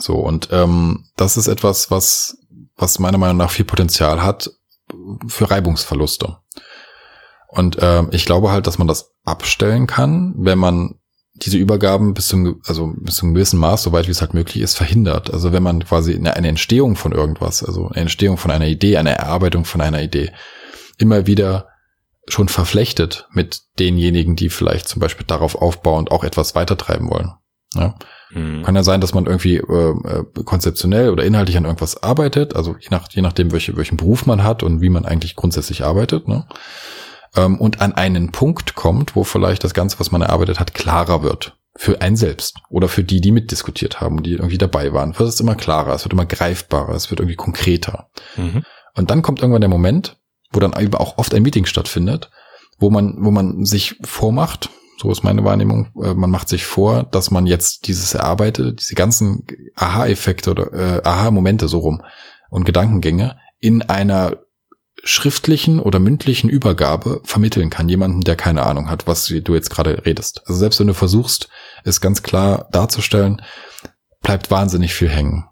So, 0.00 0.14
und 0.14 0.48
ähm, 0.50 1.10
das 1.16 1.36
ist 1.36 1.46
etwas, 1.46 1.90
was, 1.90 2.38
was 2.76 2.98
meiner 2.98 3.18
Meinung 3.18 3.36
nach 3.36 3.50
viel 3.50 3.66
Potenzial 3.66 4.22
hat 4.22 4.50
für 5.28 5.50
Reibungsverluste. 5.50 6.38
Und 7.54 7.78
äh, 7.80 8.02
ich 8.10 8.24
glaube 8.24 8.50
halt, 8.50 8.66
dass 8.66 8.78
man 8.78 8.88
das 8.88 9.12
abstellen 9.24 9.86
kann, 9.86 10.34
wenn 10.36 10.58
man 10.58 10.96
diese 11.34 11.56
Übergaben 11.56 12.14
bis 12.14 12.28
zum, 12.28 12.60
also 12.66 12.92
bis 12.96 13.16
zum 13.16 13.34
gewissen 13.34 13.58
Maß, 13.58 13.82
soweit 13.82 14.06
wie 14.06 14.12
es 14.12 14.20
halt 14.20 14.34
möglich 14.34 14.62
ist, 14.62 14.76
verhindert. 14.76 15.32
Also 15.32 15.52
wenn 15.52 15.62
man 15.62 15.84
quasi 15.84 16.14
eine, 16.14 16.34
eine 16.36 16.48
Entstehung 16.48 16.96
von 16.96 17.12
irgendwas, 17.12 17.64
also 17.64 17.88
eine 17.88 18.02
Entstehung 18.02 18.36
von 18.36 18.50
einer 18.50 18.66
Idee, 18.66 18.96
eine 18.96 19.16
Erarbeitung 19.16 19.64
von 19.64 19.80
einer 19.80 20.02
Idee, 20.02 20.32
immer 20.98 21.26
wieder 21.26 21.68
schon 22.28 22.48
verflechtet 22.48 23.28
mit 23.32 23.62
denjenigen, 23.78 24.36
die 24.36 24.48
vielleicht 24.48 24.88
zum 24.88 25.00
Beispiel 25.00 25.26
darauf 25.26 25.56
aufbauend 25.56 26.10
auch 26.10 26.24
etwas 26.24 26.54
weitertreiben 26.54 27.10
wollen. 27.10 27.32
Ja? 27.74 27.96
Mhm. 28.30 28.62
Kann 28.62 28.76
ja 28.76 28.82
sein, 28.82 29.00
dass 29.00 29.12
man 29.12 29.26
irgendwie 29.26 29.56
äh, 29.56 29.90
äh, 29.90 30.24
konzeptionell 30.44 31.10
oder 31.10 31.24
inhaltlich 31.24 31.56
an 31.56 31.64
irgendwas 31.64 32.02
arbeitet, 32.02 32.56
also 32.56 32.76
je, 32.78 32.88
nach, 32.90 33.08
je 33.10 33.22
nachdem, 33.22 33.52
welche, 33.52 33.76
welchen 33.76 33.96
Beruf 33.96 34.26
man 34.26 34.42
hat 34.42 34.62
und 34.62 34.80
wie 34.80 34.88
man 34.88 35.04
eigentlich 35.04 35.36
grundsätzlich 35.36 35.84
arbeitet. 35.84 36.28
Ne? 36.28 36.46
Ähm, 37.36 37.60
und 37.60 37.80
an 37.80 37.92
einen 37.92 38.32
Punkt 38.32 38.74
kommt, 38.74 39.16
wo 39.16 39.24
vielleicht 39.24 39.64
das 39.64 39.74
Ganze, 39.74 40.00
was 40.00 40.10
man 40.10 40.22
erarbeitet 40.22 40.60
hat, 40.60 40.74
klarer 40.74 41.22
wird. 41.22 41.56
Für 41.76 42.00
einen 42.00 42.16
selbst 42.16 42.58
oder 42.70 42.88
für 42.88 43.02
die, 43.02 43.20
die 43.20 43.32
mitdiskutiert 43.32 44.00
haben, 44.00 44.22
die 44.22 44.34
irgendwie 44.34 44.58
dabei 44.58 44.92
waren. 44.92 45.10
Es 45.10 45.20
ist 45.20 45.40
immer 45.40 45.56
klarer, 45.56 45.92
es 45.92 46.04
wird 46.04 46.12
immer 46.12 46.26
greifbarer, 46.26 46.94
es 46.94 47.10
wird 47.10 47.18
irgendwie 47.18 47.36
konkreter. 47.36 48.10
Mhm. 48.36 48.62
Und 48.94 49.10
dann 49.10 49.22
kommt 49.22 49.40
irgendwann 49.40 49.60
der 49.60 49.70
Moment, 49.70 50.16
wo 50.52 50.60
dann 50.60 50.72
eben 50.80 50.94
auch 50.94 51.18
oft 51.18 51.34
ein 51.34 51.42
Meeting 51.42 51.66
stattfindet, 51.66 52.30
wo 52.78 52.90
man, 52.90 53.16
wo 53.18 53.32
man 53.32 53.64
sich 53.64 53.96
vormacht, 54.04 54.70
so 55.00 55.10
ist 55.10 55.24
meine 55.24 55.44
Wahrnehmung, 55.44 55.88
äh, 56.00 56.14
man 56.14 56.30
macht 56.30 56.48
sich 56.48 56.64
vor, 56.64 57.02
dass 57.02 57.32
man 57.32 57.46
jetzt 57.46 57.88
dieses 57.88 58.14
erarbeitet, 58.14 58.80
diese 58.80 58.94
ganzen 58.94 59.44
Aha-Effekte 59.74 60.52
oder 60.52 60.72
äh, 60.72 61.02
Aha-Momente 61.02 61.66
so 61.66 61.78
rum 61.78 62.02
und 62.50 62.64
Gedankengänge 62.64 63.36
in 63.58 63.82
einer 63.82 64.43
schriftlichen 65.04 65.78
oder 65.78 65.98
mündlichen 65.98 66.48
Übergabe 66.48 67.20
vermitteln 67.24 67.70
kann, 67.70 67.88
jemanden, 67.88 68.22
der 68.22 68.36
keine 68.36 68.64
Ahnung 68.64 68.90
hat, 68.90 69.06
was 69.06 69.26
du 69.26 69.54
jetzt 69.54 69.70
gerade 69.70 70.04
redest. 70.06 70.42
Also 70.46 70.58
selbst 70.58 70.80
wenn 70.80 70.86
du 70.86 70.94
versuchst, 70.94 71.48
es 71.84 72.00
ganz 72.00 72.22
klar 72.22 72.68
darzustellen, 72.72 73.42
bleibt 74.22 74.50
wahnsinnig 74.50 74.94
viel 74.94 75.10
hängen. 75.10 75.44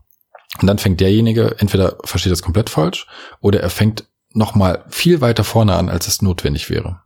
Und 0.60 0.66
dann 0.66 0.78
fängt 0.78 1.00
derjenige, 1.00 1.56
entweder 1.58 1.98
versteht 2.04 2.32
das 2.32 2.42
komplett 2.42 2.70
falsch, 2.70 3.06
oder 3.40 3.60
er 3.60 3.70
fängt 3.70 4.04
nochmal 4.32 4.84
viel 4.88 5.20
weiter 5.20 5.44
vorne 5.44 5.74
an, 5.74 5.88
als 5.88 6.08
es 6.08 6.22
notwendig 6.22 6.70
wäre. 6.70 7.02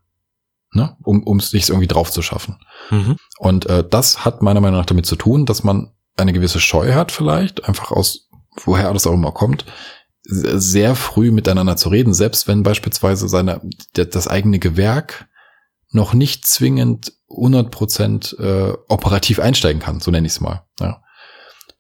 Ne? 0.73 0.97
Um 1.03 1.39
es 1.39 1.51
sich 1.51 1.69
irgendwie 1.69 1.89
drauf 1.89 2.11
zu 2.11 2.23
schaffen. 2.23 2.59
Mhm. 2.91 3.17
Und 3.39 3.67
äh, 3.67 3.85
das 3.89 4.25
hat 4.25 4.43
meiner 4.43 4.61
Meinung 4.61 4.79
nach 4.79 4.87
damit 4.87 5.07
zu 5.07 5.17
tun, 5.17 5.47
dass 5.47 5.65
man 5.65 5.93
eine 6.17 6.33
gewisse 6.33 6.61
Scheu 6.61 6.95
hat 6.95 7.13
vielleicht, 7.13 7.65
einfach 7.69 7.91
aus 7.91 8.29
woher 8.65 8.93
das 8.93 9.07
auch 9.07 9.13
immer 9.13 9.33
kommt, 9.33 9.65
sehr 10.29 10.95
früh 10.95 11.31
miteinander 11.31 11.77
zu 11.77 11.89
reden, 11.89 12.13
selbst 12.13 12.49
wenn 12.49 12.63
beispielsweise 12.63 13.29
seine, 13.29 13.61
das 13.95 14.29
eigene 14.29 14.59
Gewerk 14.59 15.29
noch 15.91 16.15
nicht 16.15 16.47
zwingend 16.47 17.13
100 17.31 17.71
Prozent 17.71 18.37
äh, 18.39 18.73
operativ 18.89 19.39
einsteigen 19.39 19.81
kann, 19.81 20.01
so 20.01 20.11
nenne 20.11 20.27
ich 20.27 20.35
es 20.35 20.41
mal. 20.41 20.65
Ja. 20.81 21.03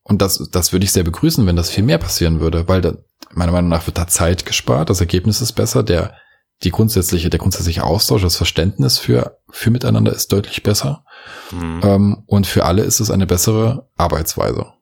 Und 0.02 0.22
das, 0.22 0.48
das 0.52 0.72
würde 0.72 0.84
ich 0.84 0.92
sehr 0.92 1.02
begrüßen, 1.02 1.46
wenn 1.46 1.56
das 1.56 1.70
viel 1.70 1.82
mehr 1.82 1.98
passieren 1.98 2.40
würde, 2.40 2.68
weil 2.68 2.80
da, 2.80 2.94
meiner 3.32 3.52
Meinung 3.52 3.70
nach 3.70 3.86
wird 3.86 3.98
da 3.98 4.06
Zeit 4.06 4.46
gespart, 4.46 4.90
das 4.90 5.00
Ergebnis 5.00 5.40
ist 5.40 5.52
besser, 5.52 5.82
der, 5.82 6.14
die 6.62 6.70
grundsätzliche, 6.70 7.28
der 7.28 7.40
grundsätzliche 7.40 7.82
Austausch, 7.82 8.22
das 8.22 8.36
Verständnis 8.36 8.98
für, 8.98 9.38
für 9.50 9.70
miteinander 9.70 10.12
ist 10.12 10.32
deutlich 10.32 10.62
besser. 10.62 11.04
Mhm. 11.50 11.80
Ähm, 11.82 12.22
und 12.26 12.46
für 12.46 12.64
alle 12.64 12.82
ist 12.82 13.00
es 13.00 13.10
eine 13.10 13.26
bessere 13.26 13.88
Arbeitsweise. 13.96 14.75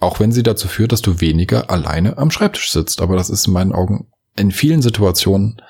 Auch 0.00 0.20
wenn 0.20 0.32
sie 0.32 0.42
dazu 0.42 0.68
führt, 0.68 0.92
dass 0.92 1.02
du 1.02 1.20
weniger 1.20 1.70
alleine 1.70 2.18
am 2.18 2.30
Schreibtisch 2.30 2.70
sitzt. 2.70 3.00
Aber 3.00 3.16
das 3.16 3.30
ist 3.30 3.46
in 3.46 3.52
meinen 3.52 3.72
Augen 3.72 4.10
in 4.36 4.52
vielen 4.52 4.82
Situationen 4.82 5.60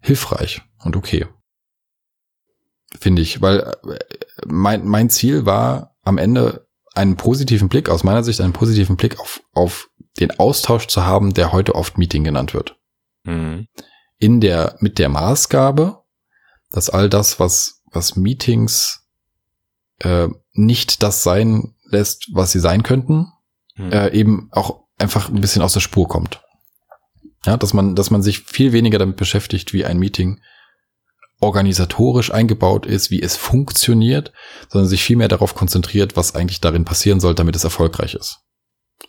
hilfreich 0.00 0.62
und 0.78 0.96
okay. 0.96 1.26
Finde 2.98 3.22
ich, 3.22 3.40
weil 3.40 3.60
äh, 3.60 3.98
mein, 4.46 4.86
mein 4.86 5.10
Ziel 5.10 5.46
war 5.46 5.96
am 6.02 6.18
Ende 6.18 6.66
einen 6.94 7.16
positiven 7.16 7.68
Blick, 7.68 7.88
aus 7.88 8.04
meiner 8.04 8.24
Sicht 8.24 8.40
einen 8.40 8.52
positiven 8.52 8.96
Blick 8.96 9.20
auf, 9.20 9.42
auf 9.52 9.90
den 10.18 10.38
Austausch 10.38 10.86
zu 10.86 11.04
haben, 11.04 11.34
der 11.34 11.52
heute 11.52 11.74
oft 11.74 11.98
Meeting 11.98 12.24
genannt 12.24 12.52
wird. 12.54 12.76
Mhm. 13.24 13.66
In 14.18 14.40
der, 14.40 14.76
mit 14.80 14.98
der 14.98 15.08
Maßgabe, 15.08 16.02
dass 16.70 16.90
all 16.90 17.08
das, 17.08 17.38
was, 17.38 17.82
was 17.92 18.16
Meetings 18.16 19.06
äh, 20.00 20.28
nicht 20.52 21.02
das 21.02 21.22
sein 21.22 21.74
lässt, 21.84 22.28
was 22.32 22.52
sie 22.52 22.60
sein 22.60 22.82
könnten, 22.82 23.32
hm. 23.80 23.92
äh, 23.92 24.08
eben 24.10 24.48
auch 24.52 24.84
einfach 24.98 25.28
ein 25.28 25.40
bisschen 25.40 25.62
aus 25.62 25.72
der 25.72 25.80
Spur 25.80 26.08
kommt. 26.08 26.42
Ja, 27.46 27.56
dass 27.56 27.72
man, 27.72 27.94
dass 27.94 28.10
man 28.10 28.22
sich 28.22 28.40
viel 28.40 28.72
weniger 28.72 28.98
damit 28.98 29.16
beschäftigt, 29.16 29.72
wie 29.72 29.84
ein 29.84 29.98
Meeting 29.98 30.40
organisatorisch 31.40 32.32
eingebaut 32.32 32.84
ist, 32.84 33.10
wie 33.10 33.22
es 33.22 33.36
funktioniert, 33.36 34.32
sondern 34.68 34.88
sich 34.88 35.02
viel 35.02 35.16
mehr 35.16 35.28
darauf 35.28 35.54
konzentriert, 35.54 36.16
was 36.16 36.34
eigentlich 36.34 36.60
darin 36.60 36.84
passieren 36.84 37.18
soll, 37.18 37.34
damit 37.34 37.56
es 37.56 37.64
erfolgreich 37.64 38.14
ist. 38.14 38.40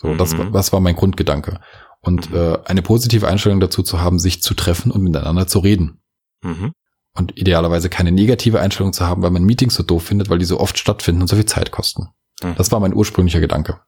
So, 0.02 0.08
mhm. 0.10 0.18
das, 0.18 0.34
das 0.54 0.72
war 0.72 0.80
mein 0.80 0.96
Grundgedanke. 0.96 1.60
Und 2.00 2.32
mhm. 2.32 2.38
äh, 2.38 2.58
eine 2.66 2.82
positive 2.82 3.28
Einstellung 3.28 3.60
dazu 3.60 3.84
zu 3.84 4.00
haben, 4.00 4.18
sich 4.18 4.42
zu 4.42 4.54
treffen 4.54 4.92
und 4.92 5.04
miteinander 5.04 5.48
zu 5.48 5.60
reden. 5.60 6.02
Mhm. 6.42 6.72
Und 7.14 7.38
idealerweise 7.38 7.90
keine 7.90 8.14
negative 8.14 8.62
Einstellung 8.62 8.94
zu 8.94 9.06
haben, 9.06 9.22
weil 9.22 9.32
man 9.32 9.44
Meetings 9.44 9.76
so 9.76 9.84
doof 9.84 10.04
findet, 10.04 10.30
weil 10.30 10.40
die 10.40 10.46
so 10.46 10.60
oft 10.60 10.78
stattfinden 10.78 11.22
und 11.22 11.28
so 11.28 11.36
viel 11.36 11.46
Zeit 11.46 11.72
kosten. 11.72 12.08
Mhm. 12.42 12.56
Das 12.56 12.72
war 12.72 12.80
mein 12.80 12.94
ursprünglicher 12.94 13.42
Gedanke. 13.42 13.82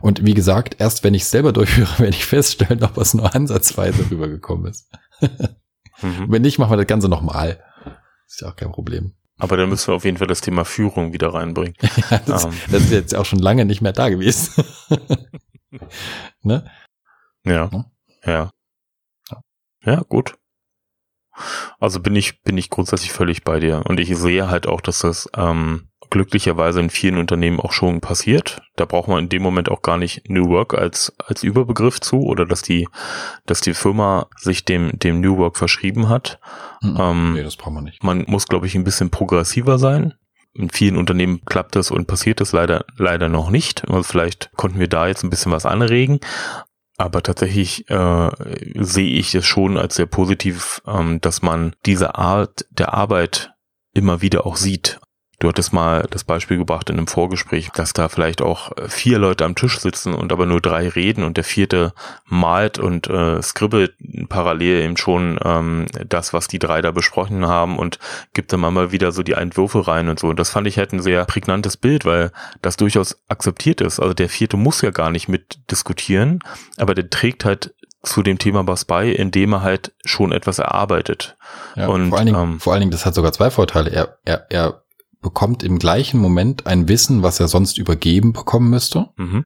Und 0.00 0.24
wie 0.24 0.34
gesagt, 0.34 0.76
erst 0.78 1.04
wenn 1.04 1.14
ich 1.14 1.22
es 1.22 1.30
selber 1.30 1.52
durchführe, 1.52 1.90
werde 1.98 2.16
ich 2.16 2.24
feststellen, 2.24 2.82
ob 2.82 2.96
was 2.96 3.14
nur 3.14 3.34
ansatzweise 3.34 4.10
rübergekommen 4.10 4.70
ist. 4.70 4.90
mhm. 6.02 6.26
Wenn 6.28 6.42
nicht, 6.42 6.58
machen 6.58 6.72
wir 6.72 6.76
das 6.76 6.86
Ganze 6.86 7.08
nochmal. 7.08 7.62
Ist 8.26 8.40
ja 8.40 8.48
auch 8.48 8.56
kein 8.56 8.72
Problem. 8.72 9.14
Aber 9.38 9.56
dann 9.56 9.70
müssen 9.70 9.88
wir 9.88 9.94
auf 9.94 10.04
jeden 10.04 10.18
Fall 10.18 10.26
das 10.26 10.42
Thema 10.42 10.64
Führung 10.64 11.12
wieder 11.12 11.32
reinbringen. 11.32 11.74
ja, 12.10 12.18
das, 12.26 12.44
um. 12.44 12.52
Ähm. 12.52 12.58
das, 12.70 12.82
ist 12.84 12.92
jetzt 12.92 13.14
auch 13.14 13.24
schon 13.24 13.38
lange 13.38 13.64
nicht 13.64 13.80
mehr 13.80 13.92
da 13.92 14.08
gewesen. 14.08 14.64
ne? 16.42 16.70
Ja. 17.44 17.70
Ja. 18.24 18.50
Ja, 19.82 20.02
gut. 20.02 20.36
Also 21.78 22.00
bin 22.00 22.16
ich, 22.16 22.42
bin 22.42 22.58
ich 22.58 22.68
grundsätzlich 22.68 23.12
völlig 23.12 23.44
bei 23.44 23.60
dir. 23.60 23.82
Und 23.86 23.98
ich 23.98 24.14
sehe 24.16 24.50
halt 24.50 24.66
auch, 24.66 24.82
dass 24.82 25.00
das 25.00 25.28
ähm, 25.34 25.89
glücklicherweise 26.10 26.80
in 26.80 26.90
vielen 26.90 27.16
Unternehmen 27.16 27.60
auch 27.60 27.72
schon 27.72 28.00
passiert. 28.00 28.62
Da 28.76 28.84
braucht 28.84 29.08
man 29.08 29.24
in 29.24 29.28
dem 29.28 29.42
Moment 29.42 29.70
auch 29.70 29.82
gar 29.82 29.96
nicht 29.96 30.28
New 30.28 30.48
Work 30.48 30.74
als, 30.74 31.14
als 31.24 31.42
Überbegriff 31.42 32.00
zu 32.00 32.20
oder 32.20 32.44
dass 32.44 32.62
die, 32.62 32.88
dass 33.46 33.60
die 33.60 33.74
Firma 33.74 34.26
sich 34.36 34.64
dem, 34.64 34.98
dem 34.98 35.20
New 35.20 35.38
Work 35.38 35.56
verschrieben 35.56 36.08
hat. 36.08 36.40
Mhm. 36.82 36.96
Ähm, 36.98 37.32
nee, 37.34 37.42
das 37.42 37.56
braucht 37.56 37.74
man 37.74 37.84
nicht. 37.84 38.02
Man 38.02 38.24
muss, 38.26 38.46
glaube 38.46 38.66
ich, 38.66 38.74
ein 38.74 38.84
bisschen 38.84 39.10
progressiver 39.10 39.78
sein. 39.78 40.14
In 40.52 40.68
vielen 40.68 40.96
Unternehmen 40.96 41.44
klappt 41.44 41.76
das 41.76 41.92
und 41.92 42.06
passiert 42.06 42.40
das 42.40 42.52
leider, 42.52 42.84
leider 42.96 43.28
noch 43.28 43.50
nicht. 43.50 43.88
Also 43.88 44.02
vielleicht 44.02 44.50
konnten 44.56 44.80
wir 44.80 44.88
da 44.88 45.06
jetzt 45.06 45.22
ein 45.22 45.30
bisschen 45.30 45.52
was 45.52 45.64
anregen. 45.64 46.18
Aber 46.96 47.22
tatsächlich 47.22 47.88
äh, 47.88 48.30
sehe 48.74 49.12
ich 49.12 49.34
es 49.34 49.46
schon 49.46 49.78
als 49.78 49.94
sehr 49.94 50.06
positiv, 50.06 50.82
ähm, 50.86 51.20
dass 51.20 51.40
man 51.40 51.74
diese 51.86 52.16
Art 52.16 52.66
der 52.70 52.92
Arbeit 52.92 53.52
immer 53.94 54.20
wieder 54.20 54.44
auch 54.44 54.56
sieht. 54.56 55.00
Du 55.40 55.48
hattest 55.48 55.72
mal 55.72 56.06
das 56.10 56.22
Beispiel 56.22 56.58
gebracht 56.58 56.90
in 56.90 56.98
einem 56.98 57.06
Vorgespräch, 57.06 57.70
dass 57.70 57.94
da 57.94 58.10
vielleicht 58.10 58.42
auch 58.42 58.72
vier 58.88 59.18
Leute 59.18 59.46
am 59.46 59.54
Tisch 59.54 59.80
sitzen 59.80 60.14
und 60.14 60.32
aber 60.32 60.44
nur 60.44 60.60
drei 60.60 60.86
reden 60.86 61.24
und 61.24 61.38
der 61.38 61.44
vierte 61.44 61.94
malt 62.26 62.78
und 62.78 63.08
äh, 63.08 63.40
skribbelt 63.40 63.94
parallel 64.28 64.82
eben 64.82 64.98
schon 64.98 65.40
ähm, 65.42 65.86
das, 66.06 66.34
was 66.34 66.46
die 66.46 66.58
drei 66.58 66.82
da 66.82 66.90
besprochen 66.90 67.46
haben 67.46 67.78
und 67.78 67.98
gibt 68.34 68.52
dann 68.52 68.60
mal 68.60 68.92
wieder 68.92 69.12
so 69.12 69.22
die 69.22 69.32
Entwürfe 69.32 69.86
rein 69.86 70.10
und 70.10 70.18
so. 70.18 70.28
Und 70.28 70.38
das 70.38 70.50
fand 70.50 70.66
ich 70.66 70.76
halt 70.76 70.92
ein 70.92 71.00
sehr 71.00 71.24
prägnantes 71.24 71.78
Bild, 71.78 72.04
weil 72.04 72.32
das 72.60 72.76
durchaus 72.76 73.18
akzeptiert 73.28 73.80
ist. 73.80 73.98
Also 73.98 74.12
der 74.12 74.28
vierte 74.28 74.58
muss 74.58 74.82
ja 74.82 74.90
gar 74.90 75.10
nicht 75.10 75.26
mit 75.26 75.58
diskutieren, 75.70 76.40
aber 76.76 76.94
der 76.94 77.08
trägt 77.08 77.46
halt 77.46 77.74
zu 78.02 78.22
dem 78.22 78.38
Thema 78.38 78.66
was 78.66 78.84
bei, 78.84 79.08
indem 79.08 79.54
er 79.54 79.62
halt 79.62 79.92
schon 80.04 80.32
etwas 80.32 80.58
erarbeitet. 80.58 81.36
Ja, 81.76 81.88
und 81.88 82.10
vor 82.10 82.18
allen, 82.18 82.26
Dingen, 82.26 82.42
ähm, 82.42 82.60
vor 82.60 82.72
allen 82.74 82.80
Dingen, 82.80 82.92
das 82.92 83.06
hat 83.06 83.14
sogar 83.14 83.32
zwei 83.32 83.50
Vorteile. 83.50 83.90
Er, 83.90 84.18
er, 84.24 84.46
er 84.50 84.79
bekommt 85.20 85.62
im 85.62 85.78
gleichen 85.78 86.20
Moment 86.20 86.66
ein 86.66 86.88
Wissen, 86.88 87.22
was 87.22 87.40
er 87.40 87.48
sonst 87.48 87.78
übergeben 87.78 88.32
bekommen 88.32 88.70
müsste. 88.70 89.10
Mhm. 89.16 89.44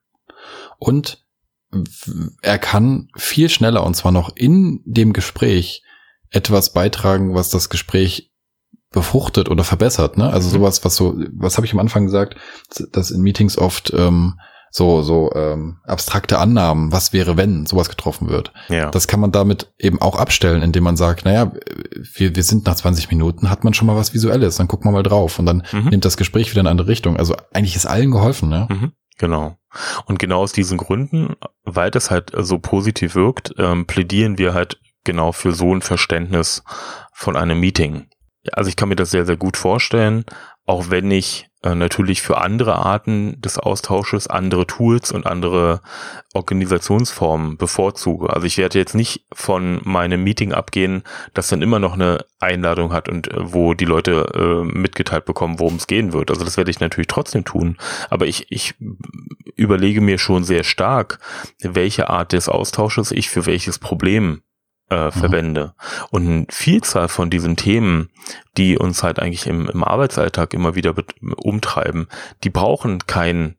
Und 0.79 1.25
er 2.43 2.59
kann 2.59 3.09
viel 3.16 3.49
schneller, 3.49 3.85
und 3.85 3.95
zwar 3.95 4.12
noch 4.12 4.35
in 4.37 4.81
dem 4.85 5.12
Gespräch, 5.12 5.83
etwas 6.31 6.72
beitragen, 6.72 7.35
was 7.35 7.51
das 7.51 7.68
Gespräch 7.68 8.33
befruchtet 8.91 9.49
oder 9.49 9.64
verbessert. 9.64 10.16
Ne? 10.16 10.31
Also 10.31 10.49
mhm. 10.49 10.53
sowas, 10.53 10.85
was 10.85 10.97
so, 10.97 11.16
was 11.33 11.57
habe 11.57 11.66
ich 11.66 11.72
am 11.72 11.81
Anfang 11.81 12.05
gesagt, 12.05 12.37
dass 12.93 13.11
in 13.11 13.22
Meetings 13.22 13.59
oft 13.59 13.93
ähm, 13.95 14.39
so, 14.77 15.03
so 15.03 15.31
ähm, 15.37 15.77
abstrakte 15.85 16.41
Annahmen, 16.41 16.91
was 16.91 17.12
wäre, 17.12 17.37
wenn 17.37 17.64
sowas 17.64 17.89
getroffen 17.89 18.29
wird. 18.29 18.53
Ja. 18.68 18.91
Das 18.91 19.07
kann 19.07 19.20
man 19.20 19.31
damit 19.31 19.72
eben 19.79 20.03
auch 20.03 20.18
abstellen, 20.18 20.62
indem 20.62 20.83
man 20.83 20.97
sagt, 20.97 21.25
naja, 21.25 21.53
wir, 22.14 22.35
wir 22.35 22.43
sind 22.43 22.66
nach 22.66 22.75
20 22.75 23.09
Minuten, 23.09 23.51
hat 23.51 23.62
man 23.62 23.72
schon 23.72 23.87
mal 23.87 23.95
was 23.95 24.14
Visuelles, 24.14 24.57
dann 24.57 24.66
gucken 24.66 24.89
wir 24.89 24.93
mal 24.93 25.05
drauf 25.05 25.39
und 25.39 25.47
dann 25.47 25.62
mhm. 25.70 25.91
nimmt 25.91 26.05
das 26.05 26.16
Gespräch 26.16 26.51
wieder 26.51 26.62
in 26.62 26.66
eine 26.66 26.72
andere 26.72 26.89
Richtung. 26.89 27.16
Also 27.16 27.37
eigentlich 27.53 27.77
ist 27.77 27.87
allen 27.87 28.11
geholfen, 28.11 28.49
ne? 28.49 28.66
Mhm. 28.68 28.93
Genau. 29.16 29.57
Und 30.07 30.18
genau 30.18 30.41
aus 30.41 30.51
diesen 30.51 30.77
Gründen, 30.77 31.37
weil 31.62 31.93
das 31.93 32.11
halt 32.11 32.33
so 32.37 32.59
positiv 32.59 33.14
wirkt, 33.14 33.55
ähm, 33.59 33.87
plädieren 33.87 34.39
wir 34.39 34.55
halt 34.55 34.81
genau 35.05 35.31
für 35.31 35.53
so 35.53 35.72
ein 35.72 35.83
Verständnis 35.83 36.64
von 37.12 37.37
einem 37.37 37.61
Meeting. 37.61 38.09
Also 38.53 38.68
ich 38.68 38.75
kann 38.75 38.89
mir 38.89 38.97
das 38.97 39.12
sehr, 39.12 39.25
sehr 39.25 39.37
gut 39.37 39.57
vorstellen, 39.57 40.25
auch 40.66 40.90
wenn 40.90 41.10
ich 41.10 41.48
äh, 41.64 41.74
natürlich 41.74 42.20
für 42.20 42.38
andere 42.38 42.76
Arten 42.76 43.40
des 43.40 43.58
Austausches 43.58 44.26
andere 44.26 44.66
Tools 44.66 45.12
und 45.12 45.26
andere 45.26 45.80
Organisationsformen 46.34 47.56
bevorzuge. 47.56 48.30
Also 48.30 48.46
ich 48.46 48.58
werde 48.58 48.78
jetzt 48.78 48.94
nicht 48.94 49.24
von 49.32 49.80
meinem 49.84 50.22
Meeting 50.22 50.52
abgehen, 50.52 51.02
das 51.32 51.48
dann 51.48 51.62
immer 51.62 51.78
noch 51.78 51.94
eine 51.94 52.24
Einladung 52.38 52.92
hat 52.92 53.08
und 53.08 53.28
äh, 53.28 53.52
wo 53.52 53.74
die 53.74 53.86
Leute 53.86 54.26
äh, 54.34 54.64
mitgeteilt 54.64 55.24
bekommen, 55.24 55.58
worum 55.58 55.76
es 55.76 55.86
gehen 55.86 56.12
wird. 56.12 56.30
Also 56.30 56.44
das 56.44 56.56
werde 56.56 56.70
ich 56.70 56.80
natürlich 56.80 57.08
trotzdem 57.08 57.44
tun. 57.44 57.78
Aber 58.10 58.26
ich, 58.26 58.46
ich 58.50 58.74
überlege 59.56 60.00
mir 60.00 60.18
schon 60.18 60.44
sehr 60.44 60.64
stark, 60.64 61.18
welche 61.60 62.10
Art 62.10 62.32
des 62.32 62.48
Austausches 62.48 63.10
ich 63.10 63.30
für 63.30 63.46
welches 63.46 63.78
Problem 63.78 64.42
äh, 64.91 65.07
mhm. 65.07 65.12
verwende. 65.12 65.74
Und 66.11 66.26
eine 66.26 66.47
Vielzahl 66.51 67.09
von 67.09 67.30
diesen 67.30 67.57
Themen, 67.57 68.11
die 68.57 68.78
uns 68.78 69.03
halt 69.03 69.18
eigentlich 69.18 69.47
im, 69.47 69.68
im 69.68 69.85
Arbeitsalltag 69.85 70.55
immer 70.55 70.74
wieder 70.74 70.95
umtreiben, 71.37 72.09
die 72.43 72.51
brauchen 72.51 73.07
kein 73.07 73.57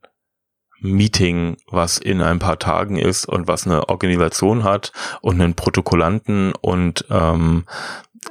Meeting, 0.80 1.57
was 1.67 1.97
in 1.97 2.21
ein 2.21 2.39
paar 2.39 2.59
Tagen 2.59 2.97
ist 2.97 3.26
und 3.26 3.47
was 3.47 3.65
eine 3.65 3.89
Organisation 3.89 4.63
hat 4.63 4.91
und 5.21 5.41
einen 5.41 5.55
Protokollanten 5.55 6.53
und 6.53 7.05
ähm, 7.09 7.65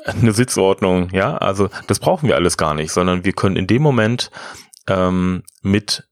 eine 0.04 0.32
Sitzordnung, 0.32 1.10
ja, 1.10 1.36
also 1.36 1.68
das 1.86 1.98
brauchen 1.98 2.28
wir 2.28 2.36
alles 2.36 2.56
gar 2.56 2.74
nicht, 2.74 2.92
sondern 2.92 3.24
wir 3.24 3.32
können 3.32 3.56
in 3.56 3.66
dem 3.66 3.82
Moment 3.82 4.30
ähm, 4.88 5.42
mit 5.62 6.08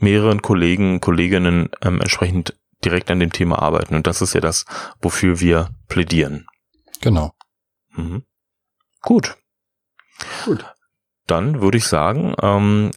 mehreren 0.00 0.42
Kollegen, 0.42 1.00
Kolleginnen 1.00 1.70
ähm, 1.82 2.00
entsprechend 2.00 2.54
direkt 2.86 3.10
an 3.10 3.20
dem 3.20 3.32
Thema 3.32 3.60
arbeiten. 3.60 3.94
Und 3.94 4.06
das 4.06 4.22
ist 4.22 4.32
ja 4.32 4.40
das, 4.40 4.64
wofür 5.02 5.40
wir 5.40 5.70
plädieren. 5.88 6.46
Genau. 7.00 7.32
Mhm. 7.94 8.22
Gut. 9.02 9.36
Gut 10.44 10.64
dann 11.26 11.60
würde 11.60 11.78
ich 11.78 11.86
sagen, 11.86 12.34
ähm, 12.40 12.92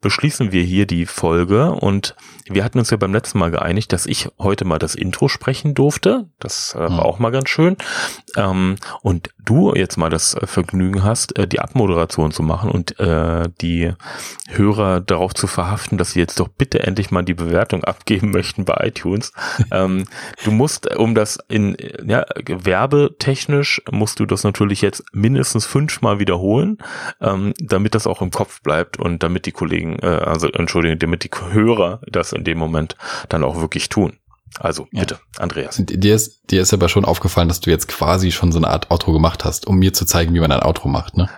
beschließen 0.00 0.50
wir 0.50 0.62
hier 0.62 0.84
die 0.86 1.06
Folge 1.06 1.70
und 1.70 2.16
wir 2.48 2.64
hatten 2.64 2.78
uns 2.78 2.90
ja 2.90 2.96
beim 2.96 3.12
letzten 3.12 3.38
Mal 3.38 3.52
geeinigt, 3.52 3.92
dass 3.92 4.06
ich 4.06 4.28
heute 4.38 4.64
mal 4.64 4.80
das 4.80 4.96
Intro 4.96 5.28
sprechen 5.28 5.74
durfte. 5.74 6.28
Das 6.40 6.74
äh, 6.74 6.80
war 6.80 6.90
mhm. 6.90 7.00
auch 7.00 7.18
mal 7.20 7.30
ganz 7.30 7.48
schön. 7.48 7.76
Ähm, 8.36 8.76
und 9.02 9.30
du 9.44 9.74
jetzt 9.74 9.96
mal 9.96 10.10
das 10.10 10.36
Vergnügen 10.44 11.02
hast, 11.02 11.38
äh, 11.38 11.46
die 11.46 11.60
Abmoderation 11.60 12.30
zu 12.32 12.42
machen 12.42 12.70
und 12.70 12.98
äh, 13.00 13.48
die 13.60 13.92
Hörer 14.48 15.00
darauf 15.00 15.34
zu 15.34 15.46
verhaften, 15.46 15.98
dass 15.98 16.12
sie 16.12 16.20
jetzt 16.20 16.38
doch 16.40 16.48
bitte 16.48 16.80
endlich 16.80 17.10
mal 17.10 17.22
die 17.22 17.34
Bewertung 17.34 17.84
abgeben 17.84 18.30
möchten 18.32 18.64
bei 18.64 18.74
iTunes. 18.86 19.32
ähm, 19.70 20.04
du 20.44 20.50
musst, 20.50 20.94
um 20.96 21.14
das 21.14 21.38
in 21.48 21.76
ja, 22.04 22.24
werbetechnisch 22.46 23.82
musst 23.90 24.20
du 24.20 24.26
das 24.26 24.44
natürlich 24.44 24.82
jetzt 24.82 25.04
mindestens 25.12 25.66
fünfmal 25.66 26.18
wiederholen. 26.18 26.78
Ähm, 27.20 27.52
damit 27.60 27.94
das 27.94 28.06
auch 28.06 28.22
im 28.22 28.30
Kopf 28.30 28.60
bleibt 28.62 28.98
und 28.98 29.22
damit 29.22 29.46
die 29.46 29.52
Kollegen, 29.52 29.98
äh, 30.00 30.06
also 30.06 30.48
entschuldigen, 30.48 30.98
damit 30.98 31.24
die 31.24 31.30
Hörer 31.52 32.00
das 32.06 32.32
in 32.32 32.44
dem 32.44 32.58
Moment 32.58 32.96
dann 33.28 33.44
auch 33.44 33.60
wirklich 33.60 33.88
tun. 33.88 34.18
Also 34.58 34.86
bitte, 34.90 35.14
ja. 35.14 35.40
Andreas. 35.42 35.76
Dir 35.78 36.14
ist, 36.14 36.50
dir 36.50 36.62
ist 36.62 36.72
aber 36.72 36.88
schon 36.88 37.04
aufgefallen, 37.04 37.48
dass 37.48 37.60
du 37.60 37.70
jetzt 37.70 37.88
quasi 37.88 38.32
schon 38.32 38.52
so 38.52 38.58
eine 38.58 38.68
Art 38.68 38.90
Outro 38.90 39.12
gemacht 39.12 39.44
hast, 39.44 39.66
um 39.66 39.78
mir 39.78 39.92
zu 39.92 40.04
zeigen, 40.04 40.34
wie 40.34 40.40
man 40.40 40.52
ein 40.52 40.62
Outro 40.62 40.88
macht, 40.88 41.16
ne? 41.16 41.28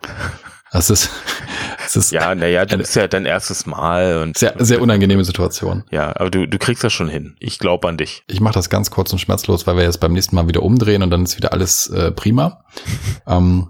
Das 0.73 0.91
ist, 0.91 1.09
das 1.83 1.95
ist 1.95 2.11
ja, 2.11 2.35
naja, 2.35 2.67
das 2.67 2.81
ist 2.81 2.97
ja 2.97 3.07
dein 3.07 3.27
erstes 3.27 3.65
Mal 3.65 4.19
und 4.23 4.37
sehr, 4.37 4.55
sehr 4.59 4.83
unangenehme 4.83 5.25
Situation. 5.25 5.85
Ja, 5.93 6.09
aber 6.17 6.31
du, 6.31 6.47
du 6.49 6.59
kriegst 6.59 6.83
das 6.83 6.93
schon 6.93 7.09
hin. 7.09 7.37
Ich 7.39 7.61
glaube 7.61 7.89
an 7.89 7.97
dich. 7.97 8.25
Ich 8.27 8.41
mache 8.41 8.55
das 8.55 8.71
ganz 8.71 8.91
kurz 8.91 9.13
und 9.13 9.21
schmerzlos, 9.21 9.67
weil 9.67 9.77
wir 9.77 9.85
jetzt 9.85 10.01
beim 10.01 10.13
nächsten 10.13 10.35
Mal 10.35 10.49
wieder 10.49 10.65
umdrehen 10.65 11.03
und 11.03 11.11
dann 11.11 11.23
ist 11.23 11.37
wieder 11.37 11.53
alles 11.53 11.87
äh, 11.89 12.11
prima. 12.11 12.65
ähm, 13.27 13.69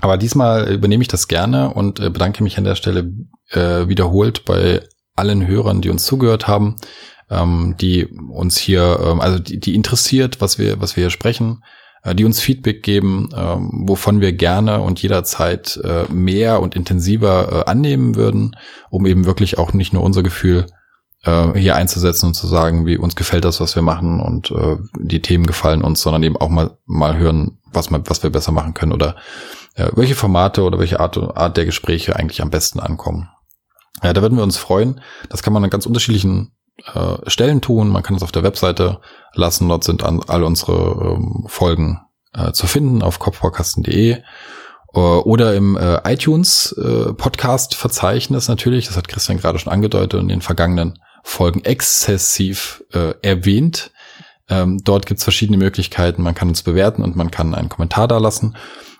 aber 0.00 0.18
diesmal 0.18 0.72
übernehme 0.72 1.02
ich 1.02 1.08
das 1.08 1.26
gerne 1.26 1.72
und 1.72 1.98
äh, 1.98 2.10
bedanke 2.10 2.44
mich 2.44 2.58
an 2.58 2.64
der 2.64 2.76
Stelle 2.76 3.10
äh, 3.50 3.88
wiederholt 3.88 4.44
bei 4.44 4.82
allen 5.16 5.46
Hörern, 5.46 5.80
die 5.80 5.90
uns 5.90 6.04
zugehört 6.04 6.46
haben, 6.46 6.76
ähm, 7.30 7.74
die 7.80 8.06
uns 8.06 8.56
hier, 8.56 9.00
ähm, 9.02 9.20
also 9.20 9.38
die, 9.38 9.58
die 9.58 9.74
interessiert, 9.74 10.40
was 10.40 10.58
wir, 10.58 10.80
was 10.80 10.96
wir 10.96 11.04
hier 11.04 11.10
sprechen, 11.10 11.62
äh, 12.02 12.14
die 12.14 12.24
uns 12.24 12.40
Feedback 12.40 12.82
geben, 12.82 13.30
ähm, 13.36 13.84
wovon 13.86 14.20
wir 14.20 14.32
gerne 14.32 14.80
und 14.80 15.02
jederzeit 15.02 15.80
äh, 15.82 16.04
mehr 16.12 16.60
und 16.60 16.76
intensiver 16.76 17.64
äh, 17.66 17.70
annehmen 17.70 18.14
würden, 18.14 18.56
um 18.90 19.06
eben 19.06 19.24
wirklich 19.24 19.58
auch 19.58 19.72
nicht 19.72 19.92
nur 19.92 20.02
unser 20.02 20.22
Gefühl 20.22 20.66
äh, 21.24 21.58
hier 21.58 21.74
einzusetzen 21.76 22.26
und 22.26 22.34
zu 22.34 22.46
sagen, 22.46 22.86
wie 22.86 22.96
uns 22.96 23.16
gefällt 23.16 23.44
das, 23.44 23.60
was 23.60 23.74
wir 23.74 23.82
machen 23.82 24.20
und 24.20 24.50
äh, 24.50 24.76
die 24.98 25.22
Themen 25.22 25.46
gefallen 25.46 25.82
uns, 25.82 26.00
sondern 26.00 26.22
eben 26.22 26.36
auch 26.36 26.48
mal 26.48 26.78
mal 26.86 27.16
hören, 27.18 27.58
was 27.72 27.90
man, 27.90 28.08
was 28.08 28.22
wir 28.22 28.30
besser 28.30 28.52
machen 28.52 28.74
können 28.74 28.92
oder 28.92 29.16
äh, 29.74 29.90
welche 29.94 30.14
Formate 30.14 30.62
oder 30.62 30.78
welche 30.78 31.00
Art, 31.00 31.18
Art 31.18 31.56
der 31.56 31.64
Gespräche 31.64 32.16
eigentlich 32.16 32.42
am 32.42 32.50
besten 32.50 32.80
ankommen. 32.80 33.28
Ja, 34.02 34.12
da 34.12 34.22
würden 34.22 34.36
wir 34.36 34.44
uns 34.44 34.58
freuen. 34.58 35.00
Das 35.30 35.42
kann 35.42 35.52
man 35.52 35.64
an 35.64 35.70
ganz 35.70 35.86
unterschiedlichen 35.86 36.52
äh, 36.84 37.16
Stellen 37.28 37.60
tun. 37.60 37.88
Man 37.88 38.02
kann 38.02 38.16
es 38.16 38.22
auf 38.22 38.32
der 38.32 38.42
Webseite 38.42 39.00
lassen. 39.34 39.68
Dort 39.68 39.84
sind 39.84 40.02
an, 40.02 40.20
all 40.26 40.44
unsere 40.44 41.16
ähm, 41.16 41.44
Folgen 41.48 42.00
äh, 42.32 42.52
zu 42.52 42.66
finden 42.66 43.02
auf 43.02 43.18
kopfvorkasten.de 43.18 44.12
äh, 44.12 44.98
oder 44.98 45.54
im 45.54 45.76
äh, 45.76 46.00
iTunes 46.12 46.72
äh, 46.72 47.12
Podcast 47.12 47.74
Verzeichnis 47.74 48.48
natürlich. 48.48 48.86
Das 48.86 48.96
hat 48.96 49.08
Christian 49.08 49.38
gerade 49.38 49.58
schon 49.58 49.72
angedeutet 49.72 50.20
in 50.20 50.28
den 50.28 50.42
vergangenen 50.42 50.98
Folgen 51.24 51.64
exzessiv 51.64 52.84
äh, 52.92 53.14
erwähnt. 53.22 53.90
Ähm, 54.48 54.80
dort 54.84 55.06
gibt's 55.06 55.24
verschiedene 55.24 55.58
Möglichkeiten. 55.58 56.22
Man 56.22 56.34
kann 56.34 56.48
uns 56.48 56.62
bewerten 56.62 57.02
und 57.02 57.16
man 57.16 57.30
kann 57.30 57.54
einen 57.54 57.68
Kommentar 57.68 58.06
da 58.06 58.18
lassen. 58.18 58.56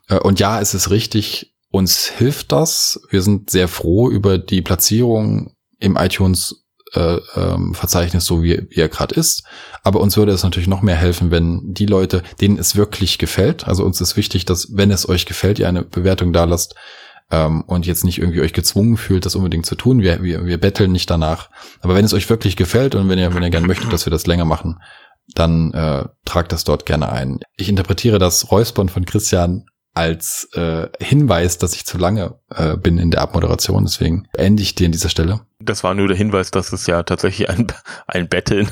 Äh, 0.08 0.18
und 0.18 0.40
ja, 0.40 0.60
es 0.60 0.74
ist 0.74 0.90
richtig, 0.90 1.54
uns 1.70 2.06
hilft 2.06 2.52
das. 2.52 3.00
Wir 3.10 3.22
sind 3.22 3.50
sehr 3.50 3.68
froh 3.68 4.10
über 4.10 4.38
die 4.38 4.62
Platzierung 4.62 5.54
im 5.78 5.96
iTunes 5.96 6.65
äh, 6.96 7.20
ähm, 7.36 7.74
Verzeichnis, 7.74 8.24
so 8.24 8.42
wie, 8.42 8.66
wie 8.70 8.80
er 8.80 8.88
gerade 8.88 9.14
ist. 9.14 9.44
Aber 9.82 10.00
uns 10.00 10.16
würde 10.16 10.32
es 10.32 10.42
natürlich 10.42 10.68
noch 10.68 10.82
mehr 10.82 10.96
helfen, 10.96 11.30
wenn 11.30 11.60
die 11.74 11.86
Leute, 11.86 12.22
denen 12.40 12.58
es 12.58 12.76
wirklich 12.76 13.18
gefällt, 13.18 13.68
also 13.68 13.84
uns 13.84 14.00
ist 14.00 14.16
wichtig, 14.16 14.44
dass, 14.44 14.68
wenn 14.72 14.90
es 14.90 15.08
euch 15.08 15.26
gefällt, 15.26 15.58
ihr 15.58 15.68
eine 15.68 15.82
Bewertung 15.82 16.32
da 16.32 16.44
lasst 16.44 16.74
ähm, 17.30 17.62
und 17.62 17.86
jetzt 17.86 18.04
nicht 18.04 18.18
irgendwie 18.18 18.40
euch 18.40 18.52
gezwungen 18.52 18.96
fühlt, 18.96 19.26
das 19.26 19.34
unbedingt 19.34 19.66
zu 19.66 19.74
tun. 19.74 20.00
Wir, 20.00 20.22
wir, 20.22 20.44
wir 20.46 20.58
betteln 20.58 20.92
nicht 20.92 21.10
danach. 21.10 21.50
Aber 21.80 21.94
wenn 21.94 22.04
es 22.04 22.14
euch 22.14 22.28
wirklich 22.30 22.56
gefällt 22.56 22.94
und 22.94 23.08
wenn 23.08 23.18
ihr, 23.18 23.34
wenn 23.34 23.42
ihr 23.42 23.50
gerne 23.50 23.66
möchtet, 23.66 23.92
dass 23.92 24.06
wir 24.06 24.10
das 24.10 24.26
länger 24.26 24.44
machen, 24.44 24.80
dann 25.34 25.72
äh, 25.72 26.04
tragt 26.24 26.52
das 26.52 26.64
dort 26.64 26.86
gerne 26.86 27.10
ein. 27.10 27.40
Ich 27.56 27.68
interpretiere 27.68 28.18
das 28.18 28.50
Räuspern 28.50 28.88
von 28.88 29.04
Christian 29.04 29.66
als 29.96 30.48
äh, 30.52 30.88
Hinweis, 31.00 31.56
dass 31.56 31.74
ich 31.74 31.86
zu 31.86 31.96
lange 31.96 32.38
äh, 32.54 32.76
bin 32.76 32.98
in 32.98 33.10
der 33.10 33.22
Abmoderation. 33.22 33.84
Deswegen 33.84 34.28
beende 34.32 34.62
ich 34.62 34.74
dir 34.74 34.86
an 34.86 34.92
dieser 34.92 35.08
Stelle. 35.08 35.40
Das 35.58 35.84
war 35.84 35.94
nur 35.94 36.06
der 36.06 36.16
Hinweis, 36.16 36.50
dass 36.50 36.72
es 36.74 36.86
ja 36.86 37.02
tatsächlich 37.02 37.48
ein, 37.48 37.66
ein 38.06 38.28
Betteln 38.28 38.70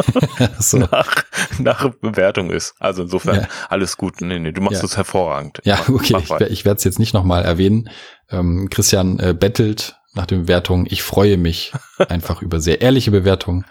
so. 0.58 0.78
nach, 0.78 1.24
nach 1.58 1.90
Bewertung 2.00 2.50
ist. 2.50 2.74
Also 2.78 3.02
insofern 3.02 3.42
ja. 3.42 3.48
alles 3.68 3.98
gut. 3.98 4.22
Nee, 4.22 4.38
nee, 4.38 4.52
du 4.52 4.62
machst 4.62 4.82
es 4.82 4.92
ja. 4.92 4.98
hervorragend. 4.98 5.60
Ja, 5.64 5.78
okay. 5.88 6.16
ich, 6.18 6.30
ich 6.50 6.64
werde 6.64 6.78
es 6.78 6.84
jetzt 6.84 6.98
nicht 6.98 7.12
nochmal 7.12 7.44
erwähnen. 7.44 7.90
Ähm, 8.30 8.70
Christian 8.70 9.18
äh, 9.18 9.34
bettelt 9.38 9.96
nach 10.14 10.24
den 10.24 10.42
Bewertungen. 10.42 10.86
Ich 10.88 11.02
freue 11.02 11.36
mich 11.36 11.72
einfach 12.08 12.40
über 12.40 12.60
sehr 12.60 12.80
ehrliche 12.80 13.10
Bewertungen. 13.10 13.66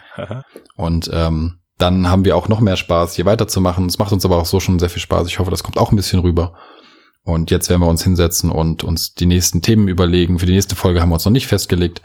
Und 0.76 1.10
ähm, 1.12 1.62
dann 1.80 2.08
haben 2.08 2.26
wir 2.26 2.36
auch 2.36 2.48
noch 2.48 2.60
mehr 2.60 2.78
Spaß, 2.78 3.16
hier 3.16 3.26
weiterzumachen. 3.26 3.88
Es 3.88 3.98
macht 3.98 4.12
uns 4.12 4.24
aber 4.24 4.38
auch 4.38 4.46
so 4.46 4.60
schon 4.60 4.78
sehr 4.78 4.92
viel 4.92 5.02
Spaß. 5.02 5.28
Ich 5.28 5.40
hoffe, 5.40 5.50
das 5.50 5.64
kommt 5.64 5.80
auch 5.80 5.92
ein 5.92 5.96
bisschen 5.96 6.20
rüber. 6.20 6.54
Und 7.24 7.52
jetzt 7.52 7.70
werden 7.70 7.82
wir 7.82 7.88
uns 7.88 8.04
hinsetzen 8.04 8.50
und 8.50 8.84
uns 8.84 9.14
die 9.14 9.26
nächsten 9.28 9.62
Themen 9.62 9.88
überlegen. 9.88 10.40
Für 10.40 10.46
die 10.46 10.54
nächste 10.54 10.76
Folge 10.76 11.02
haben 11.02 11.10
wir 11.10 11.16
uns 11.16 11.26
noch 11.26 11.32
nicht 11.32 11.48
festgelegt, 11.48 12.02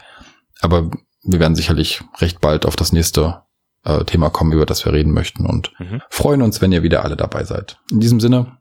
aber 0.61 0.91
wir 1.23 1.39
werden 1.39 1.55
sicherlich 1.55 2.03
recht 2.17 2.39
bald 2.39 2.65
auf 2.65 2.75
das 2.75 2.91
nächste 2.91 3.43
äh, 3.83 4.03
Thema 4.05 4.29
kommen, 4.29 4.51
über 4.51 4.65
das 4.65 4.85
wir 4.85 4.93
reden 4.93 5.11
möchten 5.11 5.45
und 5.45 5.71
mhm. 5.79 6.01
freuen 6.09 6.41
uns, 6.41 6.61
wenn 6.61 6.71
ihr 6.71 6.83
wieder 6.83 7.03
alle 7.03 7.17
dabei 7.17 7.43
seid. 7.43 7.79
In 7.91 7.99
diesem 7.99 8.19
Sinne, 8.19 8.57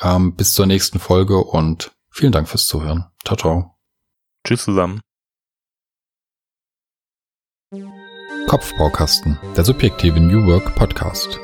ähm, 0.00 0.34
bis 0.34 0.52
zur 0.52 0.66
nächsten 0.66 0.98
Folge 0.98 1.38
und 1.38 1.92
vielen 2.10 2.32
Dank 2.32 2.48
fürs 2.48 2.66
Zuhören. 2.66 3.06
Ciao, 3.24 3.36
ciao. 3.36 3.78
Tschüss 4.44 4.64
zusammen. 4.64 5.00
Kopfbaukasten, 8.46 9.38
der 9.56 9.64
subjektive 9.64 10.20
New 10.20 10.46
Work 10.46 10.74
Podcast. 10.74 11.38